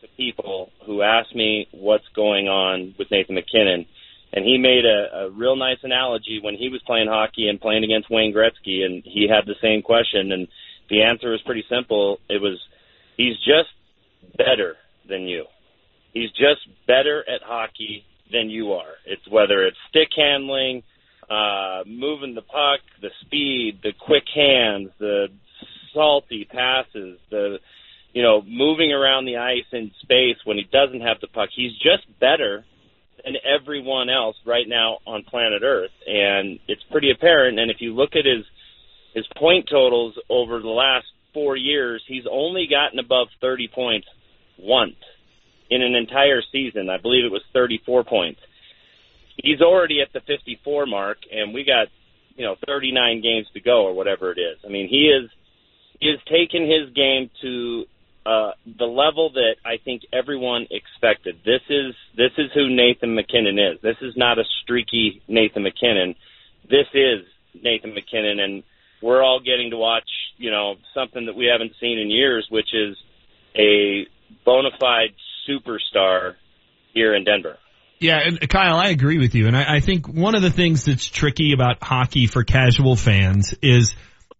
to 0.00 0.08
people 0.16 0.70
who 0.86 1.02
ask 1.02 1.34
me 1.34 1.68
what's 1.72 2.08
going 2.16 2.48
on 2.48 2.94
with 2.98 3.10
Nathan 3.10 3.34
MacKinnon? 3.34 3.86
And 4.32 4.44
he 4.44 4.56
made 4.56 4.84
a, 4.84 5.26
a 5.26 5.30
real 5.30 5.56
nice 5.56 5.78
analogy 5.82 6.40
when 6.42 6.54
he 6.54 6.68
was 6.68 6.80
playing 6.86 7.08
hockey 7.08 7.48
and 7.48 7.60
playing 7.60 7.84
against 7.84 8.10
Wayne 8.10 8.32
Gretzky, 8.32 8.84
and 8.84 9.02
he 9.04 9.28
had 9.28 9.46
the 9.46 9.56
same 9.60 9.82
question, 9.82 10.32
and 10.32 10.48
the 10.88 11.02
answer 11.02 11.30
was 11.30 11.42
pretty 11.42 11.64
simple. 11.68 12.18
It 12.28 12.40
was, 12.40 12.58
he's 13.16 13.36
just 13.38 13.68
better 14.38 14.76
than 15.08 15.22
you. 15.22 15.44
He's 16.12 16.30
just 16.30 16.60
better 16.86 17.24
at 17.28 17.42
hockey 17.42 18.04
than 18.32 18.50
you 18.50 18.72
are. 18.72 18.94
It's 19.06 19.26
whether 19.28 19.62
it's 19.64 19.76
stick 19.90 20.08
handling, 20.16 20.82
uh, 21.30 21.82
moving 21.86 22.34
the 22.34 22.42
puck, 22.42 22.80
the 23.00 23.10
speed, 23.20 23.80
the 23.82 23.92
quick 23.98 24.24
hands, 24.34 24.90
the 24.98 25.28
salty 25.94 26.46
passes, 26.50 27.18
the 27.30 27.58
you 28.12 28.22
know 28.22 28.42
moving 28.42 28.92
around 28.92 29.24
the 29.24 29.38
ice 29.38 29.64
in 29.72 29.90
space 30.02 30.36
when 30.44 30.56
he 30.56 30.64
doesn't 30.64 31.00
have 31.00 31.20
the 31.20 31.28
puck. 31.28 31.48
He's 31.54 31.72
just 31.72 32.06
better 32.20 32.64
than 33.24 33.34
everyone 33.44 34.10
else 34.10 34.36
right 34.44 34.66
now 34.68 34.98
on 35.06 35.24
planet 35.24 35.62
Earth, 35.62 35.90
and 36.06 36.58
it's 36.68 36.82
pretty 36.90 37.10
apparent. 37.10 37.58
And 37.58 37.70
if 37.70 37.78
you 37.80 37.94
look 37.94 38.10
at 38.14 38.24
his 38.24 38.44
his 39.14 39.26
point 39.36 39.68
totals 39.70 40.14
over 40.28 40.60
the 40.60 40.68
last 40.68 41.06
four 41.34 41.56
years, 41.56 42.02
he's 42.06 42.24
only 42.30 42.66
gotten 42.68 42.98
above 42.98 43.28
30 43.40 43.68
points 43.74 44.06
once 44.58 44.96
in 45.70 45.82
an 45.82 45.94
entire 45.94 46.42
season. 46.50 46.88
I 46.88 46.98
believe 46.98 47.24
it 47.24 47.32
was 47.32 47.42
34 47.52 48.04
points. 48.04 48.40
He's 49.36 49.60
already 49.60 50.00
at 50.00 50.12
the 50.12 50.20
54 50.20 50.86
mark, 50.86 51.18
and 51.30 51.54
we 51.54 51.64
got 51.64 51.88
you 52.36 52.44
know 52.44 52.56
39 52.66 53.22
games 53.22 53.46
to 53.54 53.60
go 53.60 53.84
or 53.84 53.94
whatever 53.94 54.32
it 54.32 54.38
is. 54.38 54.58
I 54.64 54.68
mean, 54.68 54.88
he 54.88 55.08
is 55.08 55.30
he 56.00 56.08
has 56.08 56.18
taken 56.26 56.62
his 56.62 56.92
game 56.94 57.30
to 57.42 57.84
uh, 58.24 58.52
the 58.78 58.84
level 58.84 59.30
that 59.34 59.56
I 59.64 59.78
think 59.84 60.02
everyone 60.12 60.66
expected. 60.70 61.40
This 61.44 61.62
is 61.68 61.94
this 62.16 62.30
is 62.38 62.50
who 62.54 62.74
Nathan 62.74 63.14
MacKinnon 63.14 63.58
is. 63.58 63.80
This 63.82 63.96
is 64.00 64.16
not 64.16 64.38
a 64.38 64.44
streaky 64.62 65.22
Nathan 65.26 65.64
MacKinnon. 65.64 66.14
This 66.68 66.86
is 66.94 67.26
Nathan 67.60 67.94
MacKinnon, 67.94 68.38
and 68.38 68.62
we're 69.02 69.22
all 69.22 69.40
getting 69.40 69.70
to 69.70 69.76
watch 69.76 70.08
you 70.36 70.50
know 70.50 70.76
something 70.94 71.26
that 71.26 71.34
we 71.34 71.46
haven't 71.50 71.72
seen 71.80 71.98
in 71.98 72.10
years, 72.10 72.46
which 72.50 72.72
is 72.72 72.96
a 73.56 74.06
bona 74.44 74.70
fide 74.78 75.14
superstar 75.48 76.34
here 76.94 77.14
in 77.14 77.24
Denver. 77.24 77.58
Yeah, 77.98 78.18
and 78.24 78.48
Kyle, 78.48 78.76
I 78.76 78.88
agree 78.88 79.18
with 79.18 79.34
you. 79.36 79.46
And 79.46 79.56
I, 79.56 79.76
I 79.76 79.80
think 79.80 80.08
one 80.08 80.34
of 80.34 80.42
the 80.42 80.50
things 80.50 80.86
that's 80.86 81.06
tricky 81.06 81.52
about 81.52 81.82
hockey 81.82 82.26
for 82.26 82.42
casual 82.42 82.96
fans 82.96 83.54
is 83.62 83.94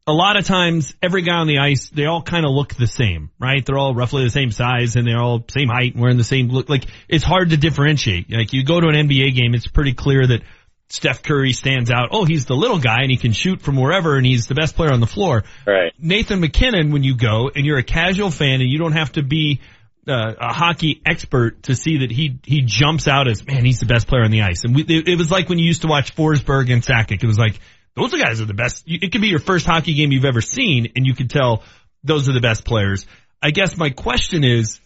a 0.06 0.12
lot 0.12 0.36
of 0.36 0.44
times 0.44 0.94
every 1.00 1.22
guy 1.22 1.36
on 1.36 1.46
the 1.46 1.58
ice, 1.58 1.90
they 1.90 2.06
all 2.06 2.22
kind 2.22 2.44
of 2.44 2.50
look 2.50 2.74
the 2.74 2.86
same, 2.86 3.30
right? 3.38 3.64
They're 3.64 3.78
all 3.78 3.94
roughly 3.94 4.24
the 4.24 4.30
same 4.30 4.50
size 4.50 4.96
and 4.96 5.06
they're 5.06 5.20
all 5.20 5.44
same 5.48 5.68
height 5.68 5.94
and 5.94 6.02
wearing 6.02 6.16
the 6.16 6.24
same 6.24 6.48
look. 6.48 6.68
Like 6.68 6.86
it's 7.08 7.24
hard 7.24 7.50
to 7.50 7.56
differentiate. 7.56 8.30
Like 8.30 8.52
you 8.52 8.64
go 8.64 8.80
to 8.80 8.88
an 8.88 8.94
NBA 8.94 9.34
game, 9.34 9.54
it's 9.54 9.66
pretty 9.66 9.94
clear 9.94 10.26
that 10.26 10.42
Steph 10.88 11.22
Curry 11.22 11.52
stands 11.52 11.90
out. 11.90 12.08
Oh, 12.10 12.24
he's 12.24 12.46
the 12.46 12.54
little 12.54 12.78
guy 12.78 13.02
and 13.02 13.10
he 13.10 13.16
can 13.16 13.32
shoot 13.32 13.62
from 13.62 13.76
wherever 13.76 14.16
and 14.16 14.26
he's 14.26 14.48
the 14.48 14.54
best 14.54 14.74
player 14.74 14.92
on 14.92 15.00
the 15.00 15.06
floor. 15.06 15.44
Right. 15.66 15.92
Nathan 15.98 16.40
MacKinnon, 16.40 16.90
when 16.90 17.04
you 17.04 17.16
go 17.16 17.50
and 17.54 17.64
you're 17.64 17.78
a 17.78 17.84
casual 17.84 18.30
fan 18.30 18.60
and 18.60 18.68
you 18.68 18.78
don't 18.78 18.92
have 18.92 19.12
to 19.12 19.22
be 19.22 19.60
uh, 20.08 20.34
a 20.38 20.52
hockey 20.52 21.00
expert 21.06 21.62
to 21.62 21.76
see 21.76 21.98
that 21.98 22.10
he 22.10 22.40
he 22.42 22.62
jumps 22.62 23.06
out 23.06 23.28
as 23.28 23.46
man, 23.46 23.64
he's 23.64 23.78
the 23.78 23.86
best 23.86 24.08
player 24.08 24.24
on 24.24 24.32
the 24.32 24.42
ice. 24.42 24.64
And 24.64 24.74
we, 24.74 24.82
it, 24.82 25.08
it 25.08 25.16
was 25.16 25.30
like 25.30 25.48
when 25.48 25.60
you 25.60 25.64
used 25.64 25.82
to 25.82 25.88
watch 25.88 26.16
Forsberg 26.16 26.72
and 26.72 26.82
Sakic. 26.82 27.22
It 27.22 27.26
was 27.26 27.38
like 27.38 27.60
those 27.94 28.12
guys 28.12 28.40
are 28.40 28.46
the 28.46 28.54
best. 28.54 28.84
It 28.86 29.12
could 29.12 29.20
be 29.20 29.28
your 29.28 29.38
first 29.38 29.66
hockey 29.66 29.94
game 29.94 30.12
you've 30.12 30.24
ever 30.24 30.40
seen, 30.40 30.92
and 30.96 31.06
you 31.06 31.14
could 31.14 31.30
tell 31.30 31.62
those 32.02 32.28
are 32.28 32.32
the 32.32 32.40
best 32.40 32.64
players. 32.64 33.06
I 33.42 33.50
guess 33.50 33.76
my 33.76 33.90
question 33.90 34.44
is, 34.44 34.80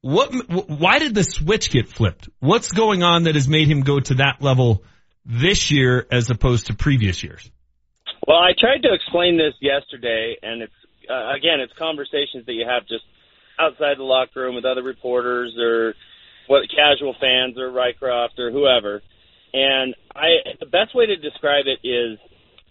what? 0.00 0.32
Why 0.68 0.98
did 0.98 1.14
the 1.14 1.24
switch 1.24 1.70
get 1.70 1.88
flipped? 1.88 2.28
What's 2.38 2.72
going 2.72 3.02
on 3.02 3.24
that 3.24 3.34
has 3.34 3.48
made 3.48 3.68
him 3.68 3.82
go 3.82 4.00
to 4.00 4.14
that 4.14 4.40
level 4.40 4.84
this 5.26 5.70
year 5.70 6.06
as 6.10 6.30
opposed 6.30 6.66
to 6.66 6.74
previous 6.74 7.22
years? 7.22 7.50
Well, 8.26 8.38
I 8.38 8.52
tried 8.58 8.82
to 8.82 8.94
explain 8.94 9.36
this 9.36 9.54
yesterday, 9.60 10.36
and 10.42 10.62
it's 10.62 10.72
uh, 11.10 11.34
again, 11.34 11.60
it's 11.60 11.72
conversations 11.78 12.46
that 12.46 12.52
you 12.52 12.64
have 12.66 12.86
just 12.88 13.04
outside 13.58 13.98
the 13.98 14.04
locker 14.04 14.40
room 14.40 14.54
with 14.54 14.64
other 14.64 14.82
reporters 14.82 15.54
or 15.58 15.94
what 16.46 16.62
casual 16.70 17.14
fans 17.20 17.58
or 17.58 17.70
Rycroft 17.70 18.38
or 18.38 18.50
whoever. 18.50 19.02
And 19.52 19.94
I, 20.14 20.56
the 20.58 20.66
best 20.66 20.94
way 20.94 21.06
to 21.06 21.16
describe 21.16 21.66
it 21.66 21.86
is, 21.86 22.18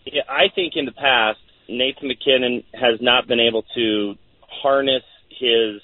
I 0.08 0.50
think 0.54 0.74
in 0.76 0.86
the 0.86 0.92
past, 0.92 1.40
Nathan 1.68 2.08
MacKinnon 2.08 2.64
has 2.74 3.00
not 3.02 3.28
been 3.28 3.40
able 3.40 3.64
to 3.76 4.16
harness 4.42 5.04
his 5.30 5.82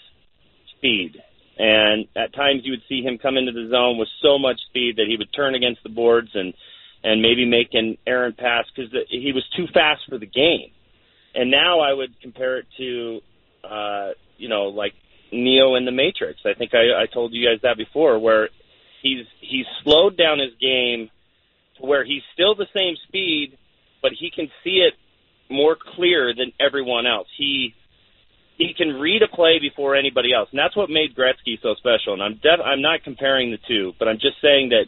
speed. 0.77 1.21
And 1.57 2.07
at 2.15 2.33
times 2.33 2.61
you 2.63 2.71
would 2.71 2.83
see 2.89 3.01
him 3.01 3.17
come 3.17 3.37
into 3.37 3.51
the 3.51 3.69
zone 3.69 3.97
with 3.97 4.09
so 4.21 4.37
much 4.37 4.59
speed 4.69 4.97
that 4.97 5.05
he 5.07 5.15
would 5.17 5.31
turn 5.33 5.55
against 5.55 5.83
the 5.83 5.89
boards 5.89 6.29
and, 6.33 6.53
and 7.03 7.21
maybe 7.21 7.45
make 7.45 7.69
an 7.73 7.97
errant 8.05 8.37
pass 8.37 8.65
because 8.75 8.91
he 9.09 9.31
was 9.33 9.43
too 9.55 9.67
fast 9.73 10.01
for 10.09 10.17
the 10.17 10.25
game. 10.25 10.71
And 11.33 11.51
now 11.51 11.79
I 11.79 11.93
would 11.93 12.19
compare 12.21 12.57
it 12.59 12.65
to, 12.77 13.21
uh, 13.63 14.09
you 14.37 14.49
know, 14.49 14.65
like 14.65 14.93
Neo 15.31 15.75
in 15.75 15.85
the 15.85 15.91
Matrix. 15.91 16.39
I 16.45 16.53
think 16.57 16.73
I, 16.73 17.03
I 17.03 17.05
told 17.13 17.33
you 17.33 17.47
guys 17.47 17.59
that 17.63 17.77
before, 17.77 18.19
where 18.19 18.49
he's 19.01 19.25
he's 19.39 19.65
slowed 19.83 20.17
down 20.17 20.39
his 20.39 20.53
game 20.59 21.09
to 21.77 21.85
where 21.85 22.05
he's 22.05 22.21
still 22.33 22.55
the 22.55 22.67
same 22.73 22.95
speed, 23.07 23.57
but 24.05 24.13
he 24.13 24.29
can 24.29 24.47
see 24.63 24.85
it 24.85 24.93
more 25.49 25.75
clear 25.95 26.31
than 26.37 26.51
everyone 26.59 27.07
else. 27.07 27.27
He 27.35 27.73
he 28.55 28.75
can 28.77 28.99
read 29.01 29.23
a 29.23 29.35
play 29.35 29.57
before 29.59 29.95
anybody 29.95 30.31
else, 30.31 30.47
and 30.51 30.59
that's 30.59 30.77
what 30.77 30.91
made 30.91 31.15
Gretzky 31.15 31.59
so 31.59 31.73
special. 31.73 32.13
And 32.13 32.21
I'm 32.21 32.35
def- 32.35 32.63
I'm 32.63 32.83
not 32.83 33.03
comparing 33.03 33.49
the 33.49 33.57
two, 33.67 33.93
but 33.97 34.07
I'm 34.07 34.19
just 34.21 34.39
saying 34.43 34.69
that 34.69 34.85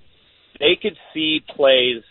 they 0.59 0.77
could 0.79 0.95
see 1.15 1.39
plays 1.49 2.03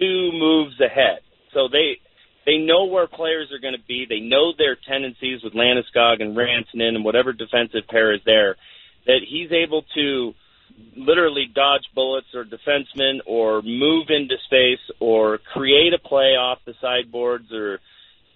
two 0.00 0.30
moves 0.32 0.80
ahead. 0.80 1.20
So 1.52 1.68
they 1.70 2.00
they 2.46 2.56
know 2.56 2.86
where 2.86 3.06
players 3.06 3.52
are 3.52 3.60
going 3.60 3.76
to 3.76 3.86
be. 3.86 4.06
They 4.08 4.20
know 4.20 4.52
their 4.56 4.78
tendencies 4.88 5.44
with 5.44 5.52
Landeskog 5.52 6.22
and 6.22 6.34
Rantanen 6.34 6.96
and 6.96 7.04
whatever 7.04 7.34
defensive 7.34 7.86
pair 7.86 8.14
is 8.14 8.22
there. 8.24 8.56
That 9.04 9.20
he's 9.28 9.52
able 9.52 9.84
to 9.94 10.32
literally 10.96 11.46
dodge 11.54 11.84
bullets 11.94 12.28
or 12.34 12.44
defensemen 12.44 13.18
or 13.26 13.62
move 13.62 14.06
into 14.10 14.36
space 14.46 14.80
or 15.00 15.38
create 15.52 15.92
a 15.94 15.98
play 15.98 16.36
off 16.36 16.58
the 16.66 16.74
sideboards 16.80 17.52
or 17.52 17.80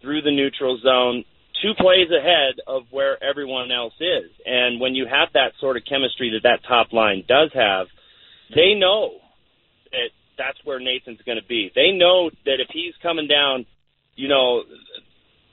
through 0.02 0.22
the 0.22 0.30
neutral 0.30 0.78
zone 0.82 1.24
two 1.62 1.72
plays 1.74 2.08
ahead 2.10 2.60
of 2.66 2.82
where 2.90 3.22
everyone 3.22 3.72
else 3.72 3.94
is. 4.00 4.30
And 4.44 4.80
when 4.80 4.94
you 4.94 5.06
have 5.06 5.28
that 5.34 5.52
sort 5.60 5.76
of 5.76 5.84
chemistry 5.88 6.30
that 6.30 6.42
that 6.42 6.66
top 6.68 6.92
line 6.92 7.24
does 7.26 7.50
have, 7.54 7.86
they 8.54 8.74
know 8.74 9.18
that 9.90 10.10
that's 10.38 10.58
where 10.64 10.78
Nathan's 10.78 11.20
going 11.24 11.40
to 11.40 11.46
be. 11.46 11.70
They 11.74 11.92
know 11.92 12.30
that 12.44 12.60
if 12.60 12.68
he's 12.72 12.94
coming 13.02 13.26
down, 13.26 13.66
you 14.14 14.28
know, 14.28 14.62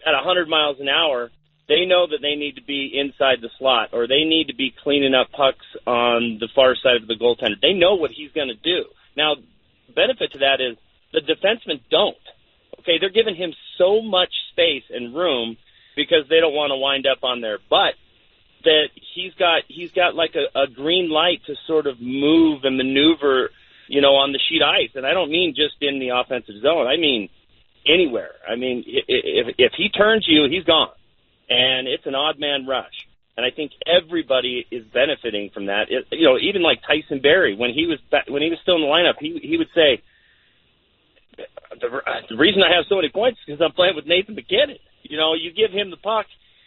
at 0.06 0.14
100 0.14 0.48
miles 0.48 0.78
an 0.80 0.90
hour, 0.90 1.32
they 1.68 1.86
know 1.86 2.08
that 2.08 2.20
they 2.22 2.36
need 2.36 2.56
to 2.56 2.64
be 2.64 2.92
inside 2.94 3.40
the 3.42 3.50
slot 3.58 3.90
or 3.94 4.08
they 4.08 4.24
need 4.24 4.48
to 4.48 4.56
be 4.56 4.74
cleaning 4.84 5.14
up 5.14 5.32
pucks 5.32 5.66
on 5.88 6.38
the 6.40 6.50
far 6.54 6.76
side 6.76 7.02
of 7.02 7.08
the 7.08 7.16
goaltender. 7.16 7.60
They 7.62 7.74
know 7.74 7.96
what 7.96 8.12
he's 8.12 8.32
going 8.32 8.50
to 8.50 8.56
do. 8.56 8.86
Now, 9.16 9.36
benefit 9.96 10.34
to 10.34 10.40
that 10.40 10.60
is 10.60 10.78
the 11.14 11.22
defensemen 11.22 11.80
don't. 11.90 12.18
Okay, 12.80 13.00
they're 13.00 13.10
giving 13.10 13.36
him 13.36 13.54
so 13.78 14.02
much 14.02 14.30
space 14.52 14.84
and 14.90 15.16
room 15.16 15.58
because 15.96 16.28
they 16.30 16.40
don't 16.40 16.54
want 16.54 16.72
to 16.72 16.78
wind 16.78 17.06
up 17.08 17.24
on 17.24 17.40
their 17.40 17.60
butt 17.70 17.94
that 18.64 18.90
he's 19.14 19.34
got 19.36 19.64
he's 19.68 19.92
got 19.92 20.16
like 20.16 20.36
a, 20.36 20.60
a 20.60 20.68
green 20.68 21.10
light 21.10 21.42
to 21.48 21.56
sort 21.68 21.88
of 21.88 22.02
move 22.02 22.64
and 22.64 22.78
maneuver, 22.78 23.50
you 23.88 24.02
know, 24.02 24.16
on 24.16 24.32
the 24.32 24.40
sheet 24.50 24.62
ice. 24.62 24.92
And 24.96 25.06
I 25.06 25.14
don't 25.14 25.30
mean 25.30 25.54
just 25.56 25.76
in 25.82 26.00
the 26.00 26.10
offensive 26.10 26.56
zone. 26.62 26.88
I 26.88 26.98
mean 26.98 27.30
anywhere. 27.86 28.32
I 28.50 28.56
mean 28.56 28.84
if 28.86 29.56
if 29.58 29.74
he 29.78 29.90
turns 29.90 30.26
you, 30.28 30.48
he's 30.50 30.64
gone. 30.64 30.92
And 31.54 31.88
it's 31.88 32.06
an 32.06 32.16
odd 32.16 32.40
man 32.40 32.66
rush. 32.66 33.06
And 33.38 33.46
I 33.46 33.50
think 33.50 33.72
everybody 33.86 34.66
is 34.70 34.86
benefiting 34.94 35.50
from 35.54 35.68
that. 35.68 35.90
It, 35.90 36.06
you 36.12 36.26
know, 36.26 36.38
even 36.38 36.62
like 36.62 36.82
Tyson 36.82 37.22
Barrie 37.22 37.56
when 37.56 37.74
he 37.74 37.86
was 37.86 38.00
when 38.28 38.42
he 38.42 38.50
was 38.50 38.60
still 38.62 38.76
in 38.76 38.82
the 38.82 38.88
lineup, 38.88 39.18
he 39.20 39.40
he 39.42 39.58
would 39.58 39.70
say 39.74 40.02
the, 41.38 41.88
uh, 41.90 42.22
the 42.30 42.38
reason 42.38 42.62
I 42.62 42.76
have 42.76 42.86
so 42.90 42.96
many 42.96 43.10
points 43.10 43.40
is 43.42 43.46
because 43.46 43.62
I'm 43.62 43.74
playing 43.74 43.96
with 43.96 44.06
Nathan 44.06 44.36
MacKinnon. 44.36 44.78
You 45.02 45.18
know, 45.18 45.34
you 45.34 45.52
give 45.52 45.72
him 45.72 45.90
the 45.90 45.98
puck, 45.98 46.26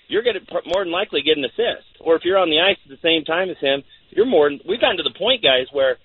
you're 0.09 0.23
going 0.23 0.37
to 0.39 0.47
more 0.67 0.85
than 0.85 0.93
likely 0.93 1.23
get 1.23 1.39
an 1.39 1.45
assist. 1.45 1.87
Or 2.01 2.17
if 2.17 2.23
you're 2.25 2.39
on 2.39 2.51
the 2.51 2.61
ice 2.61 2.79
at 2.85 2.91
the 2.91 3.03
same 3.03 3.25
time 3.25 3.51
as 3.51 3.59
him, 3.59 3.83
you're 4.11 4.27
more. 4.27 4.51
We've 4.51 4.81
gotten 4.81 4.99
to 4.99 5.03
the 5.03 5.17
point, 5.17 5.43
guys, 5.43 5.67
where 5.73 5.99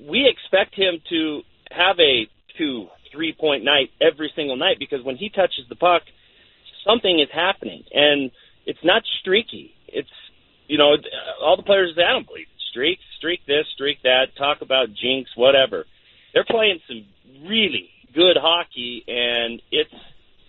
we 0.00 0.28
expect 0.28 0.74
him 0.74 1.00
to 1.10 1.42
have 1.70 1.98
a 1.98 2.28
two, 2.58 2.88
three 3.12 3.34
point 3.38 3.64
night 3.64 3.90
every 4.00 4.32
single 4.36 4.56
night 4.56 4.76
because 4.78 5.04
when 5.04 5.16
he 5.16 5.28
touches 5.28 5.66
the 5.68 5.76
puck, 5.76 6.02
something 6.86 7.18
is 7.20 7.28
happening, 7.34 7.84
and 7.92 8.30
it's 8.64 8.78
not 8.82 9.02
streaky. 9.20 9.74
It's 9.88 10.08
you 10.68 10.78
know, 10.78 10.96
all 11.42 11.56
the 11.56 11.62
players 11.62 11.92
say, 11.96 12.02
I 12.02 12.12
don't 12.12 12.26
believe 12.26 12.46
it. 12.46 12.62
Streak, 12.70 12.98
streak 13.18 13.40
this, 13.46 13.66
streak 13.74 14.02
that. 14.02 14.36
Talk 14.36 14.60
about 14.60 14.88
jinx, 14.88 15.30
whatever. 15.36 15.86
They're 16.34 16.44
playing 16.44 16.80
some 16.86 17.04
really 17.48 17.88
good 18.14 18.36
hockey, 18.40 19.04
and 19.06 19.62
it's 19.70 19.94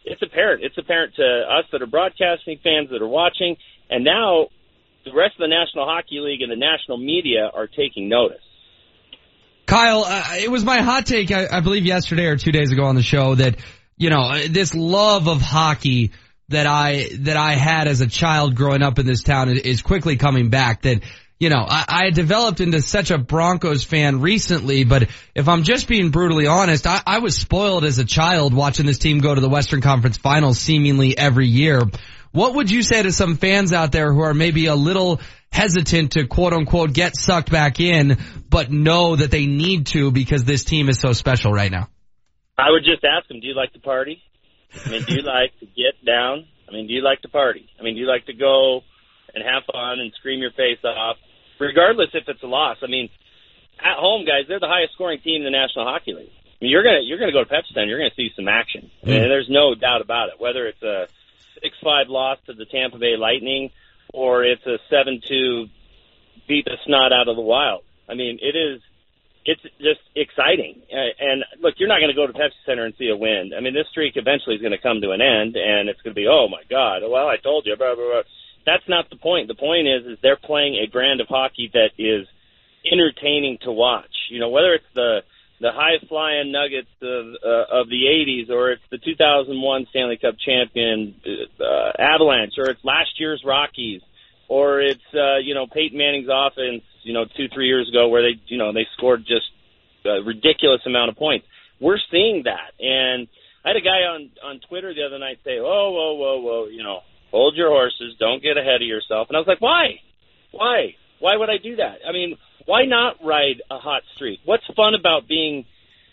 it's 0.06 0.22
apparent. 0.22 0.64
It's 0.64 0.78
apparent 0.78 1.16
to 1.16 1.24
us 1.24 1.66
that 1.72 1.82
are 1.82 1.88
broadcasting 1.88 2.60
fans 2.64 2.90
that 2.92 3.02
are 3.02 3.08
watching, 3.08 3.58
and 3.90 4.04
now 4.04 4.48
the 5.06 5.14
rest 5.14 5.36
of 5.36 5.42
the 5.42 5.48
National 5.48 5.86
Hockey 5.86 6.20
League 6.20 6.42
and 6.42 6.52
the 6.52 6.58
national 6.58 6.98
media 6.98 7.50
are 7.54 7.68
taking 7.68 8.10
notice. 8.10 8.42
Kyle, 9.66 10.04
uh, 10.06 10.36
it 10.36 10.50
was 10.50 10.64
my 10.64 10.82
hot 10.82 11.06
take, 11.06 11.32
I, 11.32 11.48
I 11.52 11.60
believe 11.60 11.86
yesterday 11.86 12.26
or 12.26 12.38
two 12.38 12.52
days 12.52 12.72
ago 12.72 12.86
on 12.86 12.96
the 12.96 13.04
show 13.04 13.36
that, 13.36 13.58
you 13.98 14.10
know, 14.10 14.48
this 14.48 14.74
love 14.74 15.28
of 15.28 15.42
hockey 15.42 16.12
that 16.50 16.66
I, 16.66 17.10
that 17.20 17.36
I 17.36 17.54
had 17.54 17.88
as 17.88 18.02
a 18.02 18.08
child 18.08 18.56
growing 18.56 18.82
up 18.82 19.00
in 19.00 19.06
this 19.06 19.22
town 19.22 19.50
is 19.50 19.82
quickly 19.82 20.16
coming 20.16 20.50
back. 20.50 20.84
That, 20.84 21.02
you 21.40 21.50
know, 21.50 21.66
I, 21.68 21.86
I 21.88 22.10
developed 22.10 22.62
into 22.62 22.82
such 22.82 23.12
a 23.12 23.18
Broncos 23.18 23.84
fan 23.84 24.22
recently, 24.22 24.86
but 24.86 25.10
if 25.36 25.50
I'm 25.50 25.64
just 25.64 25.88
being 25.88 26.10
brutally 26.10 26.48
honest, 26.48 26.88
I, 26.88 27.02
I 27.06 27.20
was 27.20 27.36
spoiled 27.36 27.84
as 27.84 28.00
a 28.00 28.06
child 28.06 28.54
watching 28.54 28.86
this 28.86 28.98
team 28.98 29.20
go 29.20 29.36
to 29.36 29.42
the 29.42 29.50
Western 29.50 29.82
Conference 29.82 30.18
Finals 30.18 30.58
seemingly 30.58 31.18
every 31.18 31.48
year. 31.48 31.82
What 32.32 32.56
would 32.56 32.72
you 32.72 32.82
say 32.82 33.04
to 33.04 33.12
some 33.12 33.36
fans 33.38 33.74
out 33.74 33.92
there 33.92 34.14
who 34.14 34.22
are 34.22 34.34
maybe 34.34 34.68
a 34.68 34.76
little 34.76 35.20
hesitant 35.52 36.12
to 36.14 36.28
quote 36.28 36.54
unquote 36.54 36.94
get 36.94 37.16
sucked 37.18 37.52
back 37.52 37.80
in, 37.80 38.18
but 38.50 38.72
know 38.72 39.16
that 39.16 39.32
they 39.32 39.48
need 39.48 39.88
to 39.88 40.12
because 40.12 40.44
this 40.44 40.64
team 40.64 40.88
is 40.88 41.00
so 41.00 41.12
special 41.12 41.52
right 41.52 41.72
now? 41.72 41.90
I 42.58 42.72
would 42.72 42.84
just 42.84 43.04
ask 43.04 43.28
them, 43.28 43.40
do 43.40 43.48
you 43.48 43.54
like 43.54 43.74
the 43.74 43.80
party? 43.80 44.22
I 44.86 44.90
mean, 44.90 45.04
do 45.04 45.16
you 45.16 45.22
like 45.22 45.58
to 45.60 45.66
get 45.66 46.04
down? 46.06 46.46
I 46.68 46.72
mean, 46.72 46.88
do 46.88 46.94
you 46.94 47.02
like 47.02 47.22
to 47.22 47.30
party? 47.30 47.68
I 47.80 47.84
mean, 47.84 47.96
do 47.96 48.02
you 48.02 48.08
like 48.08 48.26
to 48.26 48.34
go 48.34 48.82
and 49.34 49.44
have 49.44 49.64
fun 49.72 50.00
and 50.00 50.12
scream 50.20 50.40
your 50.42 50.52
face 50.52 50.80
off, 50.84 51.18
regardless 51.60 52.10
if 52.14 52.24
it's 52.28 52.44
a 52.44 52.48
loss? 52.48 52.78
I 52.84 52.88
mean, 52.88 53.10
at 53.80 53.98
home, 53.98 54.26
guys, 54.26 54.46
they're 54.48 54.60
the 54.60 54.68
highest 54.68 54.94
scoring 54.94 55.20
team 55.24 55.38
in 55.38 55.44
the 55.44 55.52
National 55.52 55.86
Hockey 55.86 56.14
League. 56.14 56.32
I 56.32 56.58
mean, 56.62 56.72
you're 56.72 56.84
gonna 56.84 57.02
you're 57.04 57.20
gonna 57.20 57.32
go 57.32 57.44
to 57.44 57.50
Pepsi 57.50 57.74
Center, 57.74 57.88
you're 57.88 58.00
gonna 58.00 58.16
see 58.16 58.32
some 58.36 58.48
action. 58.48 58.90
I 59.04 59.08
mean, 59.08 59.22
mm. 59.22 59.28
there's 59.28 59.50
no 59.50 59.76
doubt 59.76 60.02
about 60.02 60.30
it. 60.30 60.40
Whether 60.40 60.68
it's 60.68 60.82
a 60.82 61.08
six 61.62 61.76
five 61.84 62.10
loss 62.10 62.40
to 62.48 62.54
the 62.54 62.66
Tampa 62.66 62.98
Bay 62.98 63.16
Lightning 63.18 63.72
or 64.14 64.44
it's 64.44 64.66
a 64.66 64.80
seven 64.90 65.22
two 65.26 65.68
beat 66.48 66.66
the 66.66 66.78
snot 66.86 67.14
out 67.14 67.28
of 67.28 67.36
the 67.36 67.42
Wild. 67.42 67.84
I 68.10 68.16
mean, 68.16 68.40
it 68.42 68.56
is 68.56 68.82
it's 69.48 69.64
just 69.80 70.04
exciting. 70.14 70.84
Uh, 70.92 71.16
and 71.20 71.44
look, 71.64 71.76
you're 71.78 71.88
not 71.88 72.04
going 72.04 72.12
to 72.12 72.20
go 72.20 72.28
to 72.28 72.36
Pepsi 72.36 72.60
Center 72.66 72.84
and 72.84 72.94
see 73.00 73.08
a 73.08 73.16
win. 73.16 73.52
I 73.58 73.62
mean, 73.62 73.74
this 73.74 73.88
streak 73.90 74.20
eventually 74.20 74.56
is 74.56 74.62
going 74.62 74.76
to 74.76 74.84
come 74.84 75.00
to 75.02 75.16
an 75.16 75.24
end, 75.24 75.56
and 75.56 75.88
it's 75.88 76.02
going 76.04 76.12
to 76.12 76.20
be, 76.20 76.28
oh 76.28 76.52
my 76.52 76.68
God, 76.70 77.02
well, 77.08 77.32
I 77.32 77.38
told 77.38 77.66
you, 77.66 77.76
blah 77.78 77.96
blah 77.96 78.04
blah. 78.04 78.28
That's 78.68 78.84
not 78.90 79.10
the 79.10 79.16
point. 79.16 79.48
The 79.48 79.56
point 79.56 79.88
is, 79.88 80.06
is 80.06 80.18
they're 80.22 80.36
playing 80.36 80.76
a 80.76 80.92
brand 80.92 81.22
of 81.22 81.32
hockey 81.32 81.72
that 81.72 81.96
is 81.98 82.28
entertaining 82.84 83.60
to 83.64 83.72
watch. 83.72 84.12
You 84.30 84.40
know, 84.44 84.50
whether 84.50 84.74
it's 84.76 84.92
the 84.94 85.24
the 85.62 85.72
high 85.72 86.04
flying 86.10 86.52
Nuggets 86.52 86.92
of 87.02 87.26
uh, 87.40 87.80
of 87.80 87.88
the 87.88 88.04
'80s, 88.04 88.52
or 88.52 88.76
it's 88.76 88.84
the 88.92 89.00
2001 89.00 89.88
Stanley 89.92 90.20
Cup 90.20 90.36
champion 90.44 91.16
uh, 91.64 91.96
Avalanche, 91.98 92.60
or 92.60 92.70
it's 92.70 92.84
last 92.84 93.16
year's 93.18 93.42
Rockies, 93.46 94.02
or 94.48 94.82
it's 94.82 95.02
uh, 95.14 95.38
you 95.38 95.54
know 95.54 95.68
Peyton 95.68 95.98
Manning's 95.98 96.30
offense, 96.32 96.84
you 97.04 97.14
know 97.14 97.26
two 97.26 97.48
three 97.54 97.68
years 97.68 97.90
ago 97.90 98.08
where 98.08 98.22
they 98.22 98.40
you 98.48 98.58
know 98.58 98.74
they 98.74 98.86
scored 98.98 99.26
just 99.26 99.48
a 100.06 100.22
ridiculous 100.24 100.82
amount 100.86 101.10
of 101.10 101.18
points. 101.18 101.46
We're 101.80 102.00
seeing 102.12 102.44
that, 102.46 102.74
and 102.80 103.28
I 103.64 103.70
had 103.70 103.78
a 103.78 103.82
guy 103.82 104.08
on 104.08 104.30
on 104.44 104.60
Twitter 104.68 104.94
the 104.94 105.06
other 105.06 105.20
night 105.20 105.40
say, 105.44 105.60
"Whoa, 105.60 105.92
whoa, 105.92 106.14
whoa, 106.14 106.40
whoa, 106.40 106.68
you 106.68 106.84
know, 106.84 107.02
hold 107.32 107.56
your 107.56 107.70
horses, 107.70 108.16
don't 108.20 108.42
get 108.42 108.58
ahead 108.58 108.82
of 108.82 108.88
yourself." 108.88 109.28
And 109.30 109.38
I 109.38 109.40
was 109.40 109.48
like, 109.48 109.62
"Why? 109.62 110.00
Why? 110.52 110.96
Why 111.20 111.36
would 111.36 111.50
I 111.50 111.58
do 111.58 111.78
that? 111.78 112.00
I 112.08 112.12
mean, 112.12 112.38
why 112.66 112.86
not 112.86 113.24
ride 113.24 113.62
a 113.72 113.78
hot 113.78 114.04
streak? 114.16 114.40
What's 114.46 114.66
fun 114.76 114.94
about 114.94 115.28
being 115.28 115.66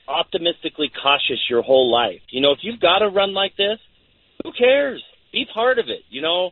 optimistically 0.09 0.91
cautious 1.03 1.41
your 1.49 1.63
whole 1.63 1.91
life? 1.91 2.21
You 2.31 2.41
know, 2.41 2.53
if 2.53 2.59
you've 2.63 2.81
got 2.81 2.99
to 2.99 3.09
run 3.09 3.35
like 3.35 3.57
this, 3.57 3.79
who 4.43 4.53
cares? 4.53 5.03
Be 5.33 5.47
part 5.53 5.79
of 5.79 5.87
it. 5.89 6.03
You 6.11 6.23
know, 6.23 6.51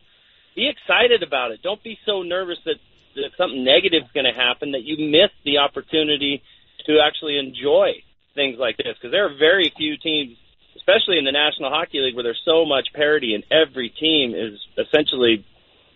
be 0.55 0.69
excited 0.69 1.23
about 1.23 1.53
it. 1.53 1.63
Don't 1.63 1.83
be 1.83 1.99
so 2.07 2.23
nervous 2.23 2.59
that, 2.65 2.77
that 3.17 3.31
something 3.37 3.65
negative 3.65 4.05
is 4.05 4.13
going 4.13 4.27
to 4.27 4.39
happen 4.39 4.73
that 4.73 4.83
you 4.83 5.11
miss 5.11 5.31
the 5.45 5.59
opportunity 5.59 6.43
to 6.87 6.99
actually 7.05 7.39
enjoy 7.39 8.03
things 8.35 8.59
like 8.59 8.77
this. 8.77 8.95
Because 8.95 9.13
there 9.13 9.27
are 9.27 9.37
very 9.37 9.73
few 9.77 9.97
teams, 9.97 10.37
especially 10.77 11.19
in 11.19 11.25
the 11.25 11.33
National 11.33 11.71
Hockey 11.71 12.01
League, 12.01 12.15
where 12.15 12.25
there's 12.25 12.43
so 12.45 12.65
much 12.65 12.89
parity 12.95 13.35
and 13.35 13.45
every 13.51 13.89
team 13.89 14.35
is 14.35 14.61
essentially 14.77 15.45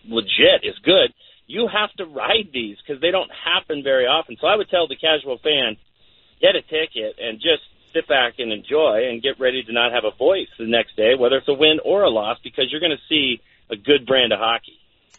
legit, 0.05 0.63
is 0.63 0.77
good 0.83 1.13
you 1.47 1.67
have 1.67 1.91
to 1.93 2.05
ride 2.05 2.49
these 2.53 2.77
because 2.85 3.01
they 3.01 3.11
don't 3.11 3.31
happen 3.31 3.81
very 3.81 4.05
often. 4.05 4.35
So 4.39 4.47
I 4.47 4.55
would 4.55 4.69
tell 4.69 4.87
the 4.87 4.97
casual 4.97 5.37
fan, 5.37 5.77
get 6.41 6.55
a 6.55 6.61
ticket 6.61 7.15
and 7.19 7.39
just 7.39 7.63
sit 7.93 8.07
back 8.07 8.35
and 8.37 8.51
enjoy 8.51 9.07
and 9.09 9.23
get 9.23 9.39
ready 9.39 9.63
to 9.63 9.71
not 9.71 9.93
have 9.93 10.03
a 10.03 10.15
voice 10.15 10.49
the 10.59 10.67
next 10.67 10.97
day, 10.97 11.15
whether 11.15 11.37
it's 11.37 11.47
a 11.47 11.53
win 11.53 11.79
or 11.83 12.03
a 12.03 12.09
loss, 12.09 12.37
because 12.43 12.65
you're 12.69 12.81
going 12.81 12.95
to 12.95 13.07
see 13.09 13.41
a 13.69 13.75
good 13.75 14.05
brand 14.05 14.31
of 14.33 14.39
hockey. 14.39 14.73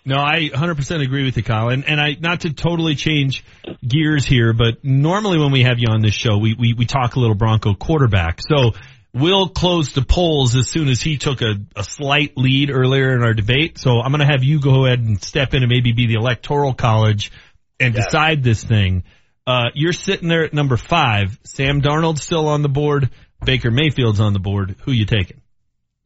No, 0.04 0.16
I 0.16 0.48
100% 0.48 1.02
agree 1.04 1.24
with 1.24 1.36
you, 1.36 1.42
Kyle. 1.42 1.68
And, 1.68 1.84
and 1.86 2.00
I, 2.00 2.16
not 2.18 2.40
to 2.40 2.52
totally 2.54 2.94
change 2.94 3.44
gears 3.86 4.24
here, 4.24 4.54
but 4.54 4.82
normally 4.82 5.38
when 5.38 5.52
we 5.52 5.64
have 5.64 5.78
you 5.78 5.88
on 5.90 6.00
this 6.00 6.14
show, 6.14 6.38
we, 6.38 6.54
we, 6.54 6.72
we 6.72 6.86
talk 6.86 7.16
a 7.16 7.20
little 7.20 7.34
Bronco 7.34 7.74
quarterback. 7.74 8.40
So 8.40 8.72
we'll 9.12 9.48
closed 9.50 9.94
the 9.94 10.02
polls 10.02 10.54
as 10.56 10.70
soon 10.70 10.88
as 10.88 11.00
he 11.02 11.18
took 11.18 11.42
a, 11.42 11.56
a 11.76 11.84
slight 11.84 12.38
lead 12.38 12.70
earlier 12.70 13.14
in 13.16 13.22
our 13.22 13.34
debate. 13.34 13.76
So 13.76 14.00
I'm 14.00 14.10
going 14.10 14.26
to 14.26 14.32
have 14.32 14.42
you 14.42 14.60
go 14.60 14.86
ahead 14.86 15.00
and 15.00 15.22
step 15.22 15.52
in 15.52 15.62
and 15.62 15.68
maybe 15.70 15.92
be 15.92 16.06
the 16.06 16.14
electoral 16.14 16.72
college 16.72 17.30
and 17.78 17.94
Yeah. 17.94 18.02
decide 18.02 18.42
this 18.42 18.64
thing. 18.64 19.04
Uh, 19.46 19.70
you're 19.74 19.92
sitting 19.92 20.28
there 20.28 20.44
at 20.44 20.54
number 20.54 20.76
five. 20.78 21.38
Sam 21.44 21.82
Darnold's 21.82 22.22
still 22.22 22.48
on 22.48 22.62
the 22.62 22.68
board. 22.68 23.10
Baker 23.44 23.70
Mayfield's 23.70 24.20
on 24.20 24.32
the 24.32 24.38
board. 24.38 24.76
Who 24.84 24.92
you 24.92 25.04
taking? 25.04 25.40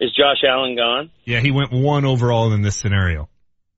Is 0.02 0.10
Josh 0.18 0.42
Allen 0.42 0.74
gone? 0.74 1.12
Yeah, 1.24 1.38
he 1.38 1.52
went 1.52 1.70
one 1.70 2.04
overall 2.04 2.52
in 2.52 2.62
this 2.62 2.74
scenario. 2.74 3.28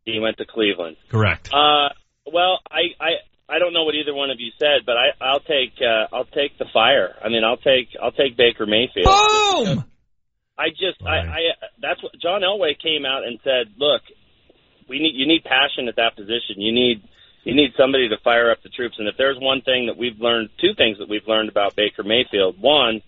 He 0.07 0.19
went 0.19 0.39
to 0.39 0.47
Cleveland. 0.47 0.97
Correct. 1.11 1.53
Uh, 1.53 1.91
well, 2.25 2.61
I, 2.71 2.97
I, 2.99 3.11
I 3.47 3.59
don't 3.59 3.75
know 3.75 3.85
what 3.85 3.95
either 3.95 4.15
one 4.15 4.31
of 4.31 4.41
you 4.41 4.51
said, 4.59 4.87
but 4.87 4.97
I, 4.97 5.13
I'll 5.21 5.41
take, 5.41 5.75
uh, 5.83 6.17
I'll 6.17 6.25
take 6.25 6.57
the 6.57 6.65
fire. 6.73 7.15
I 7.23 7.29
mean, 7.29 7.45
I'll 7.45 7.59
take, 7.59 7.89
I'll 8.03 8.13
take 8.13 8.39
Baker 8.39 8.65
Mayfield. 8.65 9.05
Boom! 9.05 9.85
I 10.57 10.71
just, 10.71 11.05
I, 11.05 11.29
I, 11.29 11.41
that's 11.83 12.03
what 12.03 12.13
John 12.23 12.41
Elway 12.41 12.81
came 12.81 13.05
out 13.05 13.25
and 13.25 13.39
said. 13.45 13.75
Look, 13.77 14.01
we 14.89 15.01
need, 15.01 15.13
you 15.17 15.27
need 15.27 15.45
passion 15.45 15.89
at 15.89 15.97
that 15.97 16.17
position. 16.17 16.57
You 16.57 16.73
need, 16.73 17.03
you 17.45 17.55
need 17.55 17.73
somebody 17.77 18.09
to 18.09 18.17
fire 18.25 18.51
up 18.51 18.63
the 18.63 18.71
troops. 18.71 18.97
And 18.99 19.09
if 19.09 19.17
there's 19.19 19.37
one 19.39 19.61
thing 19.61 19.89
that 19.89 19.99
we've 19.99 20.19
learned, 20.19 20.49
two 20.59 20.73
things 20.75 20.97
that 21.01 21.09
we've 21.11 21.29
learned 21.29 21.51
about 21.51 21.77
Baker 21.77 22.03
Mayfield. 22.03 22.57
One, 22.59 23.03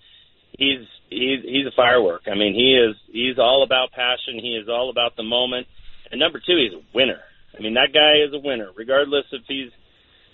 he's, 0.59 0.84
he's, 1.11 1.43
he's 1.43 1.66
a 1.66 1.77
firework. 1.77 2.23
I 2.27 2.35
mean, 2.35 2.55
he 2.55 2.74
is, 2.74 2.97
he's 3.11 3.39
all 3.39 3.62
about 3.62 3.93
passion. 3.93 4.41
He 4.41 4.57
is 4.57 4.69
all 4.69 4.91
about 4.91 5.16
the 5.16 5.23
moment. 5.23 5.66
And 6.11 6.20
number 6.20 6.39
two, 6.39 6.57
he's 6.57 6.73
a 6.73 6.83
winner. 6.95 7.20
I 7.57 7.62
mean, 7.62 7.74
that 7.74 7.93
guy 7.93 8.24
is 8.27 8.35
a 8.35 8.39
winner, 8.47 8.70
regardless 8.77 9.24
if 9.33 9.43
he's, 9.49 9.70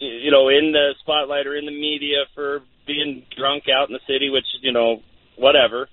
you 0.00 0.30
know, 0.30 0.48
in 0.48 0.72
the 0.72 0.94
spotlight 1.00 1.46
or 1.46 1.56
in 1.56 1.66
the 1.66 1.72
media 1.72 2.24
for 2.34 2.60
being 2.86 3.24
drunk 3.36 3.64
out 3.68 3.88
in 3.88 3.92
the 3.92 4.00
city, 4.06 4.28
which, 4.30 4.46
you 4.60 4.72
know, 4.72 5.00
whatever. 5.36 5.88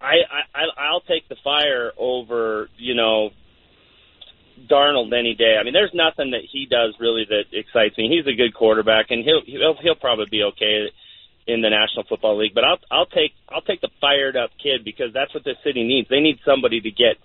I, 0.00 0.24
I, 0.54 0.62
I'll 0.80 1.02
take 1.02 1.28
the 1.28 1.36
fire 1.44 1.92
over, 1.98 2.68
you 2.78 2.94
know, 2.94 3.30
Darnold 4.70 5.12
any 5.18 5.34
day. 5.34 5.56
I 5.58 5.64
mean, 5.64 5.72
there's 5.72 5.94
nothing 5.94 6.32
that 6.32 6.42
he 6.50 6.66
does 6.70 6.94
really 7.00 7.24
that 7.28 7.44
excites 7.52 7.96
me. 7.98 8.08
He's 8.08 8.26
a 8.26 8.36
good 8.36 8.54
quarterback, 8.54 9.06
and 9.10 9.24
he'll 9.24 9.42
he'll 9.44 9.74
he'll 9.82 9.96
probably 9.96 10.26
be 10.30 10.42
okay 10.44 10.86
in 11.46 11.62
the 11.62 11.70
National 11.70 12.04
Football 12.08 12.38
League. 12.38 12.54
But 12.54 12.64
I'll 12.64 12.78
I'll 12.90 13.06
take 13.06 13.32
I'll 13.48 13.62
take 13.62 13.80
the 13.80 13.90
fired 14.00 14.36
up 14.36 14.50
kid 14.62 14.84
because 14.84 15.12
that's 15.12 15.34
what 15.34 15.44
this 15.44 15.56
city 15.64 15.84
needs. 15.84 16.08
They 16.08 16.20
need 16.20 16.38
somebody 16.44 16.80
to 16.80 16.90
get 16.90 17.16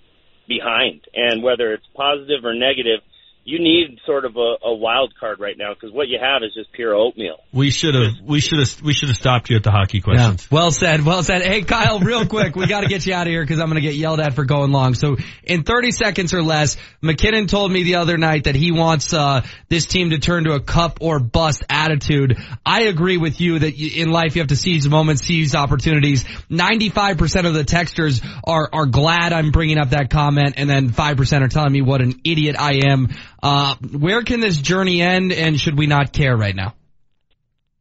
behind, 0.47 1.01
and 1.13 1.43
whether 1.43 1.73
it's 1.73 1.85
positive 1.95 2.45
or 2.45 2.53
negative, 2.53 3.01
you 3.47 3.59
need 3.59 3.97
sort 4.05 4.25
of 4.25 4.35
a, 4.35 4.55
a 4.65 4.75
wild 4.75 5.13
card 5.17 5.39
right 5.39 5.57
now 5.57 5.73
because 5.73 5.93
what 5.93 6.09
you 6.09 6.19
have 6.21 6.43
is 6.43 6.53
just 6.53 6.69
pure 6.73 6.93
oatmeal. 6.93 7.37
We 7.53 7.71
should 7.71 7.95
have, 7.95 8.15
we 8.21 8.41
should 8.41 8.59
have, 8.59 8.81
we 8.81 8.93
should 8.93 9.07
have 9.07 9.15
stopped 9.15 9.49
you 9.49 9.55
at 9.55 9.63
the 9.63 9.71
hockey 9.71 10.01
questions. 10.01 10.51
Well 10.51 10.69
said, 10.69 11.05
well 11.05 11.23
said. 11.23 11.43
Hey 11.43 11.61
Kyle, 11.61 12.01
real 12.01 12.25
quick, 12.25 12.57
we 12.57 12.67
gotta 12.67 12.87
get 12.87 13.05
you 13.05 13.13
out 13.13 13.25
of 13.25 13.31
here 13.31 13.41
because 13.41 13.61
I'm 13.61 13.69
gonna 13.69 13.79
get 13.79 13.95
yelled 13.95 14.19
at 14.19 14.33
for 14.33 14.43
going 14.43 14.73
long. 14.73 14.95
So 14.95 15.15
in 15.45 15.63
30 15.63 15.91
seconds 15.91 16.33
or 16.33 16.43
less, 16.43 16.75
MacKinnon 17.01 17.47
told 17.47 17.71
me 17.71 17.83
the 17.83 17.95
other 17.95 18.17
night 18.17 18.43
that 18.43 18.55
he 18.55 18.73
wants, 18.73 19.13
uh, 19.13 19.45
this 19.69 19.85
team 19.85 20.09
to 20.09 20.19
turn 20.19 20.43
to 20.43 20.51
a 20.51 20.59
cup 20.59 20.97
or 20.99 21.19
bust 21.19 21.63
attitude. 21.69 22.37
I 22.65 22.81
agree 22.83 23.15
with 23.15 23.39
you 23.39 23.59
that 23.59 23.79
in 23.79 24.09
life 24.09 24.35
you 24.35 24.41
have 24.41 24.49
to 24.49 24.57
seize 24.57 24.85
moments, 24.89 25.23
seize 25.23 25.55
opportunities. 25.55 26.25
95% 26.51 27.45
of 27.45 27.53
the 27.53 27.63
texters 27.63 28.21
are, 28.43 28.69
are 28.73 28.87
glad 28.87 29.31
I'm 29.31 29.51
bringing 29.51 29.77
up 29.77 29.91
that 29.91 30.09
comment 30.09 30.55
and 30.57 30.69
then 30.69 30.89
5% 30.89 31.41
are 31.41 31.47
telling 31.47 31.71
me 31.71 31.81
what 31.81 32.01
an 32.01 32.19
idiot 32.25 32.57
I 32.59 32.81
am. 32.87 33.07
Uh, 33.41 33.75
where 33.91 34.23
can 34.23 34.39
this 34.39 34.57
journey 34.57 35.01
end 35.01 35.31
and 35.31 35.59
should 35.59 35.77
we 35.77 35.87
not 35.87 36.11
care 36.11 36.35
right 36.35 36.55
now? 36.55 36.73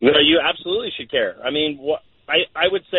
No, 0.00 0.12
you 0.22 0.40
absolutely 0.42 0.90
should 0.96 1.10
care. 1.10 1.36
I 1.44 1.50
mean, 1.50 1.80
I 2.28 2.44
I 2.54 2.68
would 2.70 2.82
say 2.90 2.98